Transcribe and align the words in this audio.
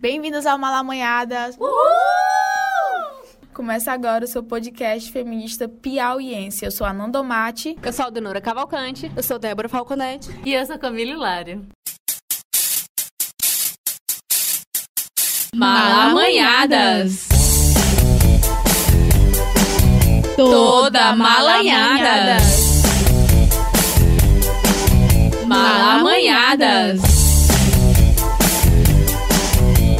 Bem-vindos 0.00 0.46
ao 0.46 0.56
Malamanhadas! 0.56 1.58
Uhul! 1.60 1.70
Começa 3.52 3.92
agora 3.92 4.24
o 4.24 4.26
seu 4.26 4.42
podcast 4.42 5.12
feminista 5.12 5.68
piauiense. 5.68 6.64
Eu 6.64 6.70
sou 6.70 6.86
a 6.86 6.92
Nandomate. 6.94 7.76
Eu 7.82 7.92
sou 7.92 8.06
a 8.06 8.10
Denora 8.10 8.40
Cavalcante. 8.40 9.12
Eu 9.14 9.22
sou 9.22 9.38
Débora 9.38 9.68
Falconete. 9.68 10.30
E 10.42 10.54
eu 10.54 10.64
sou 10.64 10.78
Camila 10.78 11.10
Hilário. 11.10 11.66
Malamanhadas! 15.54 17.28
Toda 20.34 21.14
malanhada! 21.14 22.38
Malamanhadas! 25.46 27.19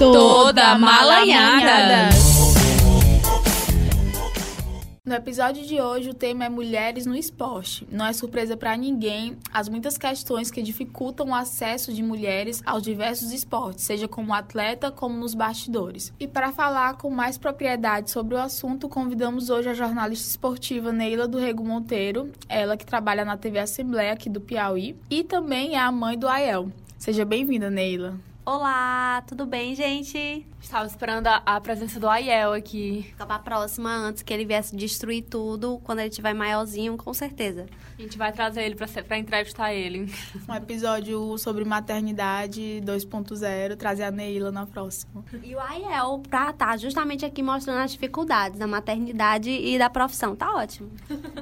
Toda 0.01 0.79
malanhada! 0.79 2.09
No 5.05 5.15
episódio 5.15 5.67
de 5.67 5.79
hoje, 5.79 6.09
o 6.09 6.15
tema 6.15 6.47
é 6.47 6.49
mulheres 6.49 7.05
no 7.05 7.15
esporte. 7.15 7.87
Não 7.93 8.07
é 8.07 8.15
surpresa 8.15 8.57
para 8.57 8.75
ninguém 8.79 9.37
as 9.53 9.69
muitas 9.69 9.99
questões 9.99 10.51
que 10.51 10.63
dificultam 10.63 11.29
o 11.29 11.35
acesso 11.35 11.93
de 11.93 12.03
mulheres 12.03 12.63
aos 12.65 12.83
diversos 12.83 13.31
esportes, 13.31 13.85
seja 13.85 14.09
como 14.09 14.33
atleta 14.33 14.91
como 14.91 15.19
nos 15.19 15.35
bastidores. 15.35 16.15
E 16.19 16.27
para 16.27 16.51
falar 16.51 16.97
com 16.97 17.11
mais 17.11 17.37
propriedade 17.37 18.11
sobre 18.11 18.37
o 18.37 18.41
assunto, 18.41 18.89
convidamos 18.89 19.51
hoje 19.51 19.69
a 19.69 19.75
jornalista 19.75 20.27
esportiva 20.27 20.91
Neila 20.91 21.29
do 21.29 21.37
Rego 21.37 21.63
Monteiro, 21.63 22.33
ela 22.49 22.75
que 22.75 22.87
trabalha 22.87 23.23
na 23.23 23.37
TV 23.37 23.59
Assembleia 23.59 24.15
aqui 24.15 24.31
do 24.31 24.41
Piauí, 24.41 24.97
e 25.11 25.23
também 25.23 25.75
é 25.75 25.79
a 25.79 25.93
mãe 25.93 26.19
do 26.19 26.27
Aiel. 26.27 26.71
Seja 26.97 27.27
bem-vinda, 27.27 27.69
Neila. 27.69 28.30
Olá, 28.53 29.23
tudo 29.29 29.47
bem, 29.47 29.77
gente? 29.77 30.45
Estava 30.61 30.85
esperando 30.85 31.29
a, 31.29 31.41
a 31.47 31.61
presença 31.61 32.01
do 32.01 32.09
Aiel 32.09 32.53
aqui. 32.53 33.05
Fica 33.11 33.25
pra 33.25 33.39
próxima, 33.39 33.95
antes 33.95 34.25
que 34.25 34.35
ele 34.35 34.45
viesse 34.45 34.75
destruir 34.75 35.23
tudo, 35.23 35.81
quando 35.85 36.01
ele 36.01 36.11
tiver 36.11 36.35
maiorzinho, 36.35 36.97
com 36.97 37.15
certeza. 37.15 37.67
A 37.97 38.03
gente 38.03 38.19
vai 38.19 38.33
trazer 38.33 38.65
ele 38.65 38.75
pra, 38.75 38.89
ser, 38.89 39.05
pra 39.05 39.17
entrevistar 39.17 39.73
ele. 39.73 40.13
Um 40.49 40.55
episódio 40.57 41.39
sobre 41.39 41.65
maternidade 41.65 42.83
2.0, 42.85 43.77
trazer 43.77 44.03
a 44.03 44.11
Neila 44.11 44.51
na 44.51 44.67
próxima. 44.67 45.25
E 45.45 45.55
o 45.55 45.61
Aiel 45.61 46.21
pra 46.29 46.51
estar 46.51 46.71
tá 46.71 46.77
justamente 46.77 47.25
aqui 47.25 47.45
mostrando 47.45 47.79
as 47.79 47.93
dificuldades 47.93 48.59
da 48.59 48.67
maternidade 48.67 49.49
e 49.49 49.79
da 49.79 49.89
profissão. 49.89 50.35
Tá 50.35 50.57
ótimo. 50.57 50.91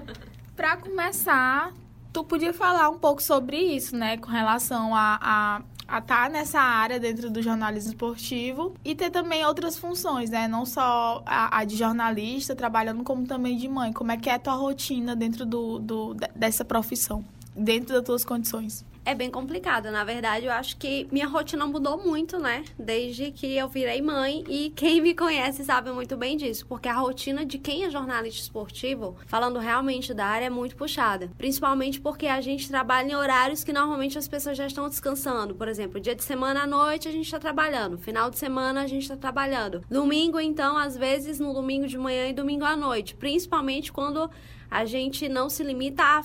pra 0.54 0.76
começar, 0.76 1.72
tu 2.12 2.22
podia 2.22 2.52
falar 2.52 2.90
um 2.90 2.98
pouco 2.98 3.22
sobre 3.22 3.56
isso, 3.56 3.96
né? 3.96 4.18
Com 4.18 4.30
relação 4.30 4.94
a, 4.94 5.18
a 5.22 5.62
a 5.88 5.98
estar 5.98 6.24
tá 6.24 6.28
nessa 6.28 6.60
área 6.60 7.00
dentro 7.00 7.30
do 7.30 7.42
jornalismo 7.42 7.92
esportivo 7.92 8.74
e 8.84 8.94
ter 8.94 9.10
também 9.10 9.44
outras 9.46 9.78
funções, 9.78 10.28
né? 10.28 10.46
Não 10.46 10.66
só 10.66 11.22
a, 11.24 11.58
a, 11.58 11.64
de 11.64 11.76
jornalista, 11.76 12.54
trabalhando 12.54 13.02
como 13.02 13.26
também 13.26 13.56
de 13.56 13.66
mãe. 13.66 13.90
Como 13.92 14.12
é 14.12 14.18
que 14.18 14.28
é 14.28 14.34
a 14.34 14.38
tua 14.38 14.54
rotina 14.54 15.16
dentro 15.16 15.46
do, 15.46 15.78
do, 15.78 16.14
dessa 16.36 16.62
profissão, 16.62 17.24
dentro 17.56 17.94
das 17.94 18.04
tuas 18.04 18.24
condições? 18.24 18.84
É 19.08 19.14
bem 19.14 19.30
complicado. 19.30 19.90
Na 19.90 20.04
verdade, 20.04 20.44
eu 20.44 20.52
acho 20.52 20.76
que 20.76 21.08
minha 21.10 21.26
rotina 21.26 21.66
mudou 21.66 21.96
muito, 21.96 22.38
né? 22.38 22.62
Desde 22.78 23.30
que 23.30 23.56
eu 23.56 23.66
virei 23.66 24.02
mãe 24.02 24.44
e 24.46 24.68
quem 24.76 25.00
me 25.00 25.14
conhece 25.14 25.64
sabe 25.64 25.90
muito 25.90 26.14
bem 26.14 26.36
disso, 26.36 26.66
porque 26.66 26.88
a 26.88 26.92
rotina 26.92 27.46
de 27.46 27.56
quem 27.56 27.84
é 27.84 27.90
jornalista 27.90 28.42
esportivo, 28.42 29.16
falando 29.26 29.58
realmente 29.58 30.12
da 30.12 30.26
área, 30.26 30.44
é 30.44 30.50
muito 30.50 30.76
puxada. 30.76 31.30
Principalmente 31.38 31.98
porque 31.98 32.26
a 32.26 32.42
gente 32.42 32.68
trabalha 32.68 33.10
em 33.10 33.14
horários 33.14 33.64
que 33.64 33.72
normalmente 33.72 34.18
as 34.18 34.28
pessoas 34.28 34.58
já 34.58 34.66
estão 34.66 34.86
descansando. 34.90 35.54
Por 35.54 35.68
exemplo, 35.68 35.98
dia 35.98 36.14
de 36.14 36.22
semana 36.22 36.64
à 36.64 36.66
noite 36.66 37.08
a 37.08 37.12
gente 37.12 37.24
está 37.24 37.38
trabalhando, 37.38 37.96
final 37.96 38.28
de 38.28 38.38
semana 38.38 38.82
a 38.82 38.86
gente 38.86 39.04
está 39.04 39.16
trabalhando. 39.16 39.82
Domingo, 39.88 40.38
então, 40.38 40.76
às 40.76 40.98
vezes 40.98 41.40
no 41.40 41.54
domingo 41.54 41.86
de 41.86 41.96
manhã 41.96 42.28
e 42.28 42.34
domingo 42.34 42.66
à 42.66 42.76
noite, 42.76 43.14
principalmente 43.14 43.90
quando 43.90 44.30
a 44.70 44.84
gente 44.84 45.30
não 45.30 45.48
se 45.48 45.64
limita 45.64 46.02
a 46.02 46.22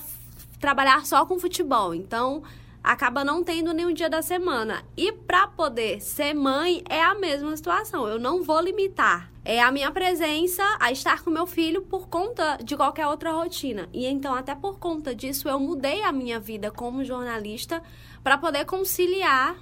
trabalhar 0.60 1.06
só 1.06 1.24
com 1.24 1.38
futebol. 1.38 1.94
Então, 1.94 2.42
acaba 2.84 3.24
não 3.24 3.42
tendo 3.42 3.72
nenhum 3.72 3.92
dia 3.92 4.10
da 4.10 4.20
semana. 4.20 4.84
E 4.94 5.10
para 5.10 5.48
poder 5.48 6.00
ser 6.00 6.34
mãe 6.34 6.84
é 6.88 7.02
a 7.02 7.14
mesma 7.14 7.56
situação. 7.56 8.06
Eu 8.06 8.18
não 8.20 8.42
vou 8.42 8.60
limitar 8.60 9.34
é 9.44 9.60
a 9.60 9.70
minha 9.70 9.90
presença 9.90 10.62
a 10.80 10.90
estar 10.90 11.22
com 11.22 11.28
meu 11.28 11.46
filho 11.46 11.82
por 11.82 12.08
conta 12.08 12.56
de 12.64 12.74
qualquer 12.76 13.06
outra 13.06 13.30
rotina. 13.30 13.88
E 13.92 14.06
então, 14.06 14.34
até 14.34 14.54
por 14.54 14.78
conta 14.78 15.14
disso, 15.14 15.48
eu 15.48 15.60
mudei 15.60 16.02
a 16.02 16.10
minha 16.10 16.40
vida 16.40 16.70
como 16.70 17.04
jornalista 17.04 17.82
para 18.22 18.38
poder 18.38 18.64
conciliar 18.64 19.54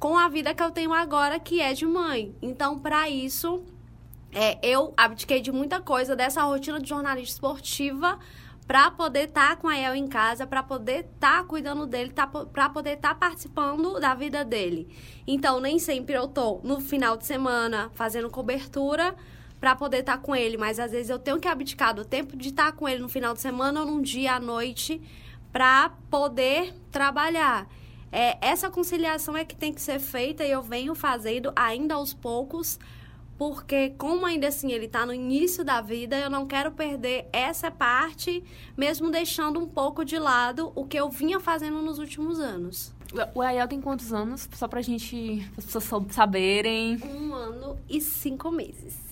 com 0.00 0.18
a 0.18 0.28
vida 0.28 0.52
que 0.52 0.62
eu 0.62 0.72
tenho 0.72 0.92
agora, 0.92 1.38
que 1.38 1.60
é 1.60 1.72
de 1.72 1.86
mãe. 1.86 2.34
Então, 2.42 2.76
para 2.80 3.08
isso, 3.08 3.62
é, 4.32 4.58
eu 4.68 4.92
abdiquei 4.96 5.40
de 5.40 5.52
muita 5.52 5.80
coisa 5.80 6.16
dessa 6.16 6.42
rotina 6.42 6.80
de 6.80 6.88
jornalista 6.88 7.34
esportiva 7.34 8.18
para 8.70 8.88
poder 8.88 9.24
estar 9.24 9.48
tá 9.48 9.56
com 9.56 9.66
a 9.66 9.76
El 9.76 9.96
em 9.96 10.06
casa, 10.06 10.46
para 10.46 10.62
poder 10.62 11.00
estar 11.00 11.38
tá 11.38 11.42
cuidando 11.42 11.88
dele, 11.88 12.12
tá, 12.12 12.24
para 12.24 12.68
poder 12.68 12.92
estar 12.92 13.08
tá 13.08 13.14
participando 13.16 13.98
da 13.98 14.14
vida 14.14 14.44
dele. 14.44 14.88
Então, 15.26 15.58
nem 15.58 15.76
sempre 15.76 16.14
eu 16.14 16.28
tô 16.28 16.60
no 16.62 16.80
final 16.80 17.16
de 17.16 17.26
semana 17.26 17.90
fazendo 17.94 18.30
cobertura 18.30 19.16
para 19.58 19.74
poder 19.74 20.02
estar 20.02 20.18
tá 20.18 20.22
com 20.22 20.36
ele, 20.36 20.56
mas 20.56 20.78
às 20.78 20.92
vezes 20.92 21.10
eu 21.10 21.18
tenho 21.18 21.40
que 21.40 21.48
abdicar 21.48 21.92
do 21.92 22.04
tempo 22.04 22.36
de 22.36 22.50
estar 22.50 22.66
tá 22.66 22.72
com 22.72 22.88
ele 22.88 23.02
no 23.02 23.08
final 23.08 23.34
de 23.34 23.40
semana 23.40 23.80
ou 23.80 23.86
num 23.86 24.00
dia 24.00 24.34
à 24.34 24.38
noite 24.38 25.02
para 25.50 25.90
poder 26.08 26.72
trabalhar. 26.92 27.66
É, 28.12 28.38
essa 28.40 28.70
conciliação 28.70 29.36
é 29.36 29.44
que 29.44 29.56
tem 29.56 29.74
que 29.74 29.82
ser 29.82 29.98
feita 29.98 30.44
e 30.44 30.50
eu 30.52 30.62
venho 30.62 30.94
fazendo 30.94 31.52
ainda 31.56 31.96
aos 31.96 32.14
poucos 32.14 32.78
porque 33.40 33.94
como 33.96 34.26
ainda 34.26 34.48
assim 34.48 34.70
ele 34.70 34.84
está 34.84 35.06
no 35.06 35.14
início 35.14 35.64
da 35.64 35.80
vida, 35.80 36.14
eu 36.18 36.28
não 36.28 36.46
quero 36.46 36.72
perder 36.72 37.26
essa 37.32 37.70
parte, 37.70 38.44
mesmo 38.76 39.10
deixando 39.10 39.58
um 39.58 39.66
pouco 39.66 40.04
de 40.04 40.18
lado 40.18 40.70
o 40.74 40.84
que 40.84 40.98
eu 40.98 41.08
vinha 41.08 41.40
fazendo 41.40 41.80
nos 41.80 41.98
últimos 41.98 42.38
anos. 42.38 42.92
O 43.34 43.40
Aiel 43.40 43.66
tem 43.66 43.80
quantos 43.80 44.12
anos? 44.12 44.46
Só 44.52 44.68
pra 44.68 44.82
gente, 44.82 45.50
as 45.56 45.64
pessoas 45.64 45.84
saberem. 46.10 46.98
Um 47.02 47.32
ano 47.34 47.78
e 47.88 47.98
cinco 47.98 48.50
meses. 48.50 49.09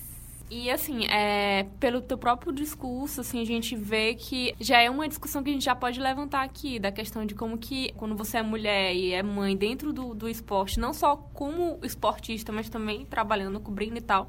E 0.51 0.71
assim, 0.71 1.05
é, 1.05 1.67
pelo 1.79 2.01
teu 2.01 2.17
próprio 2.17 2.51
discurso, 2.51 3.21
assim, 3.21 3.39
a 3.39 3.45
gente 3.45 3.75
vê 3.75 4.15
que 4.15 4.55
já 4.59 4.81
é 4.81 4.89
uma 4.89 5.07
discussão 5.07 5.43
que 5.43 5.51
a 5.51 5.53
gente 5.53 5.65
já 5.65 5.75
pode 5.75 5.99
levantar 5.99 6.41
aqui, 6.41 6.79
da 6.79 6.91
questão 6.91 7.23
de 7.23 7.35
como 7.35 7.55
que 7.55 7.93
quando 7.93 8.15
você 8.15 8.39
é 8.39 8.41
mulher 8.41 8.95
e 8.95 9.13
é 9.13 9.21
mãe 9.21 9.55
dentro 9.55 9.93
do, 9.93 10.15
do 10.15 10.27
esporte, 10.27 10.79
não 10.79 10.91
só 10.91 11.15
como 11.15 11.77
esportista, 11.83 12.51
mas 12.51 12.67
também 12.67 13.05
trabalhando, 13.05 13.59
cobrindo 13.59 13.99
e 13.99 14.01
tal, 14.01 14.27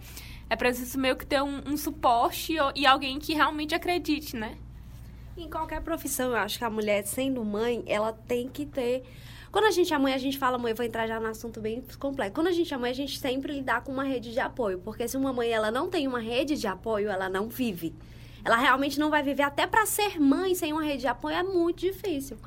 é 0.50 0.56
preciso 0.56 0.98
meio 0.98 1.16
que 1.16 1.25
ter 1.25 1.42
um, 1.42 1.62
um 1.66 1.76
suporte 1.78 2.54
e 2.75 2.84
alguém 2.84 3.19
que 3.19 3.32
realmente 3.32 3.75
acredite, 3.75 4.37
né? 4.37 4.58
Em 5.38 5.48
qualquer 5.48 5.81
profissão, 5.81 6.32
eu 6.32 6.37
acho 6.37 6.58
que 6.58 6.64
a 6.64 6.70
mulher, 6.70 7.02
sendo 7.06 7.42
mãe, 7.42 7.82
ela 7.87 8.12
tem 8.12 8.47
que 8.47 8.66
ter 8.66 9.04
quando 9.53 9.65
a 9.65 9.71
gente 9.71 9.93
é 9.93 9.99
mãe, 9.99 10.15
a 10.15 10.19
gente 10.19 10.38
fala, 10.38 10.56
mãe, 10.59 10.71
eu 10.71 10.77
vou 10.77 10.87
entrar 10.87 11.06
já 11.09 11.19
no 11.19 11.27
assunto 11.27 11.61
bem 11.61 11.83
complexo. 11.99 12.34
Quando 12.34 12.47
a 12.47 12.53
gente 12.53 12.72
é 12.72 12.77
mãe, 12.77 12.91
a 12.91 12.94
gente 12.94 13.19
sempre 13.19 13.53
lidar 13.53 13.83
com 13.83 13.91
uma 13.91 14.05
rede 14.05 14.33
de 14.33 14.38
apoio. 14.38 14.78
Porque 14.78 15.09
se 15.09 15.16
uma 15.16 15.33
mãe 15.33 15.50
ela 15.50 15.72
não 15.72 15.88
tem 15.88 16.06
uma 16.06 16.21
rede 16.21 16.56
de 16.56 16.69
apoio, 16.69 17.09
ela 17.09 17.28
não 17.28 17.49
vive. 17.49 17.93
Ela 18.44 18.56
realmente 18.56 18.99
não 18.99 19.11
vai 19.11 19.22
viver. 19.25 19.43
Até 19.43 19.66
para 19.66 19.84
ser 19.87 20.21
mãe 20.21 20.55
sem 20.55 20.72
uma 20.72 20.84
rede 20.84 21.00
de 21.00 21.09
apoio 21.09 21.37
é 21.37 21.43
muito 21.43 21.81
difícil. 21.81 22.38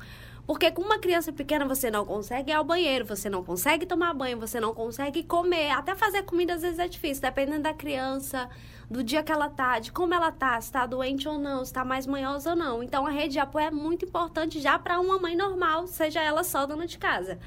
Porque 0.46 0.70
com 0.70 0.82
uma 0.82 0.98
criança 0.98 1.32
pequena 1.32 1.66
você 1.66 1.90
não 1.90 2.04
consegue 2.04 2.50
ir 2.50 2.54
ao 2.54 2.64
banheiro, 2.64 3.04
você 3.04 3.30
não 3.30 3.44
consegue 3.44 3.86
tomar 3.86 4.12
banho, 4.14 4.38
você 4.38 4.58
não 4.58 4.74
consegue 4.74 5.22
comer. 5.22 5.70
Até 5.70 5.94
fazer 5.94 6.22
comida 6.22 6.54
às 6.54 6.62
vezes 6.62 6.78
é 6.78 6.88
difícil, 6.88 7.22
dependendo 7.22 7.62
da 7.62 7.72
criança 7.72 8.48
do 8.90 9.02
dia 9.02 9.22
que 9.22 9.32
ela 9.32 9.48
tá, 9.48 9.78
de 9.78 9.90
como 9.90 10.14
ela 10.14 10.30
tá, 10.30 10.60
se 10.60 10.70
tá 10.70 10.86
doente 10.86 11.28
ou 11.28 11.38
não, 11.38 11.64
se 11.64 11.72
tá 11.72 11.84
mais 11.84 12.06
manhosa 12.06 12.50
ou 12.50 12.56
não. 12.56 12.82
Então 12.82 13.06
a 13.06 13.10
rede 13.10 13.34
de 13.34 13.38
apoio 13.38 13.66
é 13.66 13.70
muito 13.70 14.04
importante 14.04 14.60
já 14.60 14.78
para 14.78 15.00
uma 15.00 15.18
mãe 15.18 15.36
normal, 15.36 15.86
seja 15.86 16.20
ela 16.20 16.44
só 16.44 16.66
dona 16.66 16.86
de 16.86 16.98
casa. 16.98 17.38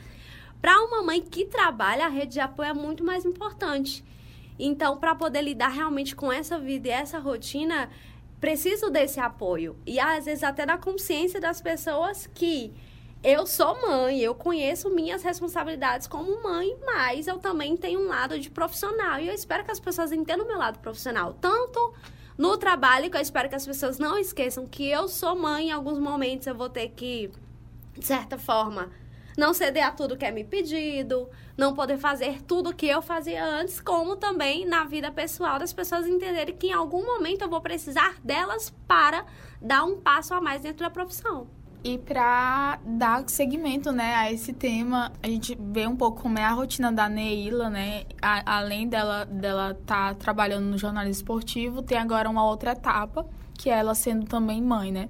Para 0.62 0.80
uma 0.82 1.04
mãe 1.04 1.22
que 1.22 1.46
trabalha, 1.46 2.06
a 2.06 2.10
rede 2.10 2.34
de 2.34 2.40
apoio 2.40 2.70
é 2.70 2.74
muito 2.74 3.04
mais 3.04 3.26
importante. 3.26 4.04
Então, 4.60 4.98
para 4.98 5.14
poder 5.14 5.42
lidar 5.42 5.70
realmente 5.70 6.16
com 6.16 6.32
essa 6.32 6.58
vida 6.58 6.88
e 6.88 6.92
essa 6.92 7.20
rotina, 7.20 7.90
preciso 8.40 8.90
desse 8.90 9.20
apoio. 9.20 9.78
E 9.86 10.00
às 10.00 10.26
vezes 10.26 10.44
até 10.44 10.66
da 10.66 10.78
consciência 10.78 11.40
das 11.40 11.62
pessoas 11.62 12.28
que 12.28 12.74
eu 13.24 13.48
sou 13.48 13.82
mãe, 13.82 14.20
eu 14.20 14.36
conheço 14.36 14.90
minhas 14.90 15.24
responsabilidades 15.24 16.08
como 16.08 16.42
mãe, 16.44 16.78
mas 16.86 17.28
eu 17.28 17.40
também 17.40 17.76
tenho 17.76 18.02
um 18.02 18.08
lado 18.08 18.40
de 18.40 18.50
profissional. 18.50 19.20
E 19.20 19.28
eu 19.28 19.34
espero 19.34 19.64
que 19.66 19.72
as 19.72 19.80
pessoas 19.80 20.12
entendam 20.12 20.46
o 20.46 20.48
meu 20.48 20.58
lado 20.58 20.80
profissional. 20.80 21.34
Tanto 21.34 21.94
no 22.38 22.58
trabalho, 22.58 23.10
que 23.10 23.18
eu 23.18 23.22
espero 23.22 23.50
que 23.50 23.56
as 23.56 23.66
pessoas 23.66 23.98
não 23.98 24.18
esqueçam 24.18 24.68
que 24.68 24.88
eu 24.88 25.08
sou 25.08 25.36
mãe. 25.36 25.70
Em 25.70 25.72
alguns 25.72 25.98
momentos 25.98 26.46
eu 26.46 26.56
vou 26.56 26.70
ter 26.70 26.90
que, 26.90 27.32
de 27.98 28.06
certa 28.06 28.38
forma, 28.38 28.92
não 29.36 29.54
ceder 29.54 29.86
a 29.86 29.92
tudo 29.92 30.16
que 30.16 30.26
é 30.26 30.32
me 30.32 30.44
pedido, 30.44 31.28
não 31.58 31.74
poder 31.74 31.98
fazer 31.98 32.42
tudo 32.44 32.74
que 32.74 32.88
eu 32.88 33.02
fazia 33.02 33.44
antes, 33.44 33.82
como 33.82 34.16
também 34.16 34.66
na 34.66 34.84
vida 34.84 35.12
pessoal 35.12 35.58
das 35.58 35.74
pessoas 35.74 36.06
entenderem 36.06 36.56
que 36.56 36.68
em 36.68 36.74
algum 36.74 37.04
momento 37.04 37.42
eu 37.42 37.50
vou 37.50 37.62
precisar 37.62 38.16
delas 38.24 38.72
para 38.88 39.26
dar 39.60 39.84
um 39.84 40.00
passo 40.00 40.34
a 40.34 40.42
mais 40.42 40.62
dentro 40.62 40.80
da 40.80 40.90
profissão. 40.90 41.57
E 41.88 41.98
para 41.98 42.80
dar 42.86 43.24
seguimento, 43.28 43.94
né, 43.94 44.14
a 44.14 44.30
esse 44.30 44.52
tema, 44.52 45.10
a 45.24 45.28
gente 45.28 45.58
vê 45.58 45.88
um 45.88 45.96
pouco 45.96 46.22
como 46.22 46.38
é 46.38 46.44
a 46.44 46.52
rotina 46.52 46.92
da 46.92 47.08
Neila, 47.08 47.70
né? 47.70 48.04
A, 48.22 48.58
além 48.58 48.90
dela 48.90 49.24
dela 49.24 49.74
tá 49.86 50.14
trabalhando 50.14 50.66
no 50.66 50.78
jornalismo 50.78 51.22
esportivo, 51.22 51.82
tem 51.82 51.98
agora 51.98 52.30
uma 52.30 52.44
outra 52.44 52.72
etapa, 52.74 53.26
que 53.54 53.70
é 53.70 53.78
ela 53.78 53.96
sendo 53.96 54.26
também 54.26 54.62
mãe, 54.62 54.92
né? 54.92 55.08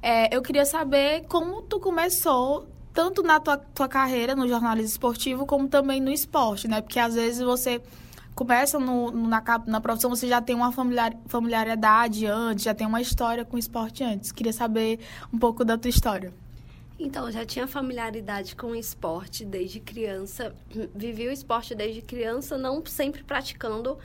É, 0.00 0.32
eu 0.32 0.40
queria 0.42 0.64
saber 0.64 1.24
como 1.26 1.60
tu 1.62 1.80
começou 1.80 2.68
tanto 2.94 3.24
na 3.24 3.40
tua, 3.40 3.56
tua 3.56 3.88
carreira 3.88 4.36
no 4.36 4.46
jornalismo 4.46 4.90
esportivo 4.90 5.44
como 5.44 5.66
também 5.66 6.00
no 6.00 6.12
esporte, 6.12 6.68
né? 6.68 6.80
Porque 6.80 7.00
às 7.00 7.16
vezes 7.16 7.42
você 7.42 7.82
começa 8.40 8.78
no, 8.78 9.10
na, 9.10 9.42
na 9.66 9.82
profissão, 9.82 10.08
você 10.08 10.26
já 10.26 10.40
tem 10.40 10.56
uma 10.56 10.72
familiar, 10.72 11.14
familiaridade 11.26 12.24
antes, 12.24 12.64
já 12.64 12.74
tem 12.74 12.86
uma 12.86 12.98
história 12.98 13.44
com 13.44 13.58
esporte 13.58 14.02
antes. 14.02 14.32
Queria 14.32 14.50
saber 14.52 14.98
um 15.30 15.38
pouco 15.38 15.62
da 15.62 15.76
tua 15.76 15.90
história. 15.90 16.32
Então, 16.98 17.30
já 17.30 17.44
tinha 17.44 17.66
familiaridade 17.66 18.56
com 18.56 18.68
o 18.68 18.74
esporte 18.74 19.44
desde 19.44 19.78
criança. 19.78 20.54
Vivi 20.96 21.28
o 21.28 21.30
esporte 21.30 21.74
desde 21.74 22.00
criança, 22.00 22.56
não 22.56 22.82
sempre 22.86 23.22
praticando, 23.22 23.98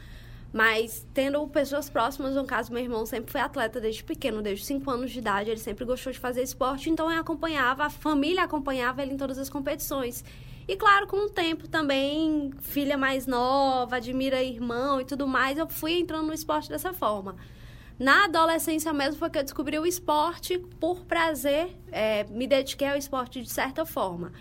mas 0.51 1.07
tendo 1.13 1.47
pessoas 1.47 1.89
próximas. 1.89 2.35
No 2.35 2.43
caso, 2.43 2.73
meu 2.73 2.83
irmão 2.83 3.05
sempre 3.05 3.31
foi 3.31 3.39
atleta 3.39 3.79
desde 3.79 4.03
pequeno, 4.03 4.41
desde 4.41 4.65
5 4.65 4.91
anos 4.91 5.11
de 5.11 5.19
idade. 5.19 5.49
Ele 5.49 5.61
sempre 5.61 5.85
gostou 5.85 6.11
de 6.11 6.19
fazer 6.19 6.43
esporte, 6.43 6.89
então 6.89 7.09
eu 7.09 7.21
acompanhava, 7.21 7.85
a 7.85 7.89
família 7.89 8.43
acompanhava 8.43 9.01
ele 9.01 9.13
em 9.13 9.17
todas 9.17 9.37
as 9.37 9.49
competições. 9.49 10.25
E 10.67 10.75
claro, 10.75 11.05
com 11.05 11.25
o 11.25 11.29
tempo 11.29 11.67
também, 11.67 12.51
filha 12.59 12.97
mais 12.97 13.27
nova, 13.27 13.97
admira 13.97 14.41
irmão 14.41 14.99
e 14.99 15.05
tudo 15.05 15.27
mais, 15.27 15.57
eu 15.57 15.67
fui 15.67 15.99
entrando 15.99 16.25
no 16.25 16.33
esporte 16.33 16.69
dessa 16.69 16.91
forma. 16.91 17.35
Na 17.99 18.25
adolescência 18.25 18.91
mesmo 18.91 19.17
foi 19.17 19.29
que 19.29 19.37
eu 19.37 19.43
descobri 19.43 19.77
o 19.77 19.85
esporte 19.85 20.57
por 20.79 21.05
prazer, 21.05 21.77
é, 21.91 22.23
me 22.25 22.47
dediquei 22.47 22.89
ao 22.89 22.97
esporte 22.97 23.41
de 23.41 23.49
certa 23.49 23.85
forma. 23.85 24.33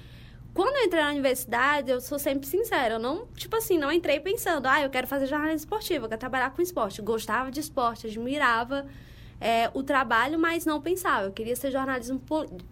Quando 0.54 0.76
eu 0.76 0.84
entrei 0.84 1.02
na 1.02 1.10
universidade, 1.10 1.90
eu 1.90 2.00
sou 2.00 2.18
sempre 2.18 2.46
sincera, 2.46 2.94
eu 2.94 2.98
não, 2.98 3.26
tipo 3.34 3.56
assim, 3.56 3.76
não 3.76 3.92
entrei 3.92 4.18
pensando, 4.20 4.66
ah, 4.66 4.80
eu 4.80 4.88
quero 4.88 5.06
fazer 5.06 5.26
jornalismo 5.26 5.58
esportivo, 5.58 6.04
eu 6.04 6.08
quero 6.08 6.20
trabalhar 6.20 6.50
com 6.50 6.62
esporte. 6.62 7.02
Gostava 7.02 7.50
de 7.50 7.60
esporte, 7.60 8.06
admirava 8.06 8.86
é, 9.44 9.70
o 9.74 9.82
trabalho, 9.82 10.38
mas 10.38 10.64
não 10.64 10.80
pensava. 10.80 11.26
Eu 11.26 11.32
queria 11.32 11.54
ser 11.54 11.70
jornalismo 11.70 12.18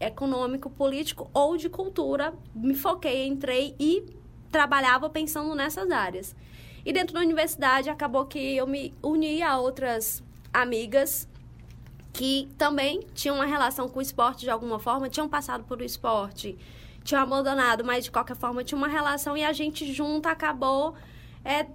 econômico, 0.00 0.70
político 0.70 1.30
ou 1.34 1.54
de 1.54 1.68
cultura. 1.68 2.32
Me 2.54 2.74
foquei, 2.74 3.26
entrei 3.26 3.76
e 3.78 4.02
trabalhava 4.50 5.10
pensando 5.10 5.54
nessas 5.54 5.90
áreas. 5.90 6.34
E 6.82 6.90
dentro 6.90 7.12
da 7.12 7.20
universidade 7.20 7.90
acabou 7.90 8.24
que 8.24 8.56
eu 8.56 8.66
me 8.66 8.94
uni 9.02 9.42
a 9.42 9.58
outras 9.58 10.24
amigas 10.50 11.28
que 12.10 12.48
também 12.56 13.00
tinham 13.12 13.36
uma 13.36 13.46
relação 13.46 13.86
com 13.86 13.98
o 13.98 14.02
esporte 14.02 14.40
de 14.40 14.50
alguma 14.50 14.78
forma, 14.78 15.10
tinham 15.10 15.28
passado 15.28 15.64
por 15.64 15.78
o 15.78 15.84
esporte, 15.84 16.58
tinham 17.04 17.22
abandonado, 17.22 17.84
mas 17.84 18.04
de 18.04 18.10
qualquer 18.10 18.36
forma 18.36 18.64
tinha 18.64 18.78
uma 18.78 18.88
relação 18.88 19.36
e 19.36 19.44
a 19.44 19.52
gente 19.52 19.92
junto 19.92 20.26
acabou 20.26 20.94
é, 21.44 21.66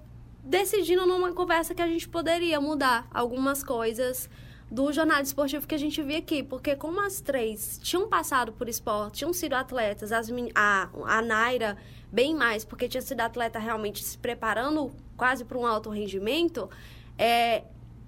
decidindo 0.43 1.05
numa 1.05 1.31
conversa 1.33 1.75
que 1.75 1.83
a 1.83 1.87
gente 1.87 2.09
poderia 2.09 2.59
mudar 2.59 3.07
algumas 3.13 3.63
coisas 3.63 4.27
do 4.69 4.91
jornal 4.91 5.21
esportivo 5.21 5.65
que 5.65 5.75
a 5.75 5.77
gente 5.77 6.01
via 6.03 6.17
aqui, 6.17 6.43
porque 6.43 6.75
como 6.75 6.99
as 7.01 7.21
três 7.21 7.79
tinham 7.81 8.07
passado 8.07 8.51
por 8.51 8.67
esporte, 8.67 9.19
tinham 9.19 9.31
sido 9.31 9.53
atletas, 9.53 10.11
as, 10.11 10.29
a, 10.53 10.89
a 11.05 11.21
Naira 11.21 11.77
bem 12.11 12.35
mais, 12.35 12.65
porque 12.65 12.87
tinha 12.87 13.01
sido 13.01 13.21
atleta 13.21 13.59
realmente 13.59 14.03
se 14.03 14.17
preparando 14.17 14.91
quase 15.15 15.45
para 15.45 15.57
um 15.57 15.65
alto 15.65 15.89
rendimento, 15.89 16.69
é, 17.17 17.63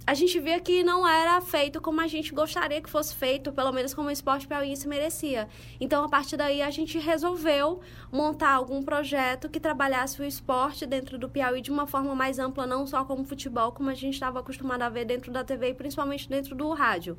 a 0.10 0.16
gente 0.16 0.40
via 0.40 0.60
que 0.60 0.84
não 0.84 1.08
era 1.08 1.40
feito 1.40 1.80
como 1.80 2.02
a 2.02 2.08
gente 2.08 2.34
gostaria 2.34 2.82
que 2.82 2.90
fosse 2.90 3.16
feito, 3.16 3.52
pelo 3.52 3.72
menos 3.72 3.94
como 3.94 4.08
o 4.08 4.12
esporte 4.12 4.48
piauiense 4.48 4.88
merecia. 4.88 5.48
Então, 5.80 6.04
a 6.04 6.10
partir 6.10 6.36
daí, 6.36 6.64
a 6.64 6.72
gente 6.72 6.98
resolveu 6.98 7.80
montar 8.12 8.54
algum 8.54 8.82
projeto 8.82 9.48
que 9.48 9.60
trabalhasse 9.60 10.20
o 10.20 10.26
esporte 10.26 10.88
dentro 10.88 11.20
do 11.20 11.30
Piauí 11.30 11.62
de 11.62 11.70
uma 11.70 11.86
forma 11.86 12.16
mais 12.16 12.40
ampla, 12.40 12.66
não 12.66 12.88
só 12.88 13.06
como 13.06 13.24
futebol, 13.24 13.72
como 13.72 13.92
a 13.92 13.94
gente 13.94 14.16
estava 14.16 14.40
acostumado 14.40 14.82
a 14.82 14.90
ver 14.90 15.06
dentro 15.06 15.32
da 15.32 15.44
TV 15.44 15.70
e 15.70 15.74
principalmente 15.76 16.28
dentro 16.28 16.56
do 16.56 16.74
rádio. 16.74 17.16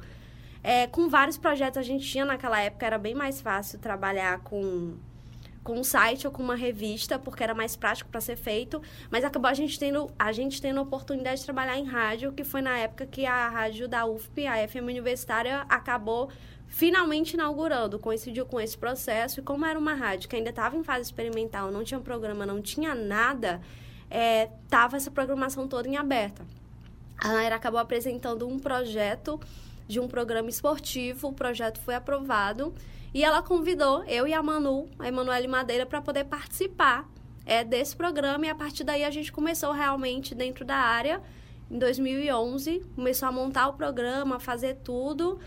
É, 0.60 0.88
com 0.88 1.08
vários 1.08 1.38
projetos 1.38 1.78
a 1.78 1.82
gente 1.82 2.04
tinha 2.04 2.24
naquela 2.24 2.60
época, 2.60 2.84
era 2.84 2.98
bem 2.98 3.14
mais 3.14 3.40
fácil 3.40 3.78
trabalhar 3.78 4.40
com 4.40 4.96
com 5.62 5.78
um 5.78 5.84
site 5.84 6.26
ou 6.26 6.32
com 6.32 6.42
uma 6.42 6.54
revista, 6.54 7.18
porque 7.18 7.42
era 7.42 7.54
mais 7.54 7.76
prático 7.76 8.10
para 8.10 8.20
ser 8.20 8.36
feito, 8.36 8.80
mas 9.10 9.24
acabou 9.24 9.48
a 9.48 9.54
gente 9.54 9.78
tendo 9.78 10.10
a 10.18 10.32
gente 10.32 10.60
tendo 10.60 10.78
a 10.78 10.82
oportunidade 10.82 11.40
de 11.40 11.44
trabalhar 11.44 11.76
em 11.76 11.84
rádio, 11.84 12.32
que 12.32 12.44
foi 12.44 12.62
na 12.62 12.78
época 12.78 13.06
que 13.06 13.26
a 13.26 13.48
rádio 13.48 13.86
da 13.86 14.06
UFP, 14.06 14.46
a 14.46 14.66
FM 14.66 14.84
Universitária, 14.84 15.64
acabou 15.68 16.30
finalmente 16.66 17.34
inaugurando, 17.34 17.98
coincidiu 17.98 18.46
com 18.46 18.60
esse 18.60 18.78
processo, 18.78 19.40
e 19.40 19.42
como 19.42 19.66
era 19.66 19.78
uma 19.78 19.92
rádio 19.92 20.28
que 20.28 20.36
ainda 20.36 20.50
estava 20.50 20.76
em 20.76 20.84
fase 20.84 21.02
experimental, 21.02 21.70
não 21.70 21.82
tinha 21.82 22.00
programa, 22.00 22.46
não 22.46 22.62
tinha 22.62 22.94
nada, 22.94 23.60
é, 24.08 24.48
tava 24.68 24.96
essa 24.96 25.10
programação 25.10 25.66
toda 25.66 25.88
em 25.88 25.96
aberta. 25.96 26.46
A 27.18 27.28
Naira 27.32 27.56
acabou 27.56 27.78
apresentando 27.78 28.48
um 28.48 28.58
projeto 28.58 29.38
de 29.86 29.98
um 29.98 30.06
programa 30.06 30.48
esportivo, 30.48 31.28
o 31.28 31.32
projeto 31.32 31.80
foi 31.80 31.96
aprovado, 31.96 32.72
e 33.12 33.24
ela 33.24 33.42
convidou 33.42 34.04
eu 34.04 34.26
e 34.26 34.32
a 34.32 34.42
Manu, 34.42 34.88
a 34.98 35.08
Emanuele 35.08 35.48
Madeira, 35.48 35.84
para 35.84 36.00
poder 36.00 36.24
participar 36.24 37.08
é, 37.44 37.64
desse 37.64 37.96
programa. 37.96 38.46
E 38.46 38.48
a 38.48 38.54
partir 38.54 38.84
daí 38.84 39.04
a 39.04 39.10
gente 39.10 39.32
começou 39.32 39.72
realmente 39.72 40.34
dentro 40.34 40.64
da 40.64 40.76
área. 40.76 41.20
Em 41.70 41.78
2011, 41.78 42.80
começou 42.94 43.28
a 43.28 43.32
montar 43.32 43.68
o 43.68 43.72
programa, 43.74 44.38
fazer 44.40 44.76
tudo 44.84 45.38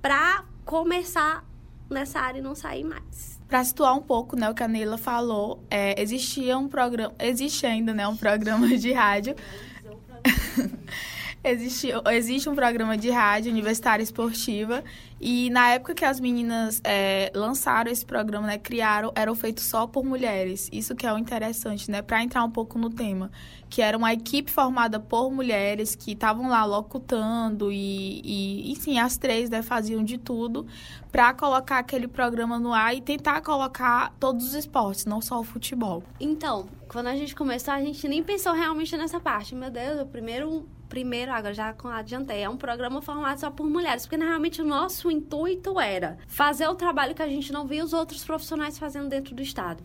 para 0.00 0.44
começar 0.64 1.44
nessa 1.88 2.20
área 2.20 2.38
e 2.38 2.42
não 2.42 2.54
sair 2.54 2.84
mais. 2.84 3.40
Para 3.48 3.64
situar 3.64 3.96
um 3.96 4.02
pouco, 4.02 4.36
né, 4.36 4.48
o 4.48 4.54
que 4.54 4.62
a 4.62 4.68
Neila 4.68 4.96
falou, 4.96 5.64
é, 5.68 6.00
existia 6.00 6.56
um 6.56 6.68
programa, 6.68 7.12
existe 7.18 7.66
ainda, 7.66 7.92
né, 7.92 8.06
um 8.06 8.16
programa 8.16 8.68
de 8.78 8.92
rádio. 8.92 9.34
Existe, 11.42 11.90
existe 12.12 12.50
um 12.50 12.54
programa 12.54 12.98
de 12.98 13.08
rádio 13.08 13.50
universitária 13.50 14.02
esportiva 14.02 14.84
e 15.18 15.48
na 15.48 15.70
época 15.70 15.94
que 15.94 16.04
as 16.04 16.20
meninas 16.20 16.82
é, 16.84 17.32
lançaram 17.34 17.90
esse 17.90 18.04
programa, 18.04 18.46
né, 18.46 18.58
criaram, 18.58 19.10
eram 19.14 19.34
feitos 19.34 19.64
só 19.64 19.86
por 19.86 20.04
mulheres. 20.04 20.68
Isso 20.70 20.94
que 20.94 21.06
é 21.06 21.12
o 21.12 21.16
interessante, 21.16 21.90
né, 21.90 22.02
para 22.02 22.22
entrar 22.22 22.44
um 22.44 22.50
pouco 22.50 22.78
no 22.78 22.90
tema, 22.90 23.30
que 23.70 23.80
era 23.80 23.96
uma 23.96 24.12
equipe 24.12 24.50
formada 24.50 25.00
por 25.00 25.30
mulheres 25.30 25.94
que 25.94 26.12
estavam 26.12 26.46
lá 26.46 26.62
locutando 26.66 27.72
e, 27.72 28.20
e, 28.22 28.72
enfim, 28.72 28.98
as 28.98 29.16
três, 29.16 29.48
né, 29.48 29.62
faziam 29.62 30.04
de 30.04 30.18
tudo 30.18 30.66
para 31.10 31.32
colocar 31.32 31.78
aquele 31.78 32.06
programa 32.06 32.58
no 32.58 32.74
ar 32.74 32.94
e 32.94 33.00
tentar 33.00 33.40
colocar 33.40 34.12
todos 34.20 34.44
os 34.44 34.54
esportes, 34.54 35.06
não 35.06 35.22
só 35.22 35.40
o 35.40 35.44
futebol. 35.44 36.02
Então, 36.20 36.68
quando 36.86 37.06
a 37.06 37.16
gente 37.16 37.34
começou, 37.34 37.72
a 37.72 37.80
gente 37.80 38.06
nem 38.06 38.22
pensou 38.22 38.52
realmente 38.52 38.94
nessa 38.94 39.18
parte. 39.18 39.54
Meu 39.54 39.70
Deus, 39.70 40.02
o 40.02 40.06
primeiro 40.06 40.68
primeiro, 40.90 41.32
agora 41.32 41.54
já 41.54 41.74
adiantei, 41.94 42.42
é 42.42 42.50
um 42.50 42.56
programa 42.56 43.00
formado 43.00 43.38
só 43.38 43.48
por 43.48 43.64
mulheres, 43.64 44.04
porque 44.04 44.22
realmente 44.22 44.60
o 44.60 44.64
nosso 44.64 45.08
intuito 45.08 45.78
era 45.78 46.18
fazer 46.26 46.66
o 46.66 46.74
trabalho 46.74 47.14
que 47.14 47.22
a 47.22 47.28
gente 47.28 47.52
não 47.52 47.64
via 47.64 47.84
os 47.84 47.92
outros 47.92 48.24
profissionais 48.24 48.76
fazendo 48.76 49.08
dentro 49.08 49.32
do 49.32 49.40
Estado. 49.40 49.82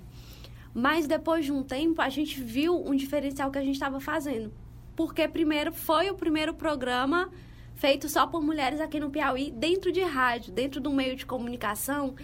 Mas 0.74 1.06
depois 1.06 1.46
de 1.46 1.52
um 1.54 1.64
tempo, 1.64 2.02
a 2.02 2.10
gente 2.10 2.42
viu 2.42 2.76
um 2.76 2.96
diferencial 2.96 3.52
que 3.52 3.60
a 3.60 3.62
gente 3.62 3.76
estava 3.76 4.00
fazendo. 4.00 4.52
Porque 4.96 5.28
primeiro 5.28 5.72
foi 5.72 6.10
o 6.10 6.16
primeiro 6.16 6.54
programa 6.56 7.30
feito 7.76 8.10
só 8.10 8.26
por 8.26 8.42
mulheres 8.42 8.82
aqui 8.82 9.00
no 9.00 9.12
Piauí, 9.12 9.52
dentro 9.52 9.92
de 9.92 10.02
rádio, 10.02 10.52
dentro 10.52 10.82
do 10.82 10.92
meio 10.92 11.16
de 11.16 11.26
comunicação 11.26 12.16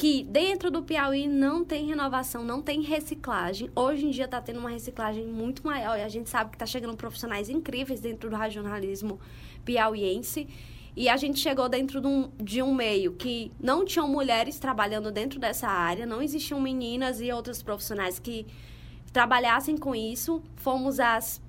que 0.00 0.24
dentro 0.24 0.70
do 0.70 0.82
Piauí 0.82 1.28
não 1.28 1.62
tem 1.62 1.84
renovação, 1.84 2.42
não 2.42 2.62
tem 2.62 2.80
reciclagem. 2.80 3.70
Hoje 3.76 4.06
em 4.06 4.10
dia 4.10 4.24
está 4.24 4.40
tendo 4.40 4.58
uma 4.58 4.70
reciclagem 4.70 5.26
muito 5.26 5.62
maior 5.62 5.98
e 5.98 6.02
a 6.02 6.08
gente 6.08 6.30
sabe 6.30 6.48
que 6.48 6.56
está 6.56 6.64
chegando 6.64 6.96
profissionais 6.96 7.50
incríveis 7.50 8.00
dentro 8.00 8.30
do 8.30 8.34
regionalismo 8.34 9.20
piauiense. 9.62 10.48
E 10.96 11.06
a 11.06 11.18
gente 11.18 11.38
chegou 11.38 11.68
dentro 11.68 12.00
de 12.00 12.06
um, 12.06 12.30
de 12.38 12.62
um 12.62 12.74
meio 12.74 13.12
que 13.12 13.52
não 13.60 13.84
tinham 13.84 14.08
mulheres 14.08 14.58
trabalhando 14.58 15.12
dentro 15.12 15.38
dessa 15.38 15.68
área, 15.68 16.06
não 16.06 16.22
existiam 16.22 16.58
meninas 16.58 17.20
e 17.20 17.30
outros 17.30 17.62
profissionais 17.62 18.18
que 18.18 18.46
trabalhassem 19.12 19.76
com 19.76 19.94
isso. 19.94 20.42
Fomos 20.56 20.98
as 20.98 21.42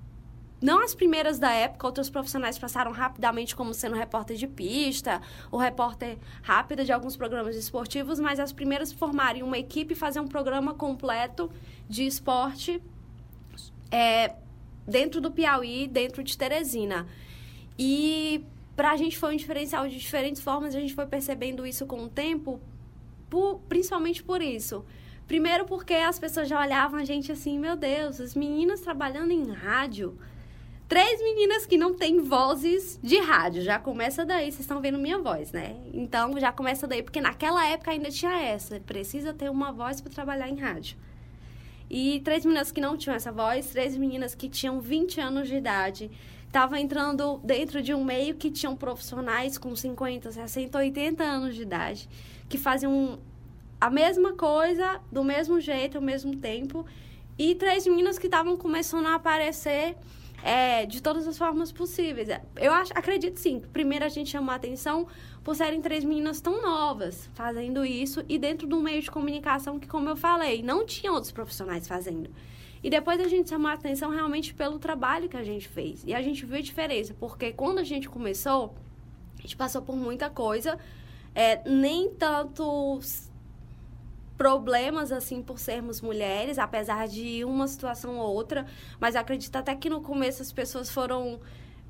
não 0.62 0.84
as 0.84 0.94
primeiras 0.94 1.39
da 1.39 1.51
época, 1.51 1.88
outros 1.88 2.08
profissionais 2.08 2.60
passaram 2.60 2.91
rapidamente 2.91 3.56
como 3.56 3.74
sendo 3.74 3.96
repórter 3.96 4.38
de 4.38 4.48
pista, 4.48 5.20
ou 5.50 5.60
repórter 5.60 6.20
rápida 6.44 6.86
de 6.86 6.91
alguns 6.91 7.18
programas 7.18 7.56
esportivos, 7.56 8.20
mas 8.20 8.39
as 8.39 8.53
primeiras 8.53 8.91
formarem 8.94 9.41
uma 9.41 9.58
equipe 9.58 9.94
e 9.94 9.96
fazer 9.96 10.20
um 10.20 10.27
programa 10.27 10.75
completo 10.75 11.51
de 11.89 12.06
esporte 12.06 12.80
é, 13.89 14.36
dentro 14.88 15.20
do 15.20 15.32
Piauí, 15.32 15.88
dentro 15.88 16.24
de 16.24 16.38
Teresina. 16.38 17.08
E 17.77 18.46
para 18.75 18.91
a 18.91 18.98
gente 18.98 19.18
foi 19.18 19.34
um 19.34 19.38
diferencial 19.38 19.88
de 19.88 19.98
diferentes 19.98 20.44
formas, 20.44 20.75
a 20.75 20.80
gente 20.80 20.94
foi 20.94 21.08
percebendo 21.08 21.65
isso 21.65 21.88
com 21.88 22.03
o 22.03 22.08
tempo, 22.08 22.62
por, 23.32 23.60
principalmente 23.68 24.24
por 24.24 24.44
isso. 24.44 24.86
Primeiro 25.27 25.65
porque 25.65 25.96
as 25.96 26.20
pessoas 26.20 26.48
já 26.48 26.62
olhavam 26.62 27.00
a 27.00 27.06
gente 27.06 27.32
assim, 27.32 27.58
meu 27.58 27.75
Deus, 27.75 28.22
as 28.22 28.36
meninas 28.36 28.82
trabalhando 28.82 29.32
em 29.32 29.51
rádio 29.51 30.20
Três 30.91 31.21
meninas 31.21 31.65
que 31.65 31.77
não 31.77 31.93
têm 31.93 32.19
vozes 32.19 33.00
de 33.01 33.17
rádio. 33.17 33.62
Já 33.62 33.79
começa 33.79 34.25
daí, 34.25 34.51
vocês 34.51 34.60
estão 34.60 34.81
vendo 34.81 34.98
minha 34.98 35.17
voz, 35.17 35.53
né? 35.53 35.77
Então 35.93 36.38
já 36.38 36.51
começa 36.51 36.86
daí, 36.86 37.01
porque 37.01 37.21
naquela 37.21 37.65
época 37.65 37.91
ainda 37.91 38.12
tinha 38.12 38.38
essa. 38.41 38.77
Precisa 38.81 39.33
ter 39.33 39.50
uma 39.50 39.71
voz 39.71 40.01
para 40.01 40.12
trabalhar 40.12 40.50
em 40.50 40.60
rádio. 40.60 40.98
E 41.89 42.19
três 42.25 42.43
meninas 42.43 42.74
que 42.74 42.81
não 42.81 42.98
tinham 42.98 43.15
essa 43.15 43.31
voz, 43.31 43.69
três 43.69 43.95
meninas 43.95 44.36
que 44.36 44.50
tinham 44.50 44.81
20 44.81 45.21
anos 45.21 45.48
de 45.48 45.55
idade, 45.55 46.12
estavam 46.45 46.77
entrando 46.77 47.38
dentro 47.41 47.81
de 47.81 47.93
um 47.93 48.03
meio 48.03 48.36
que 48.36 48.51
tinham 48.51 48.75
profissionais 48.75 49.57
com 49.57 49.74
50, 49.74 50.29
60, 50.29 50.77
80 50.77 51.24
anos 51.24 51.55
de 51.55 51.62
idade, 51.62 52.10
que 52.50 52.57
faziam 52.57 53.17
a 53.79 53.89
mesma 53.89 54.33
coisa, 54.33 55.00
do 55.10 55.24
mesmo 55.24 55.57
jeito, 55.62 56.00
ao 56.00 56.03
mesmo 56.03 56.36
tempo. 56.36 56.86
E 57.39 57.55
três 57.55 57.88
meninas 57.88 58.19
que 58.19 58.27
estavam 58.27 58.57
começando 58.57 59.05
a 59.05 59.15
aparecer 59.15 59.95
é, 60.43 60.86
de 60.86 61.01
todas 61.01 61.27
as 61.27 61.38
formas 61.38 61.71
possíveis. 61.71 62.29
Eu 62.55 62.71
acho, 62.74 62.91
acredito 62.95 63.38
sim. 63.38 63.60
Primeiro 63.60 64.05
a 64.05 64.10
gente 64.10 64.29
chamou 64.29 64.51
a 64.51 64.55
atenção 64.55 65.07
por 65.43 65.55
serem 65.55 65.81
três 65.81 66.03
meninas 66.03 66.41
tão 66.41 66.62
novas 66.62 67.29
fazendo 67.33 67.86
isso 67.86 68.24
e 68.27 68.38
dentro 68.38 68.67
de 68.67 68.74
um 68.74 68.81
meio 68.81 69.01
de 69.01 69.10
comunicação 69.10 69.79
que, 69.79 69.88
como 69.88 70.10
eu 70.10 70.15
falei, 70.15 70.62
não 70.62 70.86
tinha 70.86 71.12
outros 71.12 71.31
profissionais 71.31 71.88
fazendo. 71.88 72.29
E 72.83 72.89
depois 72.89 73.19
a 73.21 73.27
gente 73.27 73.50
chamou 73.50 73.69
a 73.69 73.74
atenção 73.74 74.10
realmente 74.10 74.53
pelo 74.53 74.79
trabalho 74.79 75.29
que 75.29 75.38
a 75.38 75.43
gente 75.43 75.67
fez. 75.67 76.03
E 76.05 76.13
a 76.13 76.21
gente 76.21 76.45
viu 76.45 76.57
a 76.57 76.62
diferença, 76.62 77.15
porque 77.19 77.53
quando 77.53 77.77
a 77.77 77.83
gente 77.83 78.10
começou, 78.10 78.74
a 79.38 79.41
gente 79.41 79.55
passou 79.55 79.83
por 79.83 79.95
muita 79.95 80.29
coisa, 80.29 80.79
é, 81.36 81.62
nem 81.69 82.10
tanto 82.10 83.00
problemas, 84.41 85.12
assim, 85.12 85.43
por 85.43 85.60
sermos 85.60 86.01
mulheres, 86.01 86.57
apesar 86.57 87.07
de 87.07 87.45
uma 87.45 87.67
situação 87.67 88.17
ou 88.17 88.33
outra. 88.33 88.65
Mas 89.00 89.15
acredito 89.15 89.55
até 89.55 89.75
que 89.75 89.88
no 89.88 90.01
começo 90.01 90.41
as 90.41 90.51
pessoas 90.51 90.89
foram 90.89 91.39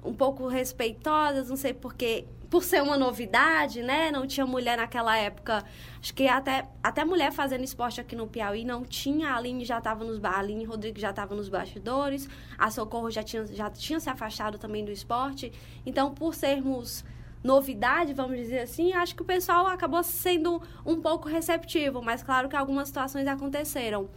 um 0.03 0.13
pouco 0.13 0.47
respeitosas, 0.47 1.47
não 1.47 1.55
sei 1.55 1.73
porque 1.73 2.25
por 2.49 2.61
ser 2.61 2.83
uma 2.83 2.97
novidade, 2.97 3.81
né? 3.81 4.11
Não 4.11 4.27
tinha 4.27 4.45
mulher 4.45 4.75
naquela 4.75 5.17
época. 5.17 5.63
Acho 6.01 6.13
que 6.13 6.27
até, 6.27 6.67
até 6.83 7.05
mulher 7.05 7.31
fazendo 7.31 7.63
esporte 7.63 8.01
aqui 8.01 8.17
no 8.17 8.27
Piauí 8.27 8.65
não 8.65 8.83
tinha. 8.83 9.29
A 9.29 9.37
Aline 9.37 9.63
já 9.63 9.77
estava 9.77 10.03
nos 10.03 10.21
a 10.21 10.37
Aline 10.37 10.65
Rodrigues 10.65 11.01
já 11.01 11.11
estava 11.11 11.33
nos 11.33 11.47
bastidores. 11.47 12.27
A 12.57 12.69
Socorro 12.69 13.09
já 13.09 13.23
tinha, 13.23 13.45
já 13.45 13.69
tinha 13.69 14.01
se 14.01 14.09
afastado 14.09 14.57
também 14.57 14.83
do 14.83 14.91
esporte. 14.91 15.53
Então, 15.85 16.13
por 16.13 16.35
sermos 16.35 17.05
novidade, 17.43 18.13
vamos 18.13 18.37
dizer 18.37 18.59
assim, 18.59 18.93
acho 18.93 19.15
que 19.15 19.21
o 19.21 19.25
pessoal 19.25 19.67
acabou 19.67 20.03
sendo 20.03 20.61
um 20.85 21.01
pouco 21.01 21.27
receptivo, 21.27 22.01
mas 22.01 22.21
claro 22.21 22.47
que 22.47 22.55
algumas 22.55 22.87
situações 22.87 23.27
aconteceram. 23.27 24.09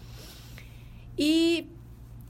E 1.19 1.69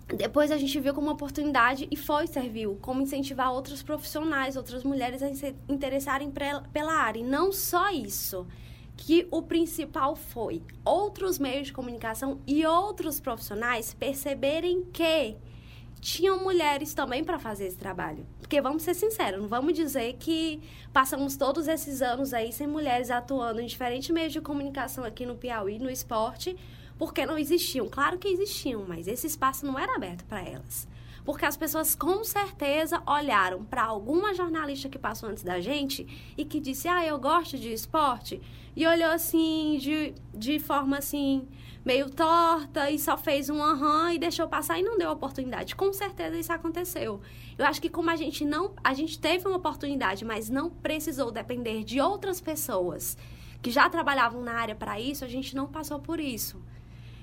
depois 0.06 0.50
a 0.50 0.58
gente 0.58 0.78
viu 0.78 0.92
como 0.92 1.10
oportunidade 1.10 1.88
e 1.90 1.96
foi, 1.96 2.26
serviu, 2.26 2.78
como 2.80 3.00
incentivar 3.00 3.52
outros 3.52 3.82
profissionais, 3.82 4.56
outras 4.56 4.84
mulheres 4.84 5.22
a 5.22 5.34
se 5.34 5.54
interessarem 5.68 6.30
pela 6.72 6.92
área. 6.92 7.20
E 7.20 7.24
não 7.24 7.50
só 7.52 7.90
isso, 7.90 8.46
que 8.96 9.26
o 9.30 9.42
principal 9.42 10.14
foi 10.14 10.62
outros 10.84 11.38
meios 11.38 11.68
de 11.68 11.72
comunicação 11.72 12.40
e 12.46 12.64
outros 12.64 13.18
profissionais 13.18 13.94
perceberem 13.94 14.84
que 14.92 15.36
tinham 16.04 16.38
mulheres 16.38 16.92
também 16.92 17.24
para 17.24 17.38
fazer 17.38 17.64
esse 17.64 17.78
trabalho. 17.78 18.26
Porque 18.38 18.60
vamos 18.60 18.82
ser 18.82 18.92
sinceros, 18.92 19.40
não 19.40 19.48
vamos 19.48 19.72
dizer 19.72 20.12
que 20.20 20.60
passamos 20.92 21.34
todos 21.34 21.66
esses 21.66 22.02
anos 22.02 22.34
aí 22.34 22.52
sem 22.52 22.66
mulheres 22.66 23.10
atuando 23.10 23.58
em 23.58 23.66
diferentes 23.66 24.10
meios 24.10 24.30
de 24.30 24.40
comunicação 24.42 25.02
aqui 25.02 25.24
no 25.24 25.34
Piauí, 25.34 25.78
no 25.78 25.88
esporte, 25.90 26.54
porque 26.98 27.24
não 27.24 27.38
existiam. 27.38 27.88
Claro 27.88 28.18
que 28.18 28.28
existiam, 28.28 28.84
mas 28.86 29.08
esse 29.08 29.26
espaço 29.26 29.64
não 29.64 29.78
era 29.78 29.96
aberto 29.96 30.26
para 30.26 30.42
elas. 30.42 30.86
Porque 31.24 31.46
as 31.46 31.56
pessoas 31.56 31.94
com 31.94 32.22
certeza 32.22 33.02
olharam 33.06 33.64
para 33.64 33.82
alguma 33.82 34.34
jornalista 34.34 34.88
que 34.88 34.98
passou 34.98 35.30
antes 35.30 35.42
da 35.42 35.58
gente 35.60 36.06
e 36.36 36.44
que 36.44 36.60
disse: 36.60 36.86
Ah, 36.86 37.04
eu 37.04 37.18
gosto 37.18 37.58
de 37.58 37.72
esporte. 37.72 38.40
E 38.76 38.86
olhou 38.86 39.10
assim, 39.10 39.78
de, 39.80 40.14
de 40.34 40.58
forma 40.58 40.98
assim, 40.98 41.48
meio 41.84 42.10
torta 42.10 42.90
e 42.90 42.98
só 42.98 43.16
fez 43.16 43.48
um 43.48 43.62
aham 43.62 44.12
e 44.12 44.18
deixou 44.18 44.48
passar 44.48 44.78
e 44.78 44.82
não 44.82 44.98
deu 44.98 45.10
oportunidade. 45.10 45.76
Com 45.76 45.92
certeza 45.92 46.36
isso 46.36 46.52
aconteceu. 46.52 47.20
Eu 47.56 47.66
acho 47.66 47.80
que 47.80 47.88
como 47.88 48.10
a 48.10 48.16
gente 48.16 48.44
não, 48.44 48.74
a 48.82 48.92
gente 48.92 49.18
teve 49.18 49.46
uma 49.46 49.56
oportunidade, 49.56 50.24
mas 50.24 50.50
não 50.50 50.68
precisou 50.68 51.30
depender 51.30 51.84
de 51.84 52.00
outras 52.00 52.40
pessoas 52.40 53.16
que 53.62 53.70
já 53.70 53.88
trabalhavam 53.88 54.42
na 54.42 54.52
área 54.52 54.74
para 54.74 55.00
isso, 55.00 55.24
a 55.24 55.28
gente 55.28 55.54
não 55.54 55.66
passou 55.66 55.98
por 56.00 56.20
isso. 56.20 56.60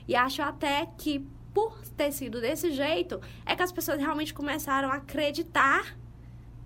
E 0.08 0.15
acho 0.15 0.41
até 0.41 0.88
que 0.98 1.27
por 1.53 1.81
ter 1.98 2.12
sido 2.12 2.39
desse 2.39 2.72
jeito, 2.72 3.20
é 3.46 3.55
que 3.55 3.63
as 3.63 3.72
pessoas 3.72 4.00
realmente 4.00 4.34
começaram 4.34 4.89
a 4.89 4.96
acreditar 4.96 5.98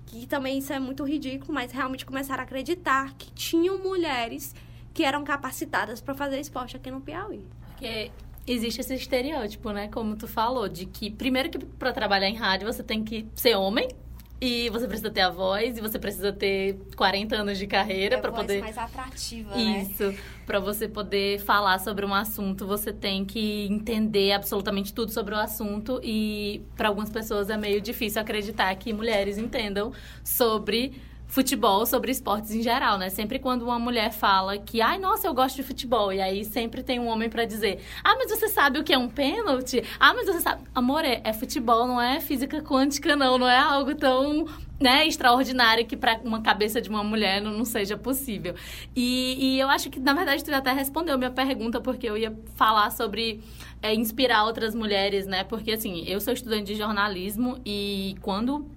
que 0.06 0.28
também 0.28 0.60
isso 0.60 0.72
é 0.72 0.80
muito 0.80 1.04
ridículo, 1.04 1.54
mas 1.54 1.72
realmente 1.72 2.06
começaram 2.06 2.42
a 2.42 2.46
acreditar 2.46 3.14
que 3.16 3.32
tinham 3.32 3.80
mulheres 3.80 4.54
que 4.94 5.04
eram 5.04 5.24
capacitadas 5.24 6.00
para 6.00 6.14
fazer 6.14 6.40
esporte 6.40 6.78
aqui 6.78 6.90
no 6.90 7.02
Piauí. 7.02 7.46
Porque 7.68 8.12
existe 8.48 8.80
esse 8.80 8.94
estereótipo, 8.94 9.72
né? 9.72 9.88
Como 9.90 10.16
tu 10.16 10.28
falou, 10.28 10.70
de 10.70 10.86
que 10.86 11.10
primeiro 11.12 11.50
que 11.50 11.58
para 11.58 11.92
trabalhar 11.92 12.30
em 12.30 12.36
rádio 12.36 12.72
você 12.72 12.84
tem 12.84 13.04
que 13.04 13.28
ser 13.36 13.56
homem. 13.56 13.90
E 14.40 14.70
você 14.70 14.86
precisa 14.86 15.10
ter 15.10 15.22
a 15.22 15.30
voz, 15.30 15.78
e 15.78 15.82
você 15.82 15.98
precisa 15.98 16.32
ter 16.34 16.78
40 16.96 17.36
anos 17.36 17.58
de 17.58 17.66
carreira 17.68 18.18
para 18.18 18.32
poder. 18.32 18.62
mais 18.62 18.78
atrativa, 18.78 19.56
né? 19.56 19.82
Isso. 19.82 20.12
Né? 20.12 20.18
Para 20.46 20.60
você 20.60 20.88
poder 20.88 21.40
falar 21.40 21.80
sobre 21.80 22.06
um 22.06 22.14
assunto, 22.14 22.68
você 22.68 22.92
tem 22.92 23.24
que 23.24 23.66
entender 23.68 24.34
absolutamente 24.34 24.94
tudo 24.94 25.12
sobre 25.12 25.34
o 25.34 25.38
assunto. 25.38 26.02
E 26.04 26.62
para 26.76 26.90
algumas 26.90 27.10
pessoas 27.10 27.50
é 27.50 27.58
meio 27.58 27.80
difícil 27.80 28.22
acreditar 28.22 28.76
que 28.76 28.92
mulheres 28.92 29.38
entendam 29.38 29.94
sobre 30.24 30.94
futebol, 31.36 31.86
sobre 31.86 32.12
esportes 32.12 32.52
em 32.52 32.62
geral, 32.62 32.98
né? 32.98 33.10
Sempre 33.10 33.40
quando 33.40 33.64
uma 33.64 33.78
mulher 33.78 34.14
fala 34.14 34.58
que, 34.58 34.80
ai, 34.80 34.98
nossa, 34.98 35.28
eu 35.28 35.34
gosto 35.34 35.58
de 35.58 35.64
futebol, 35.64 36.14
e 36.14 36.22
aí 36.22 36.46
sempre 36.46 36.82
tem 36.82 36.98
um 36.98 37.08
homem 37.08 37.30
para 37.30 37.44
dizer, 37.44 37.84
ah, 38.02 38.16
mas 38.16 38.32
você 38.32 38.48
sabe 38.48 38.80
o 38.80 38.86
que 38.86 38.94
é 38.94 38.98
um 38.98 39.10
pênalti? 39.10 39.84
Ah, 40.00 40.14
mas 40.14 40.28
você 40.28 40.40
sabe. 40.40 40.64
Amor, 40.74 41.04
é, 41.04 41.20
é 41.26 41.34
futebol, 41.34 41.86
não 41.86 42.02
é 42.02 42.22
física 42.22 42.62
quântica, 42.62 43.18
não, 43.18 43.38
não 43.38 43.50
é 43.50 43.58
algo 43.58 43.94
tão 43.96 44.46
né, 44.80 45.06
extraordinário 45.06 45.86
que 45.86 45.98
para 45.98 46.22
uma 46.24 46.42
cabeça 46.42 46.82
de 46.82 46.90
uma 46.90 47.04
mulher 47.04 47.42
não, 47.42 47.52
não 47.52 47.66
seja 47.66 47.98
possível. 47.98 48.56
E, 48.96 49.36
e, 49.38 49.60
eu 49.60 49.68
acho 49.68 49.90
que, 49.90 50.00
na 50.00 50.14
verdade, 50.14 50.42
tu 50.42 50.54
até 50.54 50.72
respondeu 50.72 51.18
minha 51.18 51.32
pergunta, 51.32 51.82
porque 51.82 52.10
eu 52.10 52.18
ia 52.18 52.34
falar 52.56 52.92
sobre 52.92 53.42
é, 53.82 53.94
inspirar 53.94 54.46
outras 54.46 54.74
mulheres, 54.74 55.28
né? 55.28 55.44
Porque, 55.44 55.74
assim, 55.74 56.06
eu 56.08 56.22
sou 56.22 56.34
estudante 56.34 56.68
de 56.68 56.76
jornalismo 56.76 57.60
e 57.66 58.16
quando 58.22 58.74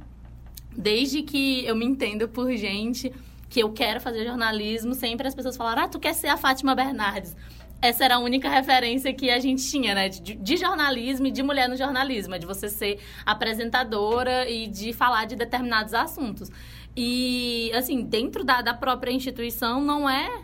desde 0.76 1.22
que 1.22 1.64
eu 1.64 1.74
me 1.74 1.84
entendo 1.84 2.28
por 2.28 2.50
gente 2.52 3.12
que 3.48 3.60
eu 3.60 3.72
quero 3.72 4.00
fazer 4.00 4.24
jornalismo, 4.24 4.94
sempre 4.94 5.26
as 5.26 5.34
pessoas 5.34 5.56
falaram: 5.56 5.82
ah, 5.82 5.88
tu 5.88 5.98
quer 5.98 6.14
ser 6.14 6.28
a 6.28 6.36
Fátima 6.36 6.74
Bernardes. 6.74 7.36
Essa 7.80 8.04
era 8.04 8.16
a 8.16 8.18
única 8.18 8.48
referência 8.48 9.12
que 9.14 9.30
a 9.30 9.38
gente 9.38 9.64
tinha, 9.68 9.94
né? 9.94 10.08
De, 10.08 10.34
de 10.34 10.56
jornalismo 10.56 11.28
e 11.28 11.30
de 11.30 11.42
mulher 11.44 11.68
no 11.68 11.76
jornalismo, 11.76 12.34
é 12.34 12.38
de 12.38 12.46
você 12.46 12.68
ser 12.68 12.98
apresentadora 13.24 14.50
e 14.50 14.66
de 14.66 14.92
falar 14.92 15.26
de 15.26 15.36
determinados 15.36 15.94
assuntos. 15.94 16.50
E, 16.96 17.70
assim, 17.74 18.02
dentro 18.02 18.42
da, 18.42 18.60
da 18.60 18.74
própria 18.74 19.12
instituição, 19.12 19.80
não 19.80 20.10
é 20.10 20.42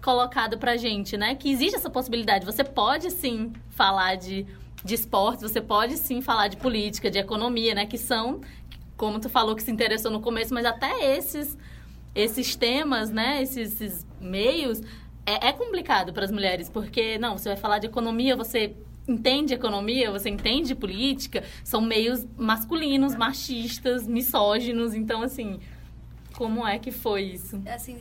colocado 0.00 0.58
pra 0.58 0.76
gente, 0.76 1.16
né? 1.16 1.34
Que 1.34 1.50
existe 1.50 1.74
essa 1.74 1.90
possibilidade. 1.90 2.46
Você 2.46 2.62
pode, 2.62 3.10
sim, 3.10 3.52
falar 3.70 4.14
de 4.14 4.46
de 4.86 4.94
esportes, 4.94 5.42
você 5.42 5.60
pode 5.60 5.96
sim 5.96 6.22
falar 6.22 6.46
de 6.46 6.56
política, 6.56 7.10
de 7.10 7.18
economia, 7.18 7.74
né? 7.74 7.86
Que 7.86 7.98
são 7.98 8.40
como 8.96 9.20
tu 9.20 9.28
falou 9.28 9.54
que 9.54 9.62
se 9.62 9.70
interessou 9.70 10.10
no 10.10 10.20
começo, 10.20 10.54
mas 10.54 10.64
até 10.64 11.16
esses 11.16 11.56
esses 12.16 12.56
temas, 12.56 13.10
né, 13.10 13.42
esses, 13.42 13.78
esses 13.78 14.06
meios, 14.18 14.80
é, 15.26 15.48
é 15.48 15.52
complicado 15.52 16.12
para 16.14 16.24
as 16.24 16.30
mulheres, 16.30 16.68
porque, 16.68 17.18
não, 17.18 17.36
você 17.36 17.50
vai 17.50 17.58
falar 17.58 17.78
de 17.78 17.86
economia, 17.86 18.34
você 18.34 18.74
entende 19.06 19.52
economia, 19.52 20.10
você 20.10 20.30
entende 20.30 20.74
política, 20.74 21.44
são 21.62 21.80
meios 21.80 22.26
masculinos, 22.36 23.14
machistas, 23.14 24.06
misóginos, 24.06 24.94
então, 24.94 25.22
assim, 25.22 25.60
como 26.34 26.66
é 26.66 26.78
que 26.78 26.90
foi 26.90 27.22
isso? 27.22 27.62
Assim, 27.66 27.98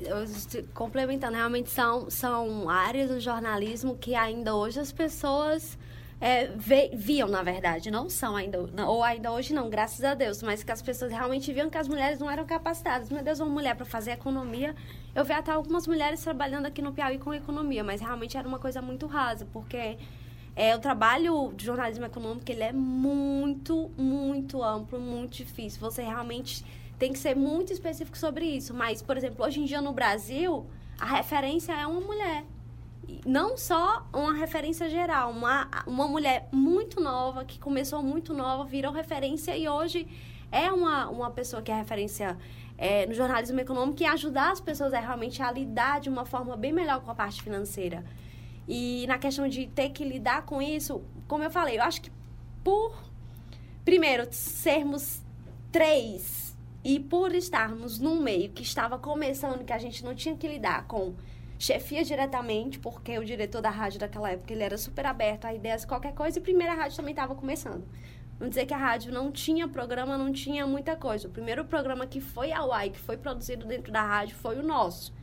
complementando, 0.73 1.35
realmente 1.35 1.69
são, 1.69 2.09
são 2.09 2.69
áreas 2.69 3.09
do 3.09 3.19
jornalismo 3.19 3.97
que 3.97 4.15
ainda 4.15 4.55
hoje 4.55 4.79
as 4.79 4.91
pessoas 4.91 5.77
é, 6.19 6.47
viam, 6.93 7.27
na 7.27 7.43
verdade, 7.43 7.91
não 7.91 8.09
são 8.09 8.35
ainda, 8.35 8.59
ou 8.87 9.03
ainda 9.03 9.31
hoje 9.31 9.53
não, 9.53 9.69
graças 9.69 10.03
a 10.03 10.13
Deus, 10.13 10.41
mas 10.41 10.63
que 10.63 10.71
as 10.71 10.81
pessoas 10.81 11.11
realmente 11.11 11.51
viam 11.51 11.69
que 11.69 11.77
as 11.77 11.87
mulheres 11.87 12.19
não 12.19 12.29
eram 12.29 12.45
capacitadas. 12.45 13.09
Meu 13.09 13.23
Deus, 13.23 13.39
uma 13.39 13.49
mulher 13.49 13.75
para 13.75 13.85
fazer 13.85 14.11
economia. 14.11 14.73
Eu 15.13 15.25
vi 15.25 15.33
até 15.33 15.51
algumas 15.51 15.85
mulheres 15.85 16.21
trabalhando 16.23 16.65
aqui 16.65 16.81
no 16.81 16.93
Piauí 16.93 17.17
com 17.17 17.33
economia, 17.33 17.83
mas 17.83 17.99
realmente 17.99 18.37
era 18.37 18.47
uma 18.47 18.59
coisa 18.59 18.81
muito 18.81 19.05
rasa, 19.07 19.45
porque 19.51 19.97
é, 20.55 20.73
o 20.73 20.79
trabalho 20.79 21.53
de 21.53 21.65
jornalismo 21.65 22.05
econômico 22.05 22.49
ele 22.49 22.63
é 22.63 22.71
muito, 22.71 23.91
muito 23.97 24.63
amplo, 24.63 24.99
muito 24.99 25.35
difícil. 25.35 25.81
Você 25.81 26.01
realmente 26.01 26.65
tem 26.97 27.11
que 27.11 27.19
ser 27.19 27.35
muito 27.35 27.73
específico 27.73 28.17
sobre 28.17 28.45
isso. 28.45 28.73
Mas, 28.73 29.01
por 29.01 29.17
exemplo, 29.17 29.45
hoje 29.45 29.59
em 29.59 29.65
dia 29.65 29.81
no 29.81 29.91
Brasil, 29.91 30.65
a 30.97 31.05
referência 31.17 31.73
é 31.73 31.85
uma 31.85 31.99
mulher 31.99 32.45
não 33.25 33.57
só 33.57 34.05
uma 34.13 34.33
referência 34.33 34.89
geral, 34.89 35.31
uma, 35.31 35.69
uma 35.85 36.07
mulher 36.07 36.47
muito 36.51 37.01
nova, 37.01 37.45
que 37.45 37.59
começou 37.59 38.01
muito 38.01 38.33
nova, 38.33 38.63
virou 38.63 38.91
referência 38.91 39.55
e 39.57 39.67
hoje 39.67 40.07
é 40.51 40.71
uma, 40.71 41.09
uma 41.09 41.31
pessoa 41.31 41.61
que 41.61 41.71
é 41.71 41.75
referência 41.75 42.37
é, 42.77 43.05
no 43.05 43.13
jornalismo 43.13 43.59
econômico 43.59 44.01
e 44.01 44.05
ajudar 44.05 44.51
as 44.51 44.59
pessoas 44.59 44.93
a 44.93 44.99
realmente 44.99 45.41
a 45.41 45.51
lidar 45.51 45.99
de 45.99 46.09
uma 46.09 46.25
forma 46.25 46.55
bem 46.55 46.73
melhor 46.73 47.01
com 47.01 47.11
a 47.11 47.15
parte 47.15 47.41
financeira. 47.41 48.03
E 48.67 49.05
na 49.07 49.17
questão 49.17 49.47
de 49.47 49.67
ter 49.67 49.89
que 49.89 50.03
lidar 50.03 50.43
com 50.43 50.61
isso, 50.61 51.01
como 51.27 51.43
eu 51.43 51.51
falei, 51.51 51.77
eu 51.77 51.83
acho 51.83 52.01
que 52.01 52.11
por, 52.63 52.93
primeiro, 53.83 54.27
sermos 54.31 55.21
três 55.71 56.55
e 56.83 56.99
por 56.99 57.33
estarmos 57.33 57.99
num 57.99 58.21
meio 58.21 58.49
que 58.49 58.63
estava 58.63 58.97
começando, 58.97 59.63
que 59.63 59.73
a 59.73 59.77
gente 59.77 60.03
não 60.03 60.15
tinha 60.15 60.35
que 60.35 60.47
lidar 60.47 60.85
com 60.87 61.13
chefia 61.57 62.03
diretamente, 62.03 62.79
porque 62.79 63.17
o 63.17 63.25
diretor 63.25 63.61
da 63.61 63.69
rádio 63.69 63.99
daquela 63.99 64.31
época 64.31 64.53
ele 64.53 64.63
era 64.63 64.77
super 64.77 65.05
aberto 65.05 65.45
a 65.45 65.53
ideias, 65.53 65.85
qualquer 65.85 66.13
coisa, 66.13 66.37
e 66.37 66.41
a 66.41 66.43
primeira 66.43 66.73
rádio 66.73 66.97
também 66.97 67.13
estava 67.13 67.35
começando. 67.35 67.85
Vamos 68.37 68.49
dizer 68.53 68.65
que 68.65 68.73
a 68.73 68.77
rádio 68.77 69.13
não 69.13 69.31
tinha 69.31 69.65
programa, 69.67 70.17
não 70.17 70.31
tinha 70.31 70.67
muita 70.67 70.95
coisa. 70.95 71.27
O 71.27 71.31
primeiro 71.31 71.63
programa 71.63 72.05
que 72.05 72.19
foi 72.19 72.51
ao 72.51 72.71
ar 72.73 72.89
que 72.89 72.99
foi 72.99 73.15
produzido 73.15 73.65
dentro 73.65 73.93
da 73.93 74.01
rádio 74.01 74.35
foi 74.35 74.59
o 74.59 74.63
nosso. 74.63 75.13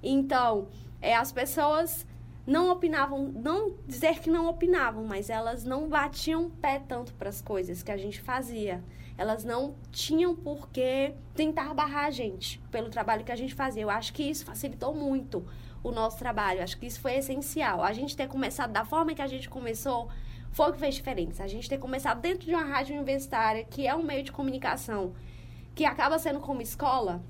Então, 0.00 0.68
é, 1.00 1.16
as 1.16 1.32
pessoas 1.32 2.06
não 2.46 2.70
opinavam, 2.70 3.32
não 3.34 3.76
dizer 3.86 4.20
que 4.20 4.30
não 4.30 4.48
opinavam, 4.48 5.04
mas 5.04 5.28
elas 5.28 5.64
não 5.64 5.88
batiam 5.88 6.50
pé 6.50 6.78
tanto 6.78 7.12
para 7.14 7.28
as 7.28 7.40
coisas 7.40 7.82
que 7.82 7.90
a 7.90 7.96
gente 7.96 8.20
fazia. 8.20 8.82
Elas 9.18 9.44
não 9.44 9.74
tinham 9.90 10.34
por 10.34 10.68
que 10.70 11.14
tentar 11.34 11.74
barrar 11.74 12.06
a 12.06 12.10
gente 12.10 12.60
pelo 12.70 12.88
trabalho 12.88 13.24
que 13.24 13.32
a 13.32 13.36
gente 13.36 13.54
fazia. 13.54 13.82
Eu 13.82 13.90
acho 13.90 14.12
que 14.12 14.22
isso 14.22 14.44
facilitou 14.44 14.94
muito 14.94 15.44
o 15.82 15.90
nosso 15.90 16.18
trabalho. 16.18 16.62
Acho 16.62 16.78
que 16.78 16.86
isso 16.86 17.00
foi 17.00 17.14
essencial. 17.14 17.82
A 17.82 17.92
gente 17.92 18.16
ter 18.16 18.28
começado 18.28 18.72
da 18.72 18.84
forma 18.84 19.14
que 19.14 19.22
a 19.22 19.26
gente 19.26 19.48
começou 19.48 20.08
foi 20.52 20.70
o 20.70 20.72
que 20.72 20.78
fez 20.78 20.94
diferença. 20.94 21.42
A 21.42 21.48
gente 21.48 21.68
ter 21.68 21.78
começado 21.78 22.20
dentro 22.20 22.46
de 22.46 22.54
uma 22.54 22.64
rádio 22.64 22.94
universitária, 22.94 23.64
que 23.64 23.86
é 23.86 23.94
um 23.94 24.02
meio 24.02 24.22
de 24.22 24.32
comunicação, 24.32 25.14
que 25.74 25.84
acaba 25.84 26.18
sendo 26.18 26.40
como 26.40 26.60
escola, 26.60 27.22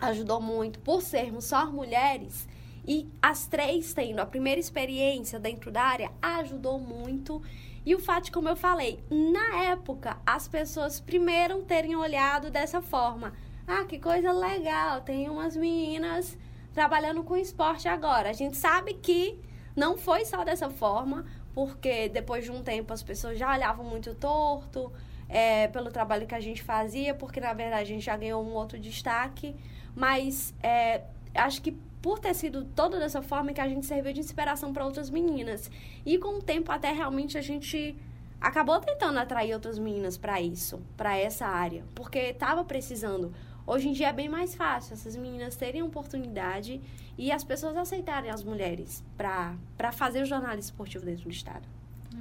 ajudou 0.00 0.40
muito 0.40 0.78
por 0.78 1.02
sermos 1.02 1.44
só 1.44 1.70
mulheres. 1.70 2.48
E 2.86 3.08
as 3.20 3.46
três 3.46 3.92
tendo 3.92 4.20
a 4.20 4.26
primeira 4.26 4.60
experiência 4.60 5.38
dentro 5.38 5.70
da 5.70 5.82
área 5.82 6.10
ajudou 6.20 6.78
muito. 6.78 7.42
E 7.84 7.94
o 7.94 7.98
fato 7.98 8.30
como 8.30 8.48
eu 8.48 8.56
falei, 8.56 9.00
na 9.10 9.64
época, 9.64 10.16
as 10.24 10.46
pessoas 10.46 11.00
primeiro 11.00 11.62
terem 11.62 11.96
olhado 11.96 12.50
dessa 12.50 12.80
forma. 12.80 13.32
Ah, 13.66 13.84
que 13.84 13.98
coisa 13.98 14.32
legal, 14.32 15.00
tem 15.00 15.28
umas 15.28 15.56
meninas 15.56 16.36
trabalhando 16.72 17.22
com 17.22 17.36
esporte 17.36 17.88
agora. 17.88 18.30
A 18.30 18.32
gente 18.32 18.56
sabe 18.56 18.94
que 18.94 19.38
não 19.76 19.96
foi 19.96 20.24
só 20.24 20.44
dessa 20.44 20.70
forma, 20.70 21.24
porque 21.54 22.08
depois 22.08 22.44
de 22.44 22.50
um 22.50 22.62
tempo 22.62 22.92
as 22.92 23.02
pessoas 23.02 23.38
já 23.38 23.52
olhavam 23.52 23.84
muito 23.84 24.14
torto 24.14 24.92
é, 25.28 25.68
pelo 25.68 25.90
trabalho 25.90 26.26
que 26.26 26.34
a 26.34 26.40
gente 26.40 26.62
fazia, 26.62 27.14
porque 27.14 27.40
na 27.40 27.52
verdade 27.52 27.82
a 27.82 27.94
gente 27.94 28.04
já 28.04 28.16
ganhou 28.16 28.44
um 28.44 28.52
outro 28.52 28.78
destaque. 28.78 29.54
Mas 29.94 30.54
é, 30.62 31.02
acho 31.34 31.60
que 31.62 31.72
por 32.02 32.18
ter 32.18 32.34
sido 32.34 32.64
toda 32.64 32.98
dessa 32.98 33.22
forma 33.22 33.52
que 33.52 33.60
a 33.60 33.68
gente 33.68 33.86
serviu 33.86 34.12
de 34.12 34.20
inspiração 34.20 34.72
para 34.72 34.84
outras 34.84 35.08
meninas. 35.08 35.70
E 36.04 36.18
com 36.18 36.38
o 36.38 36.42
tempo 36.42 36.72
até 36.72 36.92
realmente 36.92 37.38
a 37.38 37.40
gente 37.40 37.96
acabou 38.40 38.80
tentando 38.80 39.18
atrair 39.18 39.54
outras 39.54 39.78
meninas 39.78 40.18
para 40.18 40.40
isso, 40.40 40.82
para 40.96 41.16
essa 41.16 41.46
área, 41.46 41.84
porque 41.94 42.18
estava 42.18 42.64
precisando. 42.64 43.32
Hoje 43.66 43.88
em 43.88 43.92
dia 43.92 44.08
é 44.08 44.12
bem 44.12 44.28
mais 44.28 44.54
fácil 44.54 44.94
essas 44.94 45.16
meninas 45.16 45.56
terem 45.56 45.82
oportunidade 45.82 46.80
e 47.16 47.30
as 47.30 47.44
pessoas 47.44 47.76
aceitarem 47.76 48.30
as 48.30 48.42
mulheres 48.42 49.04
para 49.16 49.92
fazer 49.92 50.22
o 50.22 50.26
jornalismo 50.26 50.70
esportivo 50.70 51.04
dentro 51.04 51.24
do 51.24 51.30
Estado. 51.30 51.66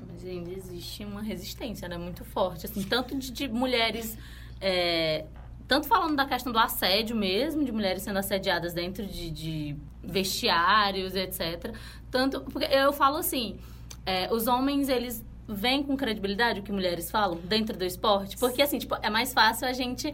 Mas 0.08 0.24
ainda 0.24 0.52
existe 0.52 1.04
uma 1.04 1.22
resistência, 1.22 1.88
né? 1.88 1.98
Muito 1.98 2.24
forte, 2.24 2.66
assim, 2.66 2.84
tanto 2.84 3.18
de, 3.18 3.32
de 3.32 3.48
mulheres... 3.48 4.18
É, 4.60 5.26
tanto 5.68 5.88
falando 5.88 6.18
da 6.18 6.26
questão 6.26 6.52
do 6.52 6.60
assédio 6.60 7.16
mesmo, 7.16 7.64
de 7.64 7.72
mulheres 7.72 8.04
sendo 8.04 8.20
assediadas 8.20 8.74
dentro 8.74 9.06
de, 9.06 9.32
de 9.32 9.76
vestiários, 10.04 11.16
etc. 11.16 11.74
Tanto... 12.12 12.46
Eu 12.70 12.94
falo 12.94 13.18
assim, 13.18 13.58
é, 14.06 14.32
os 14.32 14.48
homens, 14.48 14.90
eles 14.90 15.26
vêm 15.48 15.82
com 15.82 15.98
credibilidade 15.98 16.60
o 16.60 16.64
que 16.64 16.72
mulheres 16.72 17.10
falam 17.10 17.38
dentro 17.38 17.78
do 17.78 17.84
esporte? 17.84 18.38
Porque, 18.38 18.62
assim, 18.62 18.78
tipo, 18.78 18.96
é 19.02 19.10
mais 19.10 19.34
fácil 19.34 19.68
a 19.68 19.74
gente 19.74 20.14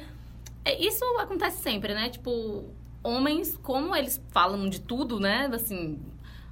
isso 0.75 1.03
acontece 1.19 1.61
sempre, 1.61 1.93
né? 1.93 2.09
Tipo, 2.09 2.65
homens, 3.03 3.57
como 3.63 3.95
eles 3.95 4.21
falam 4.31 4.69
de 4.69 4.81
tudo, 4.81 5.19
né? 5.19 5.49
Assim, 5.53 5.99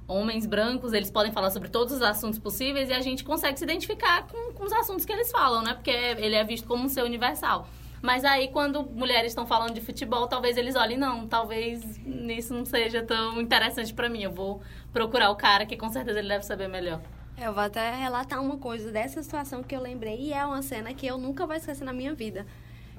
homens 0.08 0.46
brancos, 0.46 0.92
eles 0.92 1.10
podem 1.10 1.32
falar 1.32 1.50
sobre 1.50 1.68
todos 1.68 1.94
os 1.94 2.02
assuntos 2.02 2.38
possíveis 2.38 2.88
e 2.88 2.92
a 2.92 3.00
gente 3.00 3.24
consegue 3.24 3.58
se 3.58 3.64
identificar 3.64 4.26
com, 4.26 4.52
com 4.52 4.64
os 4.64 4.72
assuntos 4.72 5.04
que 5.04 5.12
eles 5.12 5.30
falam, 5.30 5.62
né? 5.62 5.74
Porque 5.74 5.90
ele 5.90 6.34
é 6.34 6.44
visto 6.44 6.66
como 6.66 6.84
um 6.84 6.88
ser 6.88 7.02
universal. 7.02 7.68
Mas 8.02 8.24
aí, 8.24 8.48
quando 8.48 8.84
mulheres 8.84 9.32
estão 9.32 9.46
falando 9.46 9.74
de 9.74 9.80
futebol, 9.80 10.28
talvez 10.28 10.56
eles 10.56 10.76
olhem, 10.76 10.98
não, 10.98 11.26
talvez 11.26 11.82
isso 12.28 12.54
não 12.54 12.64
seja 12.64 13.02
tão 13.02 13.40
interessante 13.40 13.92
para 13.92 14.08
mim. 14.08 14.22
Eu 14.22 14.30
vou 14.30 14.60
procurar 14.92 15.30
o 15.30 15.36
cara 15.36 15.66
que 15.66 15.76
com 15.76 15.90
certeza 15.90 16.18
ele 16.18 16.28
deve 16.28 16.44
saber 16.44 16.68
melhor. 16.68 17.00
Eu 17.38 17.52
vou 17.52 17.62
até 17.62 17.94
relatar 17.94 18.40
uma 18.40 18.56
coisa 18.56 18.90
dessa 18.90 19.22
situação 19.22 19.62
que 19.62 19.74
eu 19.74 19.80
lembrei 19.80 20.20
e 20.20 20.32
é 20.32 20.44
uma 20.44 20.62
cena 20.62 20.94
que 20.94 21.06
eu 21.06 21.18
nunca 21.18 21.46
vou 21.46 21.54
esquecer 21.54 21.84
na 21.84 21.92
minha 21.92 22.14
vida. 22.14 22.46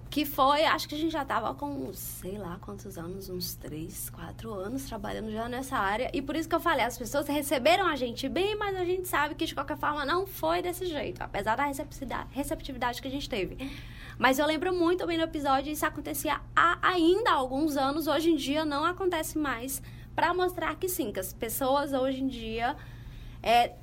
Que 0.10 0.26
foi, 0.26 0.66
acho 0.66 0.88
que 0.88 0.96
a 0.96 0.98
gente 0.98 1.12
já 1.12 1.26
tava 1.26 1.54
com, 1.54 1.94
sei 1.94 2.38
lá 2.38 2.58
quantos 2.62 2.98
anos, 2.98 3.30
uns 3.30 3.56
três, 3.56 4.10
quatro 4.10 4.54
anos 4.54 4.86
trabalhando 4.86 5.32
já 5.32 5.50
nessa 5.50 5.78
área. 5.78 6.10
E 6.14 6.22
por 6.22 6.36
isso 6.36 6.48
que 6.48 6.56
eu 6.56 6.60
falei, 6.60 6.86
as 6.86 6.98
pessoas 6.98 7.28
receberam 7.28 7.86
a 7.86 7.96
gente 7.96 8.28
bem, 8.30 8.56
mas 8.56 8.76
a 8.76 8.86
gente 8.86 9.08
sabe 9.08 9.36
que 9.36 9.46
de 9.46 9.54
qualquer 9.54 9.78
forma 9.78 10.06
não 10.06 10.26
foi 10.26 10.62
desse 10.62 10.86
jeito, 10.86 11.22
apesar 11.22 11.56
da 11.56 11.66
receptividade, 12.32 13.02
que 13.02 13.08
a 13.08 13.12
gente 13.12 13.30
teve. 13.30 13.58
Mas 14.18 14.40
eu 14.40 14.48
lembro 14.48 14.74
muito 14.74 15.06
bem 15.06 15.18
no 15.18 15.26
episódio, 15.26 15.72
isso 15.72 15.86
acontecia 15.86 16.40
há 16.56 16.80
ainda 16.82 17.32
há 17.32 17.36
alguns 17.36 17.78
anos, 17.78 18.08
hoje 18.08 18.32
em 18.32 18.36
dia 18.36 18.66
não 18.66 18.84
acontece 18.84 19.38
mais, 19.38 19.82
para 20.16 20.34
mostrar 20.34 20.76
que 20.76 20.90
sim, 20.90 21.12
que 21.12 21.20
as 21.20 21.32
pessoas 21.32 21.94
hoje 21.94 22.24
em 22.24 22.28
dia 22.28 22.76
é, 23.44 23.74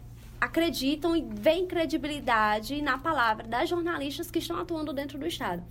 acreditam 0.40 1.16
e 1.16 1.22
veem 1.22 1.66
credibilidade 1.66 2.82
na 2.82 2.98
palavra 2.98 3.46
das 3.46 3.68
jornalistas 3.68 4.30
que 4.30 4.40
estão 4.40 4.58
atuando 4.58 4.92
dentro 4.92 5.16
do 5.18 5.26
Estado. 5.26 5.62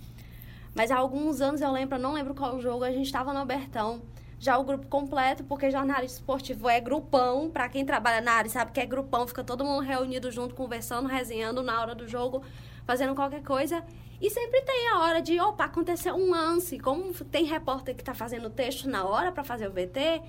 Mas 0.74 0.90
há 0.90 0.96
alguns 0.96 1.40
anos 1.40 1.60
eu 1.60 1.70
lembro, 1.70 1.98
não 1.98 2.12
lembro 2.12 2.34
qual 2.34 2.60
jogo, 2.60 2.84
a 2.84 2.90
gente 2.90 3.06
estava 3.06 3.32
no 3.32 3.38
Albertão. 3.38 4.02
Já 4.38 4.58
o 4.58 4.64
grupo 4.64 4.86
completo, 4.88 5.44
porque 5.44 5.70
jornalista 5.70 6.18
esportivo 6.18 6.68
é 6.68 6.80
grupão. 6.80 7.48
Para 7.48 7.68
quem 7.68 7.84
trabalha 7.86 8.20
na 8.20 8.32
área 8.32 8.50
sabe 8.50 8.72
que 8.72 8.80
é 8.80 8.84
grupão, 8.84 9.26
fica 9.26 9.44
todo 9.44 9.64
mundo 9.64 9.82
reunido 9.82 10.30
junto, 10.30 10.54
conversando, 10.54 11.08
resenhando 11.08 11.62
na 11.62 11.80
hora 11.80 11.94
do 11.94 12.08
jogo, 12.08 12.42
fazendo 12.84 13.14
qualquer 13.14 13.42
coisa. 13.42 13.84
E 14.20 14.28
sempre 14.28 14.60
tem 14.62 14.88
a 14.88 14.98
hora 14.98 15.22
de, 15.22 15.40
opa, 15.40 15.64
aconteceu 15.64 16.14
um 16.16 16.30
lance. 16.30 16.78
Como 16.78 17.12
tem 17.24 17.44
repórter 17.44 17.94
que 17.94 18.02
está 18.02 18.12
fazendo 18.12 18.50
texto 18.50 18.88
na 18.88 19.04
hora 19.04 19.30
para 19.30 19.44
fazer 19.44 19.68
o 19.68 19.72
VT, 19.72 20.20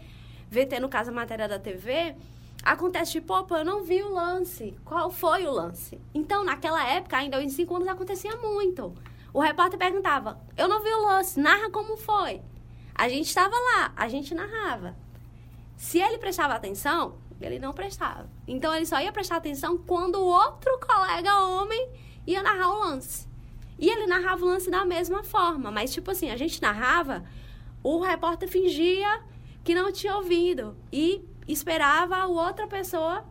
VT 0.49 0.79
no 0.79 0.87
caso 0.87 1.09
a 1.09 1.13
matéria 1.13 1.47
da 1.47 1.57
TV, 1.57 2.15
acontece 2.63 3.13
tipo, 3.13 3.33
opa, 3.33 3.57
eu 3.57 3.65
não 3.65 3.83
vi 3.83 4.01
o 4.03 4.13
lance. 4.13 4.75
Qual 4.85 5.09
foi 5.09 5.45
o 5.45 5.51
lance? 5.51 5.99
Então, 6.13 6.43
naquela 6.43 6.87
época, 6.87 7.17
ainda 7.17 7.41
em 7.41 7.49
cinco 7.49 7.75
anos, 7.75 7.87
acontecia 7.87 8.35
muito. 8.37 8.93
O 9.35 9.41
repórter 9.41 9.77
perguntava: 9.77 10.39
Eu 10.55 10.65
não 10.69 10.81
vi 10.81 10.89
o 10.89 11.07
lance, 11.07 11.37
narra 11.37 11.69
como 11.69 11.97
foi. 11.97 12.41
A 12.95 13.09
gente 13.09 13.27
estava 13.27 13.53
lá, 13.53 13.91
a 13.93 14.07
gente 14.07 14.33
narrava. 14.33 14.95
Se 15.75 15.99
ele 15.99 16.17
prestava 16.17 16.53
atenção, 16.53 17.17
ele 17.41 17.59
não 17.59 17.73
prestava. 17.73 18.29
Então 18.47 18.73
ele 18.73 18.85
só 18.85 18.97
ia 19.01 19.11
prestar 19.11 19.35
atenção 19.35 19.77
quando 19.77 20.15
o 20.15 20.25
outro 20.25 20.79
colega 20.79 21.47
homem 21.47 21.89
ia 22.25 22.41
narrar 22.41 22.69
o 22.69 22.79
lance. 22.79 23.27
E 23.77 23.89
ele 23.89 24.07
narrava 24.07 24.45
o 24.45 24.47
lance 24.47 24.71
da 24.71 24.85
mesma 24.85 25.21
forma, 25.21 25.69
mas 25.69 25.93
tipo 25.93 26.11
assim, 26.11 26.31
a 26.31 26.37
gente 26.37 26.61
narrava, 26.61 27.25
o 27.83 27.99
repórter 27.99 28.47
fingia 28.47 29.21
que 29.65 29.75
não 29.75 29.91
tinha 29.91 30.15
ouvido 30.15 30.77
e 30.93 31.27
esperava 31.45 32.15
a 32.15 32.25
outra 32.25 32.67
pessoa 32.67 33.25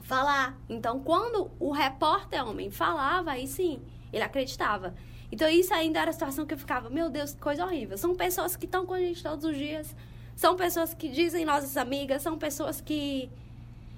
falar. 0.00 0.58
Então, 0.66 0.98
quando 1.00 1.50
o 1.60 1.72
repórter 1.72 2.42
homem 2.42 2.70
falava, 2.70 3.32
aí 3.32 3.46
sim, 3.46 3.82
ele 4.10 4.24
acreditava. 4.24 4.94
Então, 5.30 5.48
isso 5.48 5.74
ainda 5.74 6.00
era 6.00 6.10
a 6.10 6.12
situação 6.12 6.46
que 6.46 6.54
eu 6.54 6.58
ficava, 6.58 6.88
meu 6.88 7.10
Deus, 7.10 7.32
que 7.32 7.40
coisa 7.40 7.64
horrível. 7.64 7.98
São 7.98 8.14
pessoas 8.14 8.56
que 8.56 8.64
estão 8.64 8.86
com 8.86 8.94
a 8.94 9.00
gente 9.00 9.22
todos 9.22 9.44
os 9.44 9.56
dias, 9.56 9.94
são 10.36 10.54
pessoas 10.54 10.94
que 10.94 11.08
dizem 11.08 11.44
nossas 11.44 11.76
amigas, 11.76 12.22
são 12.22 12.38
pessoas 12.38 12.80
que, 12.80 13.30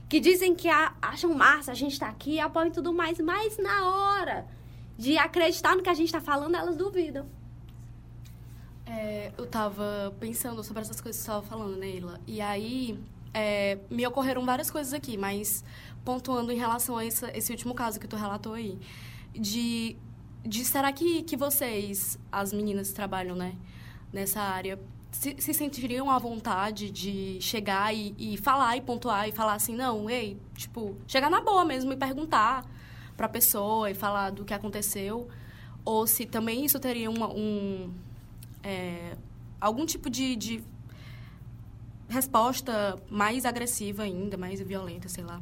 que 0.09 0.21
dizem 0.21 0.55
que 0.55 0.69
acham 1.03 1.35
massa 1.35 1.73
a 1.73 1.75
gente 1.75 1.93
estar 1.93 2.07
tá 2.07 2.13
aqui, 2.13 2.41
apoiam 2.41 2.71
tudo 2.71 2.93
mais, 2.93 3.19
mas 3.19 3.59
na 3.59 3.89
hora 3.89 4.47
de 4.97 5.19
acreditar 5.19 5.77
no 5.77 5.83
que 5.83 5.91
a 5.91 5.95
gente 5.95 6.07
está 6.07 6.21
falando, 6.21 6.57
elas 6.57 6.77
duvidam. 6.77 7.27
É, 8.87 9.33
eu 9.37 9.47
tava 9.47 10.15
pensando 10.19 10.65
sobre 10.65 10.83
essas 10.83 11.01
coisas 11.01 11.21
que 11.21 11.27
você 11.27 11.31
estava 11.31 11.47
falando, 11.47 11.77
Neila. 11.77 12.13
Né, 12.13 12.19
e 12.27 12.41
aí, 12.41 12.99
é, 13.35 13.79
me 13.91 14.07
ocorreram 14.07 14.45
várias 14.45 14.71
coisas 14.71 14.95
aqui, 14.95 15.17
mas 15.17 15.63
pontuando 16.05 16.51
em 16.51 16.57
relação 16.57 16.97
a 16.97 17.05
esse, 17.05 17.27
esse 17.33 17.53
último 17.53 17.75
caso 17.75 18.01
que 18.01 18.09
tu 18.09 18.17
relatou 18.17 18.55
aí. 18.55 18.79
De 19.33 19.97
de 20.49 20.65
será 20.65 20.93
que, 20.93 21.23
que 21.23 21.37
vocês, 21.37 22.19
as 22.33 22.53
meninas 22.53 22.89
que 22.89 22.95
trabalham 22.95 23.37
né, 23.37 23.55
nessa 24.13 24.41
área, 24.41 24.79
se, 25.11 25.37
se 25.39 25.53
sentiriam 25.55 26.11
à 26.11 26.19
vontade 26.19 26.91
de 26.91 27.39
chegar 27.41 27.95
e, 27.95 28.15
e 28.19 28.37
falar 28.37 28.77
e 28.77 28.81
pontuar 28.81 29.29
e 29.29 29.33
falar 29.33 29.55
assim, 29.55 29.75
não, 29.75 30.09
ei, 30.09 30.39
tipo, 30.55 30.97
chegar 31.07 31.31
na 31.31 31.41
boa 31.41 31.65
mesmo 31.65 31.93
e 31.93 31.97
perguntar 31.97 32.65
para 33.17 33.27
a 33.27 33.29
pessoa 33.29 33.91
e 33.91 33.95
falar 33.95 34.31
do 34.31 34.45
que 34.45 34.55
aconteceu? 34.55 35.29
ou 35.89 36.07
se 36.07 36.27
também 36.27 36.67
isso 36.67 36.79
teria 36.79 37.11
uma, 37.11 37.33
um, 37.33 37.91
é, 38.63 39.17
algum 39.59 39.87
tipo 39.87 40.11
de, 40.11 40.37
de 40.37 40.63
resposta 42.11 43.03
mais 43.11 43.47
agressiva 43.47 44.03
ainda, 44.03 44.37
mais 44.37 44.61
violenta, 44.61 45.09
sei 45.09 45.25
lá. 45.25 45.41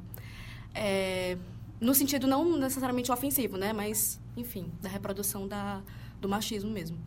É, 0.73 1.37
no 1.81 1.95
sentido 1.95 2.27
não 2.27 2.57
necessariamente 2.57 3.11
ofensivo, 3.13 3.57
né? 3.57 3.73
Mas, 3.73 4.21
enfim, 4.37 4.71
da 4.81 4.89
reprodução 4.89 5.47
da, 5.47 5.83
do 6.21 6.29
machismo 6.29 6.71
mesmo. 6.71 6.99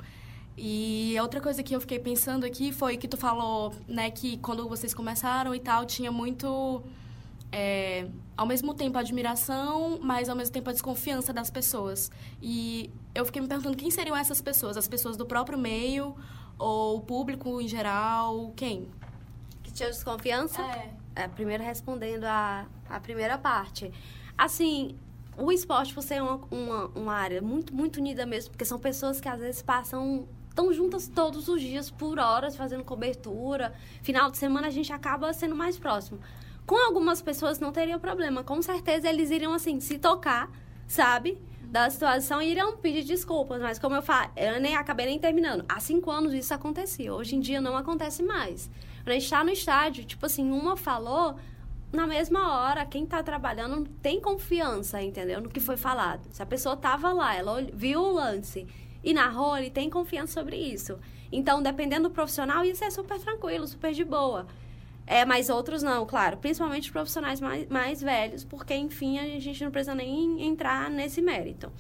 E 0.58 1.16
outra 1.22 1.40
coisa 1.40 1.64
que 1.64 1.74
eu 1.74 1.80
fiquei 1.80 2.00
pensando 2.00 2.46
aqui 2.46 2.72
foi 2.72 2.98
que 2.98 3.08
tu 3.08 3.16
falou, 3.16 3.74
né, 3.88 4.12
que 4.12 4.38
quando 4.40 4.68
vocês 4.68 4.94
começaram 4.94 5.56
e 5.56 5.60
tal, 5.60 5.86
tinha 5.86 6.12
muito, 6.12 6.84
é, 7.50 8.08
ao 8.36 8.46
mesmo 8.46 8.74
tempo, 8.74 8.98
a 8.98 9.02
admiração, 9.02 10.00
mas 10.02 10.28
ao 10.28 10.36
mesmo 10.36 10.52
tempo 10.52 10.70
a 10.70 10.74
desconfiança 10.74 11.32
das 11.32 11.50
pessoas. 11.50 12.12
E 12.42 12.92
eu 13.16 13.26
fiquei 13.26 13.42
me 13.42 13.48
perguntando 13.48 13.78
quem 13.78 13.90
seriam 13.90 14.18
essas 14.18 14.42
pessoas? 14.42 14.76
As 14.76 14.88
pessoas 14.88 15.16
do 15.16 15.26
próprio 15.26 15.58
meio 15.58 16.14
ou 16.58 16.98
o 16.98 17.02
público 17.02 17.62
em 17.62 17.68
geral? 17.68 18.52
Quem? 18.54 18.90
Que 19.64 19.72
tinha 19.72 19.90
desconfiança? 19.90 20.62
É. 20.62 21.00
É, 21.16 21.28
primeiro 21.28 21.64
respondendo 21.64 22.24
a, 22.26 22.66
a 22.90 23.00
primeira 23.00 23.38
parte. 23.38 23.92
Assim, 24.40 24.96
o 25.38 25.52
esporte, 25.52 25.94
por 25.94 26.02
ser 26.02 26.22
uma, 26.22 26.40
uma, 26.50 26.86
uma 26.96 27.14
área 27.14 27.42
muito, 27.42 27.76
muito 27.76 27.98
unida 27.98 28.26
mesmo, 28.26 28.52
porque 28.52 28.64
são 28.64 28.80
pessoas 28.80 29.20
que 29.20 29.28
às 29.28 29.38
vezes 29.38 29.62
passam 29.62 30.26
estão 30.50 30.72
juntas 30.72 31.10
todos 31.10 31.50
os 31.50 31.62
dias, 31.62 31.92
por 31.92 32.18
horas, 32.18 32.56
fazendo 32.56 32.86
cobertura. 32.86 33.74
Final 34.02 34.32
de 34.32 34.38
semana 34.38 34.68
a 34.68 34.70
gente 34.70 34.94
acaba 34.94 35.34
sendo 35.34 35.56
mais 35.56 35.78
próximo. 35.78 36.20
Com 36.66 36.76
algumas 36.88 37.22
pessoas 37.22 37.60
não 37.60 37.74
teria 37.74 38.00
problema. 38.00 38.42
Com 38.42 38.62
certeza 38.62 39.10
eles 39.10 39.30
iriam, 39.30 39.54
assim, 39.54 39.82
se 39.82 40.00
tocar, 40.00 40.50
sabe? 40.88 41.38
Da 41.64 41.90
situação 41.90 42.42
e 42.42 42.50
iriam 42.50 42.78
pedir 42.78 43.04
desculpas. 43.04 43.62
Mas 43.62 43.78
como 43.78 43.96
eu 43.96 44.02
falei, 44.02 44.30
eu 44.38 44.62
nem 44.62 44.76
acabei 44.76 45.06
nem 45.06 45.20
terminando. 45.20 45.66
Há 45.68 45.82
cinco 45.82 46.10
anos 46.12 46.34
isso 46.34 46.54
acontecia. 46.54 47.14
Hoje 47.14 47.36
em 47.36 47.42
dia 47.42 47.60
não 47.60 47.76
acontece 47.76 48.24
mais. 48.24 48.70
Quando 49.04 49.10
a 49.10 49.20
gente 49.20 49.30
tá 49.30 49.44
no 49.44 49.50
estádio, 49.50 50.06
tipo 50.06 50.26
assim, 50.26 50.50
uma 50.50 50.78
falou, 50.78 51.36
na 51.92 52.06
mesma 52.06 52.60
hora, 52.60 52.86
quem 52.86 53.06
tá 53.06 53.24
trabalhando 53.24 53.90
tem 54.02 54.22
confiança, 54.22 55.02
entendeu? 55.02 55.42
No 55.42 55.50
que 55.50 55.60
foi 55.60 55.76
falado. 55.76 56.28
Se 56.32 56.42
a 56.42 56.46
pessoa 56.46 56.78
tava 56.78 57.12
lá, 57.12 57.36
ela 57.36 57.62
viu 57.74 58.00
o 58.02 58.14
lance 58.14 58.68
e 59.04 59.14
narrou, 59.14 59.58
ele 59.58 59.72
tem 59.72 59.90
confiança 59.90 60.34
sobre 60.34 60.56
isso. 60.56 61.00
Então, 61.32 61.64
dependendo 61.64 62.10
do 62.10 62.14
profissional, 62.14 62.64
isso 62.64 62.84
é 62.84 62.90
super 62.92 63.20
tranquilo, 63.20 63.68
super 63.68 63.92
de 63.92 64.04
boa. 64.04 64.46
É, 65.08 65.26
mas 65.26 65.50
outros 65.50 65.82
não, 65.82 66.06
claro. 66.06 66.38
Principalmente 66.38 66.84
os 66.84 66.92
profissionais 66.92 67.42
mais, 67.42 67.68
mais 67.68 68.02
velhos, 68.02 68.44
porque, 68.44 68.76
enfim, 68.76 69.18
a 69.18 69.40
gente 69.40 69.64
não 69.64 69.72
precisa 69.72 69.96
nem 69.96 70.44
entrar 70.44 70.92
nesse 70.92 71.22
mérito. 71.22 71.72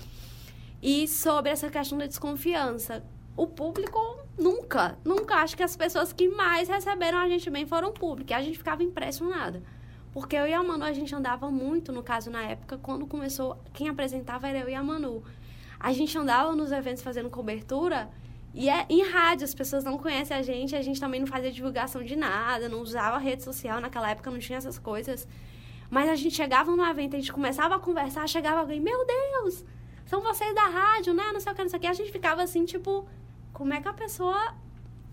E 0.81 1.07
sobre 1.07 1.51
essa 1.51 1.69
questão 1.69 1.99
da 1.99 2.07
desconfiança, 2.07 3.03
o 3.37 3.45
público 3.45 3.99
nunca, 4.37 4.97
nunca. 5.05 5.35
Acho 5.35 5.55
que 5.55 5.61
as 5.61 5.75
pessoas 5.75 6.11
que 6.11 6.27
mais 6.27 6.67
receberam 6.67 7.19
a 7.19 7.29
gente 7.29 7.49
bem 7.51 7.67
foram 7.67 7.89
o 7.89 7.93
público. 7.93 8.33
A 8.33 8.41
gente 8.41 8.57
ficava 8.57 8.81
impressionada. 8.83 9.61
Porque 10.11 10.35
eu 10.35 10.47
e 10.47 10.53
a 10.53 10.63
Manu, 10.63 10.83
a 10.83 10.93
gente 10.93 11.13
andava 11.13 11.51
muito, 11.51 11.91
no 11.91 12.01
caso, 12.01 12.29
na 12.31 12.41
época, 12.43 12.77
quando 12.77 13.05
começou, 13.05 13.57
quem 13.73 13.89
apresentava 13.89 14.47
era 14.47 14.59
eu 14.59 14.69
e 14.69 14.75
a 14.75 14.83
Manu. 14.83 15.23
A 15.79 15.93
gente 15.93 16.17
andava 16.17 16.55
nos 16.55 16.71
eventos 16.71 17.03
fazendo 17.03 17.29
cobertura 17.29 18.09
e 18.53 18.69
é 18.69 18.85
em 18.89 19.03
rádio, 19.03 19.45
as 19.45 19.53
pessoas 19.53 19.83
não 19.83 19.97
conhecem 19.97 20.35
a 20.35 20.41
gente, 20.41 20.75
a 20.75 20.81
gente 20.81 20.99
também 20.99 21.19
não 21.19 21.27
fazia 21.27 21.51
divulgação 21.51 22.03
de 22.03 22.15
nada, 22.15 22.67
não 22.67 22.81
usava 22.81 23.17
rede 23.17 23.43
social, 23.43 23.79
naquela 23.79 24.09
época 24.09 24.31
não 24.31 24.39
tinha 24.39 24.57
essas 24.57 24.79
coisas. 24.79 25.27
Mas 25.89 26.09
a 26.09 26.15
gente 26.15 26.35
chegava 26.35 26.75
no 26.75 26.85
evento, 26.85 27.15
a 27.15 27.19
gente 27.19 27.31
começava 27.31 27.75
a 27.75 27.79
conversar, 27.79 28.27
chegava 28.27 28.59
alguém, 28.61 28.79
meu 28.79 29.05
Deus, 29.05 29.63
são 30.05 30.21
vocês 30.21 30.53
da 30.55 30.65
rádio, 30.65 31.13
né? 31.13 31.31
Não 31.31 31.39
sei 31.39 31.51
o 31.51 31.55
que, 31.55 31.61
não 31.61 31.69
sei 31.69 31.77
o 31.77 31.81
que. 31.81 31.87
A 31.87 31.93
gente 31.93 32.11
ficava 32.11 32.41
assim, 32.41 32.65
tipo, 32.65 33.07
como 33.53 33.73
é 33.73 33.81
que 33.81 33.87
a 33.87 33.93
pessoa 33.93 34.55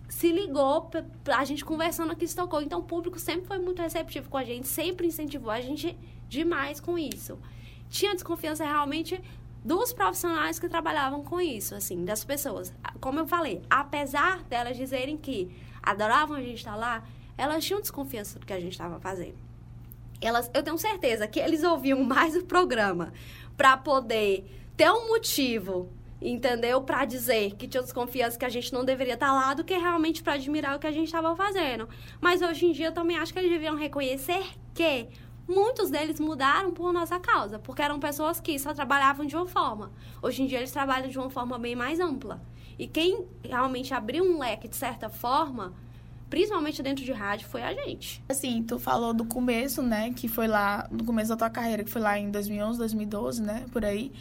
se 0.07 0.31
ligou, 0.31 0.89
a 1.25 1.45
gente 1.45 1.65
conversando 1.65 2.11
aqui 2.11 2.27
se 2.27 2.35
tocou. 2.35 2.61
Então, 2.61 2.79
o 2.79 2.83
público 2.83 3.19
sempre 3.19 3.47
foi 3.47 3.57
muito 3.59 3.81
receptivo 3.81 4.29
com 4.29 4.37
a 4.37 4.43
gente, 4.43 4.67
sempre 4.67 5.07
incentivou 5.07 5.51
a 5.51 5.61
gente 5.61 5.97
demais 6.27 6.79
com 6.79 6.97
isso. 6.97 7.37
Tinha 7.89 8.13
desconfiança 8.13 8.63
realmente 8.63 9.21
dos 9.63 9.91
profissionais 9.91 10.59
que 10.59 10.69
trabalhavam 10.69 11.23
com 11.23 11.41
isso, 11.41 11.75
assim, 11.75 12.05
das 12.05 12.23
pessoas. 12.23 12.73
Como 13.01 13.19
eu 13.19 13.27
falei, 13.27 13.61
apesar 13.69 14.43
delas 14.43 14.77
dizerem 14.77 15.17
que 15.17 15.51
adoravam 15.83 16.37
a 16.37 16.41
gente 16.41 16.55
estar 16.57 16.75
lá, 16.75 17.03
elas 17.37 17.63
tinham 17.63 17.81
desconfiança 17.81 18.39
do 18.39 18.45
que 18.45 18.53
a 18.53 18.59
gente 18.59 18.71
estava 18.71 18.99
fazendo. 18.99 19.35
Elas, 20.21 20.49
eu 20.53 20.63
tenho 20.63 20.77
certeza 20.77 21.27
que 21.27 21.39
eles 21.39 21.63
ouviam 21.63 22.01
mais 22.05 22.35
o 22.35 22.45
programa 22.45 23.13
para 23.55 23.75
poder 23.77 24.45
ter 24.75 24.89
um 24.91 25.09
motivo, 25.09 25.89
entendeu? 26.21 26.81
Para 26.81 27.05
dizer 27.05 27.55
que 27.55 27.67
tinha 27.67 27.83
desconfiança 27.83 28.37
que 28.37 28.45
a 28.45 28.49
gente 28.49 28.73
não 28.73 28.83
deveria 28.83 29.13
estar 29.13 29.31
lá 29.33 29.53
do 29.53 29.63
que 29.63 29.75
realmente 29.75 30.23
para 30.23 30.33
admirar 30.33 30.75
o 30.75 30.79
que 30.79 30.87
a 30.87 30.91
gente 30.91 31.05
estava 31.05 31.35
fazendo. 31.35 31.87
Mas 32.19 32.41
hoje 32.41 32.65
em 32.65 32.71
dia 32.71 32.87
eu 32.87 32.91
também 32.91 33.17
acho 33.17 33.33
que 33.33 33.39
eles 33.39 33.51
deviam 33.51 33.75
reconhecer 33.75 34.45
que 34.73 35.07
muitos 35.47 35.89
deles 35.89 36.19
mudaram 36.19 36.71
por 36.71 36.91
nossa 36.91 37.19
causa, 37.19 37.57
porque 37.57 37.81
eram 37.81 37.99
pessoas 37.99 38.39
que 38.39 38.59
só 38.59 38.73
trabalhavam 38.73 39.25
de 39.25 39.35
uma 39.35 39.47
forma. 39.47 39.91
Hoje 40.21 40.43
em 40.43 40.47
dia 40.47 40.57
eles 40.57 40.71
trabalham 40.71 41.09
de 41.09 41.17
uma 41.17 41.29
forma 41.29 41.57
bem 41.57 41.75
mais 41.75 41.99
ampla. 41.99 42.41
E 42.77 42.87
quem 42.87 43.25
realmente 43.43 43.93
abriu 43.93 44.23
um 44.23 44.37
leque 44.37 44.67
de 44.67 44.75
certa 44.75 45.09
forma, 45.09 45.73
principalmente 46.29 46.83
dentro 46.83 47.03
de 47.03 47.11
rádio, 47.11 47.47
foi 47.47 47.63
a 47.63 47.73
gente. 47.73 48.23
Assim, 48.29 48.61
tu 48.61 48.77
falou 48.77 49.13
do 49.13 49.25
começo, 49.25 49.81
né, 49.81 50.13
que 50.13 50.27
foi 50.27 50.47
lá, 50.47 50.87
no 50.91 51.03
começo 51.03 51.29
da 51.29 51.37
tua 51.37 51.49
carreira, 51.49 51.83
que 51.83 51.89
foi 51.89 52.01
lá 52.01 52.19
em 52.19 52.29
2011, 52.29 52.77
2012, 52.77 53.41
né, 53.41 53.65
por 53.71 53.83
aí. 53.83 54.11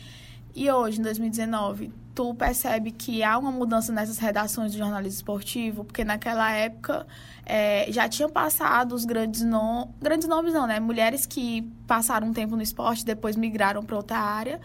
E 0.57 0.71
hoje, 0.71 0.99
em 0.99 1.03
2019, 1.03 1.93
tu 2.15 2.35
percebe 2.35 2.91
que 2.91 3.23
há 3.23 3.37
uma 3.37 3.53
mudança 3.53 3.93
nessas 3.93 4.17
redações 4.17 4.73
do 4.73 4.79
jornalismo 4.79 5.19
esportivo? 5.19 5.85
Porque 5.85 6.03
naquela 6.03 6.51
época 6.51 7.07
é, 7.45 7.93
já 7.93 8.09
tinham 8.09 8.31
passado 8.31 8.95
os 8.95 9.05
grandes 9.05 9.43
nomes, 9.43 9.95
grandes 10.01 10.27
nomes 10.27 10.55
não, 10.55 10.67
né? 10.67 10.81
Mulheres 10.81 11.27
que 11.27 11.61
passaram 11.87 12.29
um 12.29 12.33
tempo 12.33 12.57
no 12.57 12.63
esporte, 12.63 13.05
depois 13.05 13.37
migraram 13.37 13.85
para 13.85 13.97
outra 13.97 14.17
área. 14.17 14.59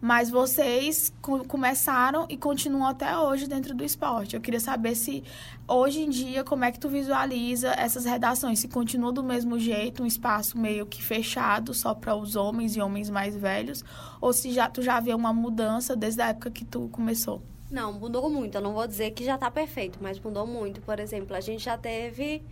Mas 0.00 0.30
vocês 0.30 1.12
começaram 1.48 2.26
e 2.28 2.36
continuam 2.36 2.86
até 2.86 3.16
hoje 3.16 3.48
dentro 3.48 3.74
do 3.74 3.82
esporte. 3.82 4.36
Eu 4.36 4.40
queria 4.40 4.60
saber 4.60 4.94
se 4.94 5.24
hoje 5.66 6.02
em 6.02 6.10
dia 6.10 6.44
como 6.44 6.64
é 6.64 6.70
que 6.70 6.78
tu 6.78 6.88
visualiza 6.88 7.70
essas 7.72 8.04
redações, 8.04 8.58
se 8.58 8.68
continua 8.68 9.10
do 9.10 9.22
mesmo 9.22 9.58
jeito, 9.58 10.02
um 10.02 10.06
espaço 10.06 10.58
meio 10.58 10.86
que 10.86 11.02
fechado 11.02 11.72
só 11.72 11.94
para 11.94 12.14
os 12.14 12.36
homens 12.36 12.76
e 12.76 12.80
homens 12.80 13.08
mais 13.08 13.34
velhos, 13.36 13.84
ou 14.20 14.32
se 14.32 14.52
já 14.52 14.68
tu 14.68 14.82
já 14.82 15.00
vê 15.00 15.14
uma 15.14 15.32
mudança 15.32 15.96
desde 15.96 16.20
a 16.20 16.28
época 16.28 16.50
que 16.50 16.64
tu 16.64 16.88
começou. 16.92 17.42
Não, 17.70 17.92
mudou 17.92 18.30
muito. 18.30 18.56
Eu 18.56 18.62
não 18.62 18.74
vou 18.74 18.86
dizer 18.86 19.10
que 19.12 19.24
já 19.24 19.34
está 19.34 19.50
perfeito, 19.50 19.98
mas 20.00 20.20
mudou 20.20 20.46
muito. 20.46 20.80
Por 20.82 21.00
exemplo, 21.00 21.34
a 21.34 21.40
gente 21.40 21.64
já 21.64 21.76
teve 21.76 22.42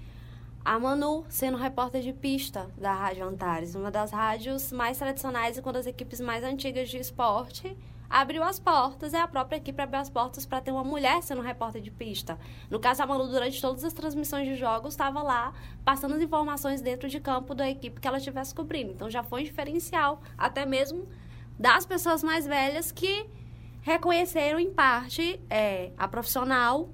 a 0.65 0.79
Manu 0.79 1.27
sendo 1.29 1.59
repórter 1.59 2.01
de 2.01 2.13
pista 2.13 2.71
da 2.79 2.95
Rádio 2.95 3.29
Antares, 3.29 3.75
uma 3.75 3.91
das 3.91 4.11
rádios 4.11 4.73
mais 4.73 4.97
tradicionais 4.97 5.59
e 5.59 5.61
uma 5.61 5.73
das 5.75 5.87
equipes 5.87 6.21
mais 6.21 6.43
antigas 6.43 6.89
de 6.89 6.97
esporte. 6.97 7.77
Abriu 8.09 8.43
as 8.43 8.59
portas, 8.59 9.13
é 9.13 9.21
a 9.21 9.29
própria 9.29 9.57
equipe 9.57 9.83
abriu 9.83 10.01
as 10.01 10.09
portas 10.09 10.47
para 10.47 10.61
ter 10.61 10.71
uma 10.71 10.85
mulher 10.85 11.23
sendo 11.23 11.43
repórter 11.43 11.83
de 11.83 11.91
pista. 11.91 12.39
No 12.71 12.79
caso, 12.79 13.03
a 13.03 13.07
Manu, 13.07 13.27
durante 13.29 13.61
todas 13.61 13.85
as 13.85 13.93
transmissões 13.93 14.47
de 14.47 14.55
jogos, 14.55 14.95
estava 14.95 15.23
lá 15.23 15.53
passando 15.85 16.15
as 16.15 16.23
informações 16.23 16.81
dentro 16.81 17.09
de 17.09 17.21
campo 17.21 17.55
da 17.55 17.69
equipe 17.69 18.01
que 18.01 18.09
ela 18.09 18.19
estivesse 18.19 18.55
cobrindo. 18.55 18.93
Então 18.93 19.11
já 19.11 19.23
foi 19.23 19.43
um 19.43 19.45
diferencial, 19.45 20.23
até 20.39 20.65
mesmo 20.65 21.07
das 21.59 21.85
pessoas 21.85 22.23
mais 22.23 22.47
velhas 22.47 22.91
que 22.91 23.27
reconheceram, 23.83 24.59
em 24.59 24.73
parte, 24.73 25.39
é, 25.51 25.93
a 25.99 26.09
profissional 26.09 26.89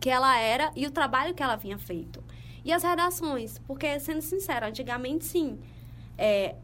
que 0.00 0.10
ela 0.10 0.36
era 0.36 0.72
e 0.74 0.86
o 0.86 0.90
trabalho 0.90 1.34
que 1.34 1.42
ela 1.42 1.54
vinha 1.54 1.78
feito. 1.78 2.21
E 2.64 2.72
as 2.72 2.82
redações, 2.82 3.58
porque, 3.66 3.98
sendo 3.98 4.22
sincera, 4.22 4.68
antigamente 4.68 5.24
sim. 5.24 5.58
É, 6.16 6.54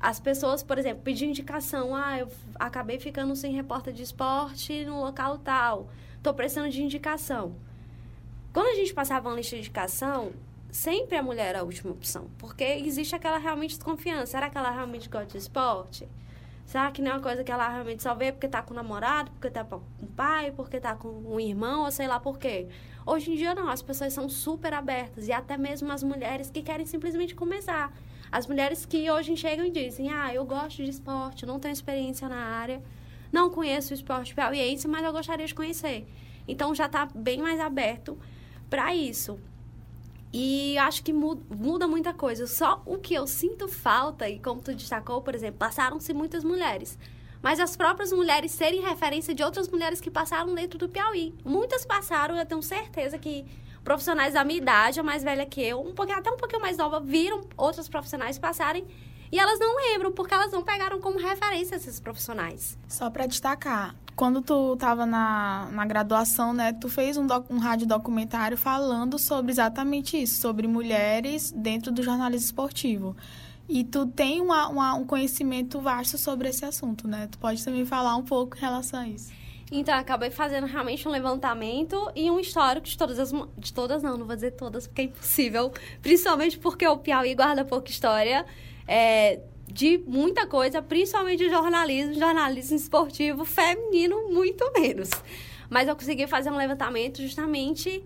as 0.00 0.20
pessoas, 0.20 0.62
por 0.62 0.78
exemplo, 0.78 1.02
pediam 1.02 1.30
indicação. 1.30 1.94
Ah, 1.94 2.18
eu 2.18 2.28
acabei 2.56 2.98
ficando 2.98 3.34
sem 3.34 3.54
repórter 3.54 3.92
de 3.92 4.02
esporte 4.02 4.84
no 4.84 5.00
local 5.00 5.38
tal. 5.38 5.88
Estou 6.16 6.34
precisando 6.34 6.70
de 6.70 6.82
indicação. 6.82 7.56
Quando 8.52 8.68
a 8.68 8.74
gente 8.74 8.94
passava 8.94 9.28
uma 9.28 9.36
lista 9.36 9.56
de 9.56 9.62
indicação, 9.62 10.32
sempre 10.70 11.16
a 11.16 11.22
mulher 11.22 11.46
era 11.46 11.60
a 11.60 11.62
última 11.62 11.92
opção. 11.92 12.30
Porque 12.38 12.64
existe 12.64 13.14
aquela 13.14 13.38
realmente 13.38 13.76
desconfiança. 13.76 14.26
Será 14.26 14.48
que 14.48 14.56
ela 14.56 14.70
realmente 14.70 15.08
gosta 15.08 15.26
de 15.26 15.38
esporte? 15.38 16.08
Será 16.66 16.90
que 16.90 17.02
não 17.02 17.10
é 17.10 17.14
uma 17.14 17.20
coisa 17.20 17.44
que 17.44 17.52
ela 17.52 17.68
realmente 17.68 18.02
só 18.02 18.14
vê 18.14 18.32
porque 18.32 18.48
tá 18.48 18.62
com 18.62 18.72
o 18.72 18.76
namorado, 18.76 19.30
porque 19.32 19.50
tá 19.50 19.64
com 19.64 19.76
o 19.76 20.06
pai, 20.06 20.50
porque 20.50 20.80
tá 20.80 20.94
com 20.94 21.08
um 21.08 21.38
irmão, 21.38 21.84
ou 21.84 21.90
sei 21.90 22.06
lá 22.06 22.18
por 22.18 22.38
quê? 22.38 22.68
Hoje 23.06 23.30
em 23.30 23.36
dia 23.36 23.54
não, 23.54 23.68
as 23.68 23.82
pessoas 23.82 24.14
são 24.14 24.28
super 24.28 24.72
abertas 24.72 25.28
e 25.28 25.32
até 25.32 25.58
mesmo 25.58 25.92
as 25.92 26.02
mulheres 26.02 26.50
que 26.50 26.62
querem 26.62 26.86
simplesmente 26.86 27.34
começar. 27.34 27.92
As 28.32 28.46
mulheres 28.46 28.86
que 28.86 29.10
hoje 29.10 29.36
chegam 29.36 29.66
e 29.66 29.70
dizem: 29.70 30.10
"Ah, 30.10 30.32
eu 30.32 30.44
gosto 30.46 30.82
de 30.82 30.88
esporte, 30.88 31.44
não 31.44 31.60
tenho 31.60 31.72
experiência 31.72 32.28
na 32.28 32.36
área, 32.36 32.82
não 33.30 33.50
conheço 33.50 33.92
o 33.92 33.94
esporte 33.94 34.34
piauiense, 34.34 34.88
mas 34.88 35.04
eu 35.04 35.12
gostaria 35.12 35.46
de 35.46 35.54
conhecer". 35.54 36.06
Então 36.48 36.74
já 36.74 36.86
está 36.86 37.06
bem 37.14 37.40
mais 37.42 37.60
aberto 37.60 38.18
para 38.70 38.94
isso. 38.94 39.38
E 40.32 40.76
acho 40.78 41.04
que 41.04 41.12
muda 41.12 41.86
muita 41.86 42.12
coisa. 42.12 42.46
Só 42.46 42.82
o 42.84 42.98
que 42.98 43.14
eu 43.14 43.26
sinto 43.26 43.68
falta, 43.68 44.28
e 44.28 44.40
como 44.40 44.60
tu 44.60 44.74
destacou, 44.74 45.22
por 45.22 45.34
exemplo, 45.34 45.58
passaram-se 45.58 46.12
muitas 46.12 46.42
mulheres. 46.42 46.98
Mas 47.44 47.60
as 47.60 47.76
próprias 47.76 48.10
mulheres 48.10 48.52
serem 48.52 48.80
referência 48.80 49.34
de 49.34 49.42
outras 49.42 49.68
mulheres 49.68 50.00
que 50.00 50.10
passaram 50.10 50.54
dentro 50.54 50.78
do 50.78 50.88
Piauí. 50.88 51.34
Muitas 51.44 51.84
passaram, 51.84 52.38
eu 52.38 52.46
tenho 52.46 52.62
certeza 52.62 53.18
que 53.18 53.44
profissionais 53.84 54.32
da 54.32 54.42
minha 54.42 54.58
idade, 54.58 54.98
a 54.98 55.02
mais 55.02 55.22
velha 55.22 55.44
que 55.44 55.60
eu, 55.60 55.78
um 55.78 55.92
pouquinho, 55.92 56.16
até 56.16 56.30
um 56.30 56.38
pouquinho 56.38 56.62
mais 56.62 56.78
nova, 56.78 57.00
viram 57.00 57.42
outros 57.54 57.86
profissionais 57.86 58.38
passarem 58.38 58.86
e 59.30 59.38
elas 59.38 59.58
não 59.58 59.76
lembram, 59.76 60.10
porque 60.10 60.32
elas 60.32 60.52
não 60.52 60.62
pegaram 60.62 60.98
como 61.02 61.18
referência 61.18 61.74
esses 61.74 62.00
profissionais. 62.00 62.78
Só 62.88 63.10
para 63.10 63.26
destacar, 63.26 63.94
quando 64.16 64.40
tu 64.40 64.72
estava 64.72 65.04
na, 65.04 65.68
na 65.70 65.84
graduação, 65.84 66.54
né, 66.54 66.72
tu 66.72 66.88
fez 66.88 67.18
um, 67.18 67.26
um 67.50 67.58
rádio 67.58 67.86
documentário 67.86 68.56
falando 68.56 69.18
sobre 69.18 69.52
exatamente 69.52 70.16
isso, 70.16 70.40
sobre 70.40 70.66
mulheres 70.66 71.52
dentro 71.54 71.92
do 71.92 72.02
jornalismo 72.02 72.46
esportivo. 72.46 73.14
E 73.68 73.82
tu 73.82 74.06
tem 74.06 74.40
uma, 74.40 74.68
uma, 74.68 74.94
um 74.94 75.06
conhecimento 75.06 75.80
vasto 75.80 76.18
sobre 76.18 76.48
esse 76.48 76.64
assunto, 76.64 77.08
né? 77.08 77.28
Tu 77.30 77.38
pode 77.38 77.64
também 77.64 77.84
falar 77.86 78.14
um 78.16 78.22
pouco 78.22 78.56
em 78.56 78.60
relação 78.60 79.00
a 79.00 79.08
isso. 79.08 79.32
Então, 79.72 79.94
acabei 79.94 80.30
fazendo 80.30 80.66
realmente 80.66 81.08
um 81.08 81.10
levantamento 81.10 82.10
e 82.14 82.30
um 82.30 82.38
histórico 82.38 82.86
de 82.86 82.96
todas 82.96 83.18
as... 83.18 83.32
De 83.56 83.72
todas 83.72 84.02
não, 84.02 84.18
não 84.18 84.26
vou 84.26 84.34
dizer 84.34 84.52
todas, 84.52 84.86
porque 84.86 85.00
é 85.00 85.04
impossível. 85.04 85.72
Principalmente 86.02 86.58
porque 86.58 86.86
o 86.86 86.98
Piauí 86.98 87.34
guarda 87.34 87.64
pouca 87.64 87.90
história. 87.90 88.44
É, 88.86 89.40
de 89.66 89.98
muita 90.06 90.46
coisa, 90.46 90.82
principalmente 90.82 91.48
jornalismo, 91.48 92.14
jornalismo 92.14 92.76
esportivo 92.76 93.44
feminino, 93.44 94.28
muito 94.30 94.70
menos. 94.72 95.10
Mas 95.70 95.88
eu 95.88 95.96
consegui 95.96 96.26
fazer 96.26 96.50
um 96.50 96.56
levantamento 96.56 97.22
justamente 97.22 98.04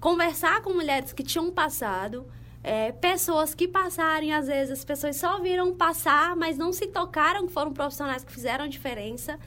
conversar 0.00 0.62
com 0.62 0.72
mulheres 0.72 1.12
que 1.12 1.22
tinham 1.22 1.50
passado, 1.50 2.26
é, 2.62 2.92
pessoas 2.92 3.54
que 3.54 3.66
passarem, 3.66 4.32
às 4.32 4.46
vezes 4.46 4.78
as 4.78 4.84
pessoas 4.84 5.16
só 5.16 5.38
viram 5.38 5.74
passar, 5.74 6.36
mas 6.36 6.58
não 6.58 6.72
se 6.72 6.86
tocaram 6.86 7.46
que 7.46 7.52
foram 7.52 7.72
profissionais 7.72 8.22
que 8.22 8.32
fizeram 8.32 8.68
diferença. 8.68 9.38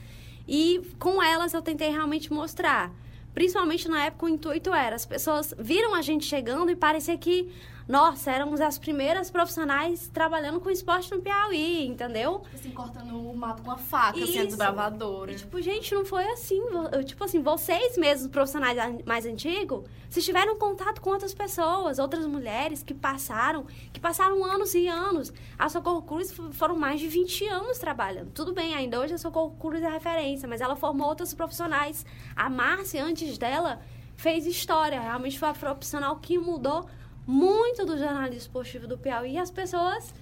E 0.46 0.82
com 0.98 1.22
elas 1.22 1.54
eu 1.54 1.62
tentei 1.62 1.90
realmente 1.90 2.32
mostrar. 2.32 2.92
Principalmente 3.32 3.88
na 3.88 4.04
época 4.04 4.26
o 4.26 4.28
intuito 4.28 4.72
era, 4.72 4.94
as 4.94 5.06
pessoas 5.06 5.54
viram 5.58 5.94
a 5.94 6.02
gente 6.02 6.24
chegando 6.24 6.70
e 6.70 6.76
parecia 6.76 7.16
que 7.16 7.50
nossa, 7.86 8.30
éramos 8.30 8.60
as 8.62 8.78
primeiras 8.78 9.30
profissionais 9.30 10.08
trabalhando 10.08 10.58
com 10.58 10.70
esporte 10.70 11.10
no 11.10 11.20
Piauí, 11.20 11.86
entendeu? 11.86 12.42
Assim, 12.54 12.70
cortando 12.70 13.14
o 13.14 13.36
mato 13.36 13.62
com 13.62 13.70
a 13.70 13.76
faca, 13.76 14.18
Isso. 14.18 14.30
assim, 14.30 14.46
desbravadora. 14.46 15.32
E, 15.32 15.36
tipo, 15.36 15.60
gente, 15.60 15.94
não 15.94 16.04
foi 16.04 16.24
assim. 16.24 16.62
Tipo 17.04 17.24
assim, 17.24 17.42
vocês 17.42 17.98
mesmos, 17.98 18.28
profissionais 18.28 18.78
mais 19.04 19.26
antigos, 19.26 19.84
se 20.08 20.22
tiveram 20.22 20.56
contato 20.56 21.00
com 21.02 21.10
outras 21.10 21.34
pessoas, 21.34 21.98
outras 21.98 22.24
mulheres 22.24 22.82
que 22.82 22.94
passaram, 22.94 23.66
que 23.92 24.00
passaram 24.00 24.42
anos 24.42 24.74
e 24.74 24.88
anos. 24.88 25.30
A 25.58 25.68
Socorro 25.68 26.02
Cruz 26.02 26.34
foram 26.52 26.76
mais 26.76 27.00
de 27.00 27.08
20 27.08 27.46
anos 27.48 27.78
trabalhando. 27.78 28.30
Tudo 28.30 28.54
bem, 28.54 28.74
ainda 28.74 28.98
hoje 28.98 29.14
a 29.14 29.18
Socorro 29.18 29.56
Cruz 29.58 29.82
é 29.82 29.90
referência, 29.90 30.48
mas 30.48 30.62
ela 30.62 30.74
formou 30.74 31.08
outros 31.08 31.34
profissionais. 31.34 32.06
A 32.34 32.48
Márcia, 32.48 33.04
antes 33.04 33.36
dela, 33.36 33.80
fez 34.16 34.46
história. 34.46 35.00
Realmente 35.00 35.38
foi 35.38 35.48
a 35.48 35.52
profissional 35.52 36.16
que 36.16 36.38
mudou 36.38 36.86
muito 37.26 37.84
do 37.84 37.96
jornalismo 37.98 38.38
esportivo 38.38 38.86
do 38.86 38.98
Piauí 38.98 39.38
as 39.38 39.50
pessoas 39.50 40.14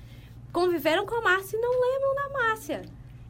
conviveram 0.53 1.07
com 1.07 1.15
a 1.17 1.23
Márcia 1.23 1.57
e 1.57 1.61
não 1.61 1.81
lembram 1.81 2.15
da 2.15 2.29
Márcia. 2.39 2.83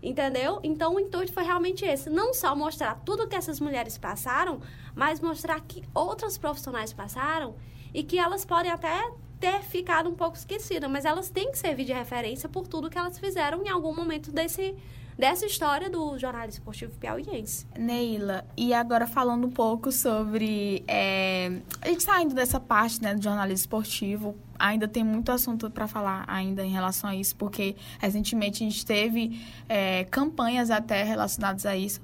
Entendeu? 0.03 0.59
Então 0.65 0.97
o 0.97 1.01
intuito 1.01 1.33
foi 1.33 1.45
realmente 1.45 1.85
esse. 1.85 2.11
Não 2.11 2.35
só 2.35 2.57
mostrar 2.57 2.97
tudo 3.05 3.29
que 3.29 3.37
essas 3.37 3.61
mulheres 3.61 3.97
passaram, 3.97 4.61
mas 4.97 5.21
mostrar 5.21 5.61
que 5.61 5.85
outras 5.95 6.37
profissionais 6.37 6.93
passaram 6.93 7.55
e 7.95 8.03
que 8.03 8.19
elas 8.19 8.45
podem 8.45 8.73
até 8.73 9.13
ter 9.39 9.61
ficado 9.63 10.09
um 10.09 10.15
pouco 10.15 10.37
esquecidas, 10.37 10.89
mas 10.91 11.05
elas 11.05 11.29
têm 11.29 11.51
que 11.51 11.59
servir 11.59 11.85
de 11.85 11.93
referência 11.93 12.49
por 12.49 12.67
tudo 12.67 12.89
que 12.89 12.99
elas 12.99 13.19
fizeram 13.19 13.63
em 13.63 13.69
algum 13.69 13.95
momento 13.95 14.31
desse, 14.31 14.75
dessa 15.19 15.47
história 15.47 15.91
do 15.91 16.19
jornalismo 16.19 16.61
esportivo 16.61 16.93
piauiense. 16.99 17.67
Neila, 17.79 18.45
e 18.57 18.73
agora 18.73 19.07
falando 19.07 19.47
um 19.47 19.51
pouco 19.51 19.93
sobre. 19.93 20.85
É, 20.87 21.61
a 21.81 21.89
gente 21.89 22.03
saindo 22.03 22.35
dessa 22.35 22.59
parte 22.59 23.03
né, 23.03 23.15
do 23.15 23.23
jornalismo 23.23 23.61
esportivo, 23.61 24.37
ainda 24.59 24.87
tem 24.87 25.03
muito 25.03 25.33
assunto 25.33 25.71
para 25.71 25.87
falar 25.87 26.25
ainda 26.27 26.65
em 26.65 26.71
relação 26.71 27.11
a 27.11 27.17
isso, 27.17 27.35
porque 27.37 27.77
recentemente 27.99 28.63
a 28.63 28.69
gente 28.69 28.87
teve 28.87 29.41
é, 29.69 30.05
campanhas 30.05 30.71
até 30.71 31.03
relacionadas 31.03 31.67
a 31.67 31.77
isso. 31.77 32.01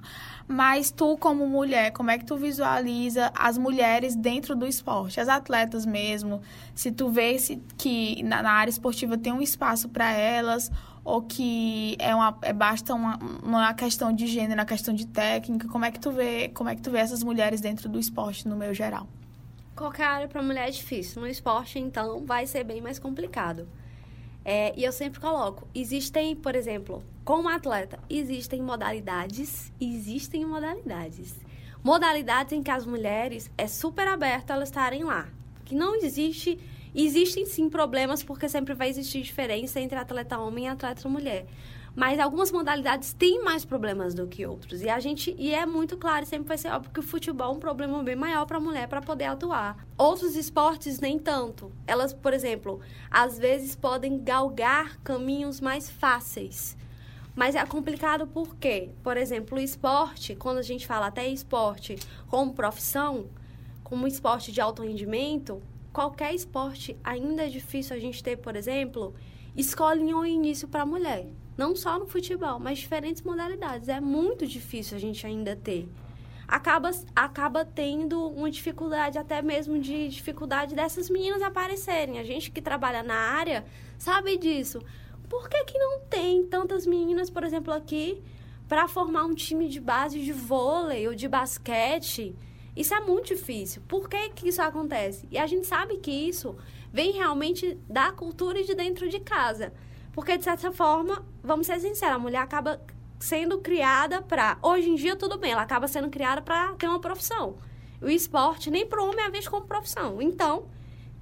Mas 0.47 0.90
tu, 0.90 1.16
como 1.18 1.47
mulher, 1.47 1.92
como 1.92 2.11
é 2.11 2.16
que 2.16 2.25
tu 2.25 2.37
visualiza 2.37 3.31
as 3.37 3.59
mulheres 3.59 4.16
dentro 4.16 4.57
do 4.57 4.66
esporte? 4.66 5.21
As 5.21 5.29
atletas 5.29 5.85
mesmo, 5.85 6.40
se 6.75 6.90
tu 6.90 7.11
vê 7.11 7.38
se, 7.38 7.62
que 7.77 8.23
na, 8.23 8.42
na 8.42 8.53
área 8.53 8.71
esportiva 8.71 9.18
tem 9.18 9.31
um 9.31 9.42
espaço 9.42 9.90
para 9.90 10.11
elas 10.11 10.71
ou 11.09 11.23
que 11.23 11.97
é 11.99 12.14
uma 12.14 12.38
é 12.42 12.53
basta 12.53 12.94
uma, 12.94 13.18
uma 13.42 13.73
questão 13.73 14.12
de 14.12 14.27
gênero, 14.27 14.61
uma 14.61 14.66
questão 14.66 14.92
de 14.92 15.07
técnica. 15.07 15.66
Como 15.66 15.85
é 15.85 15.90
que 15.90 15.99
tu 15.99 16.12
vê, 16.12 16.51
como 16.51 16.68
é 16.68 16.77
que 16.77 16.83
tu 16.83 16.90
vê 16.90 16.99
essas 16.99 17.23
mulheres 17.23 17.62
dentro 17.62 17.88
do 17.88 17.99
esporte 17.99 18.47
no 18.47 18.55
meio 18.55 18.75
geral? 18.75 19.09
Qualquer 19.75 20.05
área 20.05 20.29
para 20.29 20.42
mulher 20.42 20.68
é 20.68 20.71
difícil. 20.71 21.23
No 21.23 21.27
esporte, 21.27 21.79
então, 21.79 22.27
vai 22.27 22.47
ser 22.47 22.62
bem 22.62 22.83
mais 22.83 22.99
complicado. 22.99 23.66
É, 24.44 24.75
e 24.77 24.85
eu 24.85 24.92
sempre 24.92 25.18
coloco, 25.18 25.66
existem, 25.75 26.37
por 26.37 26.55
exemplo, 26.55 27.03
como 27.25 27.49
atleta, 27.49 27.99
existem 28.11 28.61
modalidades, 28.61 29.73
existem 29.81 30.44
modalidades. 30.44 31.35
Modalidades 31.83 32.53
em 32.53 32.62
que 32.62 32.71
as 32.71 32.85
mulheres 32.85 33.51
é 33.57 33.66
super 33.66 34.07
aberto 34.09 34.51
elas 34.51 34.68
estarem 34.68 35.05
lá. 35.05 35.29
Que 35.64 35.75
não 35.75 35.94
existe 35.94 36.59
Existem 36.94 37.44
sim 37.46 37.68
problemas, 37.68 38.22
porque 38.22 38.48
sempre 38.48 38.74
vai 38.74 38.88
existir 38.88 39.22
diferença 39.22 39.81
entre 39.81 39.98
atleta 39.98 40.38
homem 40.38 40.64
e 40.64 40.68
atleta 40.68 41.09
mulher. 41.09 41.46
Mas 41.94 42.20
algumas 42.20 42.53
modalidades 42.53 43.12
têm 43.12 43.42
mais 43.42 43.64
problemas 43.64 44.14
do 44.14 44.27
que 44.27 44.46
outros. 44.46 44.83
E 44.83 44.88
a 44.88 45.01
gente 45.01 45.35
e 45.37 45.53
é 45.53 45.66
muito 45.66 45.96
claro, 45.96 46.24
sempre 46.24 46.46
vai 46.46 46.57
ser 46.57 46.68
óbvio 46.68 46.92
que 46.92 47.01
o 47.01 47.03
futebol 47.03 47.53
é 47.53 47.57
um 47.57 47.59
problema 47.59 48.03
bem 48.03 48.14
maior 48.14 48.46
para 48.46 48.59
a 48.59 48.61
mulher 48.61 48.87
para 48.88 49.01
poder 49.01 49.24
atuar. 49.24 49.85
Outros 49.96 50.37
esportes 50.37 51.01
nem 51.01 51.18
tanto. 51.18 51.72
Elas, 51.87 52.12
por 52.12 52.33
exemplo, 52.33 52.81
às 53.11 53.38
vezes 53.38 53.74
podem 53.74 54.22
galgar 54.22 54.98
caminhos 55.03 55.61
mais 55.61 55.90
fáceis. 55.90 56.77
Mas 57.35 57.55
é 57.55 57.64
complicado 57.66 58.27
porque, 58.27 58.90
por 59.03 59.16
exemplo, 59.16 59.59
o 59.59 59.61
esporte, 59.61 60.35
quando 60.35 60.59
a 60.59 60.62
gente 60.62 60.87
fala 60.87 61.07
até 61.07 61.27
esporte 61.29 61.96
como 62.29 62.53
profissão, 62.53 63.27
como 63.83 64.07
esporte 64.07 64.53
de 64.53 64.61
alto 64.61 64.83
rendimento, 64.83 65.62
qualquer 65.98 66.32
esporte, 66.32 66.96
ainda 67.02 67.44
é 67.44 67.48
difícil 67.48 67.96
a 67.96 67.98
gente 67.98 68.22
ter, 68.22 68.37
por 68.37 68.54
exemplo, 68.54 69.16
escolinha 69.56 70.16
ou 70.16 70.24
início 70.24 70.68
para 70.68 70.87
mulher. 70.87 71.26
Não 71.56 71.74
só 71.74 71.98
no 71.98 72.06
futebol, 72.06 72.61
mas 72.61 72.78
diferentes 72.78 73.20
modalidades. 73.22 73.88
É 73.88 73.98
muito 73.98 74.46
difícil 74.46 74.96
a 74.96 75.00
gente 75.00 75.26
ainda 75.26 75.56
ter. 75.56 75.88
Acaba, 76.46 76.92
acaba 77.16 77.64
tendo 77.64 78.28
uma 78.28 78.48
dificuldade, 78.48 79.18
até 79.18 79.42
mesmo 79.42 79.76
de 79.80 80.06
dificuldade 80.06 80.76
dessas 80.76 81.11
meninas 81.11 81.42
aparecerem. 81.42 82.20
A 82.20 82.22
gente 82.22 82.52
que 82.52 82.62
trabalha 82.62 83.02
na 83.02 83.16
área 83.16 83.64
sabe 83.98 84.37
disso. 84.38 84.80
Por 85.28 85.48
que, 85.48 85.64
que 85.64 85.78
não 85.80 85.98
tem 86.02 86.46
tantas 86.46 86.87
meninas, 86.87 87.28
por 87.28 87.42
exemplo, 87.42 87.74
aqui, 87.74 88.22
para 88.68 88.87
formar 88.87 89.24
um 89.24 89.34
time 89.34 89.66
de 89.68 89.80
base 89.80 90.22
de 90.22 90.32
vôlei 90.32 91.08
ou 91.08 91.14
de 91.16 91.26
basquete? 91.26 92.37
Isso 92.79 92.95
é 92.95 93.01
muito 93.01 93.35
difícil. 93.35 93.83
Por 93.88 94.09
que, 94.09 94.29
que 94.29 94.49
isso 94.51 94.62
acontece? 94.62 95.27
E 95.33 95.37
a 95.37 95.49
gente 95.49 95.67
sabe 95.67 95.97
que 95.97 96.12
isso 96.12 96.57
vem 96.93 97.11
realmente 97.11 97.77
da 97.88 98.12
cultura 98.12 98.62
de 98.62 98.73
dentro 98.73 99.09
de 99.09 99.19
casa. 99.19 99.73
Porque, 100.12 100.38
de 100.38 100.45
certa 100.45 100.71
forma, 100.71 101.27
vamos 101.43 101.67
ser 101.67 101.81
sinceros, 101.81 102.14
a 102.14 102.21
mulher 102.21 102.38
acaba 102.38 102.81
sendo 103.19 103.59
criada 103.59 104.23
para. 104.23 104.59
Hoje 104.62 104.91
em 104.91 104.95
dia, 104.95 105.17
tudo 105.17 105.37
bem, 105.37 105.51
ela 105.51 105.62
acaba 105.62 105.88
sendo 105.88 106.09
criada 106.09 106.41
para 106.41 106.73
ter 106.75 106.87
uma 106.87 107.01
profissão. 107.01 107.59
O 108.01 108.09
esporte 108.09 108.71
nem 108.71 108.87
para 108.87 109.03
o 109.03 109.09
homem 109.09 109.25
é 109.25 109.31
visto 109.31 109.51
como 109.51 109.67
profissão. 109.67 110.23
Então, 110.23 110.69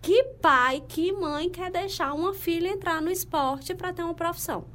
que 0.02 0.24
pai, 0.42 0.84
que 0.86 1.10
mãe 1.10 1.48
quer 1.48 1.70
deixar 1.70 2.12
uma 2.12 2.34
filha 2.34 2.68
entrar 2.68 3.00
no 3.00 3.10
esporte 3.10 3.74
para 3.74 3.94
ter 3.94 4.02
uma 4.02 4.12
profissão? 4.12 4.66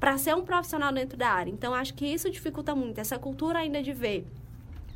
Para 0.00 0.18
ser 0.18 0.34
um 0.34 0.44
profissional 0.44 0.92
dentro 0.92 1.16
da 1.16 1.28
área. 1.28 1.52
Então, 1.52 1.72
acho 1.72 1.94
que 1.94 2.04
isso 2.04 2.28
dificulta 2.28 2.74
muito. 2.74 2.98
Essa 2.98 3.20
cultura 3.20 3.60
ainda 3.60 3.80
de 3.80 3.92
ver 3.92 4.26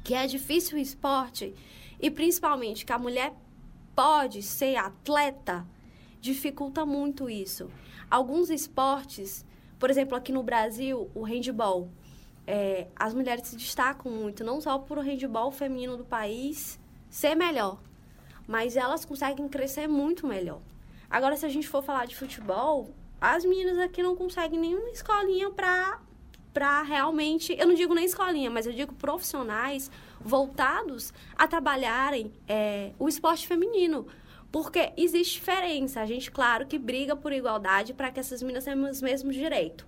que 0.02 0.14
é 0.14 0.26
difícil 0.26 0.76
o 0.76 0.80
esporte 0.80 1.54
e 2.00 2.10
principalmente 2.10 2.84
que 2.84 2.92
a 2.92 2.98
mulher 2.98 3.32
pode 3.94 4.42
ser 4.42 4.76
atleta, 4.76 5.66
dificulta 6.20 6.84
muito 6.84 7.28
isso. 7.30 7.70
Alguns 8.10 8.50
esportes, 8.50 9.44
por 9.78 9.90
exemplo, 9.90 10.16
aqui 10.16 10.32
no 10.32 10.42
Brasil, 10.42 11.10
o 11.14 11.22
handball, 11.22 11.88
é, 12.46 12.88
as 12.96 13.14
mulheres 13.14 13.48
se 13.48 13.56
destacam 13.56 14.10
muito, 14.10 14.44
não 14.44 14.60
só 14.60 14.78
por 14.78 14.98
o 14.98 15.00
handball 15.00 15.50
feminino 15.50 15.96
do 15.96 16.04
país 16.04 16.80
ser 17.08 17.34
melhor, 17.34 17.80
mas 18.46 18.76
elas 18.76 19.04
conseguem 19.04 19.48
crescer 19.48 19.86
muito 19.86 20.26
melhor. 20.26 20.60
Agora, 21.08 21.36
se 21.36 21.46
a 21.46 21.48
gente 21.48 21.68
for 21.68 21.82
falar 21.82 22.06
de 22.06 22.16
futebol, 22.16 22.90
as 23.20 23.44
meninas 23.44 23.78
aqui 23.78 24.02
não 24.02 24.16
conseguem 24.16 24.58
nenhuma 24.58 24.90
escolinha 24.90 25.50
para 25.50 26.00
para 26.52 26.82
realmente, 26.82 27.56
eu 27.58 27.66
não 27.66 27.74
digo 27.74 27.94
nem 27.94 28.04
escolinha, 28.04 28.50
mas 28.50 28.66
eu 28.66 28.72
digo 28.72 28.94
profissionais 28.94 29.90
voltados 30.20 31.12
a 31.36 31.48
trabalharem 31.48 32.32
é, 32.46 32.92
o 32.98 33.08
esporte 33.08 33.46
feminino. 33.46 34.06
Porque 34.50 34.92
existe 34.98 35.34
diferença. 35.34 36.02
A 36.02 36.06
gente, 36.06 36.30
claro, 36.30 36.66
que 36.66 36.78
briga 36.78 37.16
por 37.16 37.32
igualdade 37.32 37.94
para 37.94 38.10
que 38.10 38.20
essas 38.20 38.42
meninas 38.42 38.64
tenham 38.64 38.88
os 38.88 39.00
mesmos 39.00 39.34
direitos. 39.34 39.86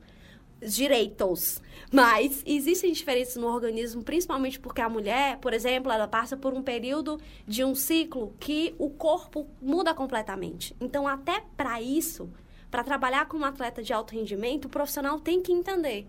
direitos. 0.58 1.60
Mas 1.92 2.42
existem 2.46 2.90
diferenças 2.90 3.36
no 3.36 3.46
organismo, 3.46 4.02
principalmente 4.02 4.58
porque 4.58 4.80
a 4.80 4.88
mulher, 4.88 5.36
por 5.36 5.52
exemplo, 5.52 5.92
ela 5.92 6.08
passa 6.08 6.34
por 6.34 6.54
um 6.54 6.62
período 6.62 7.20
de 7.46 7.62
um 7.62 7.74
ciclo 7.74 8.34
que 8.40 8.74
o 8.78 8.88
corpo 8.88 9.46
muda 9.60 9.92
completamente. 9.92 10.74
Então, 10.80 11.06
até 11.06 11.44
para 11.58 11.82
isso, 11.82 12.30
para 12.70 12.82
trabalhar 12.82 13.28
com 13.28 13.36
um 13.36 13.44
atleta 13.44 13.82
de 13.82 13.92
alto 13.92 14.14
rendimento, 14.14 14.64
o 14.64 14.70
profissional 14.70 15.20
tem 15.20 15.42
que 15.42 15.52
entender 15.52 16.08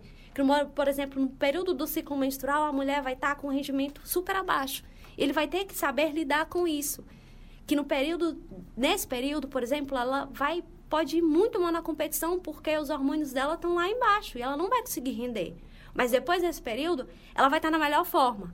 por 0.73 0.87
exemplo, 0.87 1.21
no 1.21 1.29
período 1.29 1.73
do 1.73 1.87
ciclo 1.87 2.17
menstrual, 2.17 2.65
a 2.65 2.73
mulher 2.73 3.01
vai 3.01 3.13
estar 3.13 3.35
com 3.35 3.47
um 3.47 3.51
rendimento 3.51 4.01
super 4.03 4.35
abaixo. 4.35 4.83
Ele 5.17 5.31
vai 5.31 5.47
ter 5.47 5.65
que 5.65 5.75
saber 5.75 6.11
lidar 6.11 6.47
com 6.47 6.67
isso. 6.67 7.05
Que 7.65 7.75
no 7.75 7.85
período, 7.85 8.37
nesse 8.75 9.07
período, 9.07 9.47
por 9.47 9.63
exemplo, 9.63 9.97
ela 9.97 10.25
vai 10.31 10.63
pode 10.89 11.17
ir 11.17 11.21
muito 11.21 11.59
mal 11.59 11.71
na 11.71 11.81
competição 11.81 12.39
porque 12.39 12.77
os 12.77 12.89
hormônios 12.89 13.33
dela 13.33 13.55
estão 13.55 13.75
lá 13.75 13.89
embaixo 13.89 14.37
e 14.37 14.41
ela 14.41 14.55
não 14.55 14.69
vai 14.69 14.81
conseguir 14.81 15.11
render. 15.11 15.55
Mas 15.93 16.11
depois 16.11 16.41
desse 16.41 16.61
período, 16.61 17.07
ela 17.33 17.49
vai 17.49 17.59
estar 17.59 17.71
na 17.71 17.79
melhor 17.79 18.05
forma. 18.05 18.53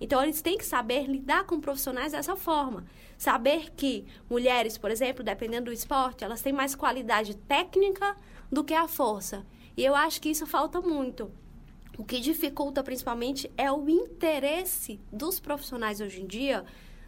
Então, 0.00 0.22
eles 0.22 0.42
têm 0.42 0.58
que 0.58 0.64
saber 0.64 1.06
lidar 1.06 1.44
com 1.44 1.60
profissionais 1.60 2.12
dessa 2.12 2.34
forma. 2.34 2.84
Saber 3.16 3.70
que 3.70 4.04
mulheres, 4.28 4.76
por 4.76 4.90
exemplo, 4.90 5.22
dependendo 5.22 5.66
do 5.66 5.72
esporte, 5.72 6.24
elas 6.24 6.42
têm 6.42 6.52
mais 6.52 6.74
qualidade 6.74 7.36
técnica 7.36 8.16
do 8.50 8.64
que 8.64 8.74
a 8.74 8.88
força. 8.88 9.46
E 9.76 9.84
eu 9.84 9.94
acho 9.94 10.20
que 10.20 10.28
isso 10.28 10.46
falta 10.46 10.80
muito. 10.80 11.30
O 11.98 12.04
que 12.04 12.20
dificulta 12.20 12.82
principalmente 12.82 13.50
é 13.56 13.70
o 13.70 13.88
interesse 13.88 15.00
dos 15.12 15.38
profissionais 15.38 16.00
hoje 16.00 16.22
em 16.22 16.26
dia, 16.26 16.64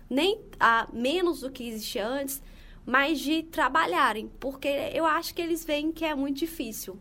nem 0.09 0.41
a 0.61 0.87
menos 0.93 1.41
do 1.41 1.51
que 1.51 1.67
existia 1.67 2.07
antes, 2.07 2.43
mas 2.85 3.19
de 3.19 3.43
trabalharem, 3.43 4.31
porque 4.39 4.69
eu 4.93 5.07
acho 5.07 5.35
que 5.35 5.41
eles 5.41 5.65
veem 5.65 5.91
que 5.91 6.05
é 6.05 6.15
muito 6.15 6.39
difícil. 6.39 6.99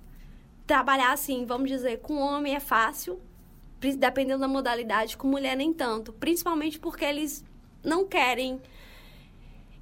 Trabalhar 0.65 1.11
assim, 1.11 1.45
vamos 1.45 1.69
dizer, 1.69 1.99
com 1.99 2.15
homem 2.17 2.55
é 2.55 2.59
fácil, 2.59 3.19
dependendo 3.97 4.39
da 4.39 4.47
modalidade, 4.47 5.17
com 5.17 5.27
mulher 5.27 5.57
nem 5.57 5.73
tanto, 5.73 6.13
principalmente 6.13 6.79
porque 6.79 7.03
eles 7.03 7.43
não 7.83 8.07
querem 8.07 8.61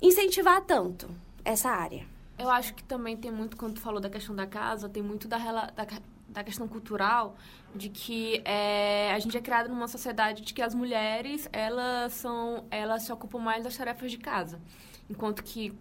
incentivar 0.01 0.61
tanto 0.61 1.07
essa 1.45 1.69
área. 1.69 2.10
Eu 2.41 2.49
acho 2.49 2.73
que 2.73 2.83
também 2.83 3.15
tem 3.15 3.29
muito, 3.29 3.55
quando 3.55 3.75
tu 3.75 3.81
falou 3.81 3.99
da 3.99 4.09
questão 4.09 4.35
da 4.35 4.47
casa, 4.47 4.89
tem 4.89 5.03
muito 5.03 5.27
da, 5.27 5.37
da, 5.37 5.87
da 6.27 6.43
questão 6.43 6.67
cultural, 6.67 7.35
de 7.75 7.87
que 7.89 8.41
é, 8.43 9.13
a 9.13 9.19
gente 9.19 9.37
é 9.37 9.41
criado 9.41 9.69
numa 9.69 9.87
sociedade 9.87 10.41
de 10.41 10.51
que 10.51 10.59
as 10.59 10.73
mulheres, 10.73 11.47
elas 11.53 12.13
são, 12.13 12.65
elas 12.71 13.03
se 13.03 13.11
ocupam 13.11 13.37
mais 13.37 13.63
das 13.63 13.77
tarefas 13.77 14.09
de 14.09 14.17
casa. 14.17 14.59
Enquanto 15.07 15.43
que 15.43 15.71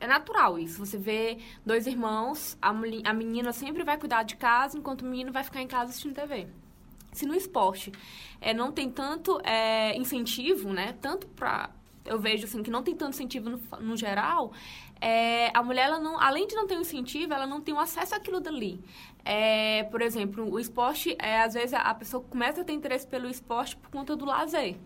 é 0.00 0.06
natural 0.06 0.60
isso. 0.60 0.78
Você 0.78 0.96
vê 0.96 1.38
dois 1.64 1.88
irmãos, 1.88 2.56
a, 2.62 2.70
a 2.70 3.12
menina 3.12 3.52
sempre 3.52 3.82
vai 3.82 3.98
cuidar 3.98 4.22
de 4.22 4.36
casa, 4.36 4.78
enquanto 4.78 5.02
o 5.02 5.06
menino 5.06 5.32
vai 5.32 5.42
ficar 5.42 5.60
em 5.60 5.66
casa 5.66 5.90
assistindo 5.90 6.14
TV. 6.14 6.46
Se 7.12 7.26
no 7.26 7.34
esporte 7.34 7.90
é, 8.40 8.54
não 8.54 8.70
tem 8.70 8.88
tanto 8.92 9.40
é, 9.42 9.96
incentivo, 9.96 10.72
né? 10.72 10.94
Tanto 11.00 11.26
para 11.26 11.70
eu 12.06 12.18
vejo 12.18 12.44
assim 12.44 12.62
que 12.62 12.70
não 12.70 12.82
tem 12.82 12.94
tanto 12.94 13.14
incentivo 13.14 13.50
no, 13.50 13.60
no 13.80 13.96
geral, 13.96 14.52
é, 15.00 15.50
a 15.52 15.62
mulher, 15.62 15.86
ela 15.86 15.98
não, 15.98 16.20
além 16.20 16.46
de 16.46 16.54
não 16.54 16.66
ter 16.66 16.76
um 16.76 16.80
incentivo, 16.80 17.32
ela 17.32 17.46
não 17.46 17.60
tem 17.60 17.74
um 17.74 17.80
acesso 17.80 18.14
àquilo 18.14 18.40
dali. 18.40 18.80
É, 19.28 19.82
por 19.90 20.00
exemplo, 20.02 20.48
o 20.48 20.60
esporte, 20.60 21.16
é, 21.18 21.42
às 21.42 21.54
vezes 21.54 21.74
a 21.74 21.92
pessoa 21.94 22.22
começa 22.22 22.60
a 22.60 22.64
ter 22.64 22.72
interesse 22.72 23.04
pelo 23.04 23.28
esporte 23.28 23.76
por 23.76 23.90
conta 23.90 24.14
do 24.14 24.24
lazer. 24.24 24.76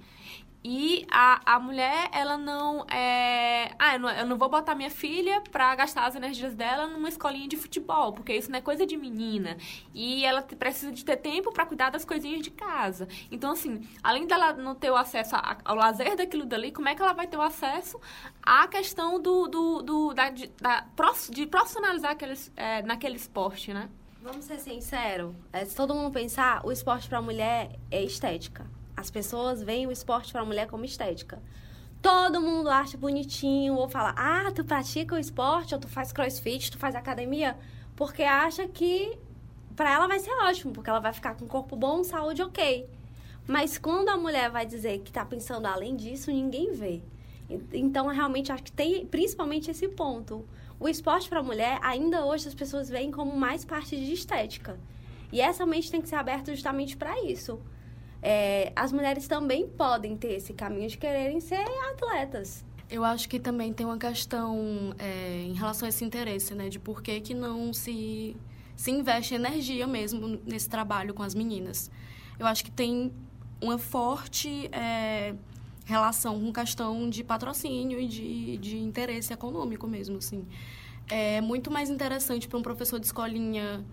E 0.64 1.06
a, 1.10 1.56
a 1.56 1.60
mulher, 1.60 2.08
ela 2.12 2.36
não 2.36 2.84
é. 2.90 3.74
Ah, 3.78 3.94
eu 3.94 4.00
não, 4.00 4.10
eu 4.10 4.26
não 4.26 4.36
vou 4.36 4.48
botar 4.48 4.74
minha 4.74 4.90
filha 4.90 5.42
pra 5.50 5.74
gastar 5.74 6.06
as 6.06 6.14
energias 6.14 6.54
dela 6.54 6.86
numa 6.86 7.08
escolinha 7.08 7.48
de 7.48 7.56
futebol, 7.56 8.12
porque 8.12 8.34
isso 8.34 8.50
não 8.50 8.58
é 8.58 8.62
coisa 8.62 8.86
de 8.86 8.96
menina. 8.96 9.56
E 9.94 10.24
ela 10.24 10.42
precisa 10.42 10.92
de 10.92 11.04
ter 11.04 11.16
tempo 11.16 11.50
para 11.52 11.64
cuidar 11.66 11.90
das 11.90 12.04
coisinhas 12.04 12.42
de 12.42 12.50
casa. 12.50 13.08
Então, 13.30 13.52
assim, 13.52 13.86
além 14.02 14.26
dela 14.26 14.52
não 14.52 14.74
ter 14.74 14.90
o 14.90 14.96
acesso 14.96 15.34
a, 15.36 15.58
ao 15.64 15.76
lazer 15.76 16.16
daquilo 16.16 16.44
dali, 16.44 16.72
como 16.72 16.88
é 16.88 16.94
que 16.94 17.02
ela 17.02 17.14
vai 17.14 17.26
ter 17.26 17.38
o 17.38 17.42
acesso 17.42 17.98
à 18.42 18.68
questão 18.68 19.20
do, 19.20 19.48
do, 19.48 19.82
do 19.82 20.14
da, 20.14 20.28
de, 20.30 20.46
da, 20.60 20.86
de 21.30 21.46
profissionalizar 21.46 22.12
aqueles, 22.12 22.52
é, 22.56 22.82
naquele 22.82 23.16
esporte, 23.16 23.72
né? 23.72 23.88
Vamos 24.22 24.44
ser 24.44 24.58
sinceros, 24.58 25.34
é, 25.52 25.64
se 25.64 25.74
todo 25.74 25.94
mundo 25.94 26.12
pensar, 26.12 26.64
o 26.64 26.70
esporte 26.70 27.08
para 27.08 27.22
mulher 27.22 27.78
é 27.90 28.02
estética 28.02 28.66
as 29.00 29.10
pessoas 29.10 29.62
veem 29.62 29.86
o 29.86 29.92
esporte 29.92 30.30
para 30.30 30.42
a 30.42 30.44
mulher 30.44 30.66
como 30.66 30.84
estética. 30.84 31.42
Todo 32.02 32.40
mundo 32.40 32.68
acha 32.68 32.98
bonitinho 32.98 33.74
ou 33.74 33.88
fala: 33.88 34.14
"Ah, 34.16 34.52
tu 34.54 34.62
pratica 34.64 35.14
o 35.14 35.18
esporte, 35.18 35.74
ou 35.74 35.80
tu 35.80 35.88
faz 35.88 36.12
crossfit, 36.12 36.70
tu 36.70 36.78
faz 36.78 36.94
academia", 36.94 37.56
porque 37.96 38.22
acha 38.22 38.68
que 38.68 39.18
para 39.74 39.90
ela 39.90 40.06
vai 40.06 40.18
ser 40.18 40.32
ótimo, 40.32 40.72
porque 40.72 40.90
ela 40.90 41.00
vai 41.00 41.12
ficar 41.12 41.34
com 41.34 41.46
corpo 41.46 41.74
bom, 41.76 42.04
saúde 42.04 42.42
OK. 42.42 42.86
Mas 43.46 43.78
quando 43.78 44.10
a 44.10 44.16
mulher 44.16 44.50
vai 44.50 44.66
dizer 44.66 45.00
que 45.00 45.10
está 45.10 45.24
pensando 45.24 45.66
além 45.66 45.96
disso, 45.96 46.30
ninguém 46.30 46.72
vê. 46.72 47.02
Então, 47.72 48.06
realmente 48.06 48.52
acho 48.52 48.62
que 48.62 48.72
tem 48.72 49.06
principalmente 49.06 49.70
esse 49.70 49.88
ponto. 49.88 50.46
O 50.80 50.88
esporte 50.88 51.28
para 51.28 51.40
a 51.40 51.42
mulher, 51.42 51.78
ainda 51.82 52.24
hoje 52.24 52.48
as 52.48 52.54
pessoas 52.54 52.88
veem 52.88 53.12
como 53.12 53.36
mais 53.36 53.64
parte 53.64 53.94
de 53.94 54.12
estética. 54.12 54.80
E 55.30 55.40
essa 55.40 55.64
mente 55.64 55.90
tem 55.90 56.00
que 56.00 56.08
ser 56.08 56.16
aberta 56.16 56.52
justamente 56.52 56.96
para 56.96 57.22
isso 57.24 57.60
é, 58.22 58.72
as 58.76 58.92
mulheres 58.92 59.26
também 59.26 59.66
podem 59.66 60.16
ter 60.16 60.32
esse 60.32 60.52
caminho 60.52 60.88
de 60.88 60.98
quererem 60.98 61.40
ser 61.40 61.64
atletas. 61.92 62.64
Eu 62.90 63.04
acho 63.04 63.28
que 63.28 63.38
também 63.38 63.72
tem 63.72 63.86
uma 63.86 63.98
questão 63.98 64.94
é, 64.98 65.44
em 65.46 65.54
relação 65.54 65.86
a 65.86 65.88
esse 65.88 66.04
interesse, 66.04 66.54
né? 66.54 66.68
De 66.68 66.78
por 66.78 67.02
que, 67.02 67.20
que 67.20 67.34
não 67.34 67.72
se, 67.72 68.36
se 68.74 68.90
investe 68.90 69.34
energia 69.34 69.86
mesmo 69.86 70.40
nesse 70.44 70.68
trabalho 70.68 71.14
com 71.14 71.22
as 71.22 71.34
meninas. 71.34 71.90
Eu 72.38 72.46
acho 72.46 72.64
que 72.64 72.70
tem 72.70 73.12
uma 73.60 73.78
forte 73.78 74.68
é, 74.72 75.34
relação 75.90 76.40
com 76.40 76.52
questão 76.52 77.10
de 77.10 77.22
patrocínio 77.24 78.00
e 78.00 78.06
de, 78.06 78.56
de 78.58 78.78
interesse 78.78 79.32
econômico 79.32 79.86
mesmo, 79.86 80.18
assim. 80.18 80.46
É 81.08 81.40
muito 81.40 81.70
mais 81.70 81.90
interessante 81.90 82.46
para 82.46 82.58
um 82.58 82.62
professor 82.62 83.00
de 83.00 83.06
escolinha 83.06 83.84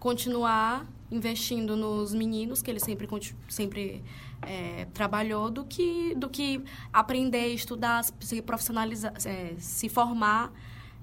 continuar 0.00 0.86
investindo 1.10 1.76
nos 1.76 2.14
meninos, 2.14 2.62
que 2.62 2.70
ele 2.70 2.80
sempre, 2.80 3.06
sempre 3.46 4.02
é, 4.40 4.86
trabalhou, 4.94 5.50
do 5.50 5.64
que, 5.64 6.14
do 6.14 6.28
que 6.28 6.62
aprender, 6.90 7.48
estudar, 7.48 8.02
se 8.18 8.40
profissionalizar, 8.40 9.12
é, 9.26 9.54
se 9.58 9.90
formar, 9.90 10.50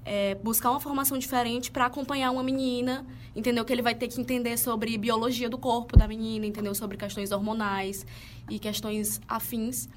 é, 0.03 0.33
buscar 0.35 0.71
uma 0.71 0.79
formação 0.79 1.17
diferente 1.17 1.69
para 1.69 1.85
acompanhar 1.85 2.31
uma 2.31 2.41
menina, 2.41 3.05
entendeu? 3.35 3.63
Que 3.63 3.71
ele 3.71 3.83
vai 3.83 3.93
ter 3.93 4.07
que 4.07 4.19
entender 4.19 4.57
sobre 4.57 4.97
biologia 4.97 5.47
do 5.47 5.57
corpo 5.57 5.95
da 5.95 6.07
menina, 6.07 6.47
entendeu? 6.47 6.73
Sobre 6.73 6.97
questões 6.97 7.31
hormonais 7.31 8.05
e 8.49 8.57
questões 8.57 9.21
afins. 9.27 9.87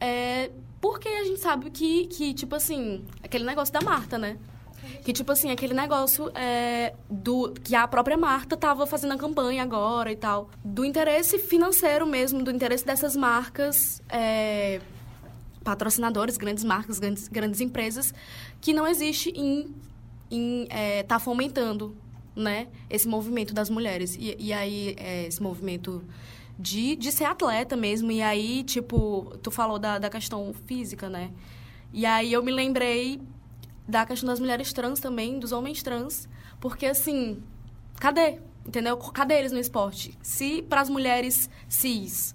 É, 0.00 0.50
porque 0.80 1.08
a 1.08 1.24
gente 1.24 1.40
sabe 1.40 1.70
que, 1.70 2.06
que, 2.06 2.34
tipo 2.34 2.54
assim, 2.54 3.04
aquele 3.22 3.44
negócio 3.44 3.72
da 3.72 3.80
Marta, 3.80 4.18
né? 4.18 4.36
Que, 5.04 5.12
tipo 5.12 5.32
assim, 5.32 5.50
aquele 5.50 5.74
negócio 5.74 6.30
é, 6.34 6.94
do 7.10 7.52
que 7.52 7.74
a 7.74 7.88
própria 7.88 8.16
Marta 8.16 8.56
tava 8.56 8.86
fazendo 8.86 9.14
a 9.14 9.18
campanha 9.18 9.62
agora 9.62 10.12
e 10.12 10.16
tal. 10.16 10.50
Do 10.64 10.84
interesse 10.84 11.38
financeiro 11.38 12.06
mesmo, 12.06 12.42
do 12.42 12.50
interesse 12.50 12.84
dessas 12.84 13.16
marcas, 13.16 14.00
é, 14.08 14.80
patrocinadores, 15.64 16.36
grandes 16.36 16.62
marcas, 16.62 16.98
grandes, 16.98 17.26
grandes 17.26 17.60
empresas, 17.60 18.14
que 18.60 18.72
não 18.72 18.86
existe 18.86 19.30
em 19.30 19.74
estar 20.64 20.76
é, 20.76 21.02
tá 21.02 21.18
fomentando 21.18 21.96
né, 22.34 22.68
esse 22.90 23.08
movimento 23.08 23.54
das 23.54 23.70
mulheres. 23.70 24.16
E, 24.16 24.36
e 24.38 24.52
aí, 24.52 24.94
é, 24.98 25.26
esse 25.26 25.42
movimento 25.42 26.04
de, 26.58 26.96
de 26.96 27.12
ser 27.12 27.24
atleta 27.24 27.76
mesmo. 27.76 28.10
E 28.10 28.22
aí, 28.22 28.62
tipo, 28.64 29.36
tu 29.42 29.50
falou 29.50 29.78
da, 29.78 29.98
da 29.98 30.10
questão 30.10 30.52
física, 30.66 31.08
né? 31.08 31.30
E 31.92 32.04
aí 32.04 32.32
eu 32.32 32.42
me 32.42 32.52
lembrei 32.52 33.20
da 33.88 34.04
questão 34.04 34.28
das 34.28 34.40
mulheres 34.40 34.72
trans 34.72 35.00
também, 35.00 35.38
dos 35.38 35.52
homens 35.52 35.82
trans, 35.82 36.28
porque 36.60 36.86
assim, 36.86 37.42
cadê? 38.00 38.38
Entendeu? 38.66 38.96
Cadê 38.96 39.38
eles 39.38 39.52
no 39.52 39.60
esporte? 39.60 40.18
Se 40.20 40.62
para 40.62 40.80
as 40.80 40.90
mulheres 40.90 41.48
cis 41.68 42.34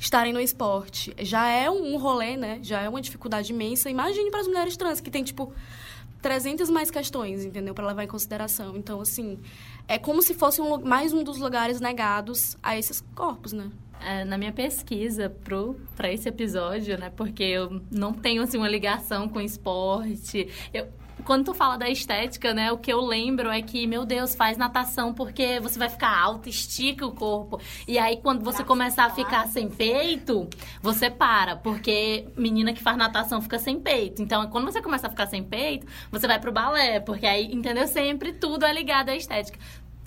estarem 0.00 0.32
no 0.32 0.40
esporte 0.40 1.12
já 1.18 1.48
é 1.48 1.68
um 1.68 1.96
rolê, 1.96 2.36
né? 2.36 2.60
Já 2.62 2.80
é 2.80 2.88
uma 2.88 3.00
dificuldade 3.00 3.52
imensa. 3.52 3.90
Imagine 3.90 4.30
para 4.30 4.40
as 4.40 4.46
mulheres 4.46 4.76
trans 4.76 5.00
que 5.00 5.10
tem 5.10 5.24
tipo 5.24 5.52
300 6.22 6.70
mais 6.70 6.90
questões, 6.90 7.44
entendeu? 7.44 7.74
Para 7.74 7.88
levar 7.88 8.04
em 8.04 8.08
consideração. 8.08 8.76
Então, 8.76 9.00
assim, 9.00 9.38
é 9.88 9.98
como 9.98 10.22
se 10.22 10.34
fosse 10.34 10.60
um, 10.60 10.78
mais 10.84 11.14
um 11.14 11.24
dos 11.24 11.38
lugares 11.38 11.80
negados 11.80 12.56
a 12.62 12.76
esses 12.78 13.00
corpos, 13.14 13.52
né? 13.52 13.70
É, 14.00 14.24
na 14.24 14.38
minha 14.38 14.52
pesquisa 14.52 15.34
para 15.96 16.12
esse 16.12 16.28
episódio, 16.28 16.96
né? 16.98 17.10
Porque 17.16 17.42
eu 17.42 17.82
não 17.90 18.12
tenho 18.12 18.42
assim, 18.42 18.58
uma 18.58 18.68
ligação 18.68 19.28
com 19.28 19.40
esporte. 19.40 20.48
Eu, 20.72 20.86
quando 21.28 21.44
tu 21.44 21.52
fala 21.52 21.76
da 21.76 21.90
estética, 21.90 22.54
né, 22.54 22.72
o 22.72 22.78
que 22.78 22.90
eu 22.90 23.02
lembro 23.02 23.50
é 23.50 23.60
que, 23.60 23.86
meu 23.86 24.06
Deus, 24.06 24.34
faz 24.34 24.56
natação 24.56 25.12
porque 25.12 25.60
você 25.60 25.78
vai 25.78 25.90
ficar 25.90 26.18
alto, 26.18 26.48
estica 26.48 27.04
o 27.04 27.12
corpo. 27.12 27.60
E 27.86 27.98
aí, 27.98 28.16
quando 28.16 28.42
você 28.42 28.64
começar 28.64 29.04
a 29.04 29.10
ficar 29.10 29.46
sem 29.46 29.68
peito, 29.68 30.48
você 30.80 31.10
para, 31.10 31.54
porque 31.54 32.26
menina 32.34 32.72
que 32.72 32.82
faz 32.82 32.96
natação 32.96 33.42
fica 33.42 33.58
sem 33.58 33.78
peito. 33.78 34.22
Então, 34.22 34.48
quando 34.48 34.72
você 34.72 34.80
começa 34.80 35.06
a 35.06 35.10
ficar 35.10 35.26
sem 35.26 35.44
peito, 35.44 35.86
você 36.10 36.26
vai 36.26 36.40
pro 36.40 36.50
balé, 36.50 36.98
porque 36.98 37.26
aí, 37.26 37.52
entendeu? 37.52 37.86
Sempre 37.86 38.32
tudo 38.32 38.64
é 38.64 38.72
ligado 38.72 39.10
à 39.10 39.14
estética 39.14 39.58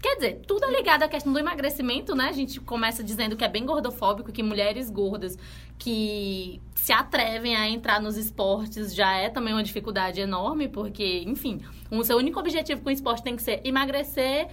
Quer 0.01 0.15
dizer, 0.15 0.41
tudo 0.47 0.65
é 0.65 0.71
ligado 0.71 1.03
à 1.03 1.07
questão 1.07 1.31
do 1.31 1.37
emagrecimento, 1.37 2.15
né? 2.15 2.29
A 2.29 2.31
gente 2.31 2.59
começa 2.59 3.03
dizendo 3.03 3.35
que 3.35 3.43
é 3.43 3.47
bem 3.47 3.65
gordofóbico, 3.65 4.31
que 4.31 4.41
mulheres 4.41 4.89
gordas 4.89 5.37
que 5.77 6.59
se 6.73 6.91
atrevem 6.91 7.55
a 7.55 7.69
entrar 7.69 8.01
nos 8.01 8.17
esportes 8.17 8.95
já 8.95 9.15
é 9.15 9.29
também 9.29 9.53
uma 9.53 9.61
dificuldade 9.61 10.19
enorme, 10.19 10.67
porque, 10.67 11.23
enfim, 11.27 11.61
o 11.91 12.03
seu 12.03 12.17
único 12.17 12.39
objetivo 12.39 12.81
com 12.81 12.89
o 12.89 12.91
esporte 12.91 13.21
tem 13.21 13.35
que 13.35 13.43
ser 13.43 13.61
emagrecer 13.63 14.47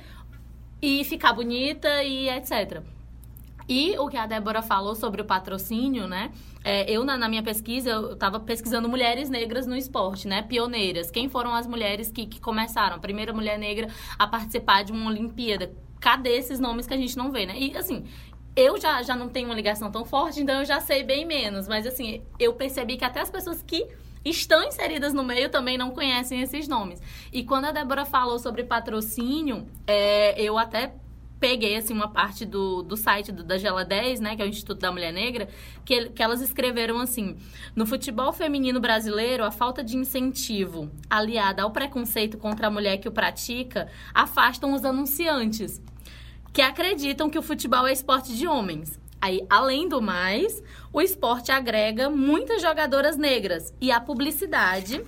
e 0.83 1.03
ficar 1.05 1.33
bonita 1.33 2.03
e 2.03 2.29
etc. 2.29 2.83
E 3.69 3.99
o 3.99 4.09
que 4.09 4.17
a 4.17 4.27
Débora 4.27 4.63
falou 4.63 4.95
sobre 4.95 5.21
o 5.21 5.25
patrocínio, 5.25 6.09
né? 6.09 6.33
É, 6.65 6.91
eu, 6.91 7.05
na, 7.05 7.19
na, 7.19 7.29
minha 7.29 7.43
pesquisa, 7.43 7.91
eu 7.91 8.13
estava 8.15 8.41
pesquisando 8.41 8.89
mulheres 8.89 9.29
negras 9.29 9.67
no 9.67 9.77
esporte, 9.77 10.27
né? 10.27 10.43
Pioneiras. 10.43 11.11
Quem 11.11 11.29
foram 11.29 11.55
as 11.55 11.67
mulheres 11.67 12.11
que, 12.11 12.27
que 12.27 12.41
começaram? 12.41 12.97
A 12.97 12.99
primeira 12.99 13.33
mulher 13.33 13.59
negra 13.59 13.89
a 14.19 14.27
participar 14.27 14.85
de 14.85 14.93
uma 14.93 15.11
Olimpíada. 15.11 15.71
Cadê 16.01 16.31
esses 16.31 16.59
nomes 16.59 16.87
que 16.87 16.95
a 16.95 16.97
gente 16.97 17.17
não 17.17 17.31
vê, 17.31 17.45
né? 17.45 17.59
E, 17.59 17.77
assim, 17.77 18.05
eu 18.57 18.81
já, 18.81 19.03
já 19.03 19.15
não 19.15 19.29
tenho 19.29 19.49
uma 19.49 19.55
ligação 19.55 19.91
tão 19.91 20.05
forte, 20.05 20.41
então 20.41 20.61
eu 20.61 20.65
já 20.65 20.81
sei 20.81 21.05
bem 21.05 21.27
menos. 21.27 21.69
Mas, 21.69 21.87
assim, 21.87 22.23
eu 22.39 22.55
percebi 22.55 22.97
que 22.97 23.05
até 23.05 23.21
as 23.21 23.31
pessoas 23.31 23.63
que 23.63 23.87
estão 24.25 24.63
inseridas 24.65 25.13
no 25.13 25.23
meio 25.23 25.51
também 25.51 25.77
não 25.77 25.91
conhecem 25.91 26.41
esses 26.41 26.67
nomes. 26.67 27.03
E 27.33 27.45
quando 27.45 27.67
a 27.67 27.73
Débora 27.73 28.07
falou 28.07 28.39
sobre 28.39 28.65
patrocínio, 28.65 29.67
é, 29.87 30.41
eu 30.41 30.59
até 30.59 30.95
peguei 31.39 31.77
assim 31.77 31.95
uma 31.95 32.09
parte 32.09 32.45
do, 32.45 32.83
do 32.83 32.97
site 32.97 33.31
do, 33.33 33.43
da 33.43 33.57
Gela 33.57 33.85
10, 33.85 34.21
né, 34.21 34.37
que 34.37 34.43
é 34.43 34.45
o 34.45 34.49
Instituto 34.49 34.81
da 34.81 34.93
Mulher 34.93 35.13
Negra, 35.13 35.49
que, 35.85 36.11
que 36.11 36.23
elas 36.23 36.41
escreveram 36.41 36.99
assim: 36.99 37.37
no 37.75 37.87
futebol 37.87 38.33
feminino 38.33 38.81
brasileiro, 38.81 39.45
a 39.45 39.51
falta 39.51 39.83
de 39.83 39.97
incentivo 39.97 40.91
aliada 41.09 41.63
ao 41.63 41.71
preconceito 41.71 42.39
contra 42.39 42.67
a 42.67 42.71
mulher 42.71 42.99
que 42.99 43.09
o 43.09 43.13
pratica 43.13 43.89
afastam 44.13 44.75
os 44.75 44.85
anunciantes, 44.85 45.81
que 46.53 46.63
acreditam 46.63 47.31
que 47.31 47.39
o 47.39 47.43
futebol 47.43 47.87
é 47.87 47.93
esporte 47.93 48.37
de 48.37 48.47
homens. 48.47 48.99
Aí, 49.21 49.45
além 49.51 49.89
do 49.89 50.01
mais, 50.01 50.63
o 50.93 51.01
esporte 51.01 51.51
agrega 51.51 52.09
muitas 52.09 52.63
jogadoras 52.63 53.17
negras 53.17 53.75
e 53.81 53.91
a 53.91 54.01
publicidade 54.01 55.05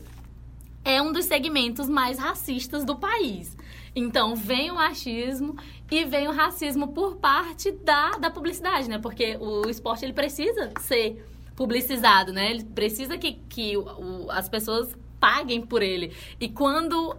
é 0.84 1.00
um 1.00 1.12
dos 1.12 1.26
segmentos 1.26 1.88
mais 1.88 2.18
racistas 2.18 2.84
do 2.84 2.96
país. 2.96 3.56
Então, 3.94 4.36
vem 4.36 4.70
o 4.70 4.76
machismo 4.76 5.56
e 5.90 6.04
vem 6.04 6.28
o 6.28 6.32
racismo 6.32 6.88
por 6.88 7.16
parte 7.16 7.72
da, 7.72 8.12
da 8.12 8.30
publicidade, 8.30 8.88
né? 8.88 8.98
Porque 8.98 9.36
o 9.40 9.68
esporte, 9.68 10.04
ele 10.04 10.12
precisa 10.12 10.70
ser 10.80 11.24
publicizado, 11.56 12.32
né? 12.32 12.50
Ele 12.50 12.64
precisa 12.64 13.18
que, 13.18 13.32
que 13.48 13.76
o, 13.76 14.30
as 14.30 14.48
pessoas 14.48 14.96
paguem 15.18 15.60
por 15.60 15.82
ele. 15.82 16.14
E 16.38 16.48
quando 16.48 17.16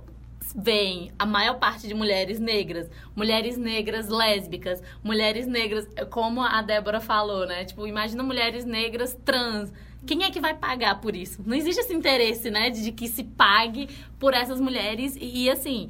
vem 0.55 1.11
a 1.19 1.25
maior 1.25 1.59
parte 1.59 1.87
de 1.87 1.93
mulheres 1.93 2.39
negras, 2.39 2.89
mulheres 3.15 3.57
negras 3.57 4.07
lésbicas, 4.07 4.81
mulheres 5.03 5.45
negras, 5.47 5.87
como 6.09 6.41
a 6.41 6.61
Débora 6.61 6.99
falou, 6.99 7.45
né? 7.45 7.65
Tipo, 7.65 7.85
imagina 7.85 8.23
mulheres 8.23 8.65
negras 8.65 9.17
trans. 9.25 9.71
Quem 10.05 10.23
é 10.23 10.31
que 10.31 10.39
vai 10.39 10.55
pagar 10.55 10.99
por 10.99 11.15
isso? 11.15 11.43
Não 11.45 11.55
existe 11.55 11.81
esse 11.81 11.93
interesse, 11.93 12.49
né, 12.49 12.71
de, 12.71 12.83
de 12.83 12.91
que 12.91 13.07
se 13.07 13.23
pague 13.23 13.87
por 14.17 14.33
essas 14.33 14.59
mulheres. 14.59 15.15
E, 15.15 15.43
e 15.43 15.49
assim, 15.49 15.89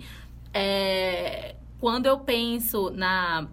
é, 0.53 1.55
quando 1.81 2.05
eu 2.05 2.19
penso 2.19 2.91
na 2.91 3.47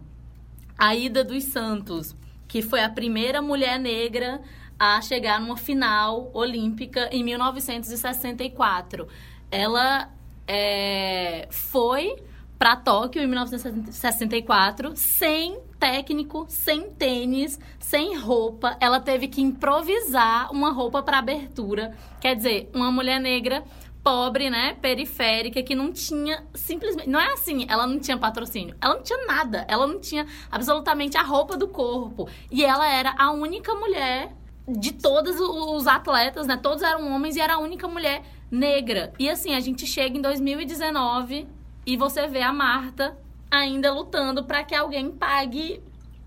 Aida 0.77 1.25
dos 1.25 1.45
Santos, 1.45 2.15
que 2.47 2.61
foi 2.61 2.83
a 2.85 2.91
primeira 2.91 3.41
mulher 3.41 3.81
negra 3.81 4.43
a 4.79 5.01
chegar 5.01 5.41
numa 5.41 5.57
final 5.57 6.31
olímpica 6.35 7.09
em 7.11 7.25
1964. 7.25 9.09
Ela 9.51 10.11
é, 10.47 11.49
foi 11.51 12.17
para 12.59 12.77
Tóquio 12.77 13.23
em 13.23 13.27
1964 13.27 14.93
sem 14.95 15.59
técnico, 15.79 16.45
sem 16.49 16.91
tênis, 16.91 17.59
sem 17.79 18.15
roupa. 18.15 18.77
Ela 18.79 19.01
teve 19.01 19.29
que 19.29 19.41
improvisar 19.41 20.53
uma 20.53 20.71
roupa 20.71 21.03
para 21.03 21.19
abertura. 21.19 21.97
Quer 22.21 22.37
dizer, 22.37 22.71
uma 22.75 22.91
mulher 22.91 23.21
negra 23.21 23.65
pobre, 24.09 24.49
né, 24.49 24.75
periférica, 24.81 25.63
que 25.63 25.75
não 25.75 25.93
tinha 25.93 26.43
simplesmente. 26.55 27.11
Não 27.11 27.21
é 27.21 27.31
assim, 27.35 27.67
ela 27.69 27.87
não 27.87 28.01
tinha 28.01 28.17
patrocínio. 28.17 28.75
Ela 28.81 28.95
não 28.95 29.03
tinha 29.03 29.27
nada. 29.27 29.67
Ela 29.69 29.87
não 29.87 30.01
tinha 30.01 30.27
absolutamente 30.51 31.19
a 31.19 31.23
roupa 31.23 31.59
do 31.59 31.69
corpo. 31.69 32.27
E 32.51 32.65
ela 32.65 32.89
era 32.89 33.15
a 33.19 33.31
única 33.33 33.75
mulher 33.75 34.35
de 34.67 34.95
todos 34.95 35.39
os 35.39 35.87
atletas, 35.87 36.47
né? 36.47 36.57
Todos 36.57 36.83
eram 36.83 37.15
homens 37.15 37.37
e 37.37 37.41
era 37.41 37.57
a 37.57 37.59
única 37.59 37.87
mulher 37.87 38.23
negra. 38.51 39.13
E 39.19 39.29
assim, 39.29 39.55
a 39.55 39.61
gente 39.61 39.87
chega 39.87 40.17
em 40.17 40.23
2019 40.23 41.47
e 41.85 41.97
você 41.99 42.27
vê 42.27 42.41
a 42.41 42.53
Marta 42.53 43.15
ainda 43.51 43.93
lutando 43.93 44.43
para 44.43 44.65
que 44.65 44.75
alguém 44.75 45.11
pague, 45.11 45.83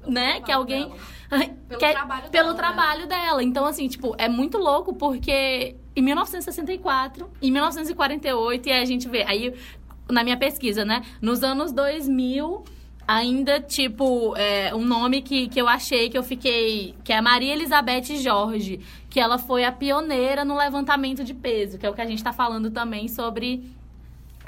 né? 0.08 0.41
Que 0.41 0.52
alguém. 0.52 0.88
Dela. 0.88 0.99
Pelo, 1.68 1.80
que, 1.80 1.91
trabalho, 1.91 2.30
pelo 2.30 2.54
dela, 2.54 2.54
trabalho 2.56 3.02
né? 3.02 3.08
dela. 3.08 3.43
Então, 3.43 3.66
assim, 3.66 3.88
tipo, 3.88 4.14
é 4.18 4.28
muito 4.28 4.58
louco 4.58 4.93
porque 4.93 5.78
em 5.95 6.02
1964, 6.02 7.30
em 7.41 7.52
1948, 7.52 8.68
e 8.68 8.72
a 8.72 8.86
gente 8.86 9.08
vê, 9.08 9.24
aí 9.24 9.54
na 10.10 10.24
minha 10.24 10.38
pesquisa, 10.38 10.84
né? 10.84 11.02
Nos 11.22 11.41
anos 11.41 11.72
2000, 11.72 12.66
ainda, 13.08 13.60
tipo, 13.60 14.36
é, 14.36 14.74
um 14.76 14.86
nome 14.86 15.22
que, 15.22 15.47
que 15.47 15.60
eu 15.60 15.68
achei, 15.68 16.10
que 16.10 16.18
eu 16.18 16.24
fiquei, 16.24 16.95
que 17.04 17.14
é 17.14 17.22
Maria 17.22 17.54
Elizabeth 17.54 18.18
Jorge, 18.18 18.80
que 19.10 19.20
ela 19.20 19.38
foi 19.38 19.64
a 19.64 19.72
pioneira 19.72 20.45
no 20.45 20.56
levantamento 20.56 21.24
de 21.24 21.34
peso, 21.34 21.78
que 21.78 21.86
é 21.86 21.89
o 21.89 21.93
que 21.93 22.02
a 22.02 22.06
gente 22.06 22.18
está 22.18 22.34
falando 22.34 22.72
também 22.72 23.08
sobre 23.08 23.72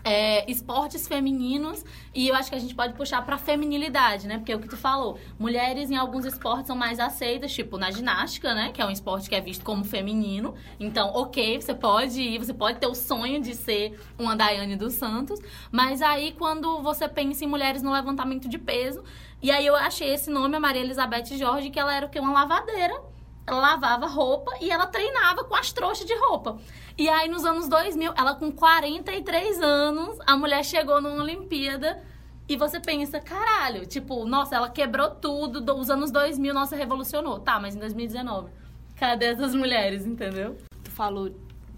é, 0.03 0.49
esportes 0.51 1.07
femininos 1.07 1.83
e 2.13 2.27
eu 2.27 2.35
acho 2.35 2.49
que 2.49 2.55
a 2.55 2.59
gente 2.59 2.75
pode 2.75 2.93
puxar 2.93 3.23
para 3.25 3.37
feminilidade, 3.37 4.27
né? 4.27 4.37
Porque 4.37 4.51
é 4.51 4.55
o 4.55 4.59
que 4.59 4.67
tu 4.67 4.75
falou, 4.75 5.17
mulheres 5.39 5.89
em 5.89 5.95
alguns 5.95 6.25
esportes 6.25 6.67
são 6.67 6.75
mais 6.75 6.99
aceitas, 6.99 7.53
tipo 7.53 7.77
na 7.77 7.89
ginástica, 7.89 8.53
né? 8.53 8.71
Que 8.73 8.81
é 8.81 8.85
um 8.85 8.91
esporte 8.91 9.29
que 9.29 9.35
é 9.35 9.41
visto 9.41 9.63
como 9.63 9.83
feminino. 9.83 10.53
Então, 10.79 11.11
ok, 11.13 11.61
você 11.61 11.73
pode 11.73 12.21
ir, 12.21 12.39
você 12.39 12.53
pode 12.53 12.79
ter 12.79 12.87
o 12.87 12.95
sonho 12.95 13.41
de 13.41 13.55
ser 13.55 13.99
uma 14.17 14.35
Daiane 14.35 14.75
dos 14.75 14.93
Santos, 14.93 15.39
mas 15.71 16.01
aí 16.01 16.33
quando 16.33 16.81
você 16.81 17.07
pensa 17.07 17.45
em 17.45 17.47
mulheres 17.47 17.81
no 17.81 17.91
levantamento 17.91 18.49
de 18.49 18.57
peso, 18.57 19.03
e 19.41 19.51
aí 19.51 19.65
eu 19.65 19.75
achei 19.75 20.13
esse 20.13 20.29
nome, 20.29 20.55
a 20.55 20.59
Maria 20.59 20.81
Elizabeth 20.81 21.37
Jorge, 21.37 21.69
que 21.69 21.79
ela 21.79 21.93
era 21.93 22.05
o 22.05 22.09
quê? 22.09 22.19
Uma 22.19 22.31
lavadeira. 22.31 23.12
Ela 23.45 23.59
lavava 23.59 24.07
roupa 24.07 24.51
e 24.61 24.71
ela 24.71 24.87
treinava 24.87 25.43
com 25.43 25.55
as 25.55 25.71
trouxas 25.71 26.05
de 26.05 26.15
roupa. 26.15 26.57
E 26.97 27.09
aí, 27.09 27.27
nos 27.27 27.43
anos 27.45 27.67
2000, 27.67 28.13
ela 28.15 28.35
com 28.35 28.51
43 28.51 29.61
anos, 29.61 30.17
a 30.25 30.37
mulher 30.37 30.63
chegou 30.63 31.01
numa 31.01 31.21
Olimpíada 31.21 32.01
e 32.47 32.55
você 32.55 32.79
pensa, 32.79 33.19
caralho, 33.19 33.85
tipo, 33.85 34.25
nossa, 34.25 34.55
ela 34.55 34.69
quebrou 34.69 35.09
tudo, 35.09 35.75
os 35.75 35.89
anos 35.89 36.11
2000, 36.11 36.53
nossa, 36.53 36.75
revolucionou. 36.75 37.39
Tá, 37.39 37.59
mas 37.59 37.75
em 37.75 37.79
2019, 37.79 38.49
cadê 38.95 39.27
essas 39.27 39.55
mulheres, 39.55 40.05
entendeu? 40.05 40.57
Tu 40.83 40.91
falou 40.91 41.33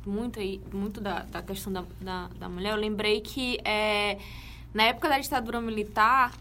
muito 0.06 0.40
aí, 0.40 0.62
muito 0.72 1.02
da, 1.02 1.20
da 1.24 1.42
questão 1.42 1.72
da, 1.72 1.84
da, 2.00 2.28
da 2.38 2.50
mulher, 2.50 2.74
eu 2.74 2.78
lembrei 2.78 3.22
que 3.22 3.60
é, 3.64 4.20
na 4.74 4.84
época 4.84 5.10
da 5.10 5.18
ditadura 5.18 5.60
militar, 5.60 6.32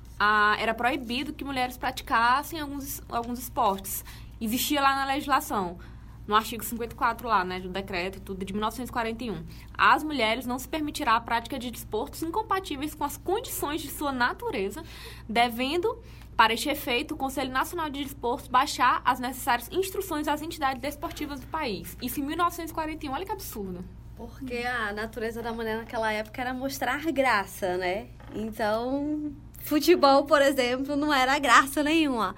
era 0.59 0.75
proibido 0.75 1.33
que 1.33 1.45
mulheres 1.45 1.77
praticassem 1.77 2.61
alguns, 2.61 3.03
alguns 3.09 3.39
esportes. 3.39 4.05
Existia 4.41 4.81
lá 4.81 4.95
na 4.97 5.05
legislação 5.05 5.79
no 6.27 6.35
artigo 6.35 6.65
54 6.65 7.29
lá, 7.29 7.45
né, 7.45 7.61
do 7.61 7.69
decreto 7.69 8.19
e 8.19 8.21
tudo 8.21 8.45
de 8.45 8.53
1941. 8.53 9.45
As 9.77 10.03
mulheres 10.03 10.47
não 10.47 10.59
se 10.59 10.69
permitirá 10.69 11.17
a 11.17 11.21
prática 11.21 11.59
de 11.59 11.71
desportos 11.71 12.23
incompatíveis 12.23 12.95
com 12.95 13.05
as 13.05 13.17
condições 13.17 13.83
de 13.83 13.91
sua 13.91 14.13
natureza, 14.13 14.83
devendo 15.29 16.03
para 16.37 16.53
este 16.53 16.69
efeito, 16.69 17.15
o 17.15 17.17
Conselho 17.17 17.53
Nacional 17.53 17.89
de 17.89 18.03
Desportos 18.03 18.49
baixar 18.49 19.01
as 19.05 19.21
necessárias 19.21 19.69
instruções 19.71 20.27
às 20.27 20.43
entidades 20.43 20.83
desportivas 20.83 21.39
do 21.39 21.47
país. 21.47 21.97
Isso 22.03 22.19
em 22.19 22.25
1941. 22.25 23.13
Olha 23.13 23.25
que 23.25 23.31
absurdo. 23.31 23.85
Porque 24.17 24.59
a 24.59 24.93
natureza 24.93 25.43
da 25.43 25.53
mulher 25.53 25.77
naquela 25.77 26.13
época 26.13 26.41
era 26.41 26.53
mostrar 26.53 27.05
graça, 27.13 27.77
né? 27.77 28.09
Então, 28.35 29.33
futebol, 29.61 30.25
por 30.25 30.43
exemplo, 30.43 30.97
não 30.97 31.15
era 31.15 31.39
graça 31.39 31.85
nenhuma. 31.85 32.35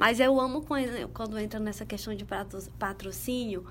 Mas 0.00 0.18
eu 0.18 0.40
amo 0.40 0.64
quando, 0.64 1.38
entra 1.38 1.60
nessa 1.60 1.84
questão 1.84 2.14
de 2.14 2.24
patrocínio, 2.78 3.66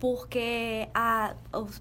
porque, 0.00 0.88
a, 0.92 1.36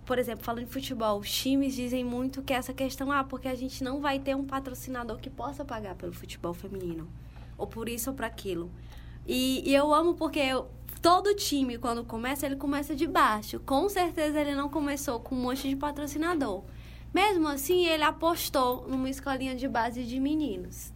por 0.05 0.19
exemplo, 0.19 0.45
falando 0.45 0.65
de 0.65 0.71
futebol, 0.71 1.17
os 1.17 1.31
times 1.31 1.73
dizem 1.73 2.05
muito 2.05 2.43
que 2.43 2.53
essa 2.53 2.71
questão, 2.71 3.11
ah, 3.11 3.23
porque 3.23 3.47
a 3.47 3.55
gente 3.55 3.83
não 3.83 3.99
vai 3.99 4.19
ter 4.19 4.35
um 4.35 4.45
patrocinador 4.45 5.17
que 5.17 5.27
possa 5.27 5.65
pagar 5.65 5.95
pelo 5.95 6.13
futebol 6.13 6.53
feminino, 6.53 7.09
ou 7.57 7.65
por 7.65 7.89
isso 7.89 8.11
ou 8.11 8.15
para 8.15 8.27
aquilo. 8.27 8.69
E, 9.25 9.67
e, 9.67 9.73
eu 9.73 9.91
amo 9.91 10.13
porque 10.13 10.37
eu, 10.37 10.69
todo 11.01 11.33
time, 11.33 11.79
quando 11.79 12.05
começa, 12.05 12.45
ele 12.45 12.57
começa 12.57 12.95
de 12.95 13.07
baixo. 13.07 13.59
Com 13.61 13.89
certeza 13.89 14.39
ele 14.39 14.53
não 14.53 14.69
começou 14.69 15.19
com 15.19 15.33
um 15.33 15.41
monte 15.41 15.67
de 15.67 15.75
patrocinador. 15.75 16.63
Mesmo 17.11 17.47
assim, 17.47 17.87
ele 17.87 18.03
apostou 18.03 18.87
numa 18.87 19.09
escolinha 19.09 19.55
de 19.55 19.67
base 19.67 20.03
de 20.03 20.19
meninos. 20.19 20.93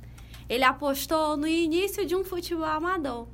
Ele 0.49 0.63
apostou 0.63 1.35
no 1.37 1.47
início 1.47 2.05
de 2.05 2.15
um 2.15 2.23
futebol 2.23 2.65
amador. 2.65 3.27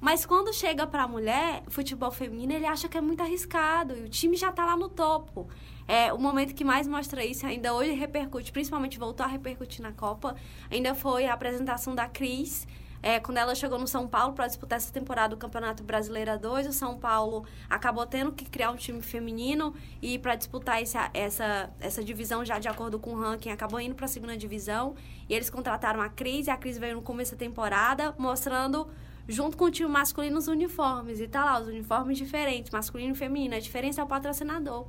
Mas 0.00 0.26
quando 0.26 0.52
chega 0.52 0.84
pra 0.84 1.06
mulher, 1.06 1.62
futebol 1.68 2.10
feminino, 2.10 2.52
ele 2.52 2.66
acha 2.66 2.88
que 2.88 2.98
é 2.98 3.00
muito 3.00 3.20
arriscado. 3.20 3.96
E 3.96 4.02
o 4.02 4.08
time 4.08 4.36
já 4.36 4.50
tá 4.50 4.64
lá 4.64 4.76
no 4.76 4.88
topo. 4.88 5.48
É, 5.86 6.12
o 6.12 6.18
momento 6.18 6.54
que 6.54 6.64
mais 6.64 6.88
mostra 6.88 7.24
isso, 7.24 7.46
ainda 7.46 7.72
hoje 7.72 7.92
repercute, 7.92 8.50
principalmente 8.50 8.98
voltou 8.98 9.24
a 9.24 9.28
repercutir 9.28 9.82
na 9.82 9.92
Copa, 9.92 10.34
ainda 10.70 10.94
foi 10.94 11.26
a 11.26 11.34
apresentação 11.34 11.94
da 11.94 12.08
Cris, 12.08 12.66
é, 13.02 13.18
quando 13.18 13.38
ela 13.38 13.54
chegou 13.54 13.78
no 13.78 13.86
São 13.88 14.06
Paulo 14.06 14.32
para 14.32 14.46
disputar 14.46 14.76
essa 14.76 14.92
temporada 14.92 15.34
do 15.34 15.38
Campeonato 15.38 15.82
Brasileiro 15.82 16.38
2, 16.38 16.68
o 16.68 16.72
São 16.72 16.96
Paulo 16.96 17.44
acabou 17.68 18.06
tendo 18.06 18.30
que 18.30 18.44
criar 18.44 18.70
um 18.70 18.76
time 18.76 19.02
feminino 19.02 19.74
e 20.00 20.20
para 20.20 20.36
disputar 20.36 20.80
essa, 20.80 21.10
essa, 21.12 21.68
essa 21.80 22.04
divisão 22.04 22.44
já 22.44 22.60
de 22.60 22.68
acordo 22.68 23.00
com 23.00 23.10
o 23.10 23.20
ranking, 23.20 23.50
acabou 23.50 23.80
indo 23.80 23.96
para 23.96 24.04
a 24.04 24.08
segunda 24.08 24.36
divisão. 24.36 24.94
E 25.28 25.34
eles 25.34 25.50
contrataram 25.50 26.00
a 26.00 26.08
Cris, 26.08 26.46
e 26.46 26.50
a 26.50 26.56
Cris 26.56 26.78
veio 26.78 26.94
no 26.94 27.02
começo 27.02 27.32
da 27.32 27.38
temporada 27.38 28.14
mostrando 28.16 28.88
junto 29.28 29.56
com 29.56 29.64
o 29.64 29.70
time 29.70 29.88
masculino 29.88 30.38
os 30.38 30.46
uniformes. 30.46 31.18
E 31.18 31.26
tá 31.26 31.44
lá, 31.44 31.60
os 31.60 31.66
uniformes 31.66 32.16
diferentes, 32.16 32.70
masculino 32.70 33.14
e 33.14 33.16
feminino. 33.16 33.56
A 33.56 33.60
diferença 33.60 34.00
é 34.00 34.04
o 34.04 34.06
patrocinador. 34.06 34.86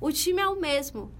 O 0.00 0.10
time 0.10 0.40
é 0.40 0.48
o 0.48 0.60
mesmo. 0.60 1.12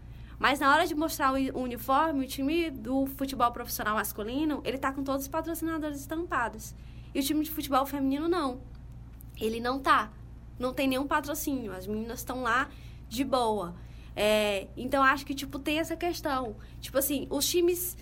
Mas 0.45 0.61
na 0.61 0.70
hora 0.70 0.86
de 0.86 0.95
mostrar 0.95 1.32
o 1.32 1.59
uniforme, 1.59 2.22
o 2.22 2.28
time 2.28 2.70
do 2.70 3.07
futebol 3.07 3.51
profissional 3.51 3.95
masculino, 3.95 4.61
ele 4.62 4.76
tá 4.76 4.92
com 4.92 5.03
todos 5.03 5.22
os 5.22 5.28
patrocinadores 5.28 5.99
estampados. 5.99 6.74
E 7.14 7.20
o 7.20 7.22
time 7.22 7.42
de 7.42 7.51
futebol 7.51 7.86
feminino 7.86 8.28
não. 8.28 8.61
Ele 9.40 9.59
não 9.59 9.80
tá. 9.80 10.12
Não 10.59 10.74
tem 10.74 10.86
nenhum 10.86 11.07
patrocínio. 11.07 11.72
As 11.72 11.86
meninas 11.86 12.18
estão 12.18 12.42
lá 12.42 12.68
de 13.09 13.24
boa. 13.24 13.74
É, 14.14 14.68
então 14.76 15.03
acho 15.03 15.24
que 15.24 15.34
tipo 15.34 15.59
tem 15.59 15.78
essa 15.78 15.97
questão. 15.97 16.57
Tipo 16.78 16.99
assim, 16.99 17.26
os 17.30 17.49
times 17.49 17.97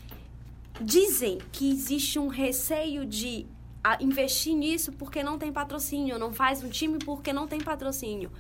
dizem 0.81 1.39
que 1.53 1.71
existe 1.71 2.19
um 2.19 2.27
receio 2.27 3.07
de 3.07 3.47
investir 4.01 4.57
nisso 4.57 4.91
porque 4.91 5.23
não 5.23 5.39
tem 5.39 5.53
patrocínio, 5.53 6.19
não 6.19 6.33
faz 6.33 6.61
um 6.65 6.69
time 6.69 6.99
porque 6.99 7.33
não 7.33 7.47
tem 7.47 7.61
patrocínio. 7.61 8.33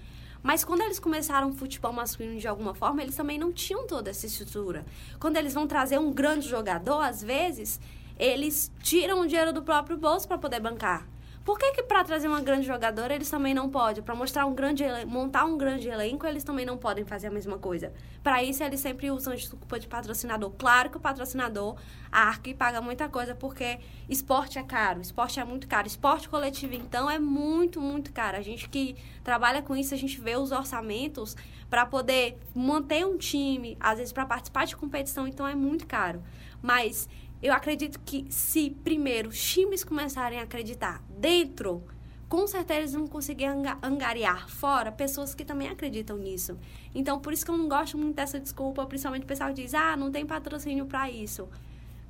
Mas 0.43 0.64
quando 0.64 0.80
eles 0.80 0.99
começaram 0.99 1.51
o 1.51 1.53
futebol 1.53 1.93
masculino 1.93 2.38
de 2.38 2.49
alguma 2.49 2.74
forma, 2.74 3.03
eles 3.03 3.14
também 3.14 3.38
não 3.38 3.53
tinham 3.53 3.86
toda 3.86 4.11
essa 4.11 4.26
estrutura. 4.26 4.84
Quando 5.20 5.36
eles 5.36 5.55
vão 5.55 5.66
trazer 5.66 5.99
um 5.99 6.12
grande 6.12 6.49
jogador, 6.49 7.01
às 7.01 7.22
vezes, 7.22 7.80
eles 8.18 8.72
tiram 8.82 9.20
o 9.20 9.26
dinheiro 9.26 9.53
do 9.53 9.62
próprio 9.62 9.97
bolso 9.97 10.26
para 10.26 10.38
poder 10.38 10.61
bancar. 10.61 11.11
Por 11.45 11.59
que, 11.59 11.72
que 11.72 11.82
para 11.82 12.05
trazer 12.05 12.28
uma 12.28 12.40
grande 12.40 12.64
jogadora 12.64 13.12
eles 13.12 13.28
também 13.28 13.53
não 13.53 13.68
podem? 13.68 14.01
Para 14.01 14.14
mostrar 14.14 14.47
um 14.47 14.55
grande 14.55 14.84
montar 15.07 15.45
um 15.45 15.59
grande 15.59 15.88
elenco, 15.88 16.24
eles 16.24 16.45
também 16.45 16.64
não 16.64 16.78
podem 16.78 17.05
fazer 17.05 17.26
a 17.26 17.30
mesma 17.32 17.59
coisa. 17.59 17.93
Para 18.22 18.45
isso, 18.45 18.62
eles 18.62 18.78
sempre 18.78 19.11
usam 19.11 19.34
desculpa 19.34 19.80
de 19.80 19.88
patrocinador. 19.88 20.53
Claro 20.53 20.90
que 20.90 20.99
o 20.99 21.01
patrocinador 21.01 21.76
arca 22.12 22.49
e 22.49 22.55
paga 22.55 22.80
muita 22.80 23.09
coisa, 23.09 23.34
porque 23.34 23.80
esporte 24.09 24.57
é 24.57 24.62
caro, 24.62 25.01
esporte 25.01 25.40
é 25.40 25.45
muito 25.45 25.66
caro. 25.66 25.88
Esporte 25.88 26.28
coletivo, 26.28 26.74
então, 26.74 27.11
é 27.11 27.18
muito, 27.18 27.80
muito 27.80 28.12
caro. 28.12 28.36
A 28.36 28.43
gente 28.43 28.68
que 28.68 28.95
trabalha 29.24 29.62
com 29.62 29.74
isso, 29.76 29.93
a 29.95 29.99
gente 29.99 30.20
vê 30.20 30.36
os 30.36 30.53
orçamentos 30.53 31.36
para 31.68 31.84
poder 31.84 32.38
manter 32.55 33.05
um 33.05 33.16
time, 33.16 33.76
às 33.80 33.99
vezes 33.99 34.12
para 34.12 34.26
participar 34.26 34.66
de 34.66 34.76
competição, 34.76 35.26
então 35.26 35.45
é 35.45 35.57
muito 35.57 35.86
caro. 35.88 36.22
Mas 36.62 37.09
eu 37.43 37.53
acredito 37.53 37.99
que 38.01 38.26
se 38.30 38.70
primeiro 38.84 39.30
os 39.30 39.43
times 39.43 39.82
começarem 39.82 40.38
a 40.38 40.43
acreditar 40.43 41.03
dentro, 41.09 41.82
com 42.28 42.47
certeza 42.47 42.80
eles 42.80 42.93
vão 42.93 43.07
conseguir 43.07 43.47
angariar 43.82 44.49
fora 44.49 44.93
pessoas 44.93 45.34
que 45.34 45.45
também 45.45 45.68
acreditam 45.68 46.16
nisso. 46.16 46.57
Então, 46.95 47.20
por 47.20 47.32
isso 47.32 47.45
que 47.45 47.51
eu 47.51 47.59
não 47.59 47.68
gosto 47.68 47.99
muito 47.99 48.14
dessa 48.14 48.40
desculpa, 48.40 48.86
principalmente 48.86 49.24
o 49.24 49.26
pessoal 49.26 49.51
que 49.51 49.62
diz: 49.62 49.74
"Ah, 49.74 49.97
não 49.97 50.11
tem 50.11 50.24
patrocínio 50.24 50.86
para 50.86 51.11
isso". 51.11 51.49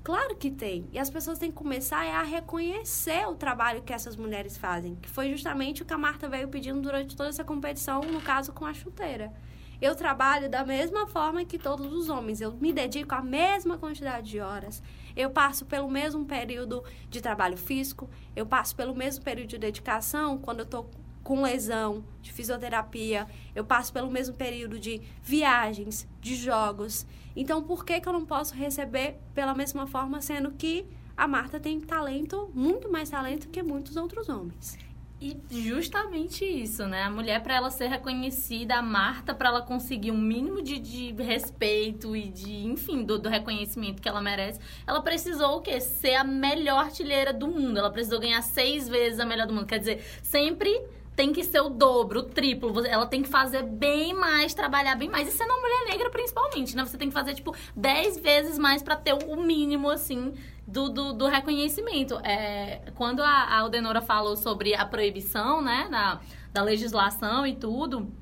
Claro 0.04 0.34
que 0.34 0.50
tem. 0.50 0.86
E 0.92 0.98
as 0.98 1.08
pessoas 1.08 1.38
têm 1.38 1.50
que 1.50 1.56
começar 1.56 2.04
a 2.04 2.24
reconhecer 2.24 3.26
o 3.28 3.36
trabalho 3.36 3.82
que 3.82 3.92
essas 3.92 4.16
mulheres 4.16 4.56
fazem, 4.56 4.96
que 4.96 5.08
foi 5.08 5.30
justamente 5.30 5.82
o 5.82 5.84
que 5.84 5.94
a 5.94 5.98
Marta 5.98 6.28
veio 6.28 6.48
pedindo 6.48 6.80
durante 6.80 7.16
toda 7.16 7.28
essa 7.28 7.44
competição, 7.44 8.00
no 8.00 8.20
caso 8.20 8.52
com 8.52 8.66
a 8.66 8.74
chuteira. 8.74 9.32
Eu 9.80 9.94
trabalho 9.96 10.48
da 10.48 10.64
mesma 10.64 11.06
forma 11.06 11.44
que 11.44 11.58
todos 11.58 11.92
os 11.92 12.08
homens. 12.08 12.40
Eu 12.40 12.52
me 12.52 12.72
dedico 12.72 13.14
à 13.14 13.22
mesma 13.22 13.78
quantidade 13.78 14.30
de 14.30 14.40
horas. 14.40 14.82
Eu 15.16 15.30
passo 15.30 15.64
pelo 15.66 15.88
mesmo 15.88 16.24
período 16.24 16.82
de 17.08 17.20
trabalho 17.20 17.56
físico, 17.56 18.08
eu 18.34 18.46
passo 18.46 18.74
pelo 18.74 18.94
mesmo 18.94 19.24
período 19.24 19.48
de 19.48 19.58
dedicação 19.58 20.38
quando 20.38 20.60
eu 20.60 20.64
estou 20.64 20.90
com 21.22 21.42
lesão, 21.42 22.04
de 22.20 22.32
fisioterapia, 22.32 23.26
eu 23.54 23.64
passo 23.64 23.92
pelo 23.92 24.10
mesmo 24.10 24.34
período 24.34 24.78
de 24.78 25.00
viagens, 25.22 26.08
de 26.20 26.34
jogos. 26.34 27.06
Então, 27.34 27.62
por 27.62 27.84
que, 27.84 28.00
que 28.00 28.08
eu 28.08 28.12
não 28.12 28.26
posso 28.26 28.54
receber 28.54 29.18
pela 29.34 29.54
mesma 29.54 29.86
forma, 29.86 30.20
sendo 30.20 30.50
que 30.50 30.84
a 31.16 31.28
Marta 31.28 31.60
tem 31.60 31.80
talento, 31.80 32.50
muito 32.52 32.90
mais 32.90 33.10
talento 33.10 33.48
que 33.48 33.62
muitos 33.62 33.96
outros 33.96 34.28
homens? 34.28 34.76
E 35.22 35.40
justamente 35.62 36.44
isso, 36.44 36.84
né? 36.88 37.04
A 37.04 37.10
mulher, 37.10 37.40
para 37.44 37.54
ela 37.54 37.70
ser 37.70 37.86
reconhecida, 37.86 38.74
a 38.74 38.82
Marta, 38.82 39.32
para 39.32 39.50
ela 39.50 39.62
conseguir 39.62 40.10
um 40.10 40.18
mínimo 40.18 40.60
de, 40.60 40.80
de 40.80 41.12
respeito 41.22 42.16
e 42.16 42.28
de, 42.28 42.66
enfim, 42.66 43.04
do, 43.04 43.20
do, 43.20 43.28
reconhecimento 43.28 44.02
que 44.02 44.08
ela 44.08 44.20
merece, 44.20 44.58
ela 44.84 45.00
precisou 45.00 45.58
o 45.58 45.60
quê? 45.60 45.80
Ser 45.80 46.16
a 46.16 46.24
melhor 46.24 46.86
artilheira 46.86 47.32
do 47.32 47.46
mundo. 47.46 47.78
Ela 47.78 47.90
precisou 47.90 48.18
ganhar 48.18 48.42
seis 48.42 48.88
vezes 48.88 49.20
a 49.20 49.24
melhor 49.24 49.46
do 49.46 49.54
mundo. 49.54 49.66
Quer 49.66 49.78
dizer, 49.78 50.04
sempre 50.24 50.76
tem 51.14 51.32
que 51.32 51.44
ser 51.44 51.60
o 51.60 51.68
dobro, 51.68 52.18
o 52.18 52.22
triplo. 52.24 52.84
Ela 52.84 53.06
tem 53.06 53.22
que 53.22 53.28
fazer 53.28 53.62
bem 53.62 54.12
mais, 54.12 54.54
trabalhar 54.54 54.96
bem 54.96 55.08
mais. 55.08 55.28
E 55.28 55.30
sendo 55.30 55.50
uma 55.50 55.60
mulher 55.60 55.84
negra, 55.88 56.10
principalmente, 56.10 56.74
né? 56.74 56.84
Você 56.84 56.98
tem 56.98 57.08
que 57.08 57.14
fazer, 57.14 57.34
tipo, 57.34 57.54
dez 57.76 58.18
vezes 58.18 58.58
mais 58.58 58.82
para 58.82 58.96
ter 58.96 59.12
o 59.12 59.36
mínimo, 59.36 59.88
assim, 59.88 60.34
do, 60.66 60.88
do, 60.88 61.12
do 61.12 61.26
reconhecimento. 61.26 62.18
É, 62.24 62.92
quando 62.94 63.20
a, 63.20 63.58
Aldenora 63.58 64.00
falou 64.00 64.36
sobre 64.36 64.74
a 64.74 64.84
proibição, 64.84 65.60
né, 65.60 65.88
da, 65.90 66.20
da 66.52 66.62
legislação 66.62 67.46
e 67.46 67.54
tudo, 67.54 68.12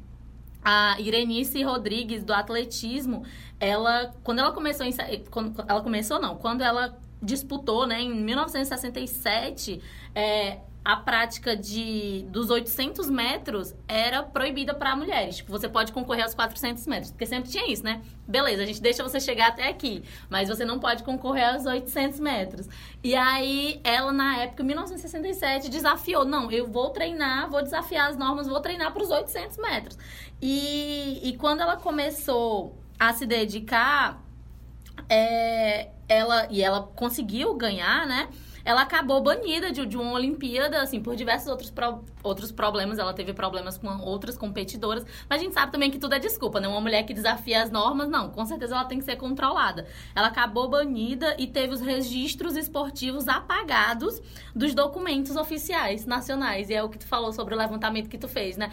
a 0.63 1.01
Irenice 1.01 1.63
Rodrigues, 1.63 2.25
do 2.25 2.33
atletismo, 2.33 3.25
ela, 3.59 4.15
quando 4.23 4.41
ela 4.41 4.53
começou, 4.53 4.87
em, 4.87 4.93
quando, 5.31 5.65
ela 5.67 5.81
começou 5.81 6.21
não, 6.21 6.37
quando 6.37 6.63
ela 6.63 6.99
disputou, 7.23 7.87
né, 7.87 8.01
em 8.01 8.15
1967, 8.15 9.81
é, 10.15 10.59
a 10.83 10.97
prática 10.97 11.55
de 11.55 12.25
dos 12.31 12.49
800 12.49 13.11
metros 13.11 13.75
era 13.87 14.23
proibida 14.23 14.73
para 14.75 14.97
mulheres. 14.97 15.37
Tipo, 15.37 15.53
você 15.53 15.69
pode 15.69 15.93
concorrer 15.93 16.25
aos 16.25 16.35
400 16.35 16.87
metros, 16.87 17.11
porque 17.11 17.27
sempre 17.27 17.51
tinha 17.51 17.71
isso, 17.71 17.85
né? 17.85 18.01
Beleza, 18.27 18.63
a 18.63 18.67
gente 18.67 18.81
deixa 18.81 19.03
você 19.03 19.21
chegar 19.21 19.49
até 19.49 19.69
aqui, 19.69 20.03
mas 20.31 20.49
você 20.49 20.65
não 20.65 20.79
pode 20.79 21.03
concorrer 21.03 21.53
aos 21.53 21.67
800 21.67 22.19
metros. 22.19 22.67
E 23.05 23.15
aí, 23.15 23.81
ela, 23.85 24.11
na 24.11 24.39
época, 24.39 24.63
em 24.63 24.67
1967, 24.67 25.69
desafiou: 25.69 26.25
não, 26.25 26.51
eu 26.51 26.67
vou 26.67 26.91
treinar, 26.91 27.51
vou 27.51 27.63
desafiar 27.63 28.09
as 28.09 28.17
normas, 28.17 28.47
vou 28.47 28.61
treinar 28.61 28.93
para 28.93 29.03
os 29.03 29.11
800 29.11 29.59
metros. 29.59 29.99
E, 30.41 31.21
e 31.23 31.37
quando 31.37 31.61
ela 31.61 31.77
começou 31.77 32.79
a 32.99 33.13
se 33.13 33.27
dedicar, 33.27 34.23
é, 35.11 35.91
ela, 36.09 36.47
e 36.51 36.63
ela 36.63 36.83
conseguiu 36.95 37.55
ganhar, 37.55 38.07
né? 38.07 38.29
Ela 38.71 38.83
acabou 38.83 39.21
banida 39.21 39.73
de, 39.73 39.85
de 39.85 39.97
uma 39.97 40.13
Olimpíada, 40.13 40.81
assim, 40.81 41.03
por 41.03 41.17
diversos 41.17 41.49
outros, 41.49 41.71
pro, 41.71 42.05
outros 42.23 42.53
problemas. 42.53 43.01
Ela 43.01 43.13
teve 43.13 43.33
problemas 43.33 43.77
com 43.77 43.89
outras 43.99 44.39
competidoras. 44.39 45.05
Mas 45.29 45.41
a 45.41 45.43
gente 45.43 45.55
sabe 45.55 45.73
também 45.73 45.91
que 45.91 45.99
tudo 45.99 46.15
é 46.15 46.21
desculpa, 46.21 46.61
né? 46.61 46.69
Uma 46.69 46.81
mulher 46.81 47.03
que 47.03 47.13
desafia 47.13 47.65
as 47.65 47.71
normas, 47.71 48.09
não. 48.09 48.31
Com 48.31 48.47
certeza 48.47 48.77
ela 48.77 48.85
tem 48.85 49.01
que 49.01 49.05
ser 49.05 49.17
controlada. 49.17 49.89
Ela 50.15 50.29
acabou 50.29 50.69
banida 50.69 51.35
e 51.37 51.49
teve 51.49 51.75
os 51.75 51.81
registros 51.81 52.57
esportivos 52.57 53.27
apagados 53.27 54.23
dos 54.55 54.73
documentos 54.73 55.35
oficiais 55.35 56.07
nacionais. 56.07 56.71
E 56.71 56.75
é 56.75 56.83
o 56.83 56.89
que 56.89 56.99
tu 56.99 57.09
falou 57.09 57.33
sobre 57.33 57.55
o 57.55 57.59
levantamento 57.59 58.09
que 58.09 58.19
tu 58.19 58.29
fez, 58.29 58.57
né? 58.57 58.71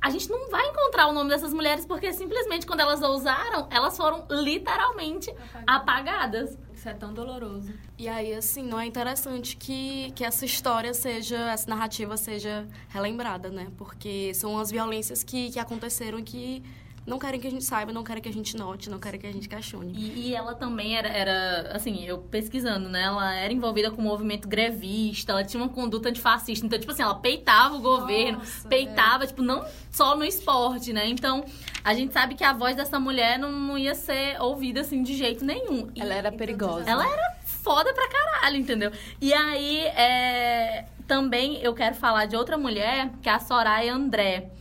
a 0.00 0.10
gente 0.10 0.28
não 0.28 0.50
vai 0.50 0.66
encontrar 0.66 1.06
o 1.06 1.12
nome 1.12 1.30
dessas 1.30 1.54
mulheres 1.54 1.86
porque 1.86 2.12
simplesmente 2.12 2.66
quando 2.66 2.80
elas 2.80 3.00
ousaram, 3.00 3.68
elas 3.70 3.96
foram 3.96 4.26
literalmente 4.28 5.30
apagadas. 5.64 6.58
apagadas. 6.58 6.58
Isso 6.82 6.88
é 6.88 6.94
tão 6.94 7.14
doloroso. 7.14 7.72
E 7.96 8.08
aí, 8.08 8.34
assim, 8.34 8.64
não 8.64 8.80
é 8.80 8.84
interessante 8.84 9.56
que, 9.56 10.10
que 10.16 10.24
essa 10.24 10.44
história 10.44 10.92
seja, 10.92 11.38
essa 11.52 11.70
narrativa 11.70 12.16
seja 12.16 12.66
relembrada, 12.88 13.50
né? 13.50 13.70
Porque 13.78 14.34
são 14.34 14.58
as 14.58 14.68
violências 14.68 15.22
que, 15.22 15.52
que 15.52 15.60
aconteceram 15.60 16.20
que 16.24 16.60
não 17.04 17.18
querem 17.18 17.40
que 17.40 17.46
a 17.46 17.50
gente 17.50 17.64
saiba, 17.64 17.92
não 17.92 18.04
querem 18.04 18.22
que 18.22 18.28
a 18.28 18.32
gente 18.32 18.56
note, 18.56 18.88
não 18.88 18.98
querem 18.98 19.18
que 19.18 19.26
a 19.26 19.32
gente 19.32 19.48
questione. 19.48 19.92
E, 19.92 20.28
e, 20.28 20.34
ela 20.34 20.54
também 20.54 20.96
era, 20.96 21.08
era, 21.08 21.72
assim, 21.72 22.04
eu 22.04 22.18
pesquisando, 22.18 22.88
né? 22.88 23.02
Ela 23.02 23.34
era 23.34 23.52
envolvida 23.52 23.90
com 23.90 24.00
o 24.00 24.04
movimento 24.04 24.46
grevista, 24.46 25.32
ela 25.32 25.44
tinha 25.44 25.60
uma 25.60 25.68
conduta 25.68 26.08
antifascista. 26.08 26.64
Então, 26.64 26.78
tipo 26.78 26.92
assim, 26.92 27.02
ela 27.02 27.16
peitava 27.16 27.74
o 27.74 27.80
governo, 27.80 28.38
Nossa, 28.38 28.68
peitava, 28.68 29.24
é. 29.24 29.26
tipo, 29.26 29.42
não 29.42 29.64
só 29.90 30.16
no 30.16 30.24
esporte, 30.24 30.92
né? 30.92 31.08
Então, 31.08 31.44
a 31.82 31.92
gente 31.92 32.12
sabe 32.12 32.36
que 32.36 32.44
a 32.44 32.52
voz 32.52 32.76
dessa 32.76 33.00
mulher 33.00 33.38
não, 33.38 33.50
não 33.50 33.76
ia 33.76 33.94
ser 33.94 34.40
ouvida, 34.40 34.82
assim, 34.82 35.02
de 35.02 35.16
jeito 35.16 35.44
nenhum. 35.44 35.90
E, 35.94 36.00
ela 36.00 36.14
era 36.14 36.30
perigosa. 36.30 36.88
Ela 36.88 37.04
era 37.04 37.36
foda 37.44 37.92
pra 37.92 38.08
caralho, 38.08 38.56
entendeu? 38.56 38.92
E 39.20 39.34
aí, 39.34 39.80
é, 39.80 40.86
também 41.08 41.60
eu 41.62 41.74
quero 41.74 41.96
falar 41.96 42.26
de 42.26 42.36
outra 42.36 42.56
mulher, 42.56 43.10
que 43.20 43.28
é 43.28 43.32
a 43.32 43.40
Soraya 43.40 43.92
André 43.92 44.52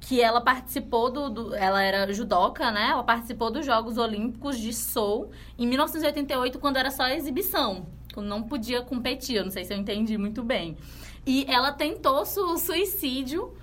que 0.00 0.20
ela 0.20 0.40
participou 0.40 1.10
do, 1.10 1.28
do, 1.28 1.54
Ela 1.54 1.82
era 1.82 2.12
judoca, 2.12 2.70
né? 2.72 2.88
Ela 2.90 3.04
participou 3.04 3.50
dos 3.50 3.66
Jogos 3.66 3.98
Olímpicos 3.98 4.58
de 4.58 4.72
Seoul 4.72 5.30
em 5.58 5.66
1988, 5.66 6.58
quando 6.58 6.78
era 6.78 6.90
só 6.90 7.06
exibição. 7.08 7.86
Quando 8.14 8.26
não 8.26 8.42
podia 8.42 8.80
competir. 8.80 9.36
Eu 9.36 9.44
não 9.44 9.50
sei 9.50 9.64
se 9.64 9.74
eu 9.74 9.78
entendi 9.78 10.16
muito 10.16 10.42
bem. 10.42 10.76
E 11.26 11.44
ela 11.46 11.70
tentou 11.70 12.24
su 12.24 12.56
suicídio 12.56 13.54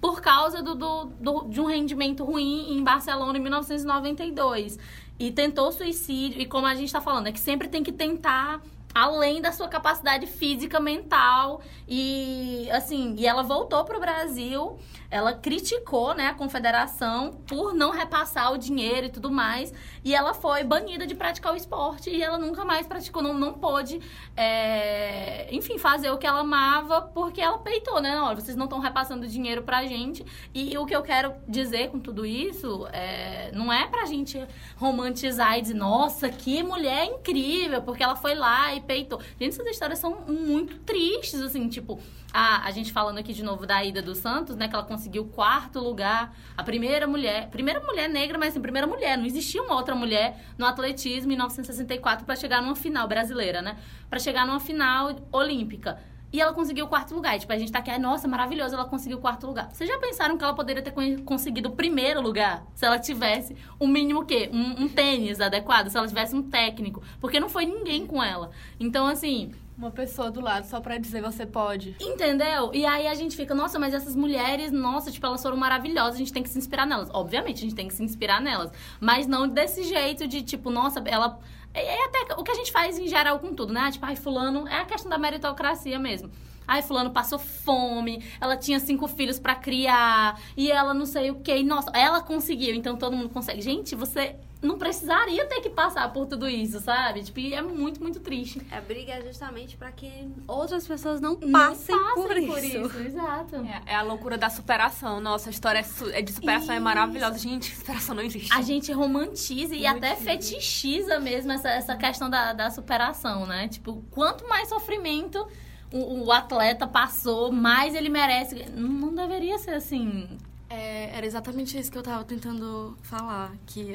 por 0.00 0.20
causa 0.20 0.62
do, 0.62 0.74
do, 0.74 1.04
do, 1.20 1.44
de 1.48 1.60
um 1.60 1.66
rendimento 1.66 2.24
ruim 2.24 2.72
em 2.72 2.82
Barcelona 2.82 3.38
em 3.38 3.42
1992. 3.42 4.78
E 5.18 5.30
tentou 5.30 5.70
suicídio. 5.70 6.40
E 6.40 6.46
como 6.46 6.66
a 6.66 6.74
gente 6.74 6.86
está 6.86 7.00
falando, 7.00 7.26
é 7.26 7.32
que 7.32 7.38
sempre 7.38 7.68
tem 7.68 7.84
que 7.84 7.92
tentar 7.92 8.62
além 8.94 9.40
da 9.40 9.52
sua 9.52 9.68
capacidade 9.68 10.26
física, 10.26 10.78
mental. 10.80 11.60
E 11.88 12.68
assim, 12.70 13.14
e 13.18 13.26
ela 13.26 13.42
voltou 13.42 13.84
para 13.84 13.96
o 13.96 14.00
Brasil, 14.00 14.78
ela 15.10 15.34
criticou, 15.34 16.14
né, 16.14 16.28
a 16.28 16.34
confederação 16.34 17.32
por 17.46 17.74
não 17.74 17.90
repassar 17.90 18.52
o 18.52 18.58
dinheiro 18.58 19.06
e 19.06 19.10
tudo 19.10 19.30
mais, 19.30 19.72
e 20.02 20.14
ela 20.14 20.32
foi 20.32 20.64
banida 20.64 21.06
de 21.06 21.14
praticar 21.14 21.52
o 21.52 21.56
esporte 21.56 22.08
e 22.08 22.22
ela 22.22 22.38
nunca 22.38 22.64
mais 22.64 22.86
praticou, 22.86 23.22
não, 23.22 23.34
não 23.34 23.52
pôde, 23.52 24.00
é, 24.34 25.48
enfim, 25.54 25.76
fazer 25.76 26.10
o 26.10 26.16
que 26.16 26.26
ela 26.26 26.40
amava 26.40 27.02
porque 27.02 27.40
ela 27.40 27.58
peitou, 27.58 28.00
né, 28.00 28.14
não, 28.14 28.34
vocês 28.34 28.56
não 28.56 28.64
estão 28.64 28.78
repassando 28.78 29.26
dinheiro 29.26 29.62
pra 29.62 29.84
gente. 29.84 30.24
E 30.54 30.76
o 30.78 30.86
que 30.86 30.96
eu 30.96 31.02
quero 31.02 31.34
dizer 31.46 31.90
com 31.90 31.98
tudo 31.98 32.24
isso 32.24 32.86
é, 32.92 33.50
não 33.52 33.72
é 33.72 33.86
pra 33.86 34.06
gente 34.06 34.42
romantizar 34.76 35.58
e 35.58 35.62
dizer, 35.62 35.74
nossa, 35.74 36.28
que 36.28 36.62
mulher 36.62 37.04
incrível, 37.04 37.82
porque 37.82 38.02
ela 38.02 38.16
foi 38.16 38.34
lá 38.34 38.74
e 38.74 38.80
peitou. 38.82 39.20
Gente, 39.40 39.54
essas 39.54 39.66
histórias 39.66 39.98
são 39.98 40.20
muito 40.26 40.78
tristes, 40.78 41.40
assim, 41.40 41.68
tipo, 41.68 42.00
a, 42.32 42.66
a 42.66 42.70
gente 42.70 42.92
falando 42.92 43.18
aqui 43.18 43.32
de 43.32 43.42
novo 43.42 43.66
da 43.66 43.82
Ida 43.84 44.00
dos 44.02 44.18
Santos, 44.18 44.56
né, 44.56 44.68
que 44.68 44.74
ela 44.74 44.84
conseguiu 44.84 45.24
quarto 45.26 45.78
lugar, 45.80 46.36
a 46.56 46.62
primeira 46.62 47.06
mulher, 47.06 47.48
primeira 47.50 47.80
mulher 47.80 48.08
negra, 48.08 48.38
mas 48.38 48.50
assim, 48.50 48.60
primeira 48.60 48.86
mulher, 48.86 49.16
não 49.16 49.26
existia 49.26 49.62
uma 49.62 49.74
outra 49.74 49.94
mulher 49.94 50.38
no 50.56 50.66
atletismo 50.66 51.32
em 51.32 51.36
1964 51.36 52.24
para 52.24 52.36
chegar 52.36 52.62
numa 52.62 52.76
final 52.76 53.06
brasileira, 53.06 53.62
né? 53.62 53.76
Para 54.08 54.18
chegar 54.18 54.46
numa 54.46 54.60
final 54.60 55.16
olímpica. 55.32 55.98
E 56.32 56.40
ela 56.40 56.52
conseguiu 56.52 56.86
o 56.86 56.88
quarto 56.88 57.14
lugar. 57.14 57.36
E, 57.36 57.40
tipo, 57.40 57.52
a 57.52 57.58
gente 57.58 57.70
tá 57.70 57.80
aqui, 57.80 57.96
nossa, 57.98 58.26
maravilhoso, 58.26 58.74
ela 58.74 58.86
conseguiu 58.86 59.18
o 59.18 59.20
quarto 59.20 59.46
lugar. 59.46 59.68
Vocês 59.70 59.88
já 59.88 59.98
pensaram 59.98 60.38
que 60.38 60.42
ela 60.44 60.54
poderia 60.54 60.82
ter 60.82 60.94
conseguido 61.24 61.68
o 61.68 61.72
primeiro 61.72 62.22
lugar? 62.22 62.64
Se 62.74 62.86
ela 62.86 62.98
tivesse 62.98 63.54
o 63.78 63.86
mínimo 63.86 64.20
o 64.20 64.24
quê? 64.24 64.48
Um, 64.52 64.84
um 64.84 64.88
tênis 64.88 65.40
adequado, 65.40 65.88
se 65.88 65.96
ela 65.96 66.08
tivesse 66.08 66.34
um 66.34 66.42
técnico. 66.42 67.02
Porque 67.20 67.38
não 67.38 67.50
foi 67.50 67.66
ninguém 67.66 68.06
com 68.06 68.22
ela. 68.22 68.50
Então, 68.80 69.06
assim, 69.06 69.52
uma 69.82 69.90
pessoa 69.90 70.30
do 70.30 70.40
lado 70.40 70.64
só 70.64 70.80
pra 70.80 70.96
dizer 70.96 71.20
você 71.20 71.44
pode. 71.44 71.96
Entendeu? 72.00 72.70
E 72.72 72.86
aí 72.86 73.08
a 73.08 73.14
gente 73.14 73.36
fica, 73.36 73.54
nossa, 73.54 73.78
mas 73.78 73.92
essas 73.92 74.14
mulheres, 74.14 74.70
nossa, 74.70 75.10
tipo, 75.10 75.26
elas 75.26 75.42
foram 75.42 75.56
maravilhosas, 75.56 76.14
a 76.14 76.18
gente 76.18 76.32
tem 76.32 76.42
que 76.42 76.48
se 76.48 76.58
inspirar 76.58 76.86
nelas. 76.86 77.10
Obviamente, 77.12 77.58
a 77.58 77.62
gente 77.62 77.74
tem 77.74 77.88
que 77.88 77.94
se 77.94 78.02
inspirar 78.02 78.40
nelas. 78.40 78.70
Mas 79.00 79.26
não 79.26 79.48
desse 79.48 79.82
jeito 79.82 80.26
de, 80.28 80.42
tipo, 80.42 80.70
nossa, 80.70 81.02
ela 81.04 81.38
é 81.74 82.04
até 82.04 82.34
o 82.36 82.44
que 82.44 82.50
a 82.50 82.54
gente 82.54 82.70
faz 82.70 82.98
em 82.98 83.08
geral 83.08 83.38
com 83.40 83.54
tudo, 83.54 83.72
né? 83.72 83.90
Tipo, 83.90 84.06
ai, 84.06 84.14
fulano, 84.14 84.68
é 84.68 84.80
a 84.80 84.84
questão 84.84 85.10
da 85.10 85.18
meritocracia 85.18 85.98
mesmo. 85.98 86.30
Ai, 86.66 86.80
fulano 86.80 87.10
passou 87.10 87.40
fome, 87.40 88.24
ela 88.40 88.56
tinha 88.56 88.78
cinco 88.78 89.08
filhos 89.08 89.40
para 89.40 89.56
criar, 89.56 90.40
e 90.56 90.70
ela 90.70 90.94
não 90.94 91.06
sei 91.06 91.30
o 91.30 91.36
que. 91.36 91.54
E, 91.54 91.64
nossa, 91.64 91.90
ela 91.92 92.20
conseguiu, 92.20 92.74
então 92.74 92.96
todo 92.96 93.16
mundo 93.16 93.30
consegue. 93.30 93.60
Gente, 93.60 93.96
você 93.96 94.36
não 94.62 94.78
precisaria 94.78 95.44
ter 95.46 95.60
que 95.60 95.68
passar 95.68 96.10
por 96.12 96.26
tudo 96.26 96.48
isso, 96.48 96.80
sabe? 96.80 97.22
Tipo, 97.24 97.40
é 97.40 97.60
muito, 97.60 98.00
muito 98.00 98.20
triste. 98.20 98.64
É 98.70 98.80
briga 98.80 99.20
justamente 99.22 99.76
para 99.76 99.90
que 99.90 100.30
outras 100.46 100.86
pessoas 100.86 101.20
não 101.20 101.34
passem, 101.34 101.94
não 101.96 102.04
passem 102.04 102.14
por, 102.14 102.54
por, 102.54 102.64
isso. 102.64 102.86
isso. 102.86 102.98
Exato. 103.00 103.56
É, 103.56 103.82
é, 103.86 103.94
a 103.96 104.02
loucura 104.02 104.38
da 104.38 104.48
superação. 104.48 105.20
Nossa, 105.20 105.48
a 105.48 105.52
história 105.52 105.80
é, 105.80 106.18
é 106.18 106.22
de 106.22 106.32
superação 106.32 106.66
isso. 106.66 106.72
é 106.72 106.80
maravilhosa. 106.80 107.38
Gente, 107.38 107.74
superação 107.74 108.14
não 108.14 108.22
existe. 108.22 108.52
A 108.52 108.62
gente 108.62 108.92
romantiza 108.92 109.74
e 109.74 109.84
até 109.84 110.14
fetichiza 110.14 111.18
mesmo 111.18 111.50
essa, 111.50 111.68
essa 111.68 111.96
questão 111.96 112.30
da, 112.30 112.52
da 112.52 112.70
superação, 112.70 113.44
né? 113.46 113.66
Tipo, 113.66 114.04
quanto 114.12 114.48
mais 114.48 114.68
sofrimento 114.68 115.44
o, 115.92 116.26
o 116.26 116.32
atleta 116.32 116.86
passou, 116.86 117.50
mais 117.50 117.94
ele 117.96 118.08
merece. 118.08 118.64
Não, 118.70 118.88
não 118.88 119.14
deveria 119.14 119.58
ser 119.58 119.74
assim. 119.74 120.38
É, 120.72 121.10
era 121.14 121.26
exatamente 121.26 121.78
isso 121.78 121.92
que 121.92 121.98
eu 121.98 122.02
tava 122.02 122.24
tentando 122.24 122.96
falar. 123.02 123.52
Que... 123.66 123.92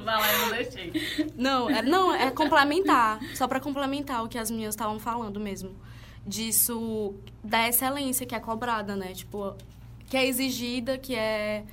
Lá, 0.00 0.32
eu 0.32 0.38
não 0.40 0.50
deixei. 0.50 0.92
Não, 1.36 1.70
é, 1.70 1.82
não, 1.82 2.12
é 2.12 2.32
complementar. 2.32 3.20
Só 3.36 3.46
para 3.46 3.60
complementar 3.60 4.24
o 4.24 4.28
que 4.28 4.36
as 4.36 4.50
minhas 4.50 4.74
estavam 4.74 4.98
falando 4.98 5.38
mesmo. 5.38 5.70
Disso, 6.26 7.14
da 7.44 7.68
excelência 7.68 8.26
que 8.26 8.34
é 8.34 8.40
cobrada, 8.40 8.96
né? 8.96 9.12
Tipo, 9.12 9.54
que 10.08 10.16
é 10.16 10.26
exigida, 10.26 10.98
que 10.98 11.14
é 11.14 11.64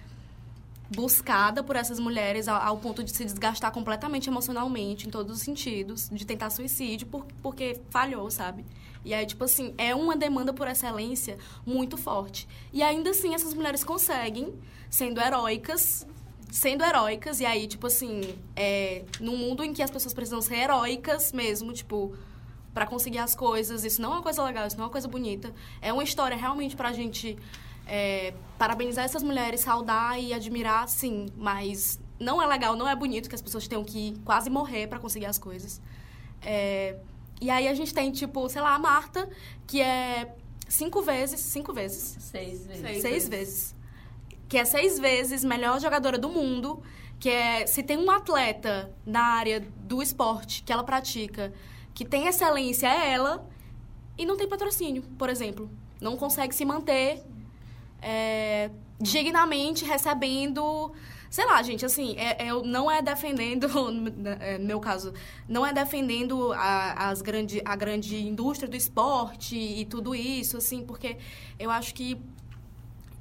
buscada 0.96 1.64
por 1.64 1.76
essas 1.76 2.00
mulheres 2.00 2.48
ao, 2.48 2.62
ao, 2.62 2.78
ponto 2.78 3.04
de 3.04 3.10
se 3.10 3.26
desgastar 3.26 3.72
completamente 3.72 4.30
emocionalmente, 4.30 5.08
em 5.08 5.10
todos 5.10 5.38
os 5.38 5.42
sentidos, 5.42 6.10
de 6.12 6.26
tentar 6.26 6.52
suicídio 6.52 7.08
por, 7.08 7.26
porque 7.42 7.80
falhou, 7.90 8.30
sabe? 8.30 8.66
E 9.04 9.14
aí, 9.14 9.26
tipo 9.26 9.44
assim, 9.44 9.74
é 9.78 9.96
uma 9.96 10.16
demanda 10.16 10.54
por 10.54 10.68
excelência 10.68 11.38
muito 11.66 11.98
forte. 11.98 12.48
E 12.72 12.84
ainda 12.84 13.10
assim, 13.10 13.34
essas 13.34 13.54
mulheres 13.54 13.84
conseguem, 13.84 14.54
sendo 14.90 15.20
heróicas, 15.20 16.06
sendo 16.52 16.84
heróicas, 16.84 17.40
e 17.40 17.46
aí, 17.46 17.68
tipo 17.68 17.88
assim, 17.88 18.36
é, 18.56 19.04
num 19.20 19.38
mundo 19.38 19.64
em 19.64 19.74
que 19.74 19.82
as 19.82 19.90
pessoas 19.90 20.14
precisam 20.14 20.42
ser 20.42 20.56
heróicas 20.56 21.32
mesmo, 21.32 21.74
tipo, 21.74 22.16
para 22.74 22.86
conseguir 22.86 23.20
as 23.20 23.34
coisas, 23.36 23.84
isso 23.84 24.02
não 24.02 24.12
é 24.12 24.16
uma 24.16 24.22
coisa 24.22 24.44
legal, 24.44 24.68
isso 24.68 24.78
não 24.78 24.84
é 24.84 24.88
uma 24.88 24.92
coisa 24.92 25.08
bonita. 25.08 25.54
É 25.82 25.92
uma 25.92 26.04
história 26.04 26.38
realmente 26.38 26.76
pra 26.76 26.94
gente 26.94 27.38
é, 27.88 28.34
parabenizar 28.58 29.04
essas 29.04 29.24
mulheres, 29.24 29.62
saudar 29.62 30.20
e 30.22 30.34
admirar, 30.34 30.88
sim, 30.88 31.28
mas 31.36 32.00
não 32.20 32.42
é 32.42 32.46
legal, 32.46 32.76
não 32.76 32.88
é 32.88 32.96
bonito 32.96 33.28
que 33.28 33.36
as 33.36 33.42
pessoas 33.42 33.68
tenham 33.68 33.84
que 33.84 34.18
quase 34.24 34.50
morrer 34.50 34.88
para 34.88 35.00
conseguir 35.00 35.26
as 35.26 35.38
coisas. 35.38 35.82
É, 36.42 36.98
e 37.42 37.50
aí 37.50 37.68
a 37.68 37.74
gente 37.74 37.92
tem, 37.92 38.12
tipo, 38.12 38.48
sei 38.48 38.62
lá, 38.62 38.76
a 38.76 38.80
Marta, 38.80 39.28
que 39.66 39.82
é 39.82 40.36
cinco 40.70 41.02
vezes. 41.02 41.40
Cinco 41.40 41.74
vezes? 41.74 42.18
Seis 42.20 42.68
vezes. 42.68 42.82
Seis, 42.82 43.02
seis 43.02 43.28
vezes. 43.28 43.76
Que 44.48 44.60
é 44.60 44.66
seis 44.66 45.00
vezes 45.00 45.44
melhor 45.44 45.82
jogadora 45.82 46.20
do 46.20 46.30
mundo. 46.30 46.84
Que 47.20 47.30
é. 47.30 47.66
Se 47.66 47.82
tem 47.82 47.98
um 47.98 48.12
atleta 48.12 48.94
na 49.04 49.24
área 49.24 49.60
do 49.60 50.04
esporte 50.04 50.62
que 50.62 50.72
ela 50.72 50.84
pratica, 50.84 51.52
que 51.96 52.06
tem 52.06 52.28
excelência, 52.28 52.88
é 52.88 53.12
ela. 53.12 53.50
E 54.16 54.26
não 54.26 54.38
tem 54.38 54.48
patrocínio, 54.48 55.02
por 55.18 55.28
exemplo. 55.28 55.68
Não 56.00 56.16
consegue 56.16 56.54
se 56.54 56.64
manter 56.64 57.24
é, 58.02 58.70
dignamente 59.00 59.84
recebendo 59.84 60.92
Sei 61.32 61.46
lá, 61.46 61.64
gente, 61.64 61.86
assim, 61.86 62.14
é, 62.18 62.46
eu 62.46 62.62
não 62.62 62.92
é 62.92 63.02
defendendo, 63.02 63.66
é, 64.42 64.58
no 64.58 64.66
meu 64.66 64.82
caso, 64.82 65.14
não 65.48 65.66
é 65.66 65.72
defendendo 65.72 66.52
a, 66.52 67.08
as 67.10 67.22
grande, 67.22 67.62
a 67.64 67.74
grande 67.74 68.18
indústria 68.22 68.68
do 68.68 68.76
esporte 68.76 69.56
e 69.56 69.86
tudo 69.86 70.14
isso, 70.14 70.58
assim, 70.58 70.84
porque 70.86 71.18
eu 71.58 71.72
acho 71.72 71.94
que, 71.94 72.22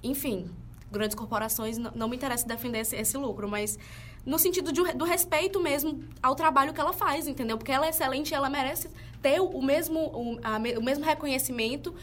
enfim, 0.02 0.50
grandes 0.90 1.14
corporações 1.14 1.78
não, 1.78 1.92
não 1.94 2.08
me 2.08 2.16
interessa 2.16 2.44
defender 2.48 2.80
esse, 2.80 2.96
esse 2.96 3.16
lucro, 3.16 3.48
mas 3.48 3.78
no 4.26 4.40
sentido 4.40 4.72
de, 4.72 4.82
do 4.92 5.04
respeito 5.04 5.60
mesmo 5.60 6.02
ao 6.20 6.34
trabalho 6.34 6.74
que 6.74 6.80
ela 6.80 6.92
faz, 6.92 7.28
entendeu? 7.28 7.56
Porque 7.56 7.70
ela 7.70 7.86
é 7.86 7.90
excelente, 7.90 8.34
ela 8.34 8.50
merece 8.50 8.90
ter 9.22 9.40
o 9.40 9.62
mesmo, 9.62 10.00
o, 10.00 10.40
a, 10.42 10.56
o 10.56 10.82
mesmo 10.82 11.04
reconhecimento 11.04 11.94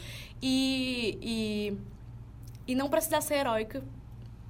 e, 0.42 1.18
e, 1.22 1.78
e 2.72 2.76
não 2.76 2.88
precisar 2.88 3.20
ser 3.20 3.40
heróica, 3.40 3.84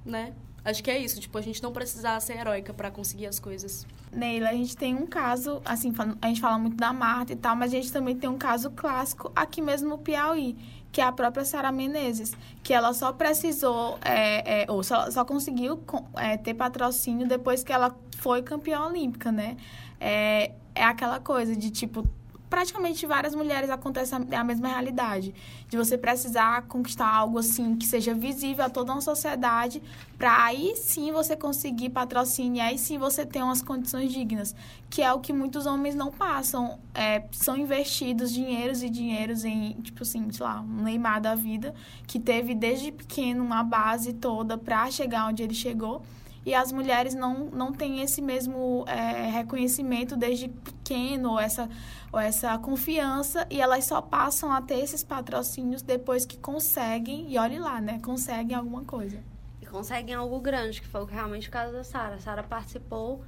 né? 0.06 0.34
Acho 0.64 0.82
que 0.82 0.90
é 0.90 0.98
isso, 0.98 1.20
tipo, 1.20 1.36
a 1.38 1.40
gente 1.40 1.62
não 1.62 1.72
precisar 1.72 2.18
ser 2.20 2.36
heróica 2.36 2.74
para 2.74 2.90
conseguir 2.90 3.26
as 3.26 3.38
coisas. 3.38 3.86
Neila, 4.12 4.50
a 4.50 4.52
gente 4.52 4.76
tem 4.76 4.94
um 4.94 5.06
caso, 5.06 5.62
assim, 5.64 5.94
a 6.20 6.28
gente 6.28 6.40
fala 6.40 6.58
muito 6.58 6.76
da 6.76 6.92
Marta 6.92 7.32
e 7.32 7.36
tal, 7.36 7.56
mas 7.56 7.72
a 7.72 7.76
gente 7.76 7.92
também 7.92 8.16
tem 8.16 8.28
um 8.28 8.38
caso 8.38 8.70
clássico 8.70 9.32
aqui 9.34 9.62
mesmo 9.62 9.88
no 9.88 9.98
Piauí, 9.98 10.56
que 10.90 11.00
é 11.00 11.04
a 11.04 11.12
própria 11.12 11.44
Sara 11.44 11.70
Menezes, 11.70 12.34
que 12.62 12.72
ela 12.72 12.92
só 12.92 13.12
precisou, 13.12 13.98
é, 14.04 14.62
é, 14.62 14.70
ou 14.70 14.82
só, 14.82 15.10
só 15.10 15.24
conseguiu 15.24 15.80
é, 16.16 16.36
ter 16.36 16.54
patrocínio 16.54 17.26
depois 17.26 17.62
que 17.62 17.72
ela 17.72 17.96
foi 18.16 18.42
campeã 18.42 18.84
olímpica, 18.84 19.30
né? 19.30 19.56
É, 20.00 20.52
é 20.74 20.84
aquela 20.84 21.20
coisa 21.20 21.54
de, 21.54 21.70
tipo, 21.70 22.08
praticamente 22.48 23.06
várias 23.06 23.34
mulheres 23.34 23.70
acontece 23.70 24.14
a 24.14 24.44
mesma 24.44 24.68
realidade. 24.68 25.34
De 25.68 25.76
você 25.76 25.98
precisar 25.98 26.62
conquistar 26.62 27.06
algo 27.06 27.38
assim 27.38 27.76
que 27.76 27.86
seja 27.86 28.14
visível 28.14 28.64
a 28.64 28.70
toda 28.70 28.92
uma 28.92 29.00
sociedade 29.00 29.82
para 30.16 30.44
aí 30.44 30.74
sim 30.76 31.12
você 31.12 31.36
conseguir 31.36 31.90
patrocínio 31.90 32.62
aí 32.62 32.78
sim 32.78 32.98
você 32.98 33.24
ter 33.24 33.42
umas 33.42 33.62
condições 33.62 34.12
dignas 34.12 34.54
que 34.90 35.02
é 35.02 35.12
o 35.12 35.20
que 35.20 35.32
muitos 35.32 35.66
homens 35.66 35.94
não 35.94 36.10
passam. 36.10 36.78
É, 36.94 37.24
são 37.30 37.56
investidos 37.56 38.32
dinheiros 38.32 38.82
e 38.82 38.88
dinheiros 38.88 39.44
em 39.44 39.72
tipo 39.82 40.02
assim 40.02 40.30
sei 40.30 40.44
lá 40.44 40.60
um 40.60 40.82
Neymar 40.82 41.20
da 41.20 41.34
vida 41.34 41.74
que 42.06 42.18
teve 42.18 42.54
desde 42.54 42.90
pequeno 42.90 43.44
uma 43.44 43.62
base 43.62 44.12
toda 44.14 44.56
para 44.56 44.90
chegar 44.90 45.28
onde 45.28 45.42
ele 45.42 45.54
chegou 45.54 46.02
e 46.48 46.54
as 46.54 46.72
mulheres 46.72 47.14
não, 47.14 47.50
não 47.50 47.74
têm 47.74 48.00
esse 48.00 48.22
mesmo 48.22 48.82
é, 48.88 49.28
reconhecimento 49.28 50.16
desde 50.16 50.48
pequeno, 50.48 51.32
ou 51.32 51.38
essa, 51.38 51.68
ou 52.10 52.18
essa 52.18 52.56
confiança, 52.56 53.46
e 53.50 53.60
elas 53.60 53.84
só 53.84 54.00
passam 54.00 54.50
a 54.50 54.62
ter 54.62 54.78
esses 54.78 55.04
patrocínios 55.04 55.82
depois 55.82 56.24
que 56.24 56.38
conseguem, 56.38 57.30
e 57.30 57.36
olhe 57.36 57.58
lá, 57.58 57.82
né? 57.82 58.00
Conseguem 58.02 58.56
alguma 58.56 58.82
coisa. 58.82 59.22
E 59.60 59.66
conseguem 59.66 60.14
algo 60.14 60.40
grande, 60.40 60.80
que 60.80 60.86
foi 60.86 61.04
realmente 61.04 61.50
o 61.50 61.52
caso 61.52 61.74
da 61.74 61.84
Sara. 61.84 62.18
Sara 62.18 62.42
participou 62.42 63.22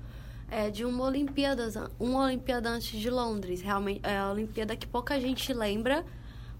é, 0.50 0.70
de 0.70 0.86
uma 0.86 1.04
Olimpíada, 1.04 1.90
uma 1.98 2.24
Olimpíada 2.24 2.70
antes 2.70 2.98
de 2.98 3.10
Londres. 3.10 3.60
Realmente, 3.60 4.00
é 4.02 4.16
a 4.16 4.30
Olimpíada 4.30 4.74
que 4.74 4.86
pouca 4.86 5.20
gente 5.20 5.52
lembra, 5.52 6.06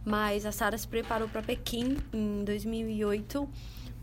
Mas 0.04 0.44
a 0.44 0.52
Sara 0.52 0.76
se 0.76 0.86
preparou 0.86 1.26
para 1.26 1.42
Pequim 1.42 1.96
em 2.12 2.44
2008, 2.44 3.48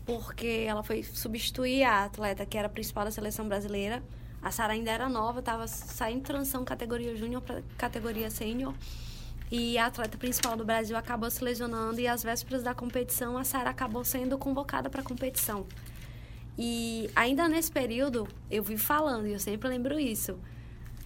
porque 0.08 0.64
ela 0.66 0.82
foi 0.82 1.02
substituir 1.02 1.84
a 1.84 2.06
atleta 2.06 2.46
que 2.46 2.56
era 2.56 2.66
a 2.66 2.70
principal 2.70 3.04
da 3.04 3.10
seleção 3.10 3.46
brasileira. 3.46 4.02
A 4.40 4.50
Sara 4.50 4.72
ainda 4.72 4.90
era 4.90 5.06
nova, 5.06 5.40
estava 5.40 5.66
saindo 5.66 6.22
transição 6.22 6.64
categoria 6.64 7.14
júnior 7.14 7.42
para 7.42 7.62
categoria 7.76 8.30
sênior. 8.30 8.72
E 9.50 9.76
a 9.76 9.84
atleta 9.84 10.16
principal 10.16 10.56
do 10.56 10.64
Brasil 10.64 10.96
acabou 10.96 11.30
se 11.30 11.44
lesionando 11.44 12.00
e 12.00 12.08
às 12.08 12.22
vésperas 12.22 12.62
da 12.62 12.74
competição 12.74 13.36
a 13.36 13.44
Sara 13.44 13.68
acabou 13.68 14.02
sendo 14.02 14.38
convocada 14.38 14.88
para 14.88 15.02
a 15.02 15.04
competição. 15.04 15.66
E 16.56 17.10
ainda 17.14 17.46
nesse 17.46 17.70
período, 17.70 18.26
eu 18.50 18.62
vi 18.62 18.78
falando, 18.78 19.26
e 19.26 19.34
eu 19.34 19.38
sempre 19.38 19.68
lembro 19.68 20.00
isso, 20.00 20.38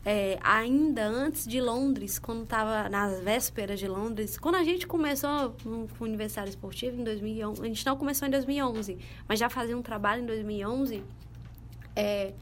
é, 0.05 0.39
ainda 0.43 1.07
antes 1.07 1.47
de 1.47 1.61
Londres, 1.61 2.19
quando 2.19 2.43
estava 2.43 2.89
nas 2.89 3.21
vésperas 3.21 3.79
de 3.79 3.87
Londres, 3.87 4.37
quando 4.37 4.57
a 4.57 4.65
gente 4.65 4.87
começou 4.87 5.55
no 5.65 5.89
Universitário 6.01 6.51
Esportivo 6.51 7.01
em 7.01 7.05
2011, 7.05 7.63
a 7.63 7.67
gente 7.67 7.87
não 7.87 7.97
começou 7.97 8.27
em 8.27 8.31
2011, 8.31 8.99
mas 9.29 9.39
já 9.39 9.49
fazia 9.49 9.77
um 9.77 9.83
trabalho 9.83 10.23
em 10.23 10.27
2011, 10.27 11.03
é, 11.95 12.33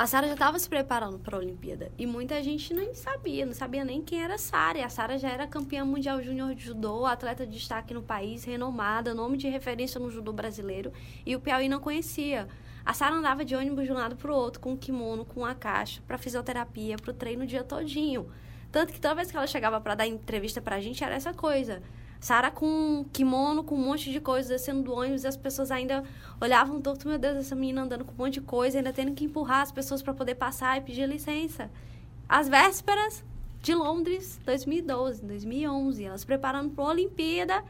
a 0.00 0.06
Sara 0.06 0.26
já 0.28 0.32
estava 0.32 0.58
se 0.58 0.68
preparando 0.68 1.18
para 1.18 1.36
a 1.36 1.40
Olimpíada 1.40 1.92
e 1.98 2.06
muita 2.06 2.42
gente 2.42 2.72
nem 2.72 2.94
sabia, 2.94 3.44
não 3.44 3.52
sabia 3.52 3.84
nem 3.84 4.00
quem 4.00 4.22
era 4.22 4.36
a 4.36 4.38
Sara. 4.38 4.78
E 4.78 4.82
a 4.82 4.88
Sara 4.88 5.18
já 5.18 5.28
era 5.28 5.46
campeã 5.46 5.84
mundial 5.84 6.22
júnior 6.22 6.54
de 6.54 6.64
judô, 6.64 7.04
atleta 7.04 7.44
de 7.44 7.52
destaque 7.52 7.92
no 7.92 8.02
país, 8.02 8.44
renomada, 8.44 9.12
nome 9.12 9.36
de 9.36 9.48
referência 9.48 10.00
no 10.00 10.10
judô 10.10 10.32
brasileiro, 10.32 10.90
e 11.26 11.36
o 11.36 11.40
Piauí 11.40 11.68
não 11.68 11.80
conhecia. 11.80 12.48
A 12.84 12.94
Sara 12.94 13.14
andava 13.14 13.44
de 13.44 13.54
ônibus 13.54 13.84
de 13.84 13.92
um 13.92 13.96
lado 13.96 14.16
para 14.16 14.30
o 14.30 14.34
outro, 14.34 14.60
com 14.60 14.72
o 14.72 14.76
kimono, 14.76 15.24
com 15.24 15.44
a 15.44 15.54
caixa, 15.54 16.00
para 16.06 16.16
fisioterapia, 16.16 16.96
para 16.96 17.10
o 17.10 17.14
treino 17.14 17.44
o 17.44 17.46
dia 17.46 17.62
todinho. 17.62 18.30
Tanto 18.72 18.92
que 18.92 19.00
toda 19.00 19.16
vez 19.16 19.30
que 19.30 19.36
ela 19.36 19.46
chegava 19.46 19.80
para 19.80 19.94
dar 19.94 20.06
entrevista 20.06 20.60
para 20.60 20.76
a 20.76 20.80
gente, 20.80 21.02
era 21.02 21.14
essa 21.14 21.34
coisa. 21.34 21.82
Sara 22.20 22.50
com 22.50 23.04
kimono, 23.12 23.64
com 23.64 23.74
um 23.74 23.78
monte 23.78 24.12
de 24.12 24.20
coisa, 24.20 24.50
descendo 24.50 24.82
do 24.82 24.92
ônibus, 24.92 25.24
e 25.24 25.26
as 25.26 25.36
pessoas 25.36 25.70
ainda 25.70 26.04
olhavam 26.40 26.80
torto, 26.80 27.08
meu 27.08 27.18
Deus, 27.18 27.36
essa 27.36 27.54
menina 27.54 27.82
andando 27.82 28.04
com 28.04 28.12
um 28.12 28.16
monte 28.16 28.34
de 28.34 28.40
coisa, 28.42 28.78
ainda 28.78 28.92
tendo 28.92 29.12
que 29.12 29.24
empurrar 29.24 29.62
as 29.62 29.72
pessoas 29.72 30.02
para 30.02 30.12
poder 30.12 30.34
passar 30.34 30.76
e 30.78 30.82
pedir 30.82 31.08
licença. 31.08 31.70
Às 32.28 32.48
vésperas 32.48 33.24
de 33.62 33.74
Londres, 33.74 34.38
2012, 34.44 35.24
2011, 35.24 36.04
elas 36.04 36.24
preparando 36.24 36.70
para 36.70 36.84
a 36.84 36.88
Olimpíada, 36.88 37.64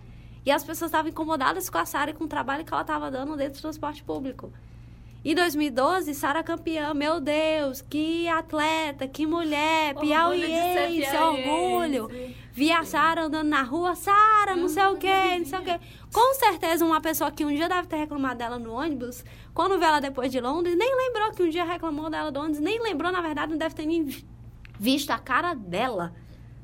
e 0.45 0.51
as 0.51 0.65
pessoas 0.65 0.91
estavam 0.91 1.11
incomodadas 1.11 1.71
com 1.71 1.79
a 1.79 1.85
Sara 1.85 2.11
e 2.11 2.15
com 2.15 2.25
o 2.25 2.29
trabalho 2.29 2.65
que 2.65 2.73
ela 2.73 2.83
estava 2.83 3.11
dando 3.11 3.37
dentro 3.37 3.59
do 3.59 3.63
transporte 3.63 4.03
público. 4.03 4.53
Em 5.23 5.35
2012, 5.35 6.15
Sara 6.15 6.43
campeã, 6.43 6.95
meu 6.95 7.21
Deus, 7.21 7.83
que 7.83 8.27
atleta, 8.27 9.07
que 9.07 9.27
mulher, 9.27 9.95
piauiense, 9.97 11.15
orgulho. 11.15 12.09
Vi 12.53 12.73
a 12.73 12.85
Sara 12.85 13.25
andando 13.25 13.49
na 13.49 13.63
rua, 13.63 13.95
Sara, 13.95 14.57
não 14.57 14.67
sei 14.67 14.85
o 14.87 14.97
quê, 14.97 15.39
não 15.39 15.45
sei 15.45 15.59
o 15.59 15.63
quê. 15.63 15.79
Com 16.11 16.35
certeza, 16.35 16.87
uma 16.87 17.03
pessoa 17.03 17.31
que 17.31 17.45
um 17.45 17.55
dia 17.55 17.69
deve 17.69 17.87
ter 17.87 17.97
reclamado 17.97 18.39
dela 18.39 18.59
no 18.59 18.73
ônibus, 18.73 19.23
quando 19.53 19.79
vê 19.79 19.85
ela 19.85 20.01
depois 20.01 20.33
de 20.33 20.41
Londres, 20.41 20.75
nem 20.75 20.97
lembrou 20.97 21.31
que 21.33 21.43
um 21.43 21.51
dia 21.51 21.65
reclamou 21.65 22.09
dela 22.09 22.33
do 22.33 22.41
ônibus, 22.41 22.59
nem 22.59 22.83
lembrou, 22.83 23.13
na 23.13 23.21
verdade, 23.21 23.53
não 23.53 23.59
deve 23.59 23.75
ter 23.75 23.85
nem 23.85 24.25
visto 24.79 25.11
a 25.11 25.19
cara 25.19 25.53
dela 25.53 26.15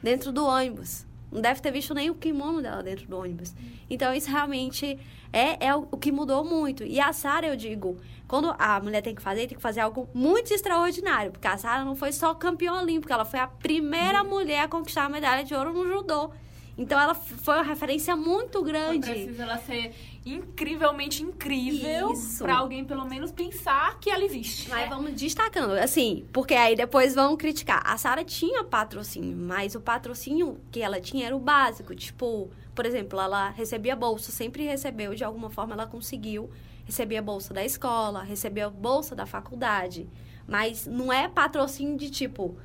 dentro 0.02 0.32
do 0.32 0.46
ônibus. 0.46 1.05
Não 1.30 1.40
deve 1.40 1.60
ter 1.60 1.70
visto 1.70 1.92
nem 1.92 2.08
o 2.08 2.14
kimono 2.14 2.62
dela 2.62 2.82
dentro 2.82 3.06
do 3.06 3.18
ônibus. 3.18 3.54
Então, 3.90 4.14
isso 4.14 4.30
realmente 4.30 4.98
é, 5.32 5.66
é 5.66 5.74
o, 5.74 5.82
que 5.96 6.12
mudou 6.12 6.44
muito. 6.44 6.84
E 6.84 7.00
a 7.00 7.12
Sara, 7.12 7.46
eu 7.46 7.56
digo, 7.56 7.98
quando 8.26 8.54
a 8.58 8.80
mulher 8.80 9.02
tem 9.02 9.14
que 9.14 9.22
fazer, 9.22 9.46
tem 9.46 9.56
que 9.56 9.62
fazer 9.62 9.80
algo 9.80 10.08
muito 10.14 10.52
extraordinário. 10.52 11.32
Porque 11.32 11.46
a 11.46 11.56
Sara 11.56 11.84
não 11.84 11.96
foi 11.96 12.12
só 12.12 12.34
campeã 12.34 12.80
olímpica, 12.80 13.14
ela 13.14 13.24
foi 13.24 13.40
a 13.40 13.46
primeira 13.46 14.22
uhum. 14.22 14.30
mulher 14.30 14.60
a 14.60 14.68
conquistar 14.68 15.04
a 15.04 15.08
medalha 15.08 15.44
de 15.44 15.54
ouro 15.54 15.72
no 15.72 15.86
judô. 15.86 16.30
Então 16.78 17.00
ela 17.00 17.14
foi 17.14 17.54
uma 17.54 17.64
referência 17.64 18.14
muito 18.14 18.62
grande. 18.62 19.10
Precisa 19.10 19.44
ela 19.44 19.56
ser 19.56 19.94
incrivelmente 20.26 21.22
incrível 21.22 22.12
para 22.38 22.56
alguém 22.56 22.84
pelo 22.84 23.04
menos 23.06 23.30
pensar 23.30 23.98
que 24.00 24.10
ela 24.10 24.24
existe. 24.24 24.68
Mas 24.68 24.88
vamos 24.88 25.12
destacando, 25.12 25.72
assim, 25.74 26.26
porque 26.32 26.54
aí 26.54 26.74
depois 26.74 27.14
vão 27.14 27.36
criticar. 27.36 27.80
A 27.86 27.96
Sara 27.96 28.24
tinha 28.24 28.64
patrocínio, 28.64 29.36
mas 29.36 29.76
o 29.76 29.80
patrocínio 29.80 30.60
que 30.72 30.82
ela 30.82 31.00
tinha 31.00 31.26
era 31.26 31.36
o 31.36 31.38
básico, 31.38 31.94
tipo, 31.94 32.50
por 32.74 32.84
exemplo, 32.84 33.20
ela 33.20 33.50
recebia 33.50 33.94
bolsa, 33.94 34.32
sempre 34.32 34.64
recebeu, 34.64 35.14
de 35.14 35.22
alguma 35.22 35.48
forma 35.48 35.74
ela 35.74 35.86
conseguiu 35.86 36.50
recebia 36.86 37.20
bolsa 37.20 37.52
da 37.52 37.64
escola, 37.64 38.22
recebia 38.22 38.70
bolsa 38.70 39.14
da 39.14 39.26
faculdade. 39.26 40.08
Mas 40.46 40.86
não 40.86 41.12
é 41.12 41.28
patrocínio 41.28 41.98
de 41.98 42.08
tipo, 42.08 42.56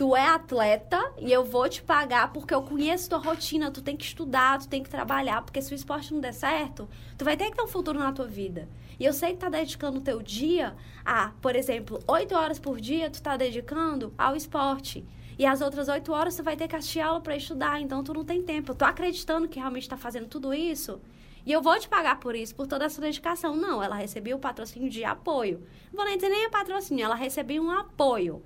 tu 0.00 0.16
é 0.16 0.26
atleta 0.26 1.12
e 1.18 1.30
eu 1.30 1.44
vou 1.44 1.68
te 1.68 1.82
pagar 1.82 2.32
porque 2.32 2.54
eu 2.54 2.62
conheço 2.62 3.10
tua 3.10 3.18
rotina, 3.18 3.70
tu 3.70 3.82
tem 3.82 3.94
que 3.94 4.04
estudar, 4.06 4.58
tu 4.58 4.66
tem 4.66 4.82
que 4.82 4.88
trabalhar, 4.88 5.42
porque 5.42 5.60
se 5.60 5.74
o 5.74 5.76
esporte 5.76 6.14
não 6.14 6.22
der 6.22 6.32
certo, 6.32 6.88
tu 7.18 7.24
vai 7.26 7.36
ter 7.36 7.50
que 7.50 7.56
ter 7.58 7.62
um 7.62 7.66
futuro 7.66 7.98
na 7.98 8.10
tua 8.10 8.26
vida. 8.26 8.66
E 8.98 9.04
eu 9.04 9.12
sei 9.12 9.32
que 9.32 9.40
tá 9.40 9.50
dedicando 9.50 9.98
o 9.98 10.00
teu 10.00 10.22
dia 10.22 10.74
a, 11.04 11.32
por 11.42 11.54
exemplo, 11.54 12.02
oito 12.08 12.34
horas 12.34 12.58
por 12.58 12.80
dia 12.80 13.10
tu 13.10 13.20
tá 13.20 13.36
dedicando 13.36 14.10
ao 14.16 14.34
esporte. 14.34 15.04
E 15.38 15.44
as 15.44 15.60
outras 15.60 15.86
oito 15.88 16.14
horas 16.14 16.34
tu 16.34 16.42
vai 16.42 16.56
ter 16.56 16.66
que 16.66 16.76
assistir 16.76 17.00
aula 17.00 17.20
para 17.20 17.36
estudar, 17.36 17.78
então 17.78 18.02
tu 18.02 18.14
não 18.14 18.24
tem 18.24 18.42
tempo. 18.42 18.72
Eu 18.72 18.76
tô 18.76 18.86
acreditando 18.86 19.48
que 19.48 19.58
realmente 19.58 19.86
tá 19.86 19.98
fazendo 19.98 20.28
tudo 20.28 20.54
isso. 20.54 20.98
E 21.44 21.52
eu 21.52 21.60
vou 21.60 21.78
te 21.78 21.90
pagar 21.90 22.18
por 22.20 22.34
isso, 22.34 22.54
por 22.54 22.66
toda 22.66 22.86
essa 22.86 23.02
dedicação. 23.02 23.54
Não, 23.54 23.82
ela 23.82 23.96
recebeu 23.96 24.38
o 24.38 24.40
patrocínio 24.40 24.88
de 24.88 25.04
apoio. 25.04 25.62
Não 25.92 25.98
vou 25.98 26.06
nem 26.06 26.16
dizer 26.16 26.30
nem 26.30 26.46
a 26.46 26.50
patrocínio, 26.50 27.04
ela 27.04 27.14
recebeu 27.14 27.62
um 27.62 27.70
apoio. 27.70 28.42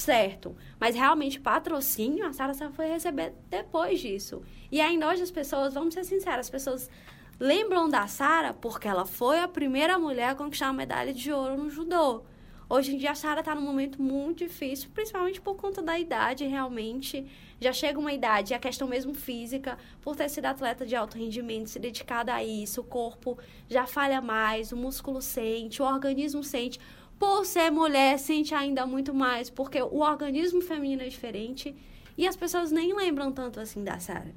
Certo. 0.00 0.56
Mas 0.78 0.94
realmente, 0.94 1.40
patrocínio, 1.40 2.24
a 2.26 2.32
Sara 2.32 2.54
só 2.54 2.70
foi 2.70 2.86
receber 2.86 3.34
depois 3.50 4.00
disso. 4.00 4.42
E 4.70 4.80
ainda 4.80 5.08
hoje 5.08 5.22
as 5.22 5.30
pessoas, 5.30 5.74
vamos 5.74 5.94
ser 5.94 6.04
sinceras, 6.04 6.46
as 6.46 6.50
pessoas 6.50 6.90
lembram 7.40 7.88
da 7.88 8.06
Sara 8.06 8.52
porque 8.52 8.88
ela 8.88 9.04
foi 9.04 9.40
a 9.40 9.48
primeira 9.48 9.98
mulher 9.98 10.30
a 10.30 10.34
conquistar 10.34 10.68
a 10.68 10.72
medalha 10.72 11.12
de 11.12 11.32
ouro 11.32 11.56
no 11.56 11.68
judô. 11.70 12.22
Hoje 12.70 12.94
em 12.94 12.98
dia 12.98 13.12
a 13.12 13.14
Sara 13.14 13.40
está 13.40 13.54
num 13.54 13.62
momento 13.62 14.00
muito 14.00 14.44
difícil, 14.44 14.90
principalmente 14.92 15.40
por 15.40 15.56
conta 15.56 15.80
da 15.80 15.98
idade, 15.98 16.44
realmente. 16.46 17.26
Já 17.58 17.72
chega 17.72 17.98
uma 17.98 18.12
idade, 18.12 18.52
a 18.52 18.58
questão 18.58 18.86
mesmo 18.86 19.14
física, 19.14 19.78
por 20.02 20.14
ter 20.14 20.28
sido 20.28 20.44
atleta 20.44 20.84
de 20.84 20.94
alto 20.94 21.16
rendimento, 21.16 21.70
se 21.70 21.78
dedicada 21.78 22.34
a 22.34 22.44
isso, 22.44 22.82
o 22.82 22.84
corpo 22.84 23.38
já 23.68 23.86
falha 23.86 24.20
mais, 24.20 24.70
o 24.70 24.76
músculo 24.76 25.22
sente, 25.22 25.80
o 25.80 25.84
organismo 25.86 26.44
sente. 26.44 26.78
Por 27.18 27.44
ser 27.44 27.70
mulher, 27.70 28.18
sente 28.18 28.54
ainda 28.54 28.86
muito 28.86 29.12
mais, 29.12 29.50
porque 29.50 29.82
o 29.82 30.00
organismo 30.00 30.60
feminino 30.60 31.02
é 31.02 31.08
diferente 31.08 31.74
e 32.16 32.26
as 32.26 32.36
pessoas 32.36 32.70
nem 32.70 32.94
lembram 32.94 33.32
tanto 33.32 33.58
assim 33.58 33.82
da 33.82 33.98
Sara. 33.98 34.34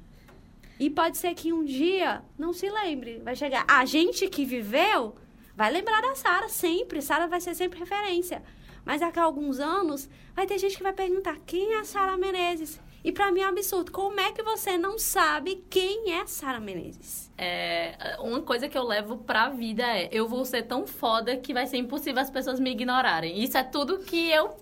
E 0.80 0.90
pode 0.90 1.16
ser 1.16 1.34
que 1.34 1.52
um 1.52 1.64
dia 1.64 2.22
não 2.36 2.52
se 2.52 2.68
lembre. 2.68 3.20
Vai 3.22 3.36
chegar 3.36 3.64
a 3.68 3.84
gente 3.84 4.28
que 4.28 4.44
viveu 4.44 5.14
vai 5.54 5.70
lembrar 5.70 6.00
da 6.00 6.14
Sara 6.14 6.48
sempre. 6.48 7.00
Sara 7.00 7.28
vai 7.28 7.40
ser 7.40 7.54
sempre 7.54 7.78
referência. 7.78 8.42
Mas 8.84 9.00
daqui 9.00 9.18
a 9.18 9.22
alguns 9.22 9.60
anos, 9.60 10.08
vai 10.34 10.46
ter 10.46 10.58
gente 10.58 10.76
que 10.76 10.82
vai 10.82 10.92
perguntar 10.92 11.36
quem 11.46 11.74
é 11.74 11.78
a 11.78 11.84
Sara 11.84 12.16
Menezes. 12.16 12.80
E 13.04 13.10
para 13.10 13.32
mim 13.32 13.40
é 13.40 13.46
um 13.46 13.50
absurdo. 13.50 13.90
Como 13.90 14.20
é 14.20 14.30
que 14.32 14.42
você 14.42 14.78
não 14.78 14.98
sabe 14.98 15.64
quem 15.68 16.14
é 16.14 16.26
Sara 16.26 16.60
Menezes? 16.60 17.30
É, 17.36 18.16
uma 18.20 18.40
coisa 18.40 18.68
que 18.68 18.78
eu 18.78 18.84
levo 18.84 19.18
pra 19.18 19.48
vida 19.48 19.82
é: 19.82 20.08
eu 20.12 20.28
vou 20.28 20.44
ser 20.44 20.62
tão 20.62 20.86
foda 20.86 21.36
que 21.36 21.52
vai 21.52 21.66
ser 21.66 21.78
impossível 21.78 22.22
as 22.22 22.30
pessoas 22.30 22.60
me 22.60 22.70
ignorarem. 22.70 23.42
Isso 23.42 23.58
é 23.58 23.62
tudo 23.64 23.98
que 23.98 24.30
eu 24.30 24.56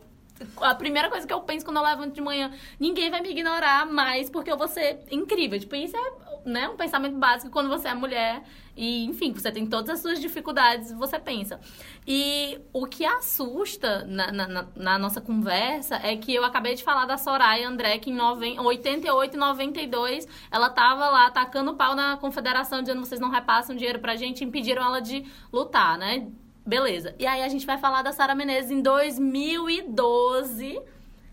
a 0.61 0.75
primeira 0.75 1.11
coisa 1.11 1.27
que 1.27 1.33
eu 1.33 1.41
penso 1.43 1.65
quando 1.65 1.77
eu 1.77 1.83
levanto 1.83 2.15
de 2.15 2.21
manhã, 2.23 2.51
ninguém 2.79 3.11
vai 3.11 3.21
me 3.21 3.31
ignorar 3.31 3.87
mais 3.87 4.31
porque 4.31 4.51
eu 4.51 4.57
vou 4.57 4.69
ser 4.69 5.01
incrível. 5.11 5.59
Tipo, 5.59 5.77
isso 5.77 5.97
é 5.97 6.49
né, 6.49 6.69
um 6.69 6.77
pensamento 6.77 7.17
básico 7.17 7.51
quando 7.51 7.69
você 7.69 7.89
é 7.89 7.95
mulher 7.95 8.43
e, 8.81 9.05
enfim, 9.05 9.31
você 9.31 9.53
tem 9.53 9.67
todas 9.67 9.91
as 9.91 10.01
suas 10.01 10.19
dificuldades, 10.19 10.91
você 10.91 11.19
pensa. 11.19 11.61
E 12.07 12.59
o 12.73 12.87
que 12.87 13.05
assusta 13.05 14.07
na, 14.07 14.33
na, 14.33 14.67
na 14.75 14.99
nossa 14.99 15.21
conversa 15.21 15.97
é 16.03 16.17
que 16.17 16.35
eu 16.35 16.43
acabei 16.47 16.75
de 16.75 16.83
falar 16.83 17.05
da 17.05 17.19
Soraya 17.19 17.69
André, 17.69 17.99
que 17.99 18.09
em 18.09 18.15
90, 18.15 18.63
88 18.63 19.35
e 19.35 19.39
92 19.39 20.27
ela 20.51 20.71
tava 20.71 21.11
lá 21.11 21.27
atacando 21.27 21.75
pau 21.75 21.95
na 21.95 22.17
confederação, 22.17 22.81
dizendo 22.81 23.05
vocês 23.05 23.21
não 23.21 23.29
repassam 23.29 23.77
dinheiro 23.77 23.99
pra 23.99 24.17
gente, 24.17 24.45
impediram 24.45 24.83
ela 24.83 25.03
de 25.03 25.27
lutar, 25.53 25.99
né? 25.99 26.27
Beleza. 26.65 27.15
E 27.19 27.27
aí 27.27 27.43
a 27.43 27.49
gente 27.49 27.67
vai 27.67 27.77
falar 27.77 28.01
da 28.01 28.13
Sara 28.13 28.35
Menezes 28.35 28.71
em 28.71 28.81
2012, 28.81 30.81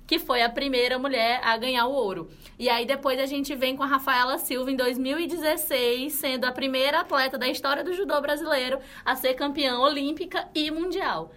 que 0.08 0.18
foi 0.18 0.42
a 0.42 0.50
primeira 0.50 0.98
mulher 0.98 1.42
a 1.44 1.58
ganhar 1.58 1.86
o 1.86 1.92
ouro. 1.92 2.30
E 2.58 2.70
aí 2.70 2.86
depois 2.86 3.20
a 3.20 3.26
gente 3.26 3.54
vem 3.54 3.76
com 3.76 3.84
a 3.84 3.88
Rafaela 3.88 4.38
Silva 4.38 4.72
em 4.72 4.76
2016, 4.76 6.14
sendo 6.14 6.46
a 6.46 6.52
primeira 6.52 7.02
atleta 7.02 7.38
da 7.38 7.48
história 7.48 7.84
do 7.84 7.94
judô 7.94 8.20
brasileiro 8.22 8.80
a 9.04 9.16
ser 9.16 9.34
campeã 9.34 9.78
olímpica 9.78 10.48
e 10.56 10.72
mundial 10.72 11.32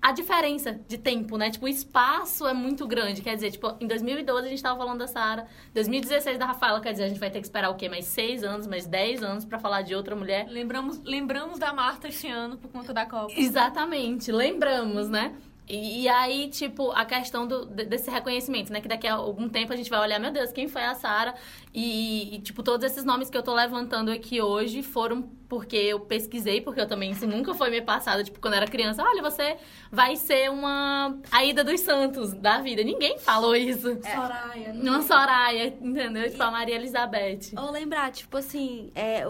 a 0.00 0.12
diferença 0.12 0.72
de 0.86 0.96
tempo, 0.96 1.36
né? 1.36 1.50
Tipo, 1.50 1.66
o 1.66 1.68
espaço 1.68 2.46
é 2.46 2.54
muito 2.54 2.86
grande. 2.86 3.20
Quer 3.20 3.34
dizer, 3.34 3.50
tipo, 3.50 3.76
em 3.80 3.86
2012 3.86 4.46
a 4.46 4.50
gente 4.50 4.62
tava 4.62 4.78
falando 4.78 5.00
da 5.00 5.06
Sara, 5.06 5.46
2016 5.74 6.38
da 6.38 6.46
Rafaela, 6.46 6.80
quer 6.80 6.92
dizer, 6.92 7.04
a 7.04 7.08
gente 7.08 7.18
vai 7.18 7.30
ter 7.30 7.40
que 7.40 7.46
esperar 7.46 7.68
o 7.70 7.74
quê? 7.74 7.88
Mais 7.88 8.04
seis 8.04 8.44
anos, 8.44 8.66
mais 8.66 8.86
dez 8.86 9.22
anos 9.22 9.44
para 9.44 9.58
falar 9.58 9.82
de 9.82 9.94
outra 9.94 10.14
mulher. 10.14 10.46
Lembramos, 10.48 11.00
lembramos 11.02 11.58
da 11.58 11.72
Marta 11.72 12.08
este 12.08 12.28
ano 12.28 12.56
por 12.56 12.70
conta 12.70 12.94
da 12.94 13.04
Copa. 13.04 13.32
Exatamente, 13.36 14.30
lembramos, 14.30 15.08
né? 15.08 15.34
E, 15.68 16.02
e 16.02 16.08
aí, 16.08 16.48
tipo, 16.48 16.90
a 16.92 17.04
questão 17.04 17.46
do, 17.46 17.66
desse 17.66 18.10
reconhecimento, 18.10 18.72
né? 18.72 18.80
Que 18.80 18.88
daqui 18.88 19.06
a 19.06 19.14
algum 19.14 19.48
tempo 19.48 19.72
a 19.72 19.76
gente 19.76 19.90
vai 19.90 20.00
olhar, 20.00 20.18
meu 20.18 20.30
Deus, 20.30 20.50
quem 20.50 20.66
foi 20.66 20.82
a 20.82 20.94
Sara? 20.94 21.34
E, 21.74 22.34
e, 22.34 22.38
tipo, 22.40 22.62
todos 22.62 22.84
esses 22.84 23.04
nomes 23.04 23.28
que 23.28 23.36
eu 23.36 23.42
tô 23.42 23.54
levantando 23.54 24.10
aqui 24.10 24.40
hoje 24.40 24.82
foram 24.82 25.22
porque 25.48 25.76
eu 25.76 26.00
pesquisei, 26.00 26.60
porque 26.60 26.80
eu 26.80 26.86
também, 26.86 27.10
isso 27.10 27.26
nunca 27.26 27.54
foi 27.54 27.70
me 27.70 27.80
passado, 27.80 28.22
tipo, 28.22 28.38
quando 28.38 28.54
eu 28.54 28.58
era 28.58 28.66
criança, 28.70 29.02
olha, 29.02 29.22
você 29.22 29.56
vai 29.90 30.14
ser 30.14 30.50
uma 30.50 31.18
Aida 31.30 31.64
dos 31.64 31.80
Santos 31.80 32.34
da 32.34 32.60
vida. 32.60 32.82
Ninguém 32.82 33.18
falou 33.18 33.56
isso. 33.56 33.98
É. 34.04 34.14
Soraya. 34.14 34.72
Uma 34.72 35.02
Soraya, 35.02 35.66
entendeu? 35.80 36.30
Tipo, 36.30 36.42
a 36.42 36.50
Maria 36.50 36.76
Elizabeth. 36.76 37.52
Ou 37.56 37.70
lembrar, 37.70 38.10
tipo 38.12 38.36
assim, 38.36 38.90
é, 38.94 39.26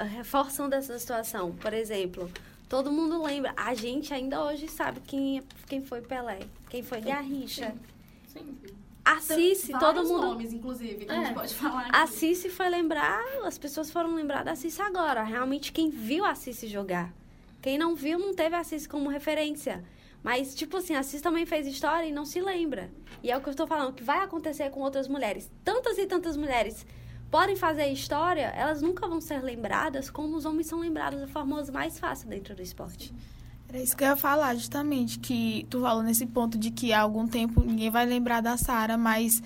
reforçando 0.00 0.74
essa 0.74 0.98
situação, 0.98 1.52
por 1.52 1.72
exemplo, 1.72 2.28
todo 2.70 2.90
mundo 2.90 3.22
lembra, 3.22 3.52
a 3.56 3.74
gente 3.74 4.14
ainda 4.14 4.42
hoje 4.42 4.66
sabe 4.68 5.00
quem, 5.00 5.42
quem 5.66 5.82
foi 5.82 6.00
Pelé, 6.00 6.38
quem 6.70 6.82
foi 6.82 7.00
Garrincha. 7.02 7.74
Sim. 8.28 8.56
A 9.04 9.18
Cici, 9.18 9.72
todo 9.78 10.04
mundo. 10.04 10.22
nomes, 10.22 10.52
inclusive, 10.52 11.04
que 11.04 11.10
a 11.10 11.14
É. 11.16 11.24
gente 11.26 11.34
pode 11.34 11.54
falar 11.54 11.80
aqui. 11.86 11.90
A 11.92 12.06
Cici 12.06 12.48
foi 12.48 12.68
lembrar, 12.68 13.20
as 13.44 13.58
pessoas 13.58 13.90
foram 13.90 14.14
lembrar 14.14 14.44
da 14.44 14.54
Cici 14.54 14.80
agora. 14.80 15.24
Realmente, 15.24 15.72
quem 15.72 15.90
viu 15.90 16.24
a 16.24 16.34
Cici 16.34 16.68
jogar. 16.68 17.12
Quem 17.60 17.76
não 17.76 17.94
viu, 17.96 18.18
não 18.18 18.34
teve 18.34 18.54
a 18.54 18.62
Cici 18.62 18.88
como 18.88 19.08
referência. 19.10 19.82
Mas, 20.22 20.54
tipo 20.54 20.76
assim, 20.76 20.94
a 20.94 21.02
Cici 21.02 21.22
também 21.22 21.44
fez 21.46 21.66
história 21.66 22.06
e 22.06 22.12
não 22.12 22.24
se 22.24 22.40
lembra. 22.40 22.90
E 23.22 23.30
é 23.32 23.36
o 23.36 23.40
que 23.40 23.48
eu 23.48 23.52
estou 23.52 23.66
falando, 23.66 23.94
que 23.94 24.04
vai 24.04 24.22
acontecer 24.22 24.70
com 24.70 24.80
outras 24.80 25.08
mulheres. 25.08 25.50
Tantas 25.64 25.98
e 25.98 26.06
tantas 26.06 26.36
mulheres 26.36 26.86
podem 27.30 27.56
fazer 27.56 27.86
história, 27.92 28.52
elas 28.56 28.82
nunca 28.82 29.06
vão 29.06 29.20
ser 29.20 29.42
lembradas 29.42 30.10
como 30.10 30.36
os 30.36 30.44
homens 30.44 30.66
são 30.66 30.80
lembrados 30.80 31.20
da 31.20 31.28
forma 31.28 31.62
mais 31.72 31.98
fácil 31.98 32.28
dentro 32.28 32.54
do 32.54 32.62
esporte. 32.62 33.12
Era 33.68 33.78
isso 33.80 33.96
que 33.96 34.02
eu 34.02 34.08
ia 34.08 34.16
falar, 34.16 34.54
justamente, 34.56 35.18
que 35.20 35.64
tu 35.70 35.80
falou 35.80 36.02
nesse 36.02 36.26
ponto 36.26 36.58
de 36.58 36.72
que 36.72 36.92
há 36.92 37.00
algum 37.00 37.26
tempo 37.28 37.60
ninguém 37.64 37.88
vai 37.88 38.04
lembrar 38.04 38.40
da 38.40 38.56
Sara, 38.56 38.98
mas 38.98 39.40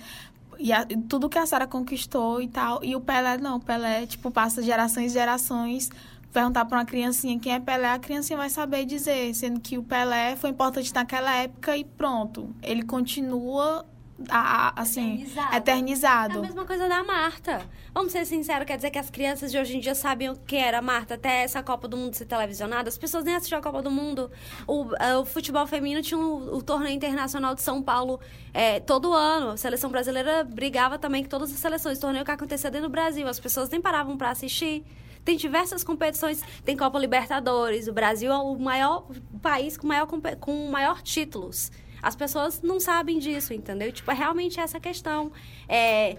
e 0.57 0.73
a- 0.73 0.87
tudo 1.07 1.29
que 1.29 1.37
a 1.37 1.45
Sara 1.45 1.67
conquistou 1.67 2.41
e 2.41 2.47
tal, 2.47 2.83
e 2.83 2.95
o 2.95 3.01
Pelé 3.01 3.37
não, 3.37 3.57
o 3.57 3.59
Pelé, 3.59 4.07
tipo, 4.07 4.31
passa 4.31 4.63
gerações 4.63 5.11
e 5.11 5.13
gerações, 5.13 5.89
perguntar 6.33 6.65
pra 6.65 6.79
uma 6.79 6.85
criancinha 6.85 7.37
quem 7.37 7.53
é 7.53 7.59
Pelé, 7.59 7.89
a 7.91 7.99
criancinha 7.99 8.37
vai 8.37 8.49
saber 8.49 8.83
dizer, 8.85 9.33
sendo 9.35 9.59
que 9.59 9.77
o 9.77 9.83
Pelé 9.83 10.35
foi 10.35 10.49
importante 10.49 10.91
naquela 10.93 11.33
época 11.35 11.77
e 11.77 11.83
pronto, 11.83 12.49
ele 12.63 12.81
continua 12.83 13.85
a- 14.29 14.73
assim, 14.81 15.15
Eternizado. 15.23 15.53
É 15.53 15.57
eternizado. 15.57 16.39
a 16.39 16.41
mesma 16.41 16.65
coisa 16.65 16.87
da 16.87 17.03
Marta. 17.03 17.61
Vamos 17.93 18.11
ser 18.11 18.25
sinceros, 18.25 18.65
quer 18.65 18.75
dizer 18.77 18.89
que 18.91 18.97
as 18.99 19.09
crianças 19.09 19.51
de 19.51 19.57
hoje 19.57 19.75
em 19.77 19.79
dia 19.79 19.93
sabiam 19.95 20.33
o 20.33 20.37
que 20.39 20.55
era 20.55 20.79
a 20.79 20.81
Marta 20.81 21.15
até 21.15 21.43
essa 21.43 21.61
Copa 21.61 21.87
do 21.87 21.97
Mundo 21.97 22.13
ser 22.15 22.25
televisionada? 22.25 22.87
As 22.89 22.97
pessoas 22.97 23.23
nem 23.23 23.35
assistiam 23.35 23.59
a 23.59 23.61
Copa 23.63 23.81
do 23.81 23.91
Mundo. 23.91 24.31
O, 24.67 24.87
eh, 24.99 25.17
o 25.17 25.25
futebol 25.25 25.65
feminino 25.67 26.01
tinha 26.01 26.17
o, 26.17 26.55
o 26.57 26.61
torneio 26.63 26.95
internacional 26.95 27.53
de 27.55 27.61
São 27.61 27.81
Paulo 27.81 28.19
eh, 28.53 28.79
todo 28.81 29.11
ano. 29.13 29.51
A 29.51 29.57
seleção 29.57 29.89
brasileira 29.89 30.43
brigava 30.43 30.97
também 30.97 31.23
com 31.23 31.29
todas 31.29 31.51
as 31.51 31.59
seleções. 31.59 31.99
Torneio 31.99 32.23
que 32.25 32.31
acontecia 32.31 32.71
dentro 32.71 32.87
do 32.87 32.91
Brasil. 32.91 33.27
As 33.27 33.39
pessoas 33.39 33.69
nem 33.69 33.81
paravam 33.81 34.17
para 34.17 34.29
assistir. 34.29 34.83
Tem 35.23 35.35
diversas 35.35 35.83
competições. 35.83 36.41
Tem 36.63 36.77
Copa 36.77 36.99
Libertadores. 36.99 37.87
O 37.87 37.93
Brasil 37.93 38.31
é 38.31 38.37
o 38.37 38.57
maior 38.57 39.07
país 39.41 39.75
com 39.77 39.87
maior, 39.87 40.05
com 40.39 40.69
maior 40.69 41.01
títulos. 41.01 41.71
As 42.05 42.15
pessoas 42.15 42.61
não 42.61 42.79
sabem 42.79 43.17
disso, 43.17 43.51
entendeu? 43.51 43.91
Tipo, 43.91 44.11
é 44.11 44.13
realmente 44.13 44.59
essa 44.59 44.79
questão. 44.79 45.31
É, 45.67 46.17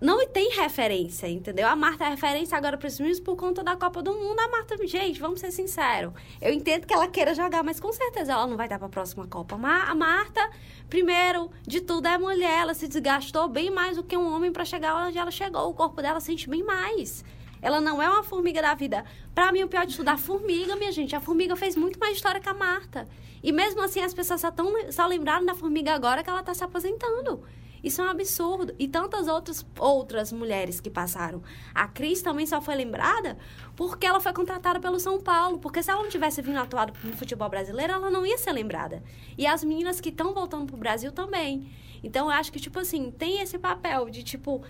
não 0.00 0.24
tem 0.28 0.50
referência, 0.56 1.26
entendeu? 1.28 1.66
A 1.66 1.74
Marta 1.74 2.04
é 2.04 2.08
referência 2.10 2.56
agora 2.56 2.76
para 2.78 2.86
os 2.86 2.98
meninos 3.00 3.18
por 3.18 3.34
conta 3.36 3.64
da 3.64 3.74
Copa 3.76 4.00
do 4.00 4.12
Mundo. 4.14 4.38
A 4.38 4.48
Marta, 4.48 4.76
gente, 4.86 5.20
vamos 5.20 5.40
ser 5.40 5.50
sinceros. 5.50 6.12
Eu 6.40 6.52
entendo 6.52 6.86
que 6.86 6.94
ela 6.94 7.08
queira 7.08 7.34
jogar, 7.34 7.64
mas 7.64 7.80
com 7.80 7.92
certeza 7.92 8.32
ela 8.32 8.46
não 8.46 8.56
vai 8.56 8.68
dar 8.68 8.78
para 8.78 8.86
a 8.86 8.90
próxima 8.90 9.26
Copa. 9.26 9.56
Ma- 9.58 9.84
A 9.90 9.94
Marta, 9.94 10.48
primeiro 10.88 11.50
de 11.66 11.80
tudo, 11.80 12.06
é 12.06 12.16
mulher. 12.16 12.60
Ela 12.60 12.74
se 12.74 12.86
desgastou 12.86 13.48
bem 13.48 13.70
mais 13.70 13.96
do 13.96 14.04
que 14.04 14.16
um 14.16 14.32
homem 14.34 14.52
para 14.52 14.64
chegar 14.64 15.06
onde 15.06 15.18
ela 15.18 15.32
chegou. 15.32 15.68
O 15.68 15.74
corpo 15.74 16.00
dela 16.00 16.20
sente 16.20 16.48
bem 16.48 16.62
mais. 16.62 17.24
Ela 17.62 17.80
não 17.80 18.02
é 18.02 18.08
uma 18.10 18.24
formiga 18.24 18.60
da 18.60 18.74
vida. 18.74 19.04
Pra 19.32 19.52
mim, 19.52 19.62
o 19.62 19.68
pior 19.68 19.86
de 19.86 19.96
tudo, 19.96 20.08
a 20.08 20.18
formiga, 20.18 20.74
minha 20.74 20.90
gente. 20.90 21.14
A 21.14 21.20
formiga 21.20 21.54
fez 21.54 21.76
muito 21.76 21.98
mais 21.98 22.16
história 22.16 22.40
que 22.40 22.48
a 22.48 22.54
Marta. 22.54 23.08
E 23.40 23.52
mesmo 23.52 23.80
assim, 23.80 24.00
as 24.00 24.12
pessoas 24.12 24.40
só, 24.40 24.50
tão, 24.50 24.74
só 24.90 25.06
lembraram 25.06 25.46
da 25.46 25.54
formiga 25.54 25.94
agora 25.94 26.24
que 26.24 26.28
ela 26.28 26.42
tá 26.42 26.52
se 26.52 26.64
aposentando. 26.64 27.42
Isso 27.82 28.00
é 28.00 28.04
um 28.04 28.08
absurdo. 28.08 28.74
E 28.78 28.86
tantas 28.86 29.26
outras, 29.28 29.66
outras 29.78 30.32
mulheres 30.32 30.80
que 30.80 30.90
passaram. 30.90 31.42
A 31.74 31.88
Cris 31.88 32.22
também 32.22 32.46
só 32.46 32.60
foi 32.60 32.74
lembrada 32.74 33.36
porque 33.76 34.06
ela 34.06 34.20
foi 34.20 34.32
contratada 34.32 34.78
pelo 34.78 35.00
São 35.00 35.20
Paulo. 35.20 35.58
Porque 35.58 35.82
se 35.82 35.90
ela 35.90 36.02
não 36.02 36.08
tivesse 36.08 36.42
vindo 36.42 36.58
atuado 36.58 36.92
no 37.04 37.16
futebol 37.16 37.48
brasileiro, 37.48 37.92
ela 37.92 38.10
não 38.10 38.26
ia 38.26 38.38
ser 38.38 38.52
lembrada. 38.52 39.02
E 39.38 39.46
as 39.46 39.64
meninas 39.64 40.00
que 40.00 40.10
estão 40.10 40.32
voltando 40.32 40.66
pro 40.66 40.76
Brasil 40.76 41.10
também. 41.10 41.70
Então, 42.04 42.26
eu 42.26 42.32
acho 42.32 42.52
que, 42.52 42.58
tipo 42.58 42.78
assim, 42.80 43.10
tem 43.10 43.40
esse 43.40 43.58
papel 43.58 44.10
de, 44.10 44.24
tipo, 44.24 44.62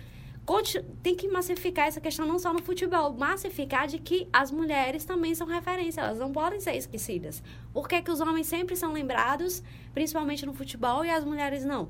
tem 1.01 1.15
que 1.15 1.27
massificar 1.27 1.87
essa 1.87 2.01
questão 2.01 2.25
não 2.25 2.37
só 2.37 2.51
no 2.51 2.61
futebol, 2.61 3.13
massificar 3.13 3.87
de 3.87 3.97
que 3.97 4.27
as 4.31 4.51
mulheres 4.51 5.05
também 5.05 5.33
são 5.33 5.47
referência, 5.47 6.01
elas 6.01 6.19
não 6.19 6.33
podem 6.33 6.59
ser 6.59 6.75
esquecidas. 6.75 7.41
Por 7.71 7.87
que, 7.87 8.01
que 8.01 8.11
os 8.11 8.19
homens 8.19 8.47
sempre 8.47 8.75
são 8.75 8.91
lembrados, 8.91 9.63
principalmente 9.93 10.45
no 10.45 10.53
futebol, 10.53 11.05
e 11.05 11.09
as 11.09 11.23
mulheres 11.23 11.63
não? 11.63 11.89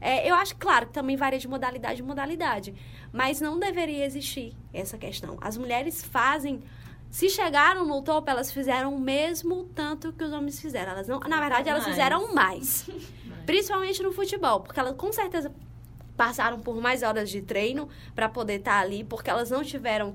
É, 0.00 0.28
eu 0.28 0.34
acho, 0.34 0.56
claro, 0.56 0.86
que 0.86 0.92
também 0.92 1.16
varia 1.16 1.38
de 1.38 1.46
modalidade 1.46 2.02
em 2.02 2.04
modalidade, 2.04 2.74
mas 3.12 3.40
não 3.40 3.56
deveria 3.56 4.04
existir 4.04 4.52
essa 4.72 4.98
questão. 4.98 5.38
As 5.40 5.56
mulheres 5.56 6.04
fazem. 6.04 6.60
Se 7.08 7.28
chegaram 7.28 7.86
no 7.86 8.02
topo, 8.02 8.28
elas 8.28 8.50
fizeram 8.50 8.94
o 8.94 8.98
mesmo 8.98 9.64
tanto 9.74 10.12
que 10.12 10.24
os 10.24 10.32
homens 10.32 10.60
fizeram. 10.60 10.90
Elas 10.90 11.06
não, 11.06 11.20
na 11.20 11.38
verdade, 11.38 11.68
elas 11.68 11.84
fizeram 11.84 12.34
mais. 12.34 12.88
Principalmente 13.46 14.02
no 14.02 14.12
futebol, 14.12 14.60
porque 14.60 14.80
elas 14.80 14.96
com 14.96 15.12
certeza 15.12 15.52
passaram 16.16 16.60
por 16.60 16.80
mais 16.80 17.02
horas 17.02 17.30
de 17.30 17.42
treino 17.42 17.88
para 18.14 18.28
poder 18.28 18.60
estar 18.60 18.80
ali, 18.80 19.04
porque 19.04 19.30
elas 19.30 19.50
não 19.50 19.62
tiveram 19.62 20.14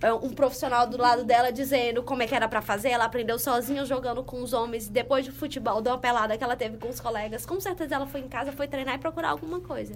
é, 0.00 0.12
um 0.12 0.30
profissional 0.30 0.86
do 0.86 0.96
lado 0.96 1.24
dela 1.24 1.50
dizendo 1.50 2.02
como 2.02 2.22
é 2.22 2.26
que 2.26 2.34
era 2.34 2.48
para 2.48 2.62
fazer. 2.62 2.90
Ela 2.90 3.04
aprendeu 3.04 3.38
sozinha 3.38 3.84
jogando 3.84 4.22
com 4.22 4.42
os 4.42 4.52
homens. 4.52 4.88
Depois 4.88 5.26
do 5.26 5.32
futebol, 5.32 5.82
deu 5.82 5.92
uma 5.92 5.98
pelada 5.98 6.36
que 6.36 6.44
ela 6.44 6.56
teve 6.56 6.76
com 6.78 6.88
os 6.88 7.00
colegas. 7.00 7.44
Com 7.44 7.60
certeza 7.60 7.94
ela 7.94 8.06
foi 8.06 8.20
em 8.20 8.28
casa, 8.28 8.52
foi 8.52 8.68
treinar 8.68 8.94
e 8.94 8.98
procurar 8.98 9.30
alguma 9.30 9.60
coisa. 9.60 9.94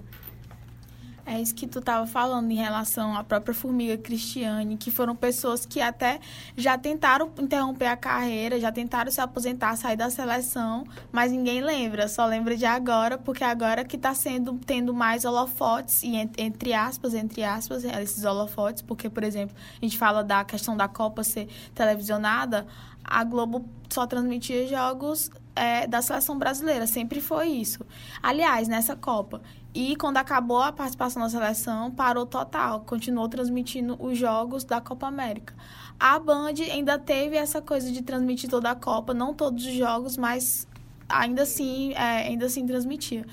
É 1.25 1.39
isso 1.39 1.55
que 1.55 1.65
tu 1.65 1.79
estava 1.79 2.05
falando 2.05 2.51
em 2.51 2.55
relação 2.55 3.15
à 3.15 3.23
própria 3.23 3.53
Formiga 3.53 3.97
Cristiane, 3.97 4.75
que 4.75 4.91
foram 4.91 5.15
pessoas 5.15 5.65
que 5.65 5.79
até 5.79 6.19
já 6.57 6.77
tentaram 6.77 7.31
interromper 7.39 7.85
a 7.85 7.95
carreira, 7.95 8.59
já 8.59 8.73
tentaram 8.73 9.09
se 9.09 9.21
aposentar, 9.21 9.77
sair 9.77 9.95
da 9.95 10.09
seleção, 10.09 10.83
mas 11.13 11.31
ninguém 11.31 11.61
lembra, 11.61 12.09
só 12.09 12.25
lembra 12.25 12.57
de 12.57 12.65
agora, 12.65 13.17
porque 13.17 13.41
agora 13.43 13.85
que 13.85 13.95
está 13.95 14.13
sendo 14.13 14.59
tendo 14.65 14.93
mais 14.93 15.23
holofotes 15.23 16.03
e 16.03 16.15
en- 16.17 16.29
entre 16.37 16.73
aspas, 16.73 17.13
entre 17.13 17.41
aspas, 17.41 17.85
esses 17.85 18.25
holofotes, 18.25 18.81
porque 18.81 19.09
por 19.09 19.23
exemplo, 19.23 19.55
a 19.81 19.85
gente 19.85 19.97
fala 19.97 20.25
da 20.25 20.43
questão 20.43 20.75
da 20.75 20.89
Copa 20.89 21.23
ser 21.23 21.47
televisionada, 21.73 22.67
a 23.01 23.23
Globo 23.23 23.65
só 23.89 24.05
transmitia 24.05 24.67
jogos 24.67 25.31
é, 25.55 25.87
da 25.87 26.01
seleção 26.01 26.37
brasileira, 26.37 26.85
sempre 26.87 27.21
foi 27.21 27.47
isso. 27.47 27.85
Aliás, 28.21 28.67
nessa 28.67 28.95
Copa. 28.95 29.41
E 29.73 29.95
quando 29.95 30.17
acabou 30.17 30.61
a 30.61 30.71
participação 30.71 31.23
da 31.23 31.29
seleção, 31.29 31.89
parou 31.89 32.25
total, 32.25 32.81
continuou 32.81 33.27
transmitindo 33.27 33.97
os 33.99 34.17
jogos 34.17 34.63
da 34.63 34.79
Copa 34.79 35.07
América. 35.07 35.53
A 35.99 36.19
Band 36.19 36.53
ainda 36.71 36.99
teve 36.99 37.35
essa 37.35 37.61
coisa 37.61 37.91
de 37.91 38.01
transmitir 38.03 38.49
toda 38.49 38.69
a 38.69 38.75
Copa, 38.75 39.13
não 39.13 39.33
todos 39.33 39.65
os 39.65 39.73
jogos, 39.73 40.15
mas 40.15 40.67
ainda 41.09 41.41
assim, 41.43 41.93
é, 41.93 42.27
ainda 42.27 42.45
assim 42.45 42.65
transmitia. 42.67 43.25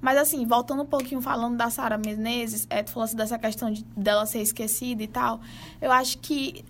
Mas 0.00 0.18
assim, 0.18 0.44
voltando 0.44 0.82
um 0.82 0.86
pouquinho 0.86 1.22
falando 1.22 1.56
da 1.56 1.70
Sara 1.70 1.96
Menezes, 1.96 2.66
é, 2.68 2.82
tu 2.82 2.90
falou 2.90 3.04
assim 3.04 3.16
dessa 3.16 3.38
questão 3.38 3.70
de, 3.70 3.82
dela 3.96 4.26
ser 4.26 4.40
esquecida 4.42 5.02
e 5.02 5.08
tal. 5.08 5.40
Eu 5.80 5.90
acho 5.90 6.18
que 6.18 6.62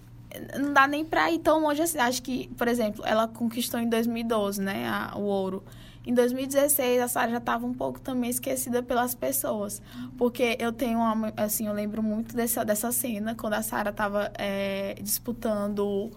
não 0.59 0.73
dá 0.73 0.87
nem 0.87 1.05
pra 1.05 1.31
ir 1.33 1.39
tão 1.41 1.61
longe 1.61 1.83
assim. 1.83 1.99
Acho 1.99 2.23
que, 2.23 2.49
por 2.57 2.69
exemplo, 2.69 3.05
ela 3.05 3.27
conquistou 3.27 3.81
em 3.81 3.89
2012, 3.89 4.61
né, 4.63 4.89
a- 4.89 5.17
o 5.17 5.23
ouro. 5.23 5.65
Em 6.07 6.15
2016, 6.15 7.03
a 7.03 7.09
Sara 7.09 7.33
já 7.33 7.39
estava 7.39 7.67
um 7.67 7.75
pouco 7.75 8.01
também 8.01 8.31
esquecida 8.31 8.81
pelas 8.83 9.13
pessoas. 9.15 9.83
Porque 10.17 10.57
eu 10.61 10.73
tenho 10.73 10.99
uma, 11.01 11.33
assim, 11.37 11.67
eu 11.67 11.73
lembro 11.73 12.01
muito 12.03 12.35
dessa, 12.37 12.65
dessa 12.65 12.93
cena, 12.93 13.35
quando 13.35 13.55
a 13.55 13.63
Sara 13.63 13.91
estava 13.91 14.31
disputando. 15.03 16.11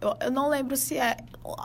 Eu, 0.00 0.16
eu 0.20 0.30
não 0.30 0.48
lembro 0.48 0.76
se 0.76 0.96
é. 0.96 1.16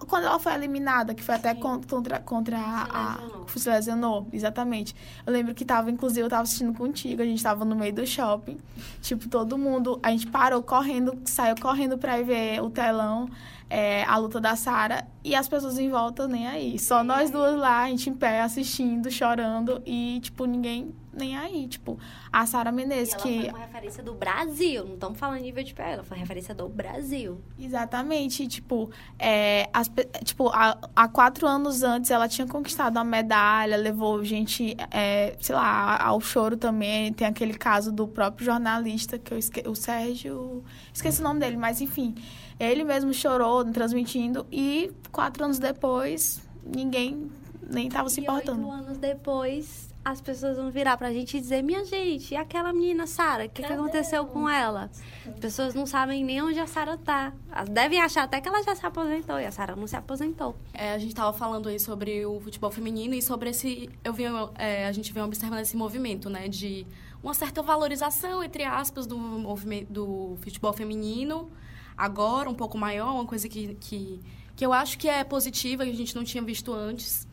Quando 0.08 0.26
ela 0.26 0.40
foi 0.40 0.54
eliminada, 0.54 1.14
que 1.14 1.22
foi 1.24 1.36
até 1.36 1.54
con- 1.54 1.82
contra, 1.88 2.20
contra 2.20 2.58
a. 2.58 2.84
a 2.84 3.16
lesionou. 3.22 3.48
se 3.56 3.70
lesionou, 3.70 4.28
exatamente. 4.34 4.96
Eu 5.26 5.34
lembro 5.34 5.54
que 5.54 5.64
tava, 5.66 5.92
inclusive, 5.92 6.22
eu 6.22 6.30
tava 6.30 6.44
assistindo 6.44 6.74
contigo, 6.74 7.22
a 7.22 7.26
gente 7.26 7.44
tava 7.44 7.64
no 7.66 7.76
meio 7.76 7.94
do 7.94 8.06
shopping. 8.08 8.58
Tipo, 9.02 9.28
todo 9.30 9.58
mundo. 9.58 10.00
A 10.02 10.10
gente 10.12 10.28
parou 10.28 10.64
correndo, 10.64 11.18
saiu 11.26 11.56
correndo 11.62 11.98
pra 11.98 12.20
ir 12.20 12.24
ver 12.24 12.62
o 12.64 12.70
telão. 12.70 13.30
É, 13.74 14.04
a 14.04 14.18
luta 14.18 14.40
da 14.40 14.56
Sara 14.56 15.04
e 15.24 15.34
as 15.34 15.48
pessoas 15.48 15.80
em 15.80 15.90
volta 15.90 16.28
nem 16.28 16.46
aí. 16.46 16.78
Só 16.78 17.04
nós 17.04 17.32
duas 17.32 17.58
lá, 17.58 17.82
a 17.82 17.90
gente 17.90 18.08
em 18.08 18.14
pé, 18.14 18.42
assistindo, 18.42 19.10
chorando 19.10 19.82
e, 19.84 20.20
tipo, 20.22 20.46
ninguém 20.46 20.94
nem 21.12 21.36
aí. 21.36 21.68
Tipo, 21.68 21.98
a 22.32 22.46
Sara 22.46 22.72
Menezes, 22.72 23.16
ela 23.16 23.24
que. 23.24 23.42
foi 23.42 23.50
uma 23.50 23.58
referência 23.58 24.04
do 24.04 24.14
Brasil, 24.14 24.86
não 24.86 24.94
estamos 24.94 25.18
falando 25.18 25.42
nível 25.42 25.64
de 25.64 25.74
pé, 25.74 25.94
ela 25.94 26.04
foi 26.04 26.20
referência 26.20 26.54
do 26.54 26.70
Brasil. 26.70 27.42
Exatamente, 27.58 28.48
tipo, 28.48 28.92
é, 29.18 29.68
as, 29.74 29.90
tipo 30.24 30.50
há, 30.50 30.78
há, 30.96 31.08
quatro 31.08 31.48
anos 31.48 31.82
antes 31.82 32.12
ela 32.12 32.28
tinha 32.28 32.46
conquistado 32.46 32.98
uma 32.98 33.04
medalha, 33.04 33.76
levou 33.76 34.24
gente, 34.24 34.78
é, 34.92 35.36
sei 35.42 35.56
lá, 35.56 35.98
ao 36.00 36.22
choro 36.22 36.58
também. 36.58 37.12
Tem 37.12 37.26
aquele 37.26 37.56
caso 37.56 37.92
do 37.92 38.08
próprio 38.08 38.46
jornalista, 38.46 39.18
que 39.18 39.34
eu 39.34 39.38
esque, 39.40 39.68
o 39.68 39.74
Sérgio, 39.74 40.64
esqueci 40.94 41.22
o 41.22 41.24
nome 41.24 41.40
dele, 41.40 41.58
mas 41.58 41.82
enfim. 41.82 42.14
Ele 42.60 42.84
mesmo 42.84 43.14
chorou 43.14 43.64
transmitindo 43.66 44.46
e 44.52 44.92
quatro 45.12 45.44
anos 45.44 45.60
depois 45.60 46.42
ninguém 46.64 47.32
nem 47.70 47.88
estava 47.88 48.10
se 48.10 48.22
importando. 48.22 48.62
E 48.62 48.66
oito 48.66 48.72
anos 48.72 48.98
depois 48.98 49.94
as 50.06 50.20
pessoas 50.20 50.58
vão 50.58 50.70
virar 50.70 50.98
pra 50.98 51.14
gente 51.14 51.38
e 51.38 51.40
dizer: 51.40 51.62
Minha 51.64 51.86
gente, 51.86 52.34
e 52.34 52.38
aquela 52.38 52.74
menina 52.74 53.08
Sara? 53.08 53.46
O 53.46 53.50
que, 53.50 53.64
que 53.64 53.72
aconteceu 53.72 54.26
com 54.26 54.50
ela? 54.50 54.90
As 55.26 55.40
pessoas 55.40 55.74
não 55.74 55.86
sabem 55.86 56.24
nem 56.24 56.42
onde 56.42 56.60
a 56.60 56.68
Sara 56.68 56.98
tá. 56.98 57.32
Elas 57.50 57.70
devem 57.70 58.02
achar 58.02 58.24
até 58.24 58.42
que 58.42 58.48
ela 58.48 58.62
já 58.64 58.76
se 58.76 58.86
aposentou 58.86 59.40
e 59.40 59.46
a 59.46 59.52
Sara 59.52 59.76
não 59.76 59.88
se 59.88 59.96
aposentou. 59.96 60.56
É, 60.74 60.92
a 60.92 60.98
gente 60.98 61.16
tava 61.16 61.32
falando 61.32 61.70
aí 61.70 61.80
sobre 61.80 62.26
o 62.26 62.40
futebol 62.42 62.70
feminino 62.70 63.14
e 63.14 63.22
sobre 63.22 63.50
esse. 63.50 63.90
Eu 64.04 64.14
vi, 64.14 64.26
é, 64.56 64.86
a 64.86 64.92
gente 64.92 65.14
vem 65.14 65.24
observando 65.24 65.60
esse 65.60 65.78
movimento, 65.78 66.30
né? 66.30 66.50
De 66.50 66.86
uma 67.24 67.34
certa 67.34 67.62
valorização, 67.62 68.44
entre 68.44 68.66
aspas, 68.66 69.08
do 69.08 69.18
movimento 69.18 69.92
do 69.92 70.38
futebol 70.42 70.74
feminino 70.74 71.50
agora, 71.98 72.50
um 72.50 72.56
pouco 72.56 72.78
maior, 72.78 73.14
uma 73.14 73.26
coisa 73.26 73.48
que, 73.48 73.76
que, 73.76 74.20
que 74.56 74.66
eu 74.66 74.74
acho 74.74 74.98
que 74.98 75.08
é 75.08 75.24
positiva, 75.24 75.84
que 75.84 75.92
a 75.92 75.96
gente 75.96 76.16
não 76.16 76.24
tinha 76.24 76.44
visto 76.44 76.74
antes. 76.74 77.28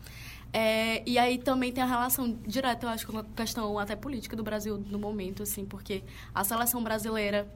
É, 0.53 1.03
e 1.09 1.17
aí 1.19 1.39
também 1.39 1.73
tem 1.73 1.83
a 1.83 1.87
relação 1.87 2.37
direta, 2.47 2.87
eu 2.87 2.91
acho, 2.91 3.07
com 3.07 3.19
a 3.19 3.25
questão 3.25 3.79
até 3.79 3.95
política 3.95 4.35
do 4.35 4.43
Brasil 4.43 4.79
no 4.79 4.99
momento, 4.99 5.43
assim, 5.43 5.65
porque 5.65 6.03
a 6.35 6.43
seleção 6.43 6.83
brasileira 6.83 7.49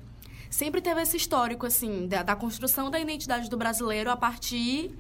sempre 0.49 0.81
teve 0.81 1.03
esse 1.03 1.17
histórico, 1.17 1.67
assim, 1.67 2.07
da, 2.07 2.23
da 2.23 2.37
construção 2.37 2.91
da 2.91 3.01
identidade 3.01 3.51
do 3.51 3.57
brasileiro 3.57 4.11
a 4.11 4.17
partir 4.17 4.95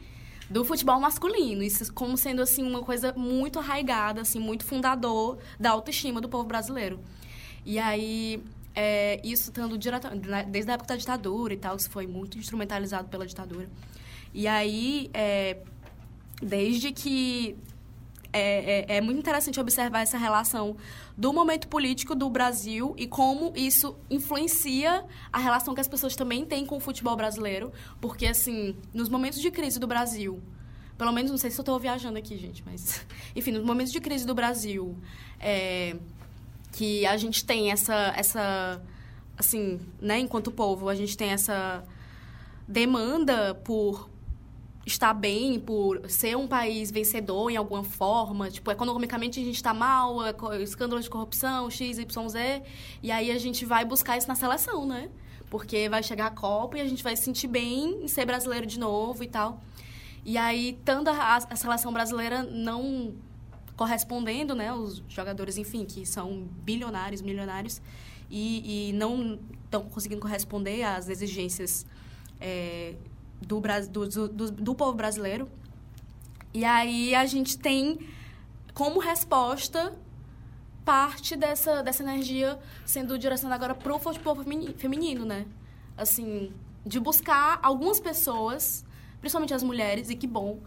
do 0.51 0.65
futebol 0.65 0.99
masculino. 0.99 1.63
Isso 1.63 1.93
como 1.93 2.17
sendo, 2.17 2.43
assim, 2.43 2.65
uma 2.65 2.83
coisa 2.83 3.13
muito 3.17 3.61
arraigada, 3.61 4.23
assim, 4.23 4.41
muito 4.41 4.65
fundador 4.65 5.39
da 5.59 5.71
autoestima 5.71 6.21
do 6.21 6.29
povo 6.29 6.45
brasileiro. 6.45 6.99
E 7.65 7.79
aí, 7.79 8.43
é, 8.75 9.21
isso 9.23 9.51
estando 9.51 9.79
diretamente, 9.79 10.29
né, 10.29 10.45
desde 10.45 10.71
a 10.71 10.75
época 10.75 10.89
da 10.89 10.97
ditadura 10.97 11.55
e 11.55 11.57
tal, 11.57 11.77
isso 11.77 11.91
foi 11.91 12.07
muito 12.07 12.39
instrumentalizado 12.39 13.09
pela 13.09 13.27
ditadura. 13.27 13.69
E 14.33 14.49
aí, 14.49 15.11
é, 15.15 15.59
desde 16.43 16.93
que 16.93 17.57
é, 18.33 18.95
é, 18.95 18.97
é, 18.97 19.01
muito 19.01 19.21
interessante 19.21 19.61
observar 19.61 20.01
essa 20.01 20.19
relação 20.19 20.77
do 21.17 21.33
momento 21.33 21.69
político 21.69 22.17
do 22.17 22.29
Brasil 22.29 22.93
e 22.99 23.07
como 23.07 23.53
isso 23.55 23.97
influencia 24.11 25.05
a 25.33 25.39
relação 25.39 25.73
que 25.73 25.81
as 25.81 25.87
pessoas 25.87 26.17
também 26.17 26.45
têm 26.45 26.67
com 26.67 26.77
o 26.77 26.81
futebol 26.81 27.15
brasileiro. 27.15 27.73
Porque, 28.01 28.27
assim, 28.27 28.77
nos 28.93 29.09
momentos 29.09 29.41
de 29.41 29.53
crise 29.53 29.79
do 29.79 29.87
Brasil, 29.87 30.43
pelo 30.99 31.13
menos, 31.13 31.31
não 31.31 31.39
sei 31.39 31.49
se 31.49 31.61
eu 31.61 31.63
estou 31.63 31.79
viajando 31.79 32.19
aqui, 32.19 32.37
gente, 32.37 32.65
mas... 32.67 33.07
Enfim, 33.37 33.53
nos 33.53 33.65
momentos 33.65 33.93
de 33.93 34.01
crise 34.01 34.27
do 34.27 34.35
Brasil, 34.35 34.99
é, 35.39 35.97
que 36.75 37.07
a 37.07 37.17
gente 37.17 37.45
tem 37.45 37.71
essa, 37.71 38.13
essa 38.17 38.83
assim, 39.37 39.81
né, 40.01 40.19
enquanto 40.19 40.51
povo, 40.51 40.89
a 40.89 40.95
gente 40.95 41.17
tem 41.17 41.31
essa 41.31 41.85
demanda 42.67 43.55
por 43.55 44.11
estar 44.85 45.15
bem, 45.15 45.59
por 45.61 46.11
ser 46.11 46.37
um 46.37 46.47
país 46.47 46.91
vencedor 46.91 47.49
em 47.49 47.57
alguma 47.57 47.85
forma, 47.85 48.51
tipo, 48.51 48.71
economicamente 48.71 49.41
a 49.41 49.45
gente 49.45 49.57
está 49.57 49.73
mal, 49.73 50.19
é 50.27 50.63
escândalo 50.63 51.01
de 51.01 51.09
corrupção, 51.09 51.71
X, 51.71 51.99
Y, 51.99 52.29
Z, 52.29 52.63
e 53.03 53.11
aí 53.11 53.31
a 53.31 53.39
gente 53.39 53.65
vai 53.65 53.85
buscar 53.85 54.19
isso 54.19 54.29
na 54.29 54.35
seleção, 54.35 54.85
né? 54.85 55.09
Porque 55.49 55.89
vai 55.89 56.03
chegar 56.03 56.27
a 56.27 56.31
Copa 56.31 56.77
e 56.77 56.81
a 56.81 56.89
gente 56.89 57.05
vai 57.05 57.17
se 57.17 57.23
sentir 57.23 57.47
bem 57.47 58.03
em 58.03 58.09
ser 58.09 58.27
brasileiro 58.27 58.67
de 58.67 58.79
novo 58.79 59.23
e 59.23 59.29
tal. 59.29 59.63
E 60.25 60.37
aí, 60.37 60.79
tanto 60.85 61.09
a, 61.09 61.37
a 61.37 61.57
seleção 61.57 61.93
brasileira 61.93 62.43
não 62.43 63.15
correspondendo, 63.77 64.55
né? 64.55 64.73
Os 64.73 65.03
jogadores, 65.09 65.57
enfim, 65.57 65.85
que 65.85 66.07
são 66.07 66.49
bilionários, 66.63 67.21
milionários, 67.23 67.81
e, 68.31 68.91
e 68.91 68.93
não 68.93 69.39
estão 69.65 69.83
conseguindo 69.83 70.21
corresponder 70.21 70.83
às 70.83 71.09
exigências 71.09 71.87
é, 72.41 72.95
do, 73.41 73.61
do, 73.89 74.29
do, 74.29 74.51
do 74.51 74.75
povo 74.75 74.95
brasileiro. 74.95 75.49
E 76.53 76.65
aí 76.65 77.15
a 77.15 77.27
gente 77.27 77.59
tem 77.59 77.99
como 78.73 79.01
resposta 79.01 79.97
parte 80.85 81.35
dessa, 81.35 81.83
dessa 81.83 82.03
energia 82.03 82.59
sendo 82.85 83.19
direcionada 83.19 83.55
agora 83.55 83.75
para 83.75 83.95
o 83.95 83.99
futebol 83.99 84.37
feminino, 84.77 85.25
né? 85.25 85.47
Assim, 85.97 86.53
de 86.85 87.01
buscar 87.01 87.59
algumas 87.63 87.99
pessoas, 87.99 88.85
principalmente 89.21 89.55
as 89.55 89.63
mulheres, 89.63 90.11
e 90.11 90.17
que 90.17 90.27
bom, 90.27 90.61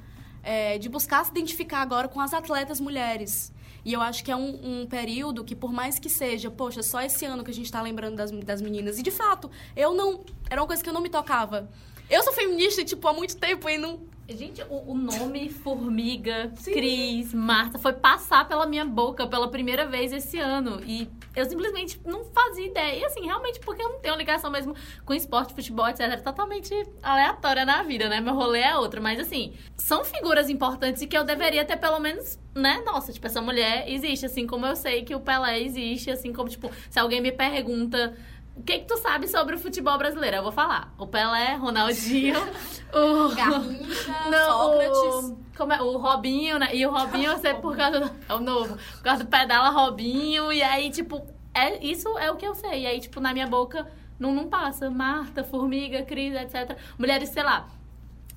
é, 0.44 0.78
de 0.78 0.90
buscar 0.90 1.24
se 1.26 1.32
identificar 1.32 1.82
agora 1.82 2.08
com 2.08 2.20
as 2.20 2.34
atletas 2.34 2.80
mulheres. 2.80 3.54
E 3.84 3.94
eu 3.94 4.02
acho 4.02 4.24
que 4.24 4.32
é 4.32 4.36
um, 4.36 4.82
um, 4.82 4.86
período 4.86 5.46
que, 5.46 5.56
por 5.56 5.72
mais 5.72 5.98
que 5.98 6.10
seja, 6.10 6.52
poxa, 6.52 6.84
só 6.84 7.02
esse 7.02 7.24
ano 7.26 7.44
que 7.44 7.52
a 7.52 7.54
gente 7.54 7.68
está 7.68 7.82
lembrando 7.82 8.18
das, 8.18 8.32
das 8.32 8.62
meninas. 8.62 9.00
E, 9.00 9.04
de 9.04 9.12
fato, 9.12 9.50
eu 9.76 9.94
não... 9.94 10.26
Era 10.50 10.62
uma 10.62 10.68
coisa 10.68 10.84
que 10.84 10.90
eu 10.90 10.94
não 10.94 11.02
me 11.02 11.10
tocava. 11.10 11.70
Eu 12.10 12.22
sou 12.24 12.34
feminista, 12.34 12.84
tipo, 12.84 13.08
há 13.08 13.14
muito 13.14 13.38
tempo 13.38 13.70
e 13.70 13.78
não 13.78 14.02
Gente, 14.30 14.62
o, 14.64 14.92
o 14.92 14.94
nome 14.94 15.50
Formiga, 15.50 16.52
Sim. 16.58 16.74
Cris, 16.74 17.34
Marta 17.34 17.80
foi 17.80 17.94
passar 17.94 18.46
pela 18.46 18.66
minha 18.66 18.84
boca 18.84 19.26
pela 19.26 19.50
primeira 19.50 19.86
vez 19.88 20.12
esse 20.12 20.38
ano. 20.38 20.82
E 20.86 21.10
eu 21.34 21.46
simplesmente 21.46 22.00
não 22.06 22.26
fazia 22.26 22.66
ideia. 22.66 23.00
E 23.00 23.06
assim, 23.06 23.26
realmente, 23.26 23.60
porque 23.62 23.82
eu 23.82 23.90
não 23.90 24.00
tenho 24.00 24.18
ligação 24.18 24.52
mesmo 24.52 24.76
com 25.06 25.14
esporte, 25.14 25.54
futebol, 25.54 25.88
etc. 25.88 26.22
Totalmente 26.22 26.74
aleatória 27.02 27.64
na 27.64 27.84
vida, 27.84 28.10
né? 28.10 28.20
Meu 28.20 28.34
rolê 28.34 28.60
é 28.60 28.76
outro. 28.76 29.02
Mas 29.02 29.18
assim, 29.18 29.54
são 29.78 30.04
figuras 30.04 30.50
importantes 30.50 31.02
e 31.02 31.08
que 31.08 31.18
eu 31.18 31.24
deveria 31.24 31.64
ter 31.64 31.78
pelo 31.78 32.00
menos, 32.00 32.38
né? 32.54 32.84
Nossa, 32.86 33.14
tipo, 33.14 33.26
essa 33.28 33.42
mulher 33.42 33.86
existe. 33.88 34.26
Assim 34.26 34.46
como 34.46 34.66
eu 34.66 34.76
sei 34.76 35.04
que 35.04 35.16
o 35.16 35.22
Pelé 35.22 35.62
existe. 35.62 36.12
Assim 36.12 36.34
como, 36.34 36.50
tipo, 36.50 36.70
se 36.90 37.00
alguém 37.00 37.22
me 37.22 37.32
pergunta 37.32 38.14
o 38.58 38.64
que, 38.64 38.80
que 38.80 38.86
tu 38.86 38.98
sabe 38.98 39.28
sobre 39.28 39.56
o 39.56 39.60
futebol 39.60 39.98
brasileiro? 39.98 40.38
Eu 40.38 40.44
vou 40.44 40.52
falar. 40.52 40.94
O 40.98 41.06
Pelé, 41.06 41.56
Ronaldinho, 41.56 42.40
o. 42.92 43.36
Garrincha, 43.36 44.30
não. 44.30 45.30
O, 45.30 45.38
como 45.56 45.74
é? 45.74 45.82
O 45.82 45.98
Robinho, 45.98 46.58
né? 46.58 46.76
E 46.76 46.86
o 46.86 46.92
Robinho, 46.92 47.32
eu 47.32 47.38
sei 47.38 47.54
por 47.54 47.78
causa 47.78 48.00
do. 48.00 48.12
É 48.28 48.34
o 48.34 48.40
novo. 48.40 48.76
Por 48.76 49.04
causa 49.04 49.24
do 49.24 49.30
pedala 49.30 49.70
Robinho. 49.70 50.52
E 50.52 50.64
aí, 50.64 50.90
tipo, 50.90 51.26
é, 51.54 51.86
isso 51.86 52.18
é 52.18 52.32
o 52.32 52.36
que 52.36 52.48
eu 52.48 52.56
sei. 52.56 52.84
E 52.84 52.88
aí, 52.88 53.00
tipo, 53.00 53.20
na 53.20 53.32
minha 53.32 53.48
boca 53.48 53.88
não, 54.20 54.34
não 54.34 54.48
passa. 54.48 54.90
Marta, 54.90 55.44
Formiga, 55.44 56.04
Cris, 56.04 56.34
etc. 56.34 56.78
Mulheres, 56.98 57.30
sei 57.30 57.44
lá 57.44 57.68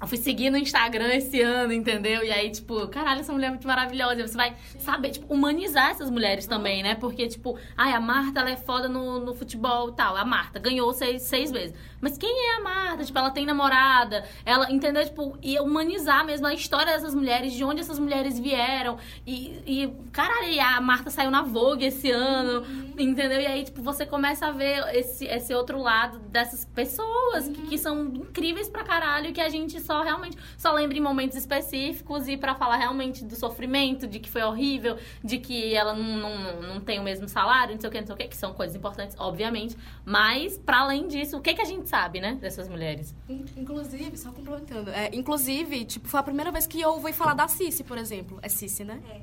eu 0.01 0.07
fui 0.07 0.17
seguir 0.17 0.49
no 0.49 0.57
Instagram 0.57 1.13
esse 1.15 1.43
ano, 1.43 1.75
entendeu? 1.75 2.25
E 2.25 2.31
aí, 2.31 2.51
tipo, 2.51 2.89
caralho, 2.89 3.21
essa 3.21 3.33
mulher 3.33 3.49
é 3.49 3.51
muito 3.51 3.67
maravilhosa. 3.67 4.27
Você 4.27 4.37
vai 4.37 4.57
saber, 4.79 5.11
tipo, 5.11 5.33
humanizar 5.33 5.91
essas 5.91 6.09
mulheres 6.09 6.47
também, 6.47 6.83
né? 6.83 6.95
Porque, 6.95 7.29
tipo, 7.29 7.59
ai, 7.77 7.93
a 7.93 8.01
Marta, 8.01 8.41
ela 8.41 8.51
é 8.51 8.57
foda 8.57 8.89
no, 8.89 9.21
no 9.21 9.35
futebol 9.35 9.91
e 9.91 9.93
tal. 9.93 10.17
A 10.17 10.25
Marta 10.25 10.59
ganhou 10.59 10.91
seis, 10.95 11.23
seis 11.23 11.51
vezes. 11.51 11.75
Mas 12.01 12.17
quem 12.17 12.31
é 12.31 12.57
a 12.57 12.61
Marta? 12.63 13.05
Tipo, 13.05 13.19
ela 13.19 13.31
tem 13.31 13.45
namorada. 13.45 14.25
Ela, 14.45 14.73
entendeu? 14.73 15.05
Tipo, 15.05 15.37
e 15.43 15.61
humanizar 15.61 16.25
mesmo 16.25 16.47
a 16.47 16.55
história 16.55 16.95
dessas 16.95 17.15
mulheres, 17.15 17.53
de 17.53 17.63
onde 17.63 17.81
essas 17.81 17.99
mulheres 17.99 18.39
vieram. 18.39 18.97
E, 19.27 19.61
e 19.67 19.93
caralho, 20.13 20.61
a 20.63 20.81
Marta 20.81 21.11
saiu 21.11 21.31
na 21.31 21.43
Vogue 21.43 21.85
esse 21.85 22.11
ano, 22.11 22.63
uhum. 22.63 22.95
entendeu? 22.99 23.39
E 23.39 23.47
aí, 23.47 23.65
tipo, 23.65 23.83
você 23.83 24.07
começa 24.07 24.47
a 24.47 24.51
ver 24.51 24.83
esse, 24.95 25.27
esse 25.27 25.55
outro 25.55 25.79
lado 25.79 26.19
dessas 26.21 26.65
pessoas 26.65 27.49
uhum. 27.49 27.53
que, 27.53 27.63
que 27.69 27.79
são 27.79 28.03
incríveis 28.05 28.69
pra 28.69 28.83
caralho, 28.83 29.33
que 29.35 29.41
a 29.43 29.51
gente 29.51 29.79
só 29.91 30.03
realmente 30.03 30.37
só 30.57 30.73
lembra 30.73 30.97
em 30.97 31.01
momentos 31.01 31.37
específicos 31.37 32.29
e 32.29 32.37
para 32.37 32.55
falar 32.55 32.77
realmente 32.77 33.25
do 33.25 33.35
sofrimento, 33.35 34.07
de 34.07 34.21
que 34.21 34.31
foi 34.31 34.43
horrível, 34.43 34.97
de 35.23 35.39
que 35.39 35.75
ela 35.75 35.95
não, 35.95 36.17
não, 36.17 36.63
não 36.63 36.81
tem 36.81 37.01
o 37.01 37.03
mesmo 37.03 37.29
salário, 37.29 37.75
não 37.75 37.81
sei 37.81 37.89
o 37.89 37.93
que, 37.93 37.99
não 37.99 38.07
sei 38.07 38.15
o 38.15 38.19
que, 38.19 38.29
que 38.29 38.37
são 38.37 38.53
coisas 38.55 38.77
importantes, 38.77 39.17
obviamente. 39.19 39.77
Mas, 40.05 40.57
para 40.57 40.83
além 40.83 41.09
disso, 41.09 41.37
o 41.37 41.41
que, 41.41 41.55
que 41.55 41.61
a 41.61 41.65
gente 41.65 41.89
sabe, 41.89 42.21
né, 42.21 42.37
dessas 42.41 42.69
mulheres? 42.69 43.13
Inclusive, 43.57 44.17
só 44.17 44.31
complementando, 44.31 44.91
é, 44.91 45.11
inclusive, 45.13 45.85
tipo, 45.85 46.07
foi 46.07 46.21
a 46.21 46.23
primeira 46.23 46.53
vez 46.53 46.69
que 46.69 46.81
eu 46.81 46.91
ouvi 46.91 47.13
falar 47.13 47.35
da 47.35 47.49
Cici, 47.49 47.83
por 47.83 47.99
exemplo. 47.99 48.39
É 48.43 48.49
Cici, 48.49 48.85
né? 48.85 49.03
É. 49.11 49.21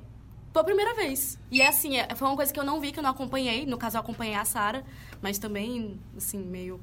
Foi 0.51 0.61
a 0.61 0.65
primeira 0.65 0.93
vez. 0.95 1.39
E 1.49 1.61
é 1.61 1.67
assim, 1.67 1.97
é, 1.97 2.13
foi 2.15 2.27
uma 2.27 2.35
coisa 2.35 2.51
que 2.51 2.59
eu 2.59 2.63
não 2.63 2.81
vi, 2.81 2.91
que 2.91 2.99
eu 2.99 3.03
não 3.03 3.11
acompanhei. 3.11 3.65
No 3.65 3.77
caso, 3.77 3.95
eu 3.95 4.01
acompanhei 4.01 4.35
a 4.35 4.43
Sara, 4.43 4.83
mas 5.21 5.37
também, 5.37 5.97
assim, 6.17 6.39
meio 6.39 6.79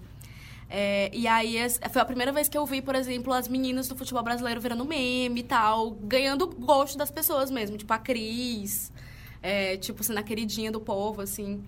é, 0.69 1.11
e 1.13 1.27
aí 1.27 1.57
foi 1.91 2.03
a 2.03 2.05
primeira 2.05 2.33
vez 2.33 2.49
que 2.49 2.57
eu 2.57 2.65
vi, 2.67 2.81
por 2.81 2.95
exemplo, 2.95 3.33
as 3.33 3.49
meninas 3.49 3.89
do 3.89 3.97
futebol 3.97 4.23
brasileiro 4.23 4.61
virando 4.61 4.85
meme 4.85 5.41
e 5.41 5.45
tal, 5.45 5.91
ganhando 5.91 6.47
gosto 6.47 6.97
das 6.97 7.11
pessoas 7.11 7.51
mesmo, 7.51 7.77
tipo 7.77 7.93
a 7.93 7.99
Cris, 7.99 8.93
é, 9.43 9.77
tipo, 9.77 10.03
sendo 10.03 10.19
a 10.19 10.23
queridinha 10.23 10.73
do 10.73 10.81
povo, 10.81 11.21
assim. 11.21 11.63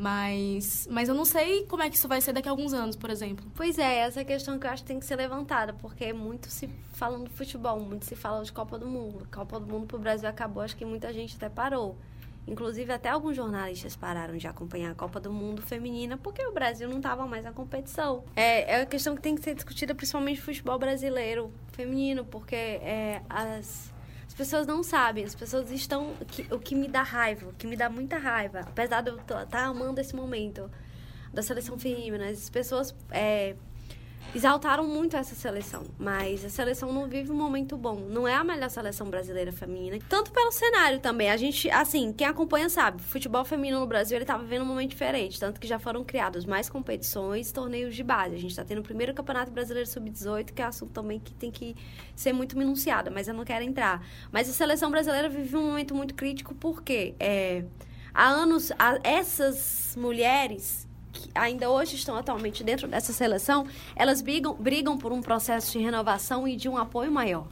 Mas, 0.00 0.86
mas 0.88 1.08
eu 1.08 1.14
não 1.14 1.24
sei 1.24 1.66
como 1.66 1.82
é 1.82 1.90
que 1.90 1.96
isso 1.96 2.06
vai 2.06 2.20
ser 2.20 2.32
daqui 2.32 2.48
a 2.48 2.52
alguns 2.52 2.72
anos, 2.72 2.94
por 2.94 3.10
exemplo. 3.10 3.44
Pois 3.56 3.78
é, 3.80 3.98
essa 3.98 4.20
é 4.20 4.22
a 4.22 4.24
questão 4.24 4.56
que 4.56 4.64
eu 4.64 4.70
acho 4.70 4.84
que 4.84 4.88
tem 4.88 5.00
que 5.00 5.04
ser 5.04 5.16
levantada, 5.16 5.72
porque 5.72 6.12
muito 6.12 6.48
se 6.50 6.68
fala 6.92 7.18
do 7.18 7.28
futebol, 7.28 7.80
muito 7.80 8.04
se 8.06 8.14
fala 8.14 8.44
de 8.44 8.52
Copa 8.52 8.78
do 8.78 8.86
Mundo. 8.86 9.26
Copa 9.28 9.58
do 9.58 9.66
Mundo 9.66 9.88
pro 9.88 9.98
Brasil 9.98 10.28
acabou, 10.28 10.62
acho 10.62 10.76
que 10.76 10.84
muita 10.84 11.12
gente 11.12 11.34
até 11.34 11.48
parou. 11.48 11.96
Inclusive, 12.48 12.90
até 12.92 13.10
alguns 13.10 13.36
jornalistas 13.36 13.94
pararam 13.94 14.36
de 14.36 14.46
acompanhar 14.46 14.90
a 14.90 14.94
Copa 14.94 15.20
do 15.20 15.30
Mundo 15.30 15.60
feminina 15.60 16.16
porque 16.16 16.44
o 16.46 16.52
Brasil 16.52 16.88
não 16.88 16.96
estava 16.96 17.26
mais 17.26 17.44
na 17.44 17.52
competição. 17.52 18.24
É, 18.34 18.76
é 18.76 18.78
uma 18.80 18.86
questão 18.86 19.14
que 19.14 19.20
tem 19.20 19.34
que 19.34 19.42
ser 19.42 19.54
discutida 19.54 19.94
principalmente 19.94 20.38
no 20.38 20.44
futebol 20.44 20.78
brasileiro 20.78 21.52
feminino, 21.72 22.24
porque 22.24 22.56
é, 22.56 23.22
as, 23.28 23.92
as 24.26 24.34
pessoas 24.34 24.66
não 24.66 24.82
sabem, 24.82 25.24
as 25.24 25.34
pessoas 25.34 25.70
estão. 25.70 26.14
O 26.50 26.58
que, 26.58 26.74
me 26.74 26.88
dá 26.88 27.02
raiva, 27.02 27.50
o 27.50 27.52
que 27.52 27.66
me 27.66 27.76
dá 27.76 27.90
muita 27.90 28.16
raiva, 28.16 28.60
apesar 28.60 29.02
de 29.02 29.10
eu 29.10 29.16
estar 29.16 29.46
tá 29.46 29.64
amando 29.64 30.00
esse 30.00 30.16
momento 30.16 30.70
da 31.32 31.42
seleção 31.42 31.78
feminina, 31.78 32.28
as 32.28 32.48
pessoas 32.48 32.94
é, 33.10 33.54
exaltaram 34.34 34.86
muito 34.86 35.16
essa 35.16 35.34
seleção, 35.34 35.84
mas 35.98 36.44
a 36.44 36.48
seleção 36.48 36.92
não 36.92 37.08
vive 37.08 37.30
um 37.30 37.34
momento 37.34 37.76
bom. 37.76 37.96
Não 37.96 38.26
é 38.28 38.34
a 38.34 38.44
melhor 38.44 38.68
seleção 38.68 39.08
brasileira 39.08 39.50
feminina, 39.50 39.98
tanto 40.08 40.30
pelo 40.30 40.52
cenário 40.52 41.00
também. 41.00 41.30
A 41.30 41.36
gente, 41.36 41.70
assim, 41.70 42.12
quem 42.12 42.26
acompanha 42.26 42.68
sabe, 42.68 43.02
futebol 43.02 43.44
feminino 43.44 43.80
no 43.80 43.86
Brasil 43.86 44.16
ele 44.16 44.24
tá 44.24 44.36
vivendo 44.36 44.62
um 44.62 44.66
momento 44.66 44.90
diferente, 44.90 45.40
tanto 45.40 45.60
que 45.60 45.66
já 45.66 45.78
foram 45.78 46.04
criados 46.04 46.44
mais 46.44 46.68
competições, 46.68 47.52
torneios 47.52 47.94
de 47.94 48.02
base. 48.02 48.34
A 48.34 48.38
gente 48.38 48.50
está 48.50 48.64
tendo 48.64 48.80
o 48.80 48.82
primeiro 48.82 49.14
Campeonato 49.14 49.50
Brasileiro 49.50 49.88
Sub-18, 49.88 50.52
que 50.52 50.62
é 50.62 50.64
assunto 50.64 50.92
também 50.92 51.18
que 51.18 51.34
tem 51.34 51.50
que 51.50 51.74
ser 52.14 52.32
muito 52.32 52.56
minuciado, 52.58 53.10
mas 53.10 53.28
eu 53.28 53.34
não 53.34 53.44
quero 53.44 53.64
entrar. 53.64 54.04
Mas 54.30 54.48
a 54.48 54.52
seleção 54.52 54.90
brasileira 54.90 55.28
vive 55.28 55.56
um 55.56 55.66
momento 55.66 55.94
muito 55.94 56.14
crítico 56.14 56.54
porque 56.54 57.14
é, 57.18 57.64
há 58.12 58.26
anos 58.28 58.72
há 58.78 58.98
essas 59.02 59.94
mulheres 59.96 60.87
que 61.12 61.30
ainda 61.34 61.70
hoje 61.70 61.96
estão 61.96 62.16
atualmente 62.16 62.62
dentro 62.62 62.86
dessa 62.86 63.12
seleção, 63.12 63.66
elas 63.96 64.20
brigam, 64.20 64.54
brigam 64.54 64.96
por 64.96 65.12
um 65.12 65.20
processo 65.20 65.72
de 65.72 65.78
renovação 65.78 66.46
e 66.46 66.56
de 66.56 66.68
um 66.68 66.76
apoio 66.76 67.10
maior. 67.10 67.46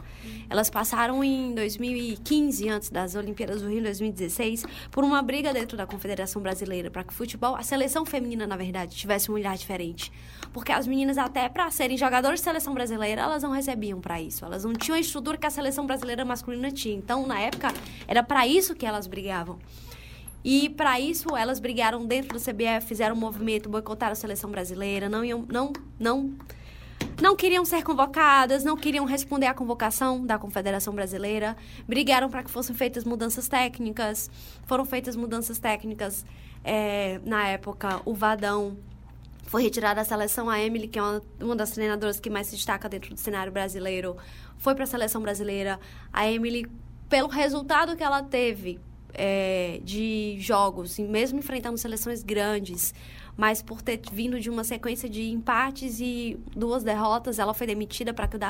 Elas 0.48 0.70
passaram 0.70 1.22
em 1.22 1.54
2015, 1.54 2.68
antes 2.68 2.90
das 2.90 3.14
Olimpíadas 3.14 3.62
do 3.62 3.68
Rio, 3.68 3.80
em 3.80 3.82
2016, 3.82 4.64
por 4.90 5.04
uma 5.04 5.22
briga 5.22 5.52
dentro 5.52 5.76
da 5.76 5.86
Confederação 5.86 6.40
Brasileira 6.40 6.90
para 6.90 7.04
que 7.04 7.12
o 7.12 7.16
futebol, 7.16 7.57
a 7.57 7.62
seleção 7.62 8.04
feminina, 8.04 8.46
na 8.46 8.57
verdade, 8.57 8.94
tivesse 8.96 9.30
um 9.30 9.34
olhar 9.34 9.57
diferente. 9.57 10.12
Porque 10.52 10.72
as 10.72 10.86
meninas, 10.86 11.18
até 11.18 11.48
para 11.48 11.70
serem 11.70 11.96
jogadoras 11.96 12.40
de 12.40 12.44
seleção 12.44 12.74
brasileira, 12.74 13.22
elas 13.22 13.42
não 13.42 13.50
recebiam 13.50 14.00
para 14.00 14.20
isso. 14.20 14.44
Elas 14.44 14.64
não 14.64 14.72
tinham 14.72 14.96
a 14.96 15.00
estrutura 15.00 15.36
que 15.36 15.46
a 15.46 15.50
seleção 15.50 15.86
brasileira 15.86 16.24
masculina 16.24 16.70
tinha. 16.70 16.94
Então, 16.94 17.26
na 17.26 17.40
época, 17.40 17.72
era 18.07 18.22
para 18.22 18.46
isso 18.46 18.74
que 18.74 18.86
elas 18.86 19.07
brigavam. 19.07 19.59
E 20.49 20.68
para 20.68 21.01
isso 21.01 21.36
elas 21.36 21.59
brigaram 21.59 22.07
dentro 22.07 22.38
do 22.38 22.40
CBF, 22.40 22.86
fizeram 22.86 23.16
um 23.16 23.18
movimento, 23.18 23.68
boicotaram 23.68 24.12
a 24.12 24.14
seleção 24.14 24.49
brasileira, 24.49 25.09
não 25.09 25.24
iam, 25.24 25.44
não, 25.51 25.72
não, 25.99 26.32
não 27.20 27.34
queriam 27.34 27.64
ser 27.64 27.82
convocadas, 27.82 28.62
não 28.62 28.76
queriam 28.76 29.05
responder 29.05 29.47
à 29.47 29.55
convocação 29.55 30.24
da 30.24 30.38
Confederação 30.38 30.94
Brasileira, 30.94 31.57
brigaram 31.88 32.30
para 32.30 32.44
que 32.44 32.51
fossem 32.53 32.76
feitas 32.76 33.03
mudanças 33.03 33.49
técnicas, 33.49 34.30
foram 34.66 34.84
feitas 34.84 35.16
mudanças 35.16 35.59
técnicas 35.59 36.24
é, 36.62 37.20
na 37.24 37.49
época. 37.49 38.01
O 38.05 38.14
Vadão 38.14 38.78
foi 39.49 39.64
retirado 39.64 39.97
da 39.97 40.05
seleção, 40.05 40.49
a 40.49 40.61
Emily, 40.61 40.86
que 40.86 41.01
é 41.01 41.03
uma, 41.03 41.22
uma 41.40 41.57
das 41.57 41.72
treinadoras 41.72 42.20
que 42.20 42.30
mais 42.30 42.47
se 42.47 42.55
destaca 42.55 42.88
dentro 42.88 43.12
do 43.12 43.18
cenário 43.18 43.51
brasileiro, 43.51 44.16
foi 44.59 44.76
para 44.76 44.84
a 44.84 44.86
seleção 44.86 45.20
brasileira. 45.20 45.80
A 46.12 46.30
Emily, 46.30 46.70
pelo 47.09 47.26
resultado 47.26 47.97
que 47.97 48.05
ela 48.05 48.22
teve 48.22 48.78
é, 49.17 49.81
de 49.83 50.37
jogos, 50.39 50.99
mesmo 50.99 51.39
enfrentando 51.39 51.79
seleções 51.79 52.23
grandes, 52.23 52.95
mas 53.37 53.61
por 53.61 53.83
ter 53.83 54.01
vindo 54.12 54.41
de 54.41 54.49
uma 54.49 54.64
sequência 54.64 55.09
de 55.09 55.31
empates 55.31 56.01
e 56.01 56.39
duas 56.55 56.83
derrotas, 56.83 57.39
ela 57.39 57.53
foi 57.53 57.67
demitida 57.67 58.14
para 58.14 58.27
que 58.27 58.37
o 58.37 58.41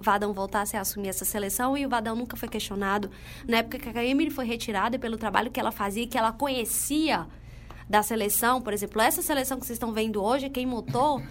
Vadão 0.00 0.32
voltasse 0.32 0.76
a 0.76 0.82
assumir 0.82 1.08
essa 1.08 1.24
seleção 1.24 1.76
e 1.76 1.86
o 1.86 1.88
Vadão 1.88 2.14
nunca 2.14 2.36
foi 2.36 2.48
questionado. 2.48 3.10
Na 3.48 3.58
época 3.58 3.78
que 3.78 3.98
a 3.98 4.04
Emily 4.04 4.30
foi 4.30 4.44
retirada 4.44 4.98
pelo 4.98 5.16
trabalho 5.16 5.50
que 5.50 5.58
ela 5.58 5.72
fazia, 5.72 6.06
que 6.06 6.18
ela 6.18 6.32
conhecia 6.32 7.26
da 7.88 8.02
seleção, 8.02 8.60
por 8.60 8.72
exemplo, 8.72 9.00
essa 9.00 9.22
seleção 9.22 9.58
que 9.58 9.64
vocês 9.64 9.76
estão 9.76 9.92
vendo 9.92 10.22
hoje, 10.22 10.50
quem 10.50 10.66
montou, 10.66 11.22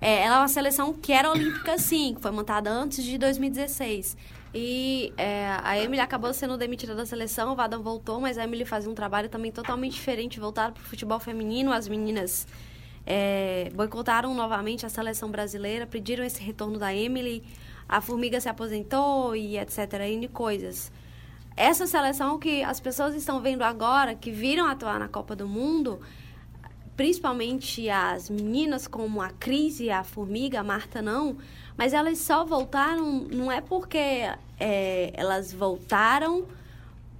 é, 0.00 0.22
ela 0.22 0.36
é 0.36 0.38
uma 0.38 0.48
seleção 0.48 0.92
que 0.92 1.12
era 1.12 1.30
olímpica 1.30 1.76
sim, 1.76 2.14
que 2.14 2.20
foi 2.22 2.30
montada 2.30 2.70
antes 2.70 3.04
de 3.04 3.18
2016. 3.18 4.16
E 4.54 5.12
é, 5.16 5.48
a 5.64 5.76
Emily 5.76 6.00
acabou 6.00 6.32
sendo 6.32 6.56
demitida 6.56 6.94
da 6.94 7.04
seleção, 7.04 7.52
o 7.52 7.56
Vadam 7.56 7.82
voltou, 7.82 8.20
mas 8.20 8.38
a 8.38 8.44
Emily 8.44 8.64
fazia 8.64 8.88
um 8.88 8.94
trabalho 8.94 9.28
também 9.28 9.50
totalmente 9.50 9.94
diferente, 9.94 10.38
voltado 10.38 10.74
para 10.74 10.80
o 10.80 10.84
futebol 10.84 11.18
feminino. 11.18 11.72
As 11.72 11.88
meninas 11.88 12.46
é, 13.04 13.68
boicotaram 13.74 14.32
novamente 14.32 14.86
a 14.86 14.88
seleção 14.88 15.28
brasileira, 15.28 15.88
pediram 15.88 16.22
esse 16.24 16.40
retorno 16.40 16.78
da 16.78 16.94
Emily. 16.94 17.42
A 17.88 18.00
Formiga 18.00 18.40
se 18.40 18.48
aposentou 18.48 19.34
e 19.34 19.58
etc. 19.58 19.92
N 20.00 20.28
coisas. 20.28 20.92
Essa 21.56 21.84
seleção 21.86 22.38
que 22.38 22.62
as 22.62 22.78
pessoas 22.78 23.14
estão 23.16 23.40
vendo 23.40 23.62
agora, 23.62 24.14
que 24.14 24.30
viram 24.30 24.66
atuar 24.66 25.00
na 25.00 25.08
Copa 25.08 25.34
do 25.34 25.48
Mundo, 25.48 26.00
principalmente 26.96 27.88
as 27.90 28.30
meninas 28.30 28.86
como 28.86 29.20
a 29.20 29.30
Cris 29.30 29.80
e 29.80 29.90
a 29.90 30.04
Formiga, 30.04 30.60
a 30.60 30.64
Marta 30.64 31.02
não, 31.02 31.36
mas 31.76 31.92
elas 31.92 32.18
só 32.18 32.44
voltaram, 32.44 33.26
não 33.30 33.50
é 33.50 33.60
porque 33.60 34.30
é, 34.58 35.12
elas 35.14 35.52
voltaram 35.52 36.46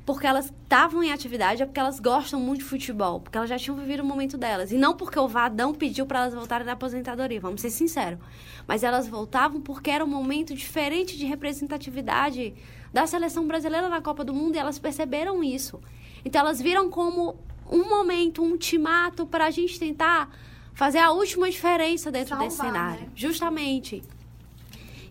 porque 0.07 0.26
elas 0.26 0.46
estavam 0.46 1.02
em 1.02 1.11
atividade, 1.11 1.62
é 1.62 1.66
porque 1.66 1.80
elas 1.80 1.98
gostam 1.98 2.38
muito 2.38 2.59
de 2.59 2.66
futebol, 2.66 3.20
porque 3.20 3.38
elas 3.38 3.48
já 3.48 3.59
tinham 3.59 3.76
vivido 3.76 4.02
o 4.02 4.07
momento 4.07 4.36
delas. 4.36 4.70
E 4.70 4.76
não 4.76 4.94
porque 4.94 5.18
o 5.18 5.26
Vadão 5.26 5.72
pediu 5.72 6.05
para 6.05 6.20
elas 6.20 6.34
voltarem 6.34 6.66
da 6.66 6.72
aposentadoria, 6.72 7.40
vamos 7.40 7.62
ser 7.62 7.70
sinceros. 7.70 8.18
Mas 8.66 8.82
elas 8.82 9.09
voltavam 9.09 9.62
porque 9.62 9.90
era 9.90 10.05
um 10.05 10.09
momento 10.09 10.55
diferente 10.55 11.16
de 11.16 11.24
representatividade 11.24 12.55
da 12.92 13.07
seleção 13.07 13.46
brasileira 13.46 13.88
na 13.88 14.02
Copa 14.02 14.24
do 14.24 14.34
Mundo 14.34 14.57
e 14.57 14.59
elas 14.59 14.78
perceberam 14.78 15.42
isso. 15.42 15.80
Então 16.22 16.42
elas 16.42 16.61
viram 16.61 16.90
como 16.90 17.36
um 17.70 17.88
momento, 17.88 18.42
um 18.42 18.50
ultimato 18.50 19.24
para 19.24 19.46
a 19.46 19.50
gente 19.50 19.78
tentar 19.78 20.30
fazer 20.74 20.98
a 20.98 21.12
última 21.12 21.50
diferença 21.50 22.11
dentro 22.11 22.30
Salvar, 22.30 22.48
desse 22.48 22.61
cenário. 22.61 23.00
Né? 23.00 23.09
Justamente. 23.14 24.02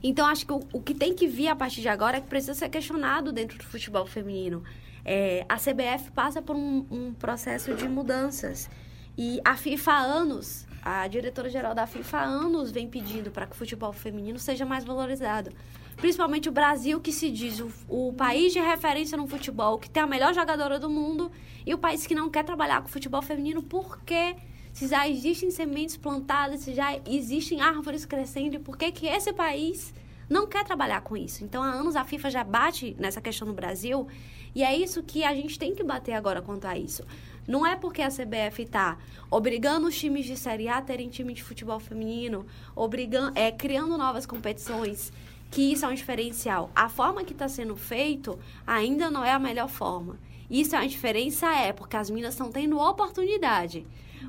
Então, 0.04 0.26
acho 0.28 0.46
que 0.46 0.52
o, 0.52 0.60
o, 0.74 0.82
que 0.82 0.94
tem 0.94 1.14
que 1.14 1.28
vir 1.28 1.48
a 1.48 1.56
partir 1.56 1.80
de 1.80 1.88
agora 1.88 2.18
é 2.18 2.22
que 2.22 2.28
precisa 2.28 2.54
ser 2.54 2.68
questionado 2.68 3.32
dentro 3.32 3.58
do 3.58 3.64
futebol 3.64 4.06
feminino. 4.06 4.62
É, 5.06 5.46
a 5.48 5.56
CBF 5.56 6.12
passa 6.12 6.42
por 6.42 6.56
um, 6.58 6.86
um, 6.92 7.14
processo 7.14 7.74
de 7.74 7.88
mudanças. 7.88 8.70
E 9.18 9.40
a 9.46 9.56
FIFA 9.56 9.92
há 9.92 10.00
anos, 10.00 10.68
a 10.82 11.08
diretora-geral 11.08 11.74
da 11.74 11.88
FIFA 11.88 12.18
há 12.18 12.24
anos 12.24 12.70
vem 12.70 12.88
pedindo 12.90 13.32
para 13.32 13.46
que 13.46 13.54
o 13.54 13.56
futebol 13.56 13.94
feminino 13.94 14.38
seja 14.38 14.66
mais 14.66 14.84
valorizado. 14.84 15.52
Principalmente 15.96 16.50
o 16.50 16.52
Brasil, 16.52 17.00
que 17.00 17.12
se 17.12 17.30
diz 17.32 17.62
o, 17.62 17.72
o 17.88 18.14
país 18.14 18.52
de 18.52 18.60
referência 18.60 19.18
no 19.18 19.26
futebol, 19.28 19.78
que 19.78 19.90
tem 19.90 20.04
a 20.04 20.08
melhor 20.08 20.34
jogadora 20.34 20.80
do 20.80 20.90
mundo, 20.90 21.32
e 21.66 21.74
o 21.74 21.78
país 21.78 22.06
que 22.06 22.16
não 22.16 22.30
quer 22.30 22.44
trabalhar 22.44 22.82
com 22.82 22.90
futebol 22.90 23.22
feminino 23.22 23.64
porque 23.64 24.36
se 24.74 24.88
já 24.88 25.08
existem 25.08 25.52
sementes 25.52 25.96
plantadas, 25.96 26.62
se 26.62 26.74
já 26.74 27.00
existem 27.06 27.62
árvores 27.62 28.06
crescendo, 28.06 28.60
por 28.60 28.76
que, 28.76 28.92
que 28.92 29.06
esse 29.06 29.32
país 29.32 29.94
não 30.28 30.48
quer 30.48 30.66
trabalhar 30.66 31.02
com 31.02 31.16
isso? 31.16 31.44
Então, 31.44 31.62
há 31.62 31.68
anos 31.68 31.96
a 31.96 32.04
FIFA 32.04 32.32
já 32.32 32.44
bate 32.44 32.96
nessa 32.98 33.22
questão 33.22 33.48
no 33.48 33.54
Brasil 33.54 34.08
e 34.56 34.64
é 34.64 34.76
isso 34.76 35.04
que 35.04 35.24
a 35.24 35.34
gente 35.36 35.60
tem 35.60 35.76
que 35.76 35.84
bater 35.84 36.14
agora 36.14 36.42
quanto 36.42 36.66
a 36.66 36.76
isso. 36.76 37.04
Não 37.48 37.68
é 37.68 37.76
porque 37.76 38.02
a 38.02 38.10
CBF 38.10 38.64
está 38.64 38.98
obrigando 39.30 39.88
os 39.88 39.98
times 39.98 40.26
de 40.26 40.36
Série 40.36 40.68
A 40.68 40.78
a 40.78 40.82
terem 40.82 41.08
time 41.08 41.34
de 41.34 41.44
futebol 41.44 41.80
feminino, 41.80 42.46
obrigando, 42.76 43.38
é, 43.38 43.52
criando 43.52 43.96
novas 43.96 44.26
competições, 44.26 45.14
que 45.52 45.74
isso 45.74 45.86
é 45.86 45.88
um 45.88 45.94
diferencial. 45.94 46.72
A 46.74 46.90
forma 46.90 47.24
que 47.24 47.34
está 47.34 47.48
sendo 47.48 47.76
feito 47.76 48.40
ainda 48.66 49.12
não 49.12 49.24
é 49.24 49.32
a 49.32 49.40
melhor 49.40 49.70
forma. 49.70 50.18
Isso 50.50 50.76
é 50.76 50.80
a 50.80 50.88
diferença, 50.88 51.54
é, 51.54 51.72
porque 51.72 51.96
as 51.96 52.10
minas 52.10 52.34
estão 52.34 52.52
tendo 52.52 52.80
oportunidade. 52.80 53.86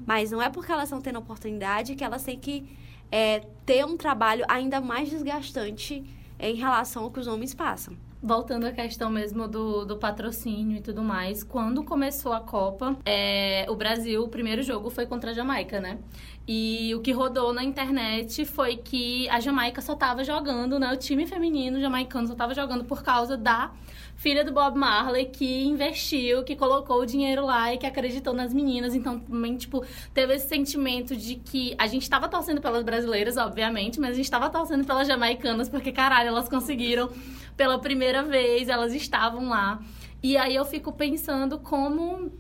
Mas 0.07 0.31
não 0.31 0.41
é 0.41 0.51
porque 0.51 0.73
elas 0.73 0.85
estão 0.85 1.01
tendo 1.01 1.19
oportunidade 1.19 1.95
que 1.95 2.05
elas 2.05 2.23
têm 2.23 2.39
que 2.39 2.67
é, 3.11 3.41
ter 3.65 3.85
um 3.85 3.97
trabalho 3.97 4.45
ainda 4.49 4.81
mais 4.81 5.11
desgastante 5.11 6.05
em 6.39 6.55
relação 6.55 7.05
ao 7.05 7.11
que 7.11 7.21
os 7.21 7.27
homens 7.27 7.55
passam. 7.55 7.97
Voltando 8.23 8.65
à 8.65 8.73
questão 8.73 9.11
mesmo 9.11 9.47
do, 9.47 9.85
do 9.85 9.99
patrocínio 9.99 10.79
e 10.79 10.81
tudo 10.81 11.03
mais, 11.03 11.45
quando 11.45 11.85
começou 11.85 12.33
a 12.33 12.41
Copa, 12.41 12.97
é, 13.05 13.67
o 13.69 13.77
Brasil, 13.77 14.25
o 14.25 14.29
primeiro 14.29 14.63
jogo 14.63 14.89
foi 14.89 15.05
contra 15.05 15.31
a 15.31 15.35
Jamaica, 15.35 15.79
né? 15.79 15.99
E 16.49 16.95
o 16.95 17.01
que 17.01 17.13
rodou 17.13 17.53
na 17.53 17.63
internet 17.63 18.47
foi 18.47 18.79
que 18.79 19.29
a 19.29 19.41
Jamaica 19.41 19.83
só 19.83 19.93
estava 19.93 20.25
jogando, 20.25 20.79
né? 20.79 20.91
O 20.91 20.97
time 20.97 21.27
feminino 21.27 21.79
jamaicano 21.79 22.27
só 22.27 22.33
estava 22.33 22.55
jogando 22.55 22.85
por 22.85 23.03
causa 23.03 23.37
da 23.37 23.71
filha 24.25 24.43
do 24.43 24.53
Bob 24.53 24.79
Marley 24.79 25.27
que 25.27 25.67
investiu, 25.67 26.43
que 26.45 26.57
colocou 26.57 27.03
o 27.03 27.05
dinheiro 27.05 27.45
lá 27.45 27.75
e 27.75 27.77
que 27.77 27.85
acreditou 27.85 28.33
nas 28.33 28.55
meninas. 28.55 28.95
Então, 28.95 29.21
também, 29.21 29.55
tipo, 29.55 29.85
teve 30.15 30.33
esse 30.33 30.49
sentimento 30.49 31.15
de 31.15 31.35
que 31.35 31.75
a 31.77 31.87
gente 31.87 32.05
estava 32.05 32.27
torcendo 32.27 32.59
pelas 32.59 32.83
brasileiras, 32.83 33.37
obviamente, 33.37 34.01
mas 34.01 34.13
a 34.13 34.15
gente 34.15 34.25
estava 34.25 34.49
torcendo 34.49 34.83
pelas 34.83 35.07
jamaicanas, 35.07 35.69
porque, 35.69 35.93
caralho, 35.93 36.29
elas 36.29 36.49
conseguiram 36.49 37.11
pela 37.55 37.79
primeira 37.79 38.23
vez, 38.23 38.71
elas 38.71 38.95
estavam 38.95 39.51
lá. 39.51 39.79
E 40.23 40.39
aí 40.39 40.55
eu 40.55 40.65
fico 40.65 40.91
pensando 40.91 41.59
como 41.59 42.33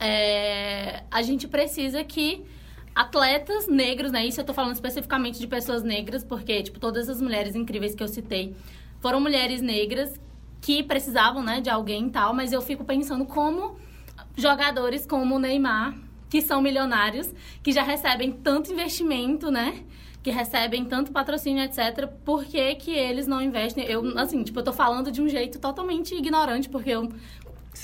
é, 0.00 1.02
a 1.10 1.20
gente 1.20 1.46
precisa 1.46 2.02
que 2.04 2.42
atletas 2.94 3.68
negros, 3.68 4.10
né? 4.10 4.24
Isso 4.24 4.40
eu 4.40 4.44
tô 4.46 4.54
falando 4.54 4.72
especificamente 4.72 5.38
de 5.38 5.46
pessoas 5.46 5.82
negras, 5.82 6.24
porque, 6.24 6.62
tipo, 6.62 6.80
todas 6.80 7.10
as 7.10 7.20
mulheres 7.20 7.54
incríveis 7.54 7.94
que 7.94 8.02
eu 8.02 8.08
citei 8.08 8.56
foram 8.98 9.20
mulheres 9.20 9.60
negras 9.60 10.18
que 10.66 10.82
precisavam, 10.82 11.44
né, 11.44 11.60
de 11.60 11.70
alguém 11.70 12.08
e 12.08 12.10
tal, 12.10 12.34
mas 12.34 12.52
eu 12.52 12.60
fico 12.60 12.84
pensando 12.84 13.24
como 13.24 13.76
jogadores 14.36 15.06
como 15.06 15.36
o 15.36 15.38
Neymar, 15.38 15.94
que 16.28 16.42
são 16.42 16.60
milionários, 16.60 17.32
que 17.62 17.70
já 17.70 17.84
recebem 17.84 18.32
tanto 18.32 18.72
investimento, 18.72 19.48
né? 19.48 19.84
Que 20.24 20.32
recebem 20.32 20.84
tanto 20.84 21.12
patrocínio, 21.12 21.62
etc. 21.62 22.08
Por 22.24 22.44
que, 22.44 22.74
que 22.74 22.90
eles 22.90 23.28
não 23.28 23.40
investem? 23.40 23.84
Eu, 23.84 24.18
assim, 24.18 24.42
tipo, 24.42 24.58
eu 24.58 24.64
tô 24.64 24.72
falando 24.72 25.12
de 25.12 25.22
um 25.22 25.28
jeito 25.28 25.60
totalmente 25.60 26.16
ignorante, 26.16 26.68
porque 26.68 26.90
eu 26.90 27.12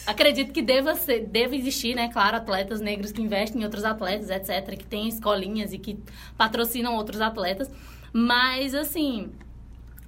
acredito 0.04 0.52
que 0.52 0.60
deva, 0.60 0.96
ser, 0.96 1.20
deva 1.20 1.54
existir, 1.54 1.94
né? 1.94 2.08
Claro, 2.08 2.38
atletas 2.38 2.80
negros 2.80 3.12
que 3.12 3.22
investem 3.22 3.60
em 3.60 3.64
outros 3.64 3.84
atletas, 3.84 4.28
etc. 4.28 4.76
Que 4.76 4.84
tem 4.84 5.06
escolinhas 5.06 5.72
e 5.72 5.78
que 5.78 6.00
patrocinam 6.36 6.96
outros 6.96 7.20
atletas. 7.20 7.70
Mas, 8.12 8.74
assim, 8.74 9.30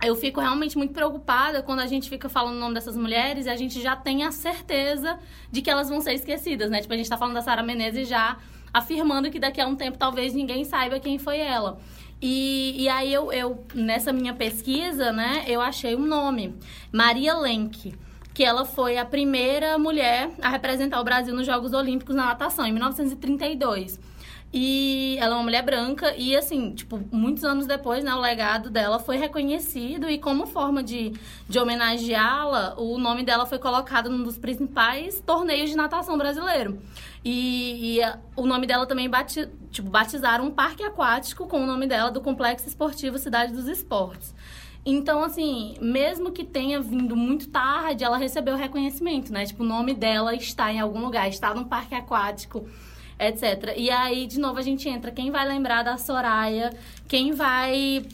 eu 0.07 0.17
fico 0.17 0.41
realmente 0.41 0.77
muito 0.77 0.93
preocupada 0.93 1.63
quando 1.63 1.81
a 1.81 1.87
gente 1.87 2.09
fica 2.09 2.29
falando 2.29 2.57
o 2.57 2.61
nome 2.61 2.75
dessas 2.75 2.97
mulheres 2.97 3.47
e 3.47 3.51
a 3.51 3.57
gente 3.57 3.81
já 3.81 3.95
tem 3.97 4.25
a 4.25 4.31
certeza 4.31 5.19
de 5.51 5.63
que 5.63 5.71
elas 5.71 5.89
vão 5.89 6.01
ser 6.01 6.15
esquecidas, 6.15 6.71
né? 6.71 6.81
Tipo, 6.81 6.95
a 6.95 6.97
gente 6.97 7.09
tá 7.09 7.17
falando 7.17 7.35
da 7.35 7.43
Sara 7.43 7.63
Menezes 7.63 8.09
já 8.09 8.37
afirmando 8.73 9.31
que 9.31 9.39
daqui 9.39 9.61
a 9.61 9.67
um 9.67 9.77
tempo 9.77 9.97
talvez 9.97 10.35
ninguém 10.35 10.65
saiba 10.65 10.99
quem 10.99 11.19
foi 11.19 11.39
ela. 11.39 11.79
E, 12.21 12.83
e 12.83 12.89
aí 12.89 13.13
eu, 13.13 13.33
eu, 13.33 13.65
nessa 13.75 14.13
minha 14.13 14.35
pesquisa, 14.35 15.13
né, 15.13 15.45
eu 15.47 15.61
achei 15.61 15.95
um 15.95 16.07
nome, 16.07 16.55
Maria 16.91 17.35
Lenk, 17.35 17.95
que 18.33 18.43
ela 18.43 18.65
foi 18.65 18.97
a 18.99 19.05
primeira 19.05 19.79
mulher 19.79 20.31
a 20.43 20.49
representar 20.49 21.01
o 21.01 21.05
Brasil 21.05 21.35
nos 21.35 21.47
Jogos 21.47 21.73
Olímpicos 21.73 22.17
na 22.17 22.27
natação, 22.27 22.67
em 22.67 22.73
1932. 22.73 24.01
E 24.57 25.17
ela 25.19 25.35
é 25.35 25.37
uma 25.37 25.43
mulher 25.43 25.63
branca 25.63 26.15
e, 26.17 26.37
assim, 26.37 26.73
tipo, 26.77 27.01
muitos 27.11 27.43
anos 27.43 27.67
depois, 27.67 28.05
né, 28.05 28.15
o 28.15 28.21
legado 28.21 28.71
dela 28.71 29.01
foi 29.01 29.17
reconhecido 29.17 30.09
e 30.09 30.17
como 30.17 30.47
forma 30.47 30.81
de, 30.81 31.13
de 31.49 31.59
homenageá-la, 31.59 32.77
o 32.79 32.97
nome 32.97 33.25
dela 33.25 33.47
foi 33.47 33.59
colocado 33.59 34.09
num 34.09 34.23
dos 34.23 34.39
principais 34.39 35.21
torneios 35.21 35.71
de 35.71 35.77
natação 35.77 36.17
brasileiro. 36.17 36.81
E, 37.25 37.97
e 37.97 38.03
a, 38.05 38.21
o 38.37 38.47
nome 38.47 38.65
dela 38.65 38.87
também, 38.87 39.11
bati, 39.11 39.49
tipo, 39.73 39.91
batizaram 39.91 40.45
um 40.45 40.51
parque 40.53 40.85
aquático 40.85 41.49
com 41.49 41.65
o 41.65 41.67
nome 41.67 41.89
dela 41.89 42.13
do 42.13 42.21
Complexo 42.21 42.69
Esportivo 42.69 43.19
Cidade 43.19 43.53
dos 43.53 43.67
Esportes. 43.67 44.33
Então, 44.87 45.25
assim, 45.25 45.75
mesmo 45.81 46.31
que 46.31 46.45
tenha 46.45 46.81
vindo 46.81 47.17
muito 47.17 47.49
tarde, 47.49 48.05
ela 48.05 48.19
recebeu 48.19 48.55
reconhecimento, 48.55 49.33
né? 49.33 49.47
Tipo, 49.47 49.65
o 49.65 49.67
nome 49.67 49.95
dela 49.95 50.33
está 50.33 50.73
em 50.73 50.79
algum 50.79 51.01
lugar, 51.01 51.29
está 51.29 51.53
num 51.53 51.65
parque 51.65 51.97
aquático 51.97 52.69
etc. 53.19 53.75
E 53.77 53.91
aí, 53.91 54.27
de 54.27 54.39
novo, 54.39 54.59
a 54.59 54.63
gente 54.63 54.89
entra. 54.89 55.11
Quem 55.11 55.31
vai 55.31 55.47
lembrar 55.47 55.83
da 55.83 55.97
Soraya? 55.97 56.73
Quem 57.09 57.33
vai 57.33 58.05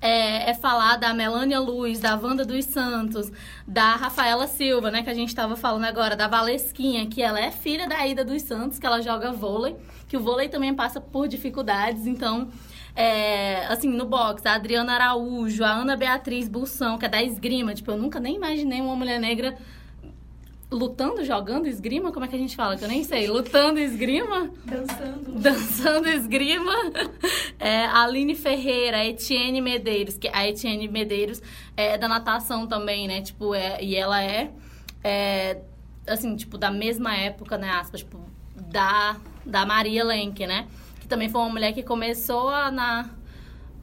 é, 0.00 0.50
é, 0.50 0.54
falar 0.54 0.96
da 0.96 1.12
Melânia 1.14 1.58
Luz, 1.58 2.00
da 2.00 2.16
Wanda 2.16 2.44
dos 2.44 2.64
Santos, 2.66 3.30
da 3.66 3.96
Rafaela 3.96 4.46
Silva, 4.46 4.90
né, 4.90 5.02
que 5.02 5.10
a 5.10 5.14
gente 5.14 5.28
estava 5.28 5.56
falando 5.56 5.84
agora, 5.84 6.14
da 6.14 6.28
Valesquinha, 6.28 7.06
que 7.06 7.22
ela 7.22 7.40
é 7.40 7.50
filha 7.50 7.88
da 7.88 8.06
Ida 8.06 8.24
dos 8.24 8.42
Santos, 8.42 8.78
que 8.78 8.86
ela 8.86 9.00
joga 9.00 9.32
vôlei, 9.32 9.74
que 10.08 10.16
o 10.16 10.20
vôlei 10.20 10.48
também 10.48 10.74
passa 10.74 11.00
por 11.00 11.26
dificuldades, 11.26 12.06
então, 12.06 12.48
é, 12.94 13.66
assim, 13.66 13.88
no 13.88 14.06
boxe, 14.06 14.46
a 14.46 14.54
Adriana 14.54 14.94
Araújo, 14.94 15.64
a 15.64 15.70
Ana 15.70 15.96
Beatriz 15.96 16.48
Bulsão, 16.48 16.98
que 16.98 17.06
é 17.06 17.08
da 17.08 17.22
esgrima, 17.22 17.74
tipo, 17.74 17.90
eu 17.90 17.96
nunca 17.96 18.20
nem 18.20 18.36
imaginei 18.36 18.80
uma 18.80 18.94
mulher 18.94 19.18
negra 19.18 19.56
lutando, 20.70 21.24
jogando 21.24 21.66
esgrima? 21.66 22.12
Como 22.12 22.24
é 22.24 22.28
que 22.28 22.34
a 22.34 22.38
gente 22.38 22.56
fala? 22.56 22.76
Que 22.76 22.84
eu 22.84 22.88
nem 22.88 23.04
sei. 23.04 23.28
Lutando 23.28 23.78
esgrima? 23.78 24.50
Dançando. 24.64 25.32
Dançando 25.40 26.08
esgrima. 26.08 26.74
É, 27.58 27.86
Aline 27.86 28.34
Ferreira, 28.34 29.04
Etienne 29.04 29.60
Medeiros, 29.60 30.18
que 30.18 30.28
a 30.28 30.46
Etienne 30.46 30.88
Medeiros 30.88 31.40
é 31.76 31.96
da 31.96 32.08
natação 32.08 32.66
também, 32.66 33.08
né? 33.08 33.22
Tipo, 33.22 33.54
é, 33.54 33.82
e 33.82 33.96
ela 33.96 34.22
é, 34.22 34.50
é, 35.02 35.62
assim, 36.06 36.34
tipo, 36.36 36.58
da 36.58 36.70
mesma 36.70 37.16
época, 37.16 37.56
né? 37.56 37.70
Aspas, 37.70 38.00
tipo, 38.00 38.20
da, 38.56 39.16
da 39.44 39.64
Maria 39.64 40.04
Lenk, 40.04 40.46
né? 40.46 40.66
Que 41.00 41.08
também 41.08 41.28
foi 41.28 41.40
uma 41.40 41.50
mulher 41.50 41.72
que 41.72 41.82
começou 41.82 42.48
a, 42.48 42.70
na 42.70 43.10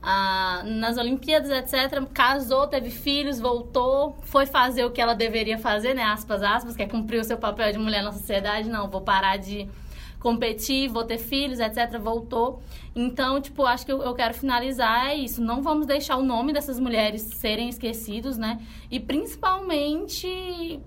nas 0.04 0.98
Olimpíadas, 0.98 1.50
etc. 1.50 2.06
Casou, 2.14 2.68
teve 2.68 2.90
filhos, 2.90 3.40
voltou, 3.40 4.18
foi 4.24 4.46
fazer 4.46 4.84
o 4.84 4.92
que 4.92 5.00
ela 5.00 5.14
deveria 5.14 5.58
fazer, 5.58 5.94
né? 5.94 6.04
Aspas, 6.04 6.44
aspas, 6.44 6.76
que 6.76 6.84
é 6.84 6.88
cumprir 6.88 7.22
o 7.22 7.24
seu 7.24 7.38
papel 7.38 7.72
de 7.72 7.80
mulher 7.80 8.04
na 8.04 8.12
sociedade. 8.12 8.70
Não, 8.70 8.90
vou 8.90 9.02
parar 9.02 9.38
de 9.38 9.70
competir, 10.20 10.90
vou 10.90 11.04
ter 11.04 11.18
filhos, 11.18 11.60
etc. 11.60 11.98
Voltou. 12.00 12.62
Então, 12.96 13.40
tipo, 13.40 13.64
acho 13.66 13.86
que 13.86 13.92
eu, 13.92 14.02
eu 14.02 14.14
quero 14.14 14.34
finalizar 14.34 15.08
é 15.08 15.16
isso. 15.16 15.42
Não 15.42 15.62
vamos 15.62 15.86
deixar 15.86 16.18
o 16.18 16.24
nome 16.24 16.52
dessas 16.52 16.80
mulheres 16.80 17.22
serem 17.22 17.70
esquecidos, 17.70 18.38
né? 18.38 18.60
E 18.92 19.00
principalmente 19.00 20.82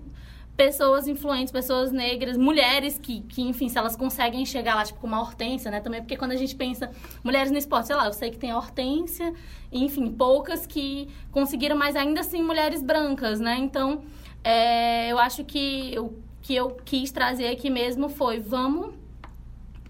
pessoas 0.57 1.07
influentes, 1.07 1.51
pessoas 1.51 1.91
negras, 1.91 2.35
mulheres 2.35 2.97
que, 2.97 3.21
que, 3.21 3.43
enfim, 3.43 3.69
se 3.69 3.77
elas 3.77 3.95
conseguem 3.95 4.43
chegar 4.43 4.73
lá, 4.73 4.83
tipo, 4.83 4.99
como 4.99 5.13
a 5.13 5.19
Hortência, 5.19 5.69
né? 5.69 5.79
Também 5.79 6.01
porque 6.01 6.17
quando 6.17 6.31
a 6.31 6.35
gente 6.35 6.55
pensa 6.55 6.89
mulheres 7.23 7.51
no 7.51 7.59
esporte, 7.59 7.87
sei 7.87 7.95
lá, 7.95 8.07
eu 8.07 8.13
sei 8.13 8.31
que 8.31 8.39
tem 8.39 8.49
a 8.49 8.57
Hortência, 8.57 9.31
enfim, 9.71 10.11
poucas 10.11 10.65
que 10.65 11.07
conseguiram, 11.31 11.77
mas 11.77 11.95
ainda 11.95 12.21
assim 12.21 12.41
mulheres 12.41 12.81
brancas, 12.81 13.39
né? 13.39 13.55
Então, 13.59 14.01
é, 14.43 15.11
eu 15.11 15.19
acho 15.19 15.45
que 15.45 15.93
o 15.99 16.11
que 16.41 16.55
eu 16.55 16.71
quis 16.83 17.11
trazer 17.11 17.49
aqui 17.49 17.69
mesmo 17.69 18.09
foi, 18.09 18.39
vamos, 18.39 18.95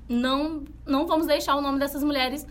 não, 0.09 0.65
não 0.85 1.07
vamos 1.07 1.27
deixar 1.27 1.55
o 1.55 1.61
nome 1.61 1.79
dessas 1.79 2.03
mulheres 2.03 2.45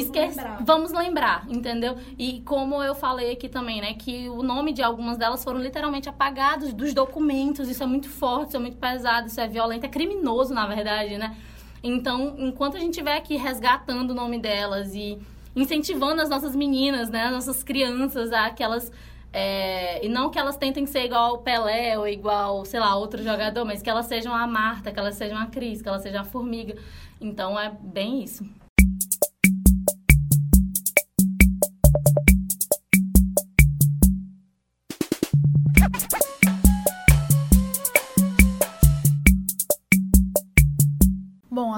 esquece, 0.00 0.38
lembrar. 0.38 0.64
vamos 0.64 0.92
lembrar, 0.92 1.46
entendeu? 1.48 1.96
E 2.18 2.40
como 2.42 2.82
eu 2.82 2.94
falei 2.94 3.32
aqui 3.32 3.48
também, 3.48 3.80
né, 3.80 3.94
que 3.94 4.28
o 4.28 4.42
nome 4.42 4.72
de 4.72 4.82
algumas 4.82 5.16
delas 5.16 5.42
foram 5.42 5.60
literalmente 5.60 6.08
apagados 6.08 6.72
dos 6.72 6.92
documentos. 6.94 7.68
Isso 7.68 7.82
é 7.82 7.86
muito 7.86 8.08
forte, 8.08 8.48
isso 8.48 8.56
é 8.56 8.60
muito 8.60 8.76
pesado, 8.76 9.28
isso 9.28 9.40
é 9.40 9.46
violento, 9.46 9.84
é 9.84 9.88
criminoso, 9.88 10.52
na 10.54 10.66
verdade, 10.66 11.16
né? 11.18 11.36
Então, 11.82 12.34
enquanto 12.38 12.76
a 12.76 12.80
gente 12.80 12.90
estiver 12.90 13.16
aqui 13.16 13.36
resgatando 13.36 14.10
o 14.10 14.14
nome 14.14 14.38
delas 14.38 14.94
e 14.94 15.18
incentivando 15.54 16.20
as 16.20 16.28
nossas 16.28 16.54
meninas, 16.54 17.08
né, 17.08 17.24
as 17.24 17.32
nossas 17.32 17.62
crianças 17.62 18.32
a 18.32 18.50
que 18.50 18.62
elas 18.62 18.92
é, 19.32 20.04
e 20.04 20.08
não 20.08 20.30
que 20.30 20.38
elas 20.38 20.56
tentem 20.56 20.86
ser 20.86 21.04
igual 21.04 21.34
o 21.34 21.38
Pelé 21.38 21.98
ou 21.98 22.08
igual, 22.08 22.64
sei 22.64 22.80
lá, 22.80 22.96
outro 22.96 23.22
jogador, 23.22 23.66
mas 23.66 23.82
que 23.82 23.90
elas 23.90 24.06
sejam 24.06 24.34
a 24.34 24.46
Marta, 24.46 24.90
que 24.90 24.98
elas 24.98 25.14
sejam 25.14 25.36
a 25.36 25.46
Cris, 25.46 25.82
que 25.82 25.88
elas 25.88 26.02
sejam 26.02 26.22
a 26.22 26.24
Formiga. 26.24 26.74
Então 27.20 27.58
é 27.58 27.70
bem 27.70 28.22
isso. 28.22 28.44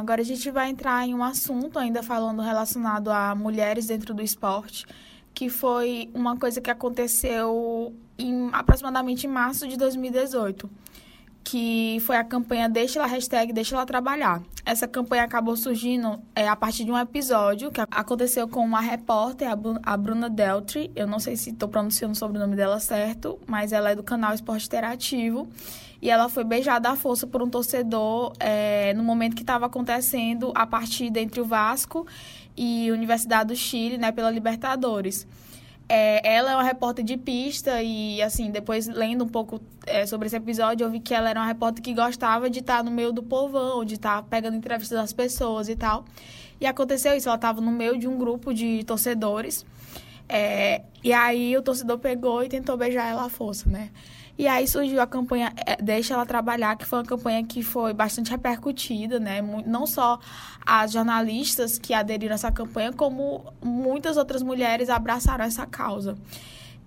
Agora 0.09 0.22
a 0.22 0.24
gente 0.24 0.51
vai 0.51 0.70
entrar 0.70 1.06
em 1.06 1.14
um 1.14 1.22
assunto 1.22 1.78
ainda 1.78 2.02
falando 2.02 2.40
relacionado 2.40 3.10
a 3.10 3.35
mulheres 3.35 3.89
dentro 3.89 4.14
do 4.14 4.22
esporte, 4.22 4.86
que 5.35 5.51
foi 5.51 6.09
uma 6.14 6.35
coisa 6.35 6.62
que 6.62 6.70
aconteceu 6.70 7.94
em 8.18 8.48
aproximadamente 8.51 9.26
em 9.26 9.30
março 9.30 9.68
de 9.68 9.76
2018 9.76 10.70
que 11.44 11.98
foi 12.01 12.16
a 12.16 12.24
campanha 12.24 12.68
Deixa 12.68 12.98
ela 12.98 13.09
hashtag 13.09 13.55
Deixa 13.55 13.74
ela 13.74 13.86
trabalhar. 13.86 14.43
Essa 14.66 14.86
campanha 14.86 15.24
acabou 15.24 15.56
surgindo 15.56 16.20
é, 16.35 16.47
a 16.47 16.55
partir 16.55 16.85
de 16.85 16.93
um 16.93 16.98
episódio 16.98 17.70
que 17.70 17.80
aconteceu 17.90 18.47
com 18.47 18.60
uma 18.60 18.80
repórter, 18.80 19.48
a 19.82 19.97
Bruna 19.97 20.28
Deltri. 20.28 20.90
Eu 20.94 21.06
não 21.06 21.18
sei 21.18 21.36
se 21.36 21.51
estou 21.51 21.66
pronunciando 21.66 22.12
o 22.12 22.16
sobrenome 22.16 22.55
dela 22.55 22.78
certo, 22.80 23.39
mas 23.47 23.72
ela 23.72 23.90
é 23.90 23.94
do 23.94 24.02
canal 24.02 24.35
Esporte 24.35 24.66
Interativo. 24.66 25.48
E 26.01 26.11
ela 26.11 26.29
foi 26.29 26.45
beijada 26.45 26.91
à 26.91 26.97
força 26.97 27.27
por 27.27 27.43
um 27.43 27.51
torcedor 27.51 28.33
é, 28.39 28.95
no 28.95 29.03
momento 29.03 29.35
que 29.35 29.43
estava 29.43 29.66
acontecendo 29.66 30.53
a 30.55 30.66
partida 30.66 31.20
entre 31.20 31.41
o 31.41 31.45
Vasco 31.45 32.07
e 32.57 32.91
Universidade 32.91 33.49
do 33.49 33.57
Chile, 33.57 33.99
né, 33.99 34.12
pela 34.12 34.31
Libertadores. 34.31 35.27
É, 35.89 36.37
ela 36.37 36.53
é 36.53 36.55
uma 36.55 36.62
repórter 36.62 37.03
de 37.05 37.16
pista 37.16 37.83
e, 37.83 38.20
assim, 38.20 38.51
depois 38.51 38.87
lendo 38.87 39.25
um 39.25 39.29
pouco 39.29 39.59
é, 39.87 40.05
sobre 40.05 40.27
esse 40.27 40.37
episódio, 40.37 40.85
eu 40.85 40.91
vi 40.91 41.01
que 41.01 41.15
ela 41.15 41.31
era 41.31 41.41
uma 41.41 41.47
repórter 41.47 41.83
que 41.83 41.95
gostava 41.95 42.51
de 42.51 42.59
estar 42.61 42.85
no 42.85 42.91
meio 42.91 43.11
do 43.11 43.23
povão, 43.23 43.85
de 43.85 43.95
estar 43.95 44.23
pegando 44.25 44.57
entrevistas 44.57 44.99
das 44.99 45.12
pessoas 45.15 45.69
e 45.69 45.75
tal. 45.75 46.05
E 46.61 46.66
aconteceu 46.66 47.16
isso, 47.16 47.29
ela 47.29 47.37
estava 47.37 47.61
no 47.61 47.73
meio 47.73 47.99
de 47.99 48.07
um 48.07 48.19
grupo 48.19 48.53
de 48.53 48.85
torcedores. 48.85 49.65
É, 50.29 50.83
e 51.03 51.11
aí 51.12 51.57
o 51.57 51.62
torcedor 51.62 51.99
pegou 51.99 52.45
e 52.45 52.49
tentou 52.49 52.77
beijar 52.77 53.09
ela 53.09 53.25
à 53.25 53.29
força, 53.31 53.69
né? 53.69 53.91
E 54.39 54.47
aí 54.47 54.69
surgiu 54.69 55.01
a 55.01 55.06
campanha 55.06 55.52
é, 55.66 55.82
Deixa 55.82 56.15
Ela 56.15 56.24
Trabalhar, 56.24 56.77
que 56.77 56.86
foi 56.86 57.01
uma 57.01 57.05
campanha 57.05 57.43
que 57.44 57.60
foi 57.60 57.93
bastante 57.93 58.31
repercutida, 58.31 59.19
né? 59.19 59.43
Não 59.66 59.85
só 59.85 60.20
as 60.65 60.93
jornalistas 60.93 61.77
que 61.77 61.93
aderiram 61.93 62.35
a 62.35 62.36
essa 62.36 62.52
campanha, 62.52 62.93
como 62.93 63.52
muitas 63.60 64.16
outras 64.16 64.40
mulheres 64.40 64.89
abraçaram 64.89 65.44
essa 65.44 65.66
causa. 65.66 66.16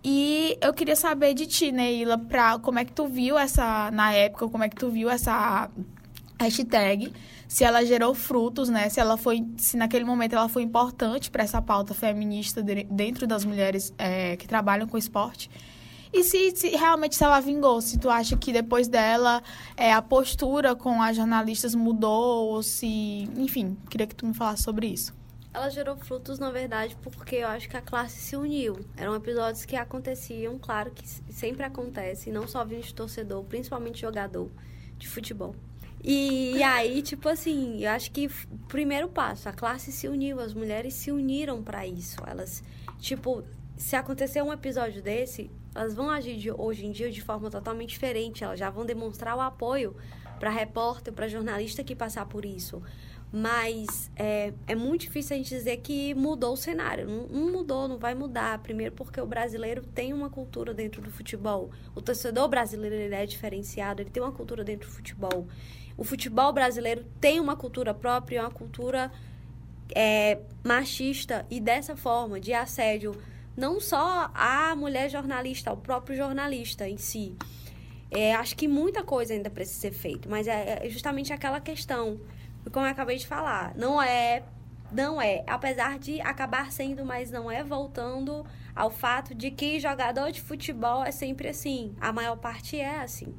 E 0.01 0.57
eu 0.61 0.73
queria 0.73 0.95
saber 0.95 1.33
de 1.33 1.45
ti, 1.45 1.73
Neila, 1.73 2.17
pra, 2.17 2.57
como 2.57 2.79
é 2.79 2.85
que 2.85 2.93
tu 2.93 3.05
viu 3.05 3.37
essa, 3.37 3.91
na 3.91 4.13
época, 4.13 4.47
como 4.47 4.63
é 4.63 4.69
que 4.69 4.75
tu 4.77 4.89
viu 4.89 5.09
essa 5.09 5.69
hashtag, 6.39 7.11
se 7.49 7.65
ela 7.65 7.85
gerou 7.85 8.15
frutos, 8.15 8.69
né? 8.69 8.87
Se 8.87 9.01
ela 9.01 9.17
foi, 9.17 9.45
se 9.57 9.75
naquele 9.75 10.05
momento 10.05 10.33
ela 10.33 10.47
foi 10.47 10.63
importante 10.63 11.29
para 11.29 11.43
essa 11.43 11.61
pauta 11.61 11.93
feminista 11.93 12.63
de, 12.63 12.85
dentro 12.85 13.27
das 13.27 13.43
mulheres 13.43 13.93
é, 13.97 14.37
que 14.37 14.47
trabalham 14.47 14.87
com 14.87 14.97
esporte. 14.97 15.51
E 16.13 16.23
se, 16.23 16.51
se, 16.55 16.69
realmente 16.69 17.15
se 17.15 17.23
ela 17.23 17.39
vingou, 17.39 17.81
se 17.81 17.97
tu 17.97 18.09
acha 18.09 18.35
que 18.35 18.51
depois 18.51 18.87
dela 18.87 19.41
é, 19.77 19.93
a 19.93 20.01
postura 20.01 20.75
com 20.75 21.01
as 21.01 21.15
jornalistas 21.15 21.73
mudou, 21.73 22.49
ou 22.49 22.63
se. 22.63 23.29
Enfim, 23.37 23.77
queria 23.89 24.05
que 24.05 24.15
tu 24.15 24.25
me 24.25 24.33
falasse 24.33 24.63
sobre 24.63 24.87
isso. 24.87 25.13
Ela 25.53 25.69
gerou 25.69 25.97
frutos, 25.97 26.39
na 26.39 26.49
verdade, 26.49 26.97
porque 27.01 27.37
eu 27.37 27.47
acho 27.47 27.67
que 27.67 27.75
a 27.75 27.81
classe 27.81 28.17
se 28.19 28.35
uniu. 28.37 28.79
Eram 28.95 29.15
episódios 29.15 29.65
que 29.65 29.75
aconteciam, 29.75 30.57
claro 30.57 30.91
que 30.91 31.05
sempre 31.07 31.63
acontece, 31.63 32.31
não 32.31 32.47
só 32.47 32.63
vindo 32.63 32.83
de 32.83 32.93
torcedor, 32.93 33.43
principalmente 33.43 33.99
jogador 33.99 34.49
de 34.97 35.09
futebol. 35.09 35.53
E 36.03 36.61
aí, 36.63 37.01
tipo 37.03 37.27
assim, 37.27 37.83
eu 37.83 37.91
acho 37.91 38.11
que 38.11 38.29
primeiro 38.69 39.09
passo, 39.09 39.49
a 39.49 39.53
classe 39.53 39.91
se 39.91 40.07
uniu, 40.07 40.39
as 40.39 40.53
mulheres 40.53 40.93
se 40.93 41.11
uniram 41.11 41.61
para 41.61 41.85
isso. 41.85 42.17
Elas, 42.25 42.63
tipo, 42.97 43.43
se 43.75 43.97
acontecer 43.97 44.41
um 44.41 44.53
episódio 44.53 45.01
desse, 45.01 45.51
elas 45.73 45.93
vão 45.93 46.09
agir 46.09 46.37
de, 46.37 46.51
hoje 46.51 46.85
em 46.85 46.91
dia 46.91 47.11
de 47.11 47.21
forma 47.21 47.49
totalmente 47.49 47.89
diferente. 47.89 48.43
Elas 48.43 48.59
já 48.59 48.69
vão 48.69 48.85
demonstrar 48.85 49.35
o 49.35 49.41
apoio 49.41 49.95
para 50.39 50.49
repórter, 50.49 51.13
para 51.13 51.27
jornalista 51.27 51.83
que 51.83 51.95
passar 51.95 52.25
por 52.25 52.45
isso. 52.45 52.81
Mas 53.33 54.11
é, 54.15 54.53
é 54.67 54.75
muito 54.75 55.01
difícil 55.01 55.35
a 55.35 55.37
gente 55.37 55.49
dizer 55.49 55.77
que 55.77 56.13
mudou 56.13 56.53
o 56.53 56.57
cenário. 56.57 57.07
Não, 57.07 57.27
não, 57.27 57.51
mudou, 57.51 57.87
não 57.87 57.97
vai 57.97 58.13
mudar. 58.13 58.59
Primeiro 58.59 58.93
porque 58.93 59.21
o 59.21 59.25
brasileiro 59.25 59.83
tem 59.83 60.11
uma 60.11 60.29
cultura 60.29 60.73
dentro 60.73 61.01
do 61.01 61.09
futebol. 61.09 61.71
O 61.95 62.01
torcedor 62.01 62.49
brasileiro 62.49 62.95
ele 62.95 63.15
é 63.15 63.25
diferenciado, 63.25 64.01
ele 64.01 64.09
tem 64.09 64.21
uma 64.21 64.33
cultura 64.33 64.63
dentro 64.65 64.89
do 64.89 64.93
futebol. 64.93 65.47
O 65.95 66.03
futebol 66.03 66.51
brasileiro 66.51 67.05
tem 67.21 67.39
uma 67.39 67.55
cultura 67.55 67.93
própria, 67.93 68.41
uma 68.41 68.51
cultura 68.51 69.09
é, 69.95 70.39
machista 70.63 71.45
e 71.49 71.61
dessa 71.61 71.95
forma, 71.95 72.39
de 72.39 72.53
assédio, 72.53 73.15
não 73.55 73.79
só 73.79 74.31
a 74.33 74.75
mulher 74.75 75.09
jornalista, 75.09 75.69
ao 75.69 75.77
próprio 75.77 76.15
jornalista 76.15 76.87
em 76.87 76.97
si. 76.97 77.35
É, 78.09 78.35
acho 78.35 78.55
que 78.55 78.67
muita 78.67 79.03
coisa 79.03 79.33
ainda 79.33 79.49
precisa 79.49 79.79
ser 79.79 79.91
feita, 79.91 80.27
mas 80.29 80.47
é, 80.47 80.85
é 80.85 80.89
justamente 80.89 81.31
aquela 81.31 81.61
questão 81.61 82.19
como 82.69 82.85
eu 82.85 82.91
acabei 82.91 83.17
de 83.17 83.25
falar, 83.25 83.73
não 83.75 84.01
é 84.01 84.43
não 84.91 85.21
é, 85.21 85.41
apesar 85.47 85.97
de 85.97 86.19
acabar 86.19 86.69
sendo, 86.69 87.05
mas 87.05 87.31
não 87.31 87.49
é 87.49 87.63
voltando 87.63 88.45
ao 88.75 88.91
fato 88.91 89.33
de 89.33 89.49
que 89.49 89.79
jogador 89.79 90.31
de 90.31 90.41
futebol 90.41 91.01
é 91.05 91.11
sempre 91.11 91.47
assim. 91.47 91.95
A 92.01 92.11
maior 92.11 92.35
parte 92.35 92.77
é 92.77 92.99
assim. 92.99 93.33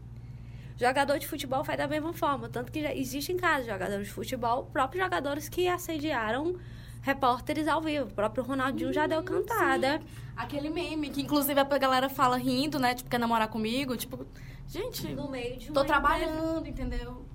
Jogador 0.78 1.18
de 1.18 1.26
futebol 1.26 1.62
faz 1.62 1.76
da 1.76 1.86
mesma 1.86 2.14
forma, 2.14 2.48
tanto 2.48 2.72
que 2.72 2.80
já 2.80 2.94
existem 2.94 3.36
casos 3.36 3.66
de 3.66 3.70
jogadores 3.70 4.06
de 4.06 4.12
futebol, 4.14 4.64
próprios 4.72 5.04
jogadores 5.04 5.46
que 5.46 5.68
assediaram 5.68 6.58
repórteres 7.02 7.68
ao 7.68 7.82
vivo. 7.82 8.06
O 8.06 8.14
próprio 8.14 8.42
Ronaldinho 8.42 8.90
hum, 8.90 8.92
já 8.92 9.06
deu 9.06 9.22
cantada. 9.22 9.98
Sim. 9.98 10.06
Aquele 10.34 10.70
meme 10.70 11.10
que 11.10 11.20
inclusive 11.20 11.60
a 11.60 11.64
galera 11.64 12.08
fala 12.08 12.38
rindo, 12.38 12.78
né? 12.78 12.94
Tipo, 12.94 13.10
quer 13.10 13.18
namorar 13.18 13.48
comigo, 13.48 13.96
tipo, 13.96 14.24
gente, 14.66 15.12
no 15.12 15.30
meio 15.30 15.58
de 15.58 15.70
tô 15.70 15.84
trabalhando, 15.84 16.66
entendeu? 16.66 17.26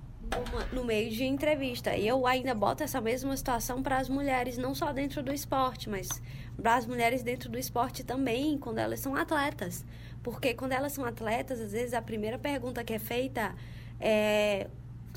no 0.72 0.84
meio 0.84 1.10
de 1.10 1.24
entrevista. 1.24 1.96
E 1.96 2.06
eu 2.06 2.26
ainda 2.26 2.54
boto 2.54 2.82
essa 2.82 3.00
mesma 3.00 3.36
situação 3.36 3.82
para 3.82 3.98
as 3.98 4.08
mulheres, 4.08 4.58
não 4.58 4.74
só 4.74 4.92
dentro 4.92 5.22
do 5.22 5.32
esporte, 5.32 5.88
mas 5.88 6.08
para 6.60 6.76
as 6.76 6.86
mulheres 6.86 7.22
dentro 7.22 7.48
do 7.48 7.58
esporte 7.58 8.04
também, 8.04 8.58
quando 8.58 8.78
elas 8.78 9.00
são 9.00 9.14
atletas. 9.14 9.84
Porque 10.22 10.54
quando 10.54 10.72
elas 10.72 10.92
são 10.92 11.04
atletas, 11.04 11.60
às 11.60 11.72
vezes 11.72 11.94
a 11.94 12.02
primeira 12.02 12.38
pergunta 12.38 12.84
que 12.84 12.92
é 12.92 12.98
feita 12.98 13.54
é 14.00 14.66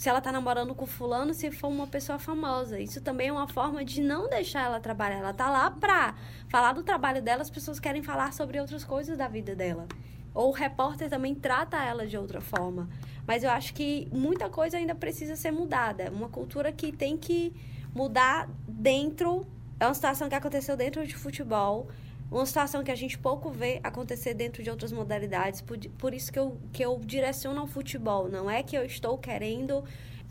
se 0.01 0.09
ela 0.09 0.17
está 0.17 0.31
namorando 0.31 0.73
com 0.73 0.87
fulano, 0.87 1.31
se 1.31 1.51
for 1.51 1.67
uma 1.67 1.85
pessoa 1.85 2.17
famosa. 2.17 2.79
Isso 2.79 2.99
também 3.01 3.27
é 3.27 3.31
uma 3.31 3.47
forma 3.47 3.85
de 3.85 4.01
não 4.01 4.27
deixar 4.27 4.63
ela 4.63 4.79
trabalhar. 4.79 5.17
Ela 5.17 5.31
tá 5.31 5.47
lá 5.47 5.69
para 5.69 6.15
falar 6.49 6.73
do 6.73 6.81
trabalho 6.81 7.21
dela, 7.21 7.43
as 7.43 7.51
pessoas 7.51 7.79
querem 7.79 8.01
falar 8.01 8.33
sobre 8.33 8.59
outras 8.59 8.83
coisas 8.83 9.15
da 9.15 9.27
vida 9.27 9.55
dela. 9.55 9.87
Ou 10.33 10.49
o 10.49 10.51
repórter 10.51 11.07
também 11.07 11.35
trata 11.35 11.77
ela 11.83 12.07
de 12.07 12.17
outra 12.17 12.41
forma. 12.41 12.89
Mas 13.27 13.43
eu 13.43 13.51
acho 13.51 13.75
que 13.75 14.09
muita 14.11 14.49
coisa 14.49 14.75
ainda 14.75 14.95
precisa 14.95 15.35
ser 15.35 15.51
mudada. 15.51 16.09
Uma 16.09 16.29
cultura 16.29 16.71
que 16.71 16.91
tem 16.91 17.15
que 17.15 17.53
mudar 17.93 18.49
dentro. 18.67 19.45
É 19.79 19.85
uma 19.85 19.93
situação 19.93 20.27
que 20.27 20.33
aconteceu 20.33 20.75
dentro 20.75 21.05
de 21.05 21.15
futebol. 21.15 21.87
Uma 22.31 22.45
situação 22.45 22.83
que 22.83 22.91
a 22.91 22.95
gente 22.95 23.17
pouco 23.17 23.49
vê 23.49 23.81
acontecer 23.83 24.33
dentro 24.33 24.63
de 24.63 24.69
outras 24.69 24.91
modalidades. 24.91 25.59
Por, 25.59 25.77
por 25.97 26.13
isso 26.13 26.31
que 26.31 26.39
eu, 26.39 26.57
que 26.71 26.83
eu 26.83 26.97
direciono 27.03 27.59
ao 27.59 27.67
futebol. 27.67 28.29
Não 28.29 28.49
é 28.49 28.63
que 28.63 28.75
eu 28.75 28.85
estou 28.85 29.17
querendo 29.17 29.83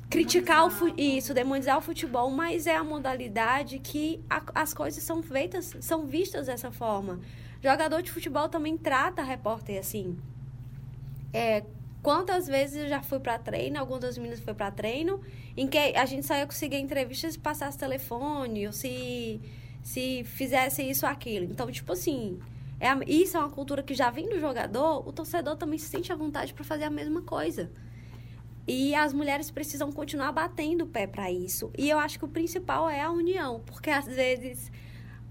criticar 0.09 0.67
o 0.67 0.95
isso, 0.99 1.35
demonizar 1.35 1.79
o 1.79 1.81
futebol, 1.83 2.31
mas 2.31 2.67
é 2.67 2.75
a 2.75 2.83
modalidade 2.83 3.79
que 3.79 4.21
a, 4.29 4.43
as 4.55 4.73
coisas 4.73 5.05
são 5.05 5.23
feitas, 5.23 5.77
são 5.81 6.07
vistas 6.07 6.47
dessa 6.47 6.71
forma. 6.71 7.21
Jogador 7.63 8.03
de 8.03 8.11
futebol 8.11 8.49
também 8.49 8.79
trata 8.79 9.23
repórter 9.23 9.79
assim. 9.79 10.19
É, 11.33 11.63
Quantas 12.03 12.47
vezes 12.47 12.85
eu 12.85 12.89
já 12.89 13.03
fui 13.03 13.21
para 13.21 13.39
treino, 13.39 13.79
algumas 13.79 14.01
das 14.01 14.17
meninas 14.17 14.41
foi 14.41 14.55
para 14.55 14.71
treino, 14.71 15.21
em 15.55 15.67
que 15.67 15.77
a 15.77 16.07
gente 16.07 16.27
só 16.27 16.35
ia 16.35 16.47
conseguir 16.47 16.79
entrevistas 16.79 17.35
se 17.35 17.39
passasse 17.39 17.77
telefone, 17.77 18.67
ou 18.67 18.73
se, 18.73 19.39
se 19.83 20.25
fizesse 20.25 20.83
isso 20.83 21.07
ou 21.07 21.13
aquilo. 21.13 21.47
Então, 21.47 21.71
tipo 21.71 21.93
assim, 21.93 22.39
é 22.79 22.89
isso 23.07 23.37
é 23.37 23.41
uma 23.41 23.51
cultura 23.51 23.83
que 23.83 23.95
já 23.95 24.11
vem 24.11 24.29
do 24.29 24.39
jogador, 24.41 25.07
o 25.07 25.13
torcedor 25.13 25.57
também 25.57 25.79
se 25.79 25.87
sente 25.87 26.13
à 26.13 26.17
vontade 26.17 26.55
para 26.55 26.65
fazer 26.65 26.85
a 26.85 26.91
mesma 26.91 27.23
coisa. 27.23 27.71
E 28.67 28.95
as 28.95 29.13
mulheres 29.13 29.51
precisam 29.51 29.91
continuar 29.91 30.33
batendo 30.33 30.85
o 30.85 30.87
pé 30.87 31.07
para 31.07 31.31
isso. 31.31 31.71
E 31.77 31.91
eu 31.91 31.99
acho 31.99 32.19
que 32.19 32.25
o 32.25 32.29
principal 32.29 32.89
é 32.89 33.01
a 33.01 33.11
união, 33.11 33.61
porque 33.67 33.91
às 33.91 34.07
vezes 34.07 34.71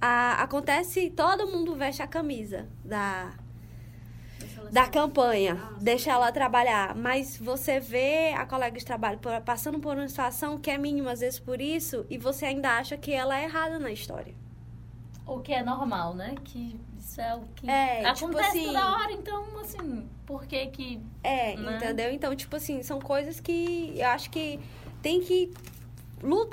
a, 0.02 0.44
acontece, 0.44 1.10
todo 1.10 1.48
mundo 1.48 1.76
veste 1.76 2.02
a 2.02 2.08
camisa 2.08 2.68
da 2.84 3.34
da 4.72 4.88
campanha, 4.88 5.60
ah, 5.62 5.78
deixa 5.80 6.12
ela 6.12 6.32
trabalhar. 6.32 6.96
Mas 6.96 7.38
você 7.38 7.80
vê 7.80 8.34
a 8.34 8.46
colega 8.46 8.78
de 8.78 8.86
trabalho 8.86 9.20
passando 9.44 9.80
por 9.80 9.98
uma 9.98 10.08
situação 10.08 10.58
que 10.58 10.70
é 10.70 10.78
mínima, 10.78 11.12
às 11.12 11.20
vezes, 11.20 11.40
por 11.40 11.60
isso, 11.60 12.06
e 12.10 12.18
você 12.18 12.46
ainda 12.46 12.78
acha 12.78 12.98
que 12.98 13.12
ela 13.12 13.40
é 13.40 13.44
errada 13.44 13.80
na 13.80 13.92
história. 13.92 14.34
O 15.26 15.40
que 15.40 15.54
é 15.54 15.64
normal, 15.64 16.16
né? 16.16 16.36
Que 16.44 16.80
isso 16.98 17.22
é 17.22 17.36
o 17.36 17.42
que 17.56 17.70
é, 17.70 18.06
acontece 18.06 18.26
tipo 18.26 18.40
assim, 18.40 18.66
toda 18.66 18.92
hora, 18.92 19.12
então, 19.12 19.60
assim, 19.60 20.10
por 20.26 20.46
que 20.46 20.68
que... 20.68 21.02
É, 21.24 21.56
né? 21.56 21.78
entendeu? 21.78 22.12
Então, 22.12 22.36
tipo 22.36 22.56
assim, 22.56 22.82
são 22.82 23.00
coisas 23.00 23.40
que 23.40 23.94
eu 23.96 24.08
acho 24.08 24.30
que 24.30 24.60
tem 25.02 25.22
que 25.22 25.52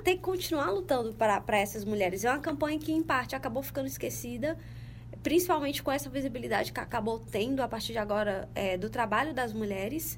tem 0.04 0.16
que 0.16 0.22
continuar 0.22 0.70
lutando 0.70 1.12
para 1.12 1.58
essas 1.58 1.84
mulheres. 1.84 2.24
É 2.24 2.30
uma 2.30 2.38
campanha 2.38 2.78
que, 2.78 2.92
em 2.92 3.02
parte, 3.02 3.34
acabou 3.34 3.62
ficando 3.62 3.86
esquecida, 3.86 4.56
principalmente 5.26 5.82
com 5.82 5.90
essa 5.90 6.08
visibilidade 6.08 6.72
que 6.72 6.78
acabou 6.78 7.18
tendo 7.18 7.60
a 7.60 7.66
partir 7.66 7.90
de 7.90 7.98
agora 7.98 8.48
é, 8.54 8.78
do 8.78 8.88
trabalho 8.88 9.34
das 9.34 9.52
mulheres, 9.52 10.16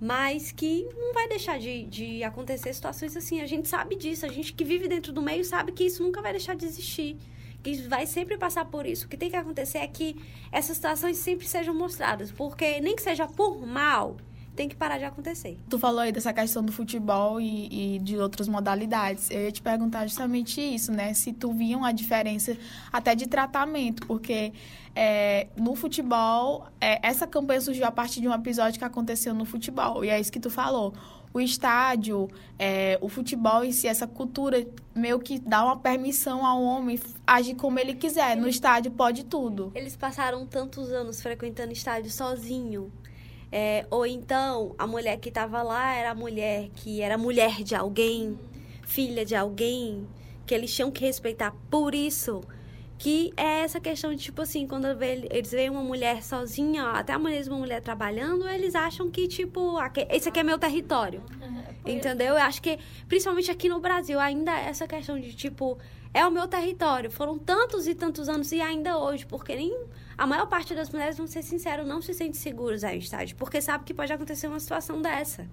mas 0.00 0.50
que 0.50 0.82
não 0.96 1.14
vai 1.14 1.28
deixar 1.28 1.60
de, 1.60 1.84
de 1.84 2.24
acontecer 2.24 2.74
situações 2.74 3.16
assim. 3.16 3.40
A 3.40 3.46
gente 3.46 3.68
sabe 3.68 3.94
disso, 3.94 4.26
a 4.26 4.28
gente 4.28 4.52
que 4.52 4.64
vive 4.64 4.88
dentro 4.88 5.12
do 5.12 5.22
meio 5.22 5.44
sabe 5.44 5.70
que 5.70 5.84
isso 5.84 6.02
nunca 6.02 6.20
vai 6.20 6.32
deixar 6.32 6.56
de 6.56 6.66
existir. 6.66 7.16
Que 7.62 7.76
vai 7.82 8.04
sempre 8.04 8.36
passar 8.36 8.64
por 8.64 8.84
isso. 8.84 9.06
O 9.06 9.08
que 9.08 9.16
tem 9.16 9.30
que 9.30 9.36
acontecer 9.36 9.78
é 9.78 9.86
que 9.86 10.20
essas 10.50 10.74
situações 10.74 11.18
sempre 11.18 11.46
sejam 11.46 11.72
mostradas, 11.72 12.32
porque 12.32 12.80
nem 12.80 12.96
que 12.96 13.02
seja 13.02 13.28
por 13.28 13.64
mal, 13.64 14.16
tem 14.58 14.68
que 14.68 14.74
parar 14.74 14.98
de 14.98 15.04
acontecer. 15.04 15.56
Tu 15.70 15.78
falou 15.78 16.00
aí 16.00 16.10
dessa 16.10 16.32
questão 16.32 16.64
do 16.64 16.72
futebol 16.72 17.40
e, 17.40 17.94
e, 17.94 17.98
de 18.00 18.18
outras 18.18 18.48
modalidades. 18.48 19.30
Eu 19.30 19.42
ia 19.42 19.52
te 19.52 19.62
perguntar 19.62 20.04
justamente 20.04 20.60
isso, 20.60 20.90
né? 20.90 21.14
Se 21.14 21.32
tu 21.32 21.52
viam 21.52 21.84
a 21.84 21.92
diferença 21.92 22.56
até 22.92 23.14
de 23.14 23.28
tratamento, 23.28 24.04
porque 24.04 24.52
é, 24.96 25.46
no 25.56 25.76
futebol, 25.76 26.66
é, 26.80 26.98
essa 27.06 27.24
campanha 27.24 27.60
surgiu 27.60 27.86
a 27.86 27.92
partir 27.92 28.20
de 28.20 28.26
um 28.26 28.34
episódio 28.34 28.80
que 28.80 28.84
aconteceu 28.84 29.32
no 29.32 29.44
futebol. 29.44 30.04
E 30.04 30.08
é 30.08 30.18
isso 30.18 30.32
que 30.32 30.40
tu 30.40 30.50
falou. 30.50 30.92
O 31.32 31.40
estádio, 31.40 32.28
é, 32.58 32.98
o 33.00 33.08
futebol 33.08 33.62
em 33.62 33.70
si, 33.70 33.86
essa 33.86 34.08
cultura 34.08 34.66
meio 34.92 35.20
que 35.20 35.38
dá 35.38 35.64
uma 35.64 35.76
permissão 35.76 36.44
ao 36.44 36.60
homem 36.60 36.98
agir 37.24 37.54
como 37.54 37.78
ele 37.78 37.94
quiser. 37.94 38.36
No 38.36 38.48
estádio 38.48 38.90
pode 38.90 39.24
tudo. 39.24 39.70
Eles 39.72 39.94
passaram 39.94 40.44
tantos 40.44 40.90
anos 40.90 41.22
frequentando 41.22 41.72
estádio 41.72 42.10
sozinho. 42.10 42.90
É, 43.50 43.86
ou 43.90 44.04
então, 44.04 44.74
a 44.78 44.86
mulher 44.86 45.18
que 45.18 45.30
estava 45.30 45.62
lá 45.62 45.94
era 45.94 46.10
a 46.10 46.14
mulher 46.14 46.68
que 46.74 47.00
era 47.00 47.16
mulher 47.16 47.62
de 47.62 47.74
alguém, 47.74 48.38
filha 48.82 49.24
de 49.24 49.34
alguém, 49.34 50.06
que 50.46 50.54
eles 50.54 50.74
tinham 50.74 50.90
que 50.90 51.04
respeitar. 51.04 51.54
Por 51.70 51.94
isso 51.94 52.42
que 52.98 53.32
é 53.36 53.60
essa 53.60 53.78
questão 53.78 54.12
de, 54.12 54.20
tipo 54.20 54.42
assim, 54.42 54.66
quando 54.66 54.86
eles 55.02 55.52
veem 55.52 55.70
uma 55.70 55.82
mulher 55.82 56.22
sozinha, 56.22 56.82
até 56.90 57.12
a 57.12 57.18
mesma 57.18 57.56
mulher 57.56 57.80
trabalhando, 57.80 58.48
eles 58.48 58.74
acham 58.74 59.08
que, 59.08 59.28
tipo, 59.28 59.76
esse 60.10 60.28
aqui 60.28 60.40
é 60.40 60.42
meu 60.42 60.58
território. 60.58 61.22
Entendeu? 61.86 62.34
Eu 62.34 62.42
acho 62.42 62.60
que, 62.60 62.76
principalmente 63.06 63.50
aqui 63.50 63.68
no 63.68 63.78
Brasil, 63.78 64.18
ainda 64.18 64.52
é 64.52 64.68
essa 64.68 64.86
questão 64.86 65.18
de, 65.18 65.32
tipo, 65.32 65.78
é 66.12 66.26
o 66.26 66.30
meu 66.30 66.48
território. 66.48 67.10
Foram 67.10 67.38
tantos 67.38 67.86
e 67.86 67.94
tantos 67.94 68.28
anos 68.28 68.50
e 68.50 68.60
ainda 68.60 68.98
hoje, 68.98 69.24
porque 69.24 69.54
nem 69.54 69.72
a 70.18 70.26
maior 70.26 70.46
parte 70.46 70.74
das 70.74 70.90
mulheres, 70.90 71.16
vamos 71.16 71.30
ser 71.30 71.44
sinceros, 71.44 71.86
não 71.86 72.02
se 72.02 72.12
sente 72.12 72.36
seguras 72.36 72.82
aí, 72.82 72.98
estádio, 72.98 73.36
porque 73.36 73.60
sabe 73.62 73.84
que 73.84 73.94
pode 73.94 74.12
acontecer 74.12 74.48
uma 74.48 74.58
situação 74.58 75.00
dessa. 75.00 75.48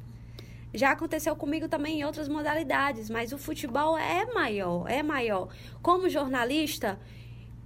já 0.74 0.90
aconteceu 0.90 1.36
comigo 1.36 1.70
também 1.70 2.00
em 2.00 2.04
outras 2.04 2.28
modalidades, 2.28 3.08
mas 3.08 3.32
o 3.32 3.38
futebol 3.38 3.96
é 3.96 4.26
maior, 4.34 4.90
é 4.90 5.04
maior. 5.04 5.50
Como 5.84 6.10
jornalista, 6.10 7.00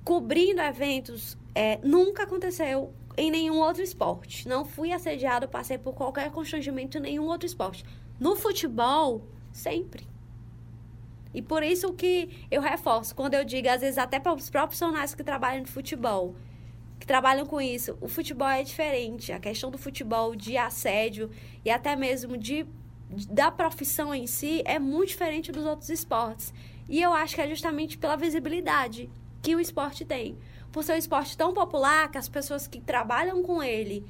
cobrindo 0.04 0.62
eventos, 0.62 1.38
é, 1.56 1.80
nunca 1.82 2.24
aconteceu 2.24 2.94
em 3.18 3.32
nenhum 3.32 3.60
outro 3.60 3.82
esporte. 3.82 4.46
Não 4.46 4.66
fui 4.66 4.92
assediado, 4.92 5.48
passei 5.48 5.78
por 5.78 5.94
qualquer 5.94 6.30
constrangimento 6.32 6.98
em 6.98 7.02
nenhum 7.02 7.28
outro 7.28 7.46
esporte. 7.48 7.86
No 8.20 8.36
futebol, 8.36 9.26
sempre. 9.54 10.06
E 11.34 11.42
por 11.42 11.64
isso 11.64 11.94
que 11.94 12.46
eu 12.52 12.62
reforço, 12.62 13.16
quando 13.16 13.36
eu 13.36 13.46
digo, 13.46 13.70
às 13.70 13.80
vezes 13.80 13.98
até 13.98 14.20
para 14.20 14.34
os 14.34 14.50
profissionais 14.50 15.16
que 15.16 15.24
trabalham 15.24 15.62
no 15.62 15.68
futebol, 15.68 16.36
que 17.00 17.08
trabalham 17.08 17.46
com 17.46 17.62
isso, 17.62 17.98
o 18.02 18.08
futebol 18.08 18.50
é 18.50 18.62
diferente. 18.62 19.32
A 19.32 19.40
questão 19.40 19.72
do 19.72 19.78
futebol 19.78 20.36
de 20.36 20.58
assédio 20.58 21.32
e 21.64 21.72
até 21.72 21.96
mesmo 21.96 22.38
de, 22.38 22.66
da 23.30 23.50
profissão 23.50 24.14
em 24.14 24.28
si 24.28 24.62
é 24.66 24.78
muito 24.78 25.10
diferente 25.10 25.52
dos 25.52 25.66
outros 25.66 25.90
esportes. 25.90 26.54
E 26.90 27.02
eu 27.02 27.14
acho 27.14 27.36
que 27.36 27.42
é 27.42 27.48
justamente 27.48 27.98
pela 27.98 28.18
visibilidade 28.18 29.10
que 29.42 29.56
o 29.56 29.60
esporte 29.60 30.04
tem. 30.04 30.38
Por 30.72 30.84
ser 30.84 30.94
um 30.94 30.98
esporte 30.98 31.38
tão 31.38 31.54
popular 31.54 32.12
que 32.12 32.18
as 32.18 32.28
pessoas 32.28 32.68
que 32.68 32.82
trabalham 32.82 33.42
com 33.42 33.64
ele 33.64 34.06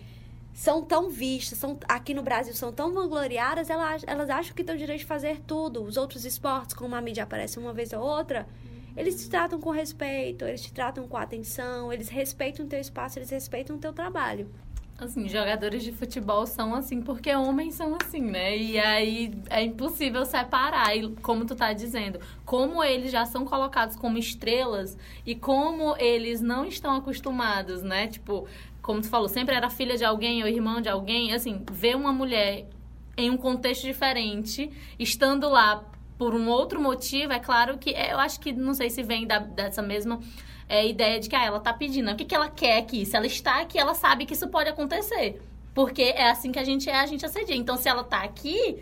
são 0.53 0.83
tão 0.83 1.09
vistas, 1.09 1.57
são, 1.57 1.79
aqui 1.87 2.13
no 2.13 2.23
Brasil 2.23 2.53
são 2.53 2.73
tão 2.73 2.91
vangloriadas, 2.91 3.69
elas, 3.69 4.03
elas 4.07 4.29
acham 4.29 4.53
que 4.53 4.63
têm 4.63 4.75
o 4.75 4.77
direito 4.77 4.99
de 4.99 5.05
fazer 5.05 5.39
tudo. 5.41 5.83
Os 5.83 5.95
outros 5.95 6.25
esportes, 6.25 6.75
como 6.75 6.95
a 6.95 7.01
mídia 7.01 7.23
aparece 7.23 7.59
uma 7.59 7.71
vez 7.71 7.93
ou 7.93 8.01
outra, 8.01 8.47
eles 8.95 9.21
te 9.21 9.29
tratam 9.29 9.59
com 9.59 9.69
respeito, 9.69 10.45
eles 10.45 10.61
te 10.61 10.73
tratam 10.73 11.07
com 11.07 11.17
atenção, 11.17 11.91
eles 11.91 12.09
respeitam 12.09 12.65
o 12.65 12.69
teu 12.69 12.79
espaço, 12.79 13.19
eles 13.19 13.29
respeitam 13.29 13.75
o 13.75 13.79
teu 13.79 13.93
trabalho. 13.93 14.49
Assim, 14.97 15.29
jogadores 15.29 15.81
de 15.81 15.93
futebol 15.93 16.45
são 16.45 16.75
assim 16.75 17.01
porque 17.01 17.33
homens 17.33 17.75
são 17.75 17.95
assim, 18.01 18.19
né? 18.19 18.57
E 18.57 18.77
aí 18.77 19.33
é 19.49 19.63
impossível 19.63 20.25
separar. 20.25 20.93
E 20.93 21.07
como 21.21 21.45
tu 21.45 21.55
tá 21.55 21.71
dizendo, 21.71 22.19
como 22.43 22.83
eles 22.83 23.09
já 23.09 23.25
são 23.25 23.45
colocados 23.45 23.95
como 23.95 24.17
estrelas 24.17 24.97
e 25.25 25.35
como 25.35 25.95
eles 25.95 26.41
não 26.41 26.65
estão 26.65 26.97
acostumados, 26.97 27.81
né? 27.81 28.07
Tipo, 28.07 28.45
como 28.81 28.99
tu 28.99 29.07
falou, 29.07 29.29
sempre 29.29 29.55
era 29.55 29.69
filha 29.69 29.95
de 29.95 30.03
alguém 30.03 30.43
ou 30.43 30.49
irmã 30.49 30.81
de 30.81 30.89
alguém, 30.89 31.31
assim, 31.33 31.63
ver 31.71 31.95
uma 31.95 32.11
mulher 32.11 32.67
em 33.15 33.29
um 33.29 33.37
contexto 33.37 33.83
diferente, 33.83 34.69
estando 34.97 35.47
lá 35.47 35.81
por 36.19 36.35
um 36.35 36.49
outro 36.49 36.81
motivo, 36.81 37.31
é 37.31 37.39
claro 37.39 37.77
que 37.77 37.91
é, 37.91 38.11
eu 38.11 38.19
acho 38.19 38.41
que 38.41 38.51
não 38.51 38.73
sei 38.73 38.89
se 38.89 39.01
vem 39.01 39.25
da, 39.25 39.39
dessa 39.39 39.81
mesma 39.81 40.19
é, 40.67 40.85
ideia 40.85 41.17
de 41.17 41.29
que 41.29 41.35
ah, 41.35 41.45
ela 41.45 41.61
tá 41.61 41.71
pedindo. 41.71 42.11
O 42.11 42.15
que, 42.15 42.25
que 42.25 42.35
ela 42.35 42.49
quer 42.49 42.77
aqui? 42.77 43.05
Se 43.05 43.15
ela 43.15 43.25
está 43.25 43.61
aqui, 43.61 43.79
ela 43.79 43.95
sabe 43.95 44.25
que 44.25 44.33
isso 44.33 44.49
pode 44.49 44.69
acontecer. 44.69 45.41
Porque 45.73 46.01
é 46.01 46.29
assim 46.29 46.51
que 46.51 46.59
a 46.59 46.63
gente 46.65 46.89
é, 46.89 46.99
a 46.99 47.05
gente 47.05 47.25
assedia. 47.25 47.55
Então, 47.55 47.77
se 47.77 47.87
ela 47.87 48.03
tá 48.03 48.21
aqui, 48.21 48.77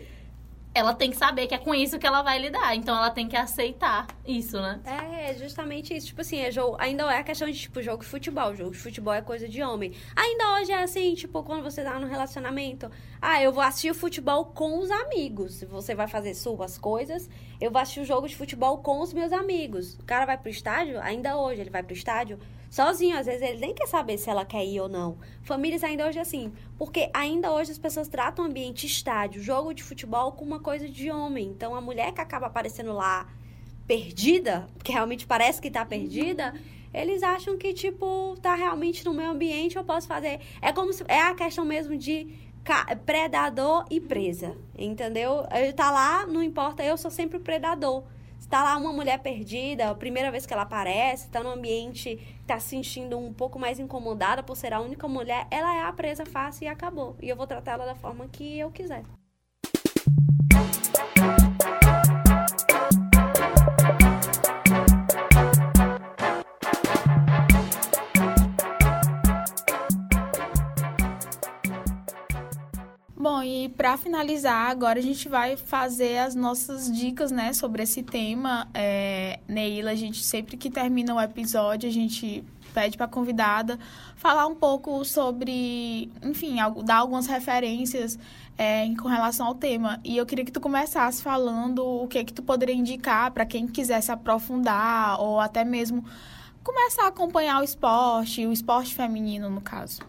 ela 0.78 0.94
tem 0.94 1.10
que 1.10 1.16
saber 1.16 1.46
que 1.46 1.54
é 1.54 1.58
com 1.58 1.74
isso 1.74 1.98
que 1.98 2.06
ela 2.06 2.22
vai 2.22 2.38
lidar. 2.38 2.74
Então 2.74 2.96
ela 2.96 3.10
tem 3.10 3.26
que 3.28 3.36
aceitar 3.36 4.06
isso, 4.26 4.60
né? 4.60 4.80
É, 4.84 5.30
é 5.30 5.34
justamente 5.34 5.94
isso. 5.94 6.06
Tipo 6.06 6.20
assim, 6.20 6.38
é 6.38 6.50
jogo, 6.50 6.76
ainda 6.78 7.02
é 7.12 7.18
a 7.18 7.22
questão 7.22 7.50
de, 7.50 7.58
tipo, 7.58 7.82
jogo 7.82 8.02
de 8.02 8.08
futebol. 8.08 8.54
Jogo 8.54 8.70
de 8.70 8.78
futebol 8.78 9.12
é 9.12 9.20
coisa 9.20 9.48
de 9.48 9.62
homem. 9.62 9.92
Ainda 10.14 10.54
hoje 10.54 10.72
é 10.72 10.82
assim, 10.82 11.14
tipo, 11.14 11.42
quando 11.42 11.62
você 11.62 11.82
tá 11.82 11.98
no 11.98 12.06
relacionamento. 12.06 12.90
Ah, 13.20 13.42
eu 13.42 13.52
vou 13.52 13.62
assistir 13.62 13.90
o 13.90 13.94
futebol 13.94 14.46
com 14.46 14.78
os 14.78 14.90
amigos. 14.90 15.62
Você 15.64 15.94
vai 15.94 16.06
fazer 16.06 16.34
suas 16.34 16.78
coisas. 16.78 17.28
Eu 17.60 17.70
vou 17.70 17.82
assistir 17.82 18.00
o 18.00 18.04
jogo 18.04 18.28
de 18.28 18.36
futebol 18.36 18.78
com 18.78 19.00
os 19.00 19.12
meus 19.12 19.32
amigos. 19.32 19.94
O 19.94 20.04
cara 20.04 20.24
vai 20.24 20.38
pro 20.38 20.48
estádio, 20.48 21.00
ainda 21.00 21.36
hoje, 21.36 21.60
ele 21.60 21.70
vai 21.70 21.82
pro 21.82 21.92
estádio 21.92 22.38
sozinho. 22.70 23.16
Às 23.16 23.26
vezes 23.26 23.42
ele 23.42 23.58
nem 23.58 23.74
quer 23.74 23.86
saber 23.86 24.18
se 24.18 24.28
ela 24.28 24.44
quer 24.44 24.64
ir 24.64 24.80
ou 24.80 24.88
não. 24.88 25.18
Famílias 25.42 25.84
ainda 25.84 26.06
hoje 26.06 26.18
assim. 26.18 26.52
Porque 26.76 27.10
ainda 27.12 27.52
hoje 27.52 27.72
as 27.72 27.78
pessoas 27.78 28.08
tratam 28.08 28.44
o 28.44 28.48
ambiente 28.48 28.86
estádio, 28.86 29.42
jogo 29.42 29.72
de 29.72 29.82
futebol, 29.82 30.32
como 30.32 30.52
uma 30.52 30.60
coisa 30.60 30.88
de 30.88 31.10
homem. 31.10 31.48
Então 31.48 31.74
a 31.74 31.80
mulher 31.80 32.12
que 32.12 32.20
acaba 32.20 32.46
aparecendo 32.46 32.92
lá 32.92 33.28
perdida, 33.86 34.68
que 34.84 34.92
realmente 34.92 35.26
parece 35.26 35.60
que 35.60 35.70
tá 35.70 35.84
perdida, 35.84 36.54
eles 36.92 37.22
acham 37.22 37.56
que, 37.56 37.72
tipo, 37.72 38.36
tá 38.40 38.54
realmente 38.54 39.04
no 39.04 39.14
meu 39.14 39.30
ambiente, 39.30 39.76
eu 39.76 39.84
posso 39.84 40.06
fazer. 40.06 40.40
É 40.60 40.72
como 40.72 40.92
se. 40.92 41.04
É 41.08 41.20
a 41.20 41.34
questão 41.34 41.64
mesmo 41.64 41.96
de 41.96 42.26
predador 43.06 43.86
e 43.90 44.00
presa. 44.00 44.56
Entendeu? 44.76 45.46
Ele 45.50 45.72
tá 45.72 45.90
lá, 45.90 46.26
não 46.26 46.42
importa, 46.42 46.82
eu 46.82 46.96
sou 46.96 47.10
sempre 47.10 47.38
o 47.38 47.40
predador. 47.40 48.04
Está 48.38 48.64
lá 48.64 48.76
uma 48.76 48.92
mulher 48.92 49.18
perdida, 49.18 49.90
a 49.90 49.94
primeira 49.94 50.30
vez 50.30 50.46
que 50.46 50.52
ela 50.52 50.62
aparece, 50.62 51.26
está 51.26 51.42
no 51.42 51.50
ambiente, 51.50 52.18
está 52.40 52.58
se 52.58 52.68
sentindo 52.70 53.18
um 53.18 53.32
pouco 53.32 53.58
mais 53.58 53.78
incomodada 53.78 54.42
por 54.42 54.56
ser 54.56 54.72
a 54.72 54.80
única 54.80 55.06
mulher, 55.06 55.46
ela 55.50 55.74
é 55.74 55.82
a 55.82 55.92
presa 55.92 56.24
fácil 56.24 56.64
e 56.64 56.68
acabou. 56.68 57.16
E 57.20 57.28
eu 57.28 57.36
vou 57.36 57.46
tratar 57.46 57.72
ela 57.72 57.84
da 57.84 57.94
forma 57.94 58.26
que 58.28 58.58
eu 58.58 58.70
quiser. 58.70 59.04
E 73.68 73.70
para 73.70 73.98
finalizar, 73.98 74.70
agora 74.70 74.98
a 74.98 75.02
gente 75.02 75.28
vai 75.28 75.54
fazer 75.54 76.16
as 76.18 76.34
nossas 76.34 76.90
dicas, 76.90 77.30
né, 77.30 77.52
sobre 77.52 77.82
esse 77.82 78.02
tema. 78.02 78.66
É, 78.72 79.40
Neila, 79.46 79.90
a 79.90 79.94
gente 79.94 80.24
sempre 80.24 80.56
que 80.56 80.70
termina 80.70 81.14
o 81.14 81.20
episódio, 81.20 81.86
a 81.86 81.92
gente 81.92 82.42
pede 82.72 82.96
para 82.96 83.04
a 83.04 83.08
convidada 83.08 83.78
falar 84.16 84.46
um 84.46 84.54
pouco 84.54 85.04
sobre, 85.04 86.10
enfim, 86.22 86.56
dar 86.82 86.96
algumas 86.96 87.26
referências 87.26 88.18
é, 88.56 88.88
com 88.94 89.06
relação 89.06 89.46
ao 89.46 89.54
tema. 89.54 90.00
E 90.02 90.16
eu 90.16 90.24
queria 90.24 90.46
que 90.46 90.52
tu 90.52 90.60
começasse 90.60 91.22
falando 91.22 91.84
o 91.84 92.08
que 92.08 92.24
que 92.24 92.32
tu 92.32 92.42
poderia 92.42 92.74
indicar 92.74 93.30
para 93.32 93.44
quem 93.44 93.66
quisesse 93.66 94.10
aprofundar 94.10 95.20
ou 95.20 95.38
até 95.38 95.62
mesmo 95.62 96.02
começar 96.64 97.04
a 97.04 97.08
acompanhar 97.08 97.60
o 97.60 97.64
esporte, 97.64 98.46
o 98.46 98.52
esporte 98.52 98.94
feminino, 98.94 99.50
no 99.50 99.60
caso 99.60 100.00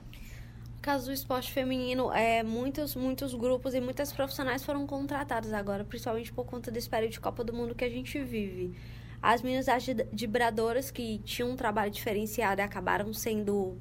caso 0.82 1.08
do 1.08 1.14
esporte 1.14 1.52
feminino, 1.52 2.12
é, 2.14 2.42
muitos, 2.44 2.96
muitos 2.96 3.34
grupos 3.34 3.74
e 3.74 3.82
muitas 3.82 4.12
profissionais 4.12 4.64
foram 4.64 4.88
contratados 4.88 5.52
agora, 5.54 5.84
principalmente 5.84 6.32
por 6.32 6.46
conta 6.46 6.72
desse 6.72 6.90
período 6.90 7.12
de 7.12 7.20
Copa 7.20 7.44
do 7.44 7.54
Mundo 7.54 7.76
que 7.76 7.84
a 7.84 7.90
gente 7.90 8.22
vive. 8.24 8.74
As 9.22 9.42
meninas 9.42 9.66
vibradoras 10.14 10.92
que 10.92 11.20
tinham 11.20 11.52
um 11.52 11.56
trabalho 11.56 11.92
diferenciado 11.92 12.62
e 12.62 12.64
acabaram 12.64 13.14
sendo 13.14 13.78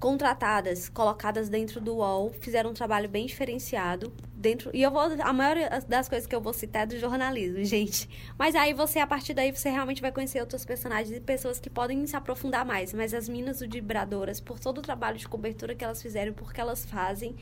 contratadas, 0.00 0.88
colocadas 0.88 1.48
dentro 1.48 1.80
do 1.80 1.96
UOL, 1.96 2.32
fizeram 2.40 2.70
um 2.70 2.74
trabalho 2.74 3.08
bem 3.08 3.26
diferenciado 3.26 4.12
dentro. 4.42 4.70
E 4.74 4.82
eu 4.82 4.90
vou. 4.90 5.00
A 5.00 5.32
maioria 5.32 5.70
das 5.88 6.08
coisas 6.08 6.26
que 6.26 6.34
eu 6.34 6.40
vou 6.40 6.52
citar 6.52 6.82
é 6.82 6.86
do 6.86 6.98
jornalismo, 6.98 7.62
gente. 7.64 8.08
Mas 8.38 8.54
aí 8.54 8.74
você, 8.74 8.98
a 8.98 9.06
partir 9.06 9.32
daí, 9.32 9.50
você 9.52 9.70
realmente 9.70 10.02
vai 10.02 10.12
conhecer 10.12 10.40
outros 10.40 10.64
personagens 10.64 11.16
e 11.16 11.20
pessoas 11.20 11.58
que 11.58 11.70
podem 11.70 12.06
se 12.06 12.16
aprofundar 12.16 12.66
mais. 12.66 12.92
Mas 12.92 13.14
as 13.14 13.28
minas 13.28 13.60
vibradoras, 13.60 14.40
por 14.40 14.58
todo 14.58 14.78
o 14.78 14.82
trabalho 14.82 15.16
de 15.16 15.26
cobertura 15.26 15.74
que 15.74 15.84
elas 15.84 16.02
fizeram, 16.02 16.32
porque 16.32 16.60
elas 16.60 16.84
fazem. 16.84 17.36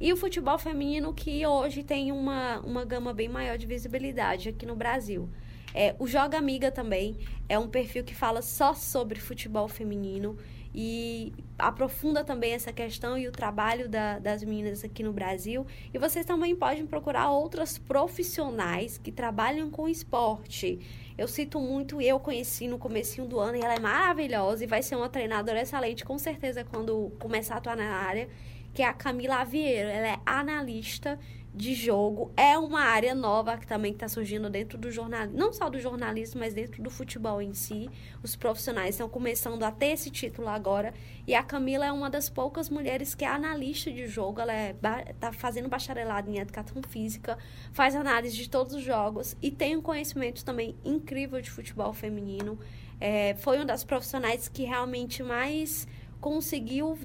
E 0.00 0.12
o 0.12 0.16
futebol 0.16 0.58
feminino, 0.58 1.14
que 1.14 1.46
hoje 1.46 1.82
tem 1.82 2.12
uma, 2.12 2.60
uma 2.60 2.84
gama 2.84 3.12
bem 3.14 3.28
maior 3.28 3.56
de 3.56 3.66
visibilidade 3.66 4.48
aqui 4.48 4.66
no 4.66 4.76
Brasil. 4.76 5.28
É, 5.74 5.94
o 5.98 6.06
Joga 6.06 6.36
Amiga 6.36 6.70
também 6.70 7.18
é 7.48 7.58
um 7.58 7.68
perfil 7.68 8.04
que 8.04 8.14
fala 8.14 8.42
só 8.42 8.74
sobre 8.74 9.18
futebol 9.18 9.68
feminino 9.68 10.36
e 10.74 11.32
aprofunda 11.58 12.24
também 12.24 12.52
essa 12.52 12.72
questão 12.72 13.16
e 13.18 13.28
o 13.28 13.32
trabalho 13.32 13.88
da, 13.88 14.18
das 14.18 14.42
meninas 14.42 14.82
aqui 14.82 15.02
no 15.02 15.12
Brasil. 15.12 15.66
E 15.92 15.98
vocês 15.98 16.24
também 16.24 16.56
podem 16.56 16.86
procurar 16.86 17.30
outras 17.30 17.78
profissionais 17.78 18.96
que 18.96 19.12
trabalham 19.12 19.70
com 19.70 19.88
esporte. 19.88 20.80
Eu 21.16 21.28
cito 21.28 21.60
muito, 21.60 22.00
eu 22.00 22.18
conheci 22.18 22.66
no 22.66 22.78
comecinho 22.78 23.26
do 23.26 23.38
ano 23.38 23.56
e 23.56 23.60
ela 23.60 23.74
é 23.74 23.80
maravilhosa 23.80 24.64
e 24.64 24.66
vai 24.66 24.82
ser 24.82 24.96
uma 24.96 25.08
treinadora 25.08 25.60
excelente, 25.60 26.04
com 26.04 26.18
certeza, 26.18 26.64
quando 26.64 27.12
começar 27.18 27.56
a 27.56 27.58
atuar 27.58 27.76
na 27.76 27.90
área, 27.94 28.28
que 28.72 28.82
é 28.82 28.86
a 28.86 28.94
Camila 28.94 29.36
Avieiro. 29.36 29.90
Ela 29.90 30.08
é 30.08 30.20
analista 30.24 31.18
de 31.54 31.74
jogo 31.74 32.32
é 32.34 32.56
uma 32.56 32.80
área 32.80 33.14
nova 33.14 33.58
que 33.58 33.66
também 33.66 33.92
está 33.92 34.08
surgindo 34.08 34.48
dentro 34.48 34.78
do 34.78 34.90
jornalismo, 34.90 35.38
não 35.38 35.52
só 35.52 35.68
do 35.68 35.78
jornalismo, 35.78 36.40
mas 36.40 36.54
dentro 36.54 36.82
do 36.82 36.90
futebol 36.90 37.42
em 37.42 37.52
si. 37.52 37.90
Os 38.22 38.34
profissionais 38.34 38.94
estão 38.94 39.08
começando 39.08 39.62
a 39.62 39.70
ter 39.70 39.88
esse 39.88 40.10
título 40.10 40.48
agora. 40.48 40.94
E 41.26 41.34
a 41.34 41.42
Camila 41.42 41.84
é 41.84 41.92
uma 41.92 42.08
das 42.08 42.30
poucas 42.30 42.70
mulheres 42.70 43.14
que 43.14 43.24
é 43.24 43.28
analista 43.28 43.90
de 43.90 44.06
jogo. 44.06 44.40
Ela 44.40 44.70
está 44.70 45.00
é, 45.00 45.12
tá 45.12 45.32
fazendo 45.32 45.68
bacharelado 45.68 46.30
em 46.30 46.38
educação 46.38 46.82
física, 46.88 47.36
faz 47.70 47.94
análise 47.94 48.34
de 48.34 48.48
todos 48.48 48.74
os 48.74 48.82
jogos 48.82 49.36
e 49.42 49.50
tem 49.50 49.76
um 49.76 49.82
conhecimento 49.82 50.42
também 50.44 50.74
incrível 50.82 51.40
de 51.42 51.50
futebol 51.50 51.92
feminino. 51.92 52.58
É, 52.98 53.34
foi 53.34 53.58
uma 53.58 53.66
das 53.66 53.84
profissionais 53.84 54.48
que 54.48 54.64
realmente 54.64 55.22
mais 55.22 55.86
conseguiu 56.18 56.96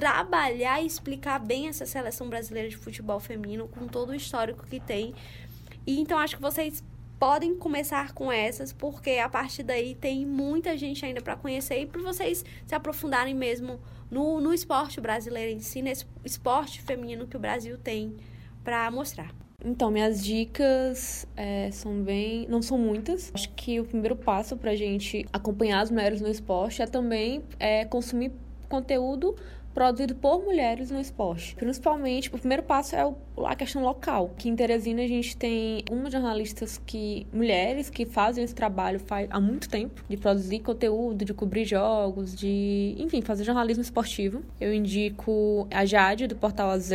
trabalhar 0.00 0.80
e 0.80 0.86
explicar 0.86 1.38
bem 1.38 1.68
essa 1.68 1.84
seleção 1.84 2.26
brasileira 2.26 2.70
de 2.70 2.76
futebol 2.78 3.20
feminino 3.20 3.68
com 3.68 3.86
todo 3.86 4.10
o 4.10 4.14
histórico 4.14 4.66
que 4.66 4.80
tem. 4.80 5.14
E 5.86 6.00
então 6.00 6.18
acho 6.18 6.36
que 6.36 6.42
vocês 6.42 6.82
podem 7.18 7.54
começar 7.54 8.14
com 8.14 8.32
essas, 8.32 8.72
porque 8.72 9.18
a 9.18 9.28
partir 9.28 9.62
daí 9.62 9.94
tem 9.94 10.24
muita 10.24 10.74
gente 10.74 11.04
ainda 11.04 11.20
para 11.20 11.36
conhecer 11.36 11.82
e 11.82 11.86
para 11.86 12.00
vocês 12.00 12.42
se 12.66 12.74
aprofundarem 12.74 13.34
mesmo 13.34 13.78
no, 14.10 14.40
no 14.40 14.54
esporte 14.54 15.02
brasileiro 15.02 15.52
em 15.52 15.60
si, 15.60 15.82
nesse 15.82 16.06
esporte 16.24 16.80
feminino 16.80 17.26
que 17.26 17.36
o 17.36 17.40
Brasil 17.40 17.76
tem 17.76 18.16
para 18.64 18.90
mostrar. 18.90 19.34
Então, 19.62 19.90
minhas 19.90 20.24
dicas 20.24 21.26
é, 21.36 21.70
são 21.70 22.02
bem. 22.02 22.46
não 22.48 22.62
são 22.62 22.78
muitas. 22.78 23.30
Acho 23.34 23.50
que 23.50 23.78
o 23.78 23.84
primeiro 23.84 24.16
passo 24.16 24.56
pra 24.56 24.74
gente 24.74 25.26
acompanhar 25.30 25.82
as 25.82 25.90
mulheres 25.90 26.22
no 26.22 26.28
esporte 26.28 26.80
é 26.80 26.86
também 26.86 27.44
é, 27.58 27.84
consumir 27.84 28.32
conteúdo 28.70 29.36
produzido 29.74 30.14
por 30.14 30.42
mulheres 30.42 30.90
no 30.90 31.00
esporte. 31.00 31.54
Principalmente, 31.54 32.28
o 32.28 32.38
primeiro 32.38 32.62
passo 32.62 32.96
é 32.96 33.04
a 33.46 33.54
questão 33.54 33.82
local. 33.82 34.30
Aqui 34.34 34.48
em 34.48 34.56
Teresina 34.56 35.02
a 35.02 35.06
gente 35.06 35.36
tem 35.36 35.84
uma 35.90 36.10
jornalistas 36.10 36.80
que 36.84 37.26
mulheres 37.32 37.88
que 37.88 38.04
fazem 38.04 38.44
esse 38.44 38.54
trabalho 38.54 38.98
faz, 39.00 39.28
há 39.30 39.40
muito 39.40 39.68
tempo 39.68 40.02
de 40.08 40.16
produzir 40.16 40.60
conteúdo, 40.60 41.24
de 41.24 41.32
cobrir 41.32 41.64
jogos, 41.64 42.34
de, 42.34 42.94
enfim, 42.98 43.22
fazer 43.22 43.44
jornalismo 43.44 43.82
esportivo. 43.82 44.42
Eu 44.60 44.72
indico 44.72 45.66
a 45.70 45.84
Jade 45.84 46.26
do 46.26 46.36
Portal 46.36 46.70
AZ, 46.70 46.90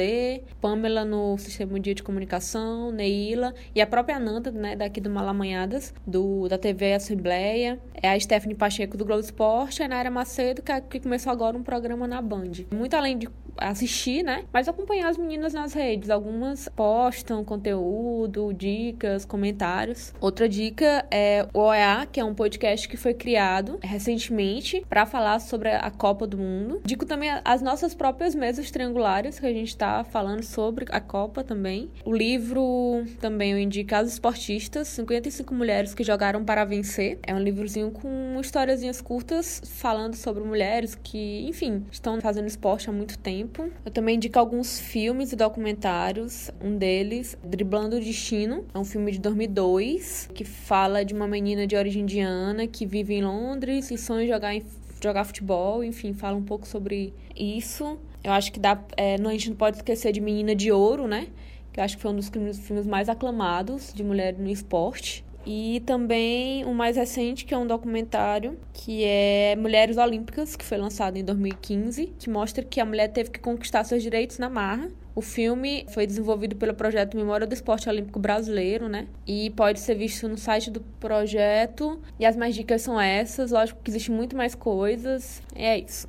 Pamela 0.62 1.06
no 1.06 1.38
Sistema 1.38 1.80
Dia 1.80 1.96
de 1.96 2.04
Comunicação, 2.04 2.92
Neila 2.92 3.54
e 3.74 3.82
a 3.82 3.88
própria 3.88 4.20
Nanda, 4.20 4.52
né, 4.52 4.76
daqui 4.76 5.00
do 5.00 5.10
Malamanhadas, 5.10 5.94
do 6.06 6.48
da 6.48 6.58
TV 6.58 6.94
Assembleia, 6.94 7.80
é 7.94 8.10
a 8.10 8.20
Stephanie 8.20 8.56
Pacheco 8.56 8.98
do 8.98 9.06
Globo 9.06 9.22
Esporte, 9.22 9.82
a 9.82 9.88
Naira 9.88 10.12
Macedo 10.12 10.62
que, 10.62 10.72
é, 10.72 10.82
que 10.82 11.00
começou 11.00 11.32
agora 11.32 11.58
um 11.58 11.64
programa 11.64 12.08
na 12.08 12.22
Band. 12.22 12.52
Muito 12.72 12.94
além 12.96 13.18
de 13.18 13.30
assistir, 13.58 14.24
né? 14.24 14.44
Mas 14.52 14.68
acompanhar 14.68 15.10
as 15.10 15.18
meninas 15.18 15.54
nas 15.54 15.74
redes. 15.74 16.10
Algumas 16.36 16.68
postam 16.68 17.46
conteúdo, 17.46 18.54
dicas, 18.54 19.24
comentários. 19.24 20.14
Outra 20.20 20.50
dica 20.50 21.06
é 21.10 21.48
o 21.54 21.60
OEA, 21.60 22.06
que 22.12 22.20
é 22.20 22.26
um 22.26 22.36
podcast 22.36 22.90
que 22.90 22.98
foi 22.98 23.14
criado 23.14 23.80
recentemente 23.82 24.86
para 24.90 25.06
falar 25.06 25.40
sobre 25.40 25.70
a 25.70 25.90
Copa 25.90 26.28
do 26.28 26.38
Mundo. 26.38 26.82
Dico 26.84 27.06
também 27.06 27.30
as 27.46 27.62
nossas 27.62 27.96
próprias 27.96 28.36
mesas 28.36 28.70
triangulares, 28.70 29.40
que 29.40 29.46
a 29.46 29.54
gente 29.54 29.70
está 29.70 30.04
falando 30.04 30.44
sobre 30.44 30.86
a 30.90 31.00
Copa 31.00 31.42
também. 31.42 31.90
O 32.04 32.14
livro 32.14 33.06
também 33.22 33.54
eu 33.54 33.58
indico 33.58 33.96
As 33.96 34.12
Esportistas, 34.12 34.90
55 34.90 35.54
Mulheres 35.56 35.94
que 35.94 36.04
Jogaram 36.04 36.44
para 36.44 36.66
Vencer. 36.66 37.18
É 37.24 37.34
um 37.34 37.40
livrozinho 37.40 37.92
com 37.92 38.38
historiazinhas 38.42 39.00
curtas 39.00 39.62
falando 39.64 40.16
sobre 40.16 40.44
mulheres 40.44 40.96
que, 41.02 41.48
enfim, 41.48 41.86
estão 41.90 42.20
fazendo 42.20 42.48
esporte 42.48 42.90
há 42.90 42.92
muito 42.92 43.18
tempo. 43.18 43.72
Eu 43.86 43.92
também 43.92 44.18
indico 44.18 44.38
alguns 44.38 44.78
filmes 44.78 45.32
e 45.32 45.36
documentários. 45.38 46.25
Um 46.62 46.78
deles, 46.78 47.38
Driblando 47.44 47.98
o 47.98 48.00
Destino, 48.00 48.66
é 48.74 48.78
um 48.78 48.84
filme 48.84 49.12
de 49.12 49.20
2002 49.20 50.30
que 50.34 50.44
fala 50.44 51.04
de 51.06 51.14
uma 51.14 51.28
menina 51.28 51.68
de 51.68 51.76
origem 51.76 52.04
indiana 52.04 52.68
que 52.68 52.86
vive 52.86 53.14
em 53.14 53.24
Londres 53.24 53.92
e 53.92 53.98
sonha 53.98 54.28
jogar, 54.28 54.56
em, 54.56 54.64
jogar 55.02 55.24
futebol. 55.24 55.84
Enfim, 55.84 56.14
fala 56.14 56.36
um 56.38 56.44
pouco 56.44 56.68
sobre 56.68 57.14
isso. 57.36 57.98
Eu 58.24 58.32
acho 58.32 58.52
que 58.52 58.60
dá, 58.60 58.84
é, 58.98 59.18
não, 59.20 59.30
a 59.30 59.34
gente 59.34 59.50
não 59.50 59.56
pode 59.56 59.78
esquecer 59.78 60.12
de 60.12 60.20
Menina 60.20 60.56
de 60.56 60.72
Ouro, 60.72 61.08
né? 61.08 61.28
Que 61.72 61.80
eu 61.80 61.84
acho 61.84 61.96
que 61.98 62.02
foi 62.02 62.12
um 62.12 62.16
dos 62.16 62.30
filmes 62.30 62.88
mais 62.88 63.08
aclamados 63.10 63.94
de 63.94 64.04
mulher 64.04 64.38
no 64.38 64.50
esporte. 64.50 65.24
E 65.46 65.84
também 65.86 66.66
o 66.66 66.74
mais 66.74 66.98
recente, 66.98 67.46
que 67.46 67.54
é 67.54 67.58
um 67.58 67.68
documentário, 67.68 68.58
que 68.74 69.04
é 69.04 69.56
Mulheres 69.56 69.96
Olímpicas, 69.96 70.56
que 70.56 70.66
foi 70.66 70.78
lançado 70.78 71.18
em 71.18 71.24
2015, 71.24 72.14
que 72.18 72.30
mostra 72.30 72.64
que 72.64 72.82
a 72.82 72.86
mulher 72.86 73.10
teve 73.10 73.30
que 73.30 73.40
conquistar 73.40 73.84
seus 73.84 74.02
direitos 74.02 74.40
na 74.40 74.50
marra. 74.50 74.90
O 75.16 75.22
filme 75.22 75.86
foi 75.94 76.06
desenvolvido 76.06 76.58
pelo 76.58 76.74
projeto 76.74 77.16
Memória 77.16 77.48
do 77.48 77.54
Esporte 77.54 77.88
Olímpico 77.88 78.20
Brasileiro, 78.20 78.90
né? 78.90 79.08
E 79.26 79.50
pode 79.52 79.80
ser 79.80 79.96
visto 79.96 80.28
no 80.28 80.38
site 80.38 80.70
do 80.70 80.82
projeto. 81.00 82.02
E 82.20 82.26
as 82.26 82.36
mais 82.36 82.54
dicas 82.54 82.82
são 82.82 83.00
essas. 83.00 83.52
Lógico 83.52 83.82
que 83.82 83.90
existe 83.90 84.12
muito 84.12 84.36
mais 84.36 84.54
coisas. 84.54 85.42
É 85.56 85.80
isso. 85.80 86.08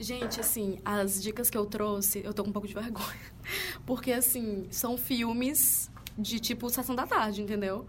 Gente, 0.00 0.40
assim, 0.40 0.80
as 0.84 1.22
dicas 1.22 1.48
que 1.48 1.56
eu 1.56 1.66
trouxe, 1.66 2.20
eu 2.24 2.34
tô 2.34 2.42
com 2.42 2.50
um 2.50 2.52
pouco 2.52 2.66
de 2.66 2.74
vergonha. 2.74 3.30
Porque, 3.86 4.10
assim, 4.10 4.66
são 4.72 4.96
filmes 4.96 5.88
de 6.18 6.40
tipo 6.40 6.68
sessão 6.68 6.96
da 6.96 7.06
tarde, 7.06 7.42
entendeu? 7.42 7.86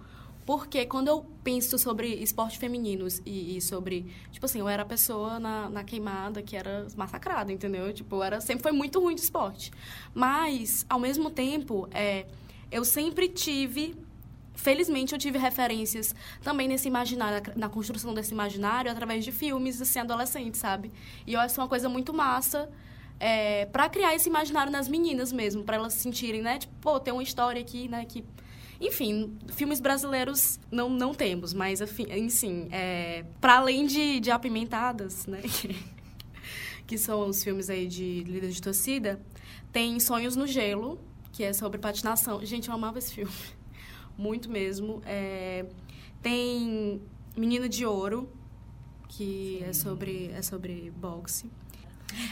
Porque 0.50 0.84
quando 0.88 1.10
eu 1.10 1.24
penso 1.44 1.78
sobre 1.78 2.08
esporte 2.08 2.58
femininos 2.58 3.22
e, 3.24 3.56
e, 3.56 3.62
sobre. 3.62 4.12
Tipo 4.32 4.48
assim, 4.48 4.60
eu 4.60 4.68
era 4.68 4.82
a 4.82 4.86
pessoa 4.86 5.40
na, 5.40 5.70
na 5.70 5.84
queimada 5.84 6.42
que 6.42 6.58
era 6.58 6.88
massacrada, 6.96 7.52
entendeu? 7.52 7.94
Tipo, 7.94 8.24
era, 8.24 8.42
sempre 8.42 8.64
foi 8.64 8.72
muito 8.72 9.00
ruim 9.00 9.14
de 9.14 9.22
esporte. 9.22 9.72
Mas, 10.12 10.88
ao 10.90 11.00
mesmo 11.00 11.30
tempo, 11.30 11.88
é, 11.92 12.26
eu 12.72 12.84
sempre 12.84 13.30
tive. 13.30 13.96
Felizmente, 14.56 15.14
eu 15.14 15.20
tive 15.20 15.38
referências 15.38 16.16
também 16.42 16.68
nesse 16.68 16.88
imaginário, 16.88 17.54
na 17.56 17.70
construção 17.70 18.12
desse 18.16 18.34
imaginário, 18.34 18.90
através 18.90 19.24
de 19.24 19.32
filmes, 19.32 19.80
assim, 19.80 20.00
adolescentes, 20.00 20.60
sabe? 20.60 20.92
E 21.28 21.34
eu 21.34 21.40
acho 21.40 21.62
uma 21.62 21.68
coisa 21.68 21.88
muito 21.88 22.12
massa. 22.12 22.68
É, 23.20 23.68
para 23.68 23.88
criar 23.88 24.16
esse 24.16 24.28
imaginário 24.28 24.72
nas 24.72 24.88
meninas 24.88 25.32
mesmo, 25.32 25.64
para 25.64 25.76
elas 25.76 25.94
se 25.94 26.00
sentirem, 26.00 26.42
né? 26.42 26.58
Tipo, 26.58 26.74
pô, 26.82 27.00
tem 27.00 27.14
uma 27.14 27.22
história 27.22 27.62
aqui, 27.62 27.88
né, 27.88 28.04
que 28.06 28.26
enfim, 28.80 29.38
filmes 29.50 29.82
brasileiros 29.82 30.60
não, 30.72 30.90
não 30.90 31.14
temos, 31.14 31.54
mas, 31.54 31.82
enfim, 31.82 32.68
é, 32.72 33.26
para 33.42 33.58
além 33.58 33.86
de, 33.86 34.20
de 34.20 34.32
Apimentadas, 34.32 35.26
né? 35.26 35.42
que 36.88 36.98
são 36.98 37.28
os 37.28 37.44
filmes 37.44 37.70
aí 37.70 37.88
de 37.88 38.24
líder 38.24 38.50
de 38.50 38.62
torcida, 38.62 39.22
tem 39.72 40.00
Sonhos 40.00 40.36
no 40.36 40.48
Gelo, 40.48 41.00
que 41.32 41.44
é 41.44 41.54
sobre 41.54 41.78
patinação. 41.78 42.44
Gente, 42.44 42.70
eu 42.70 42.74
amava 42.74 42.98
esse 42.98 43.14
filme. 43.14 43.32
Muito 44.18 44.50
mesmo. 44.50 45.02
É, 45.06 45.66
tem 46.22 47.02
Menina 47.38 47.70
de 47.70 47.86
Ouro, 47.86 48.30
que 49.08 49.64
é 49.64 49.74
sobre, 49.74 50.32
é 50.32 50.42
sobre 50.42 50.92
boxe. 50.92 51.50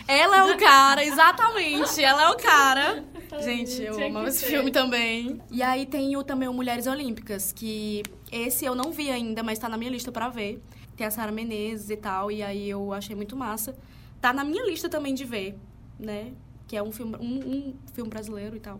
Ela 0.07 0.37
é 0.37 0.53
o 0.53 0.57
cara, 0.57 1.03
exatamente. 1.03 2.03
Ela 2.03 2.23
é 2.23 2.29
o 2.29 2.37
cara. 2.37 3.03
Gente, 3.41 3.81
eu 3.81 3.93
amo 4.05 4.27
esse 4.27 4.45
filme 4.45 4.71
também. 4.71 5.41
E 5.51 5.61
aí 5.61 5.85
tem 5.85 6.15
o, 6.15 6.23
também 6.23 6.47
o 6.47 6.53
Mulheres 6.53 6.87
Olímpicas, 6.87 7.51
que 7.51 8.03
esse 8.31 8.65
eu 8.65 8.73
não 8.73 8.91
vi 8.91 9.09
ainda, 9.09 9.43
mas 9.43 9.59
tá 9.59 9.67
na 9.67 9.77
minha 9.77 9.91
lista 9.91 10.11
para 10.11 10.29
ver. 10.29 10.61
Tem 10.95 11.05
a 11.05 11.11
Sara 11.11 11.31
Menezes 11.31 11.89
e 11.89 11.97
tal, 11.97 12.31
e 12.31 12.41
aí 12.41 12.69
eu 12.69 12.93
achei 12.93 13.15
muito 13.15 13.35
massa. 13.35 13.75
Tá 14.19 14.33
na 14.33 14.43
minha 14.43 14.65
lista 14.65 14.89
também 14.89 15.13
de 15.13 15.25
ver, 15.25 15.57
né? 15.99 16.31
Que 16.67 16.75
é 16.75 16.81
um 16.81 16.91
filme, 16.91 17.15
um, 17.17 17.37
um 17.37 17.73
filme 17.93 18.09
brasileiro 18.09 18.55
e 18.55 18.59
tal 18.59 18.79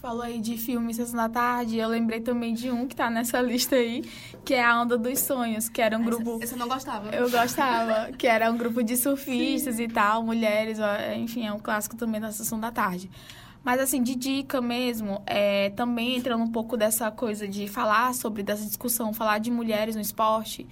falou 0.00 0.22
aí 0.22 0.40
de 0.40 0.56
filme 0.56 0.94
Sessão 0.94 1.16
da 1.16 1.28
Tarde, 1.28 1.76
eu 1.76 1.88
lembrei 1.88 2.20
também 2.20 2.54
de 2.54 2.70
um 2.70 2.88
que 2.88 2.96
tá 2.96 3.10
nessa 3.10 3.40
lista 3.42 3.76
aí, 3.76 4.02
que 4.44 4.54
é 4.54 4.64
A 4.64 4.80
Onda 4.80 4.96
dos 4.96 5.18
Sonhos, 5.18 5.68
que 5.68 5.82
era 5.82 5.96
um 5.96 6.02
grupo... 6.02 6.38
Esse 6.42 6.54
eu 6.54 6.58
não 6.58 6.66
gostava. 6.66 7.10
Eu 7.10 7.30
gostava, 7.30 8.10
que 8.16 8.26
era 8.26 8.50
um 8.50 8.56
grupo 8.56 8.82
de 8.82 8.96
surfistas 8.96 9.76
Sim. 9.76 9.84
e 9.84 9.88
tal, 9.88 10.22
mulheres, 10.22 10.78
enfim, 11.16 11.46
é 11.46 11.52
um 11.52 11.58
clássico 11.58 11.96
também 11.96 12.20
da 12.20 12.32
Sessão 12.32 12.58
da 12.58 12.72
Tarde. 12.72 13.10
Mas, 13.62 13.78
assim, 13.78 14.02
de 14.02 14.14
dica 14.14 14.58
mesmo, 14.62 15.22
é, 15.26 15.68
também 15.70 16.16
entrando 16.16 16.42
um 16.42 16.50
pouco 16.50 16.78
dessa 16.78 17.10
coisa 17.10 17.46
de 17.46 17.68
falar 17.68 18.14
sobre, 18.14 18.42
dessa 18.42 18.64
discussão, 18.64 19.12
falar 19.12 19.38
de 19.38 19.50
mulheres 19.50 19.94
no 19.94 20.00
esporte, 20.00 20.66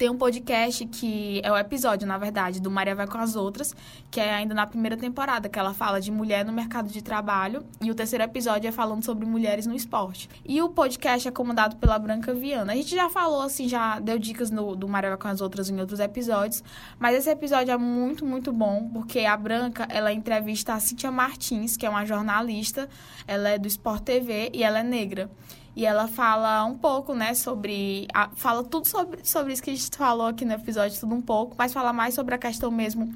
tem 0.00 0.08
um 0.08 0.16
podcast 0.16 0.86
que 0.86 1.42
é 1.44 1.52
o 1.52 1.58
episódio, 1.58 2.08
na 2.08 2.16
verdade, 2.16 2.58
do 2.58 2.70
Maria 2.70 2.94
Vai 2.94 3.06
com 3.06 3.18
as 3.18 3.36
Outras, 3.36 3.76
que 4.10 4.18
é 4.18 4.32
ainda 4.32 4.54
na 4.54 4.66
primeira 4.66 4.96
temporada, 4.96 5.46
que 5.46 5.58
ela 5.58 5.74
fala 5.74 6.00
de 6.00 6.10
mulher 6.10 6.42
no 6.42 6.54
mercado 6.54 6.88
de 6.88 7.02
trabalho. 7.02 7.66
E 7.82 7.90
o 7.90 7.94
terceiro 7.94 8.24
episódio 8.24 8.66
é 8.66 8.72
falando 8.72 9.04
sobre 9.04 9.26
mulheres 9.26 9.66
no 9.66 9.74
esporte. 9.74 10.26
E 10.42 10.62
o 10.62 10.70
podcast 10.70 11.28
é 11.28 11.30
comandado 11.30 11.76
pela 11.76 11.98
Branca 11.98 12.32
Viana. 12.32 12.72
A 12.72 12.76
gente 12.76 12.96
já 12.96 13.10
falou, 13.10 13.42
assim, 13.42 13.68
já 13.68 14.00
deu 14.00 14.18
dicas 14.18 14.50
no, 14.50 14.74
do 14.74 14.88
Maria 14.88 15.10
Vai 15.10 15.18
com 15.18 15.28
as 15.28 15.42
Outras 15.42 15.68
em 15.68 15.78
outros 15.78 16.00
episódios. 16.00 16.64
Mas 16.98 17.14
esse 17.14 17.28
episódio 17.28 17.70
é 17.70 17.76
muito, 17.76 18.24
muito 18.24 18.54
bom, 18.54 18.88
porque 18.90 19.26
a 19.26 19.36
Branca, 19.36 19.86
ela 19.90 20.10
entrevista 20.10 20.72
a 20.72 20.80
Cíntia 20.80 21.10
Martins, 21.10 21.76
que 21.76 21.84
é 21.84 21.90
uma 21.90 22.06
jornalista. 22.06 22.88
Ela 23.28 23.50
é 23.50 23.58
do 23.58 23.68
Sport 23.68 24.02
TV 24.02 24.50
e 24.54 24.62
ela 24.62 24.78
é 24.78 24.82
negra. 24.82 25.30
E 25.74 25.86
ela 25.86 26.08
fala 26.08 26.64
um 26.64 26.76
pouco, 26.76 27.14
né, 27.14 27.34
sobre. 27.34 28.08
A, 28.12 28.28
fala 28.34 28.64
tudo 28.64 28.88
sobre, 28.88 29.24
sobre 29.24 29.52
isso 29.52 29.62
que 29.62 29.70
a 29.70 29.74
gente 29.74 29.96
falou 29.96 30.26
aqui 30.26 30.44
no 30.44 30.52
episódio, 30.52 30.98
tudo 30.98 31.14
um 31.14 31.22
pouco, 31.22 31.54
mas 31.56 31.72
fala 31.72 31.92
mais 31.92 32.14
sobre 32.14 32.34
a 32.34 32.38
questão 32.38 32.70
mesmo 32.70 33.14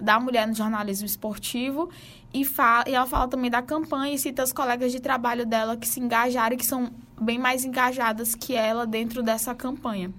da 0.00 0.18
mulher 0.18 0.46
no 0.46 0.54
jornalismo 0.54 1.06
esportivo. 1.06 1.90
E, 2.32 2.44
fala, 2.44 2.84
e 2.88 2.94
ela 2.94 3.06
fala 3.06 3.28
também 3.28 3.50
da 3.50 3.62
campanha 3.62 4.14
e 4.14 4.18
cita 4.18 4.42
as 4.42 4.52
colegas 4.52 4.90
de 4.90 5.00
trabalho 5.00 5.46
dela 5.46 5.76
que 5.76 5.86
se 5.86 6.00
engajaram 6.00 6.54
e 6.54 6.58
que 6.58 6.66
são 6.66 6.90
bem 7.20 7.38
mais 7.38 7.64
engajadas 7.64 8.34
que 8.34 8.54
ela 8.54 8.86
dentro 8.86 9.22
dessa 9.22 9.54
campanha. 9.54 10.12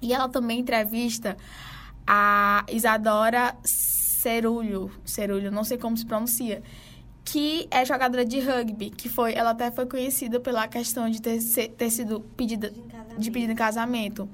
E 0.00 0.12
ela 0.12 0.28
também 0.28 0.60
entrevista 0.60 1.36
a 2.06 2.64
Isadora 2.68 3.54
Cerulho, 3.64 4.90
Cerulho, 5.04 5.50
não 5.50 5.62
sei 5.62 5.78
como 5.78 5.96
se 5.96 6.06
pronuncia, 6.06 6.62
que 7.24 7.68
é 7.70 7.84
jogadora 7.84 8.24
de 8.24 8.40
rugby, 8.40 8.90
que 8.90 9.08
foi, 9.08 9.34
ela 9.34 9.50
até 9.50 9.70
foi 9.70 9.86
conhecida 9.86 10.40
pela 10.40 10.66
questão 10.66 11.08
de 11.08 11.20
ter, 11.20 11.38
ter 11.68 11.90
sido 11.90 12.20
pedida 12.36 12.72
de, 13.16 13.30
pedido 13.30 13.52
em 13.52 13.56
casamento. 13.56 14.28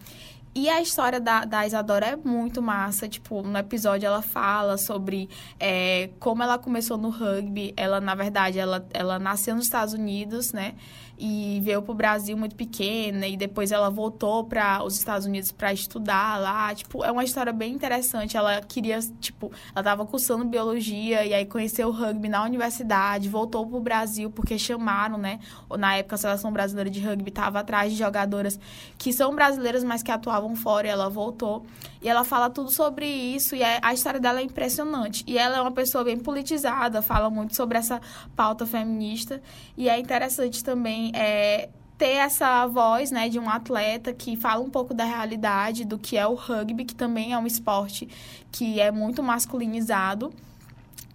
E 0.55 0.69
a 0.69 0.81
história 0.81 1.21
da, 1.21 1.45
da 1.45 1.67
Isadora 1.67 2.07
é 2.07 2.17
muito 2.17 2.61
massa. 2.61 3.09
Tipo, 3.09 3.43
no 3.43 3.59
episódio 3.59 4.07
ela 4.07 4.23
fala 4.23 4.77
sobre 4.77 5.29
é, 5.59 6.11
como 6.19 6.43
ela 6.43 6.59
começou 6.59 6.97
no 6.97 7.11
rugby. 7.11 7.73
Ela, 7.77 8.01
na 8.01 8.15
verdade, 8.15 8.59
ela, 8.59 8.87
ela 8.93 9.19
nasceu 9.19 9.55
nos 9.55 9.65
Estados 9.65 9.95
Unidos, 9.95 10.53
né? 10.53 10.75
e 11.19 11.61
veio 11.63 11.83
pro 11.83 11.93
Brasil 11.93 12.37
muito 12.37 12.55
pequena 12.55 13.27
e 13.27 13.37
depois 13.37 13.73
ela 13.73 13.91
voltou 13.91 14.45
para 14.45 14.85
os 14.85 14.97
Estados 14.97 15.27
Unidos 15.27 15.51
para 15.51 15.73
estudar 15.73 16.39
lá. 16.39 16.73
Tipo, 16.75 17.05
é 17.05 17.11
uma 17.11 17.25
história 17.25 17.53
bem 17.53 17.75
interessante. 17.75 18.37
Ela 18.37 18.61
queria, 18.63 19.01
tipo, 19.21 19.51
ela 19.75 19.83
tava 19.83 20.07
cursando 20.07 20.45
biologia 20.45 21.27
e 21.27 21.35
aí 21.35 21.45
conheceu 21.45 21.89
o 21.89 21.91
rugby 21.91 22.29
na 22.29 22.45
universidade, 22.45 23.29
voltou 23.29 23.67
pro 23.67 23.81
Brasil 23.81 24.31
porque 24.31 24.57
chamaram, 24.57 25.19
né? 25.19 25.41
Na 25.77 25.97
época 25.97 26.15
a 26.15 26.19
seleção 26.19 26.53
brasileira 26.53 26.89
de 26.89 27.01
rugby 27.01 27.33
tava 27.33 27.59
atrás 27.59 27.93
de 27.93 27.99
jogadoras 27.99 28.59
que 28.97 29.13
são 29.13 29.35
brasileiras, 29.35 29.83
mas 29.83 30.03
que 30.03 30.13
atuavam 30.13 30.38
fora 30.55 30.87
e 30.87 30.91
ela 30.91 31.09
voltou. 31.09 31.65
E 32.01 32.09
ela 32.09 32.25
fala 32.25 32.49
tudo 32.49 32.71
sobre 32.71 33.07
isso 33.07 33.57
e 33.57 33.63
a 33.63 33.93
história 33.93 34.21
dela 34.21 34.41
é 34.41 34.43
impressionante. 34.43 35.25
E 35.27 35.37
ela 35.37 35.57
é 35.57 35.61
uma 35.61 35.73
pessoa 35.73 36.05
bem 36.05 36.19
politizada, 36.19 37.03
fala 37.03 37.29
muito 37.29 37.57
sobre 37.57 37.79
essa 37.79 38.01
pauta 38.37 38.67
feminista 38.67 39.43
e 39.77 39.89
é 39.89 39.99
interessante 39.99 40.63
também 40.63 41.11
é, 41.15 41.69
ter 41.99 42.15
essa 42.15 42.65
voz 42.67 43.11
né, 43.11 43.29
de 43.29 43.39
um 43.41 43.51
atleta 43.51 44.13
que 44.13 44.37
fala 44.37 44.65
um 44.65 44.71
pouco 44.71 44.95
da 44.95 45.05
realidade 45.05 45.85
do 45.85 45.99
que 45.99 46.17
é 46.17 46.27
o 46.27 46.35
rugby, 46.35 46.85
que 46.85 46.95
também 46.95 47.33
é 47.33 47.39
um 47.39 47.47
esporte 47.47 48.09
que 48.53 48.81
é 48.81 48.93
muito 48.93 49.23
masculinizado. 49.23 50.33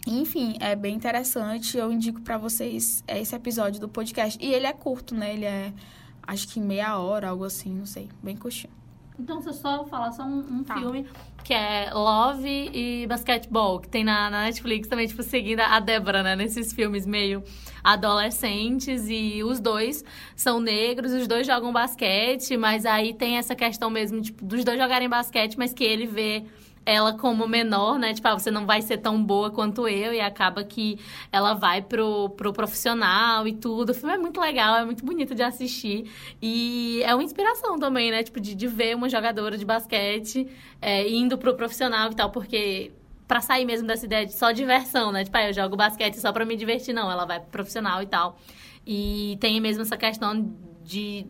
Enfim, 0.05 0.57
é 0.59 0.75
bem 0.75 0.95
interessante. 0.95 1.77
Eu 1.77 1.89
indico 1.91 2.19
para 2.21 2.37
vocês 2.37 3.01
esse 3.07 3.33
episódio 3.33 3.79
do 3.79 3.87
podcast. 3.87 4.37
E 4.43 4.53
ele 4.53 4.67
é 4.67 4.73
curto, 4.73 5.15
né? 5.15 5.33
Ele 5.33 5.45
é, 5.45 5.73
acho 6.27 6.49
que 6.49 6.59
meia 6.59 6.97
hora, 6.97 7.29
algo 7.29 7.45
assim, 7.45 7.73
não 7.73 7.85
sei. 7.85 8.09
Bem 8.21 8.35
curtinho. 8.35 8.82
Então, 9.19 9.41
se 9.41 9.49
eu 9.49 9.53
só 9.53 9.85
falar 9.85 10.11
só 10.11 10.23
um, 10.23 10.39
um 10.39 10.63
tá. 10.63 10.75
filme 10.75 11.07
que 11.43 11.53
é 11.53 11.91
Love 11.93 12.71
e 12.73 13.05
Basketball, 13.05 13.79
que 13.79 13.89
tem 13.89 14.03
na, 14.03 14.29
na, 14.29 14.43
Netflix 14.43 14.87
também, 14.87 15.05
tipo, 15.07 15.21
seguindo 15.21 15.59
a 15.59 15.79
Débora, 15.79 16.23
né? 16.23 16.35
Nesses 16.35 16.71
filmes 16.71 17.05
meio 17.05 17.43
adolescentes 17.83 19.07
e 19.09 19.43
os 19.43 19.59
dois 19.59 20.05
são 20.35 20.59
negros, 20.59 21.11
os 21.11 21.27
dois 21.27 21.45
jogam 21.45 21.73
basquete, 21.73 22.55
mas 22.55 22.85
aí 22.85 23.13
tem 23.13 23.37
essa 23.37 23.55
questão 23.55 23.89
mesmo, 23.89 24.21
tipo, 24.21 24.43
dos 24.45 24.63
dois 24.63 24.79
jogarem 24.79 25.09
basquete, 25.09 25.57
mas 25.57 25.73
que 25.73 25.83
ele 25.83 26.07
vê 26.07 26.45
ela 26.85 27.13
como 27.17 27.47
menor, 27.47 27.97
né? 27.97 28.13
Tipo, 28.13 28.27
ah, 28.27 28.33
você 28.33 28.51
não 28.51 28.65
vai 28.65 28.81
ser 28.81 28.97
tão 28.97 29.23
boa 29.23 29.51
quanto 29.51 29.87
eu, 29.87 30.13
e 30.13 30.19
acaba 30.19 30.63
que 30.63 30.99
ela 31.31 31.53
vai 31.53 31.81
pro, 31.81 32.29
pro 32.31 32.53
profissional 32.53 33.47
e 33.47 33.53
tudo. 33.53 33.91
O 33.91 33.93
filme 33.93 34.13
é 34.15 34.17
muito 34.17 34.39
legal, 34.39 34.75
é 34.75 34.85
muito 34.85 35.05
bonito 35.05 35.33
de 35.33 35.43
assistir. 35.43 36.11
E 36.41 37.01
é 37.03 37.13
uma 37.13 37.23
inspiração 37.23 37.77
também, 37.79 38.11
né? 38.11 38.23
Tipo, 38.23 38.39
de, 38.39 38.55
de 38.55 38.67
ver 38.67 38.95
uma 38.95 39.09
jogadora 39.09 39.57
de 39.57 39.65
basquete 39.65 40.47
é, 40.81 41.09
indo 41.09 41.37
pro 41.37 41.55
profissional 41.55 42.11
e 42.11 42.15
tal, 42.15 42.29
porque 42.31 42.91
para 43.27 43.41
sair 43.41 43.65
mesmo 43.65 43.87
dessa 43.87 44.05
ideia 44.05 44.25
de 44.25 44.33
só 44.33 44.51
diversão, 44.51 45.11
né? 45.11 45.23
Tipo, 45.23 45.37
ah, 45.37 45.47
eu 45.47 45.53
jogo 45.53 45.75
basquete 45.75 46.15
só 46.15 46.31
para 46.31 46.45
me 46.45 46.55
divertir, 46.55 46.93
não. 46.93 47.09
Ela 47.11 47.25
vai 47.25 47.39
pro 47.39 47.49
profissional 47.49 48.01
e 48.01 48.05
tal. 48.05 48.37
E 48.85 49.37
tem 49.39 49.59
mesmo 49.61 49.83
essa 49.83 49.97
questão 49.97 50.53
de 50.83 51.25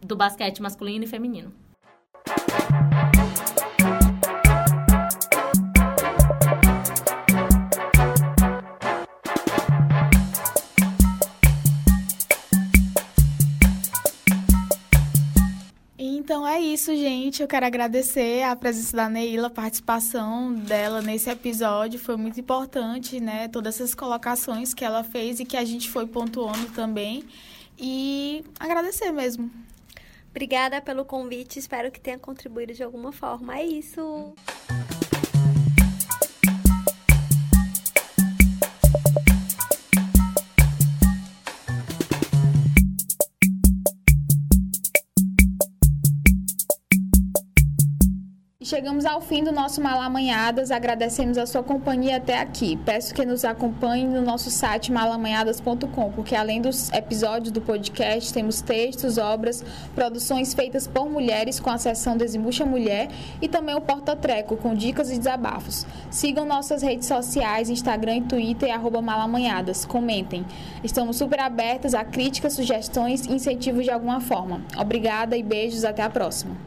do 0.00 0.16
basquete 0.16 0.62
masculino 0.62 1.04
e 1.04 1.08
feminino. 1.08 1.52
Então 16.28 16.46
é 16.46 16.60
isso, 16.60 16.94
gente. 16.94 17.40
Eu 17.40 17.48
quero 17.48 17.64
agradecer 17.64 18.42
a 18.42 18.54
presença 18.54 18.94
da 18.94 19.08
Neila, 19.08 19.46
a 19.46 19.50
participação 19.50 20.52
dela 20.52 21.00
nesse 21.00 21.30
episódio. 21.30 21.98
Foi 21.98 22.18
muito 22.18 22.38
importante, 22.38 23.18
né? 23.18 23.48
Todas 23.48 23.76
essas 23.76 23.94
colocações 23.94 24.74
que 24.74 24.84
ela 24.84 25.02
fez 25.02 25.40
e 25.40 25.46
que 25.46 25.56
a 25.56 25.64
gente 25.64 25.88
foi 25.88 26.06
pontuando 26.06 26.66
também. 26.74 27.24
E 27.78 28.44
agradecer 28.60 29.10
mesmo. 29.10 29.50
Obrigada 30.28 30.82
pelo 30.82 31.02
convite. 31.02 31.58
Espero 31.58 31.90
que 31.90 31.98
tenha 31.98 32.18
contribuído 32.18 32.74
de 32.74 32.82
alguma 32.82 33.10
forma. 33.10 33.58
É 33.58 33.64
isso. 33.64 34.34
Chegamos 48.68 49.06
ao 49.06 49.22
fim 49.22 49.42
do 49.42 49.50
nosso 49.50 49.80
Malamanhadas, 49.80 50.70
agradecemos 50.70 51.38
a 51.38 51.46
sua 51.46 51.62
companhia 51.62 52.18
até 52.18 52.38
aqui. 52.38 52.76
Peço 52.76 53.14
que 53.14 53.24
nos 53.24 53.42
acompanhe 53.42 54.04
no 54.04 54.20
nosso 54.20 54.50
site 54.50 54.92
malamanhadas.com, 54.92 56.12
porque 56.12 56.36
além 56.36 56.60
dos 56.60 56.92
episódios 56.92 57.50
do 57.50 57.62
podcast, 57.62 58.30
temos 58.30 58.60
textos, 58.60 59.16
obras, 59.16 59.64
produções 59.94 60.52
feitas 60.52 60.86
por 60.86 61.08
mulheres 61.08 61.58
com 61.58 61.70
a 61.70 61.78
seção 61.78 62.14
Desembucha 62.14 62.66
Mulher 62.66 63.08
e 63.40 63.48
também 63.48 63.74
o 63.74 63.80
Porta 63.80 64.14
Treco, 64.14 64.54
com 64.58 64.74
dicas 64.74 65.10
e 65.10 65.16
desabafos. 65.16 65.86
Sigam 66.10 66.44
nossas 66.44 66.82
redes 66.82 67.08
sociais, 67.08 67.70
Instagram 67.70 68.16
e 68.16 68.22
Twitter, 68.24 68.70
arroba 68.70 69.00
malamanhadas. 69.00 69.86
Comentem. 69.86 70.44
Estamos 70.84 71.16
super 71.16 71.40
abertas 71.40 71.94
a 71.94 72.04
críticas, 72.04 72.52
sugestões 72.52 73.24
e 73.24 73.32
incentivos 73.32 73.84
de 73.84 73.90
alguma 73.90 74.20
forma. 74.20 74.60
Obrigada 74.76 75.38
e 75.38 75.42
beijos, 75.42 75.86
até 75.86 76.02
a 76.02 76.10
próxima. 76.10 76.58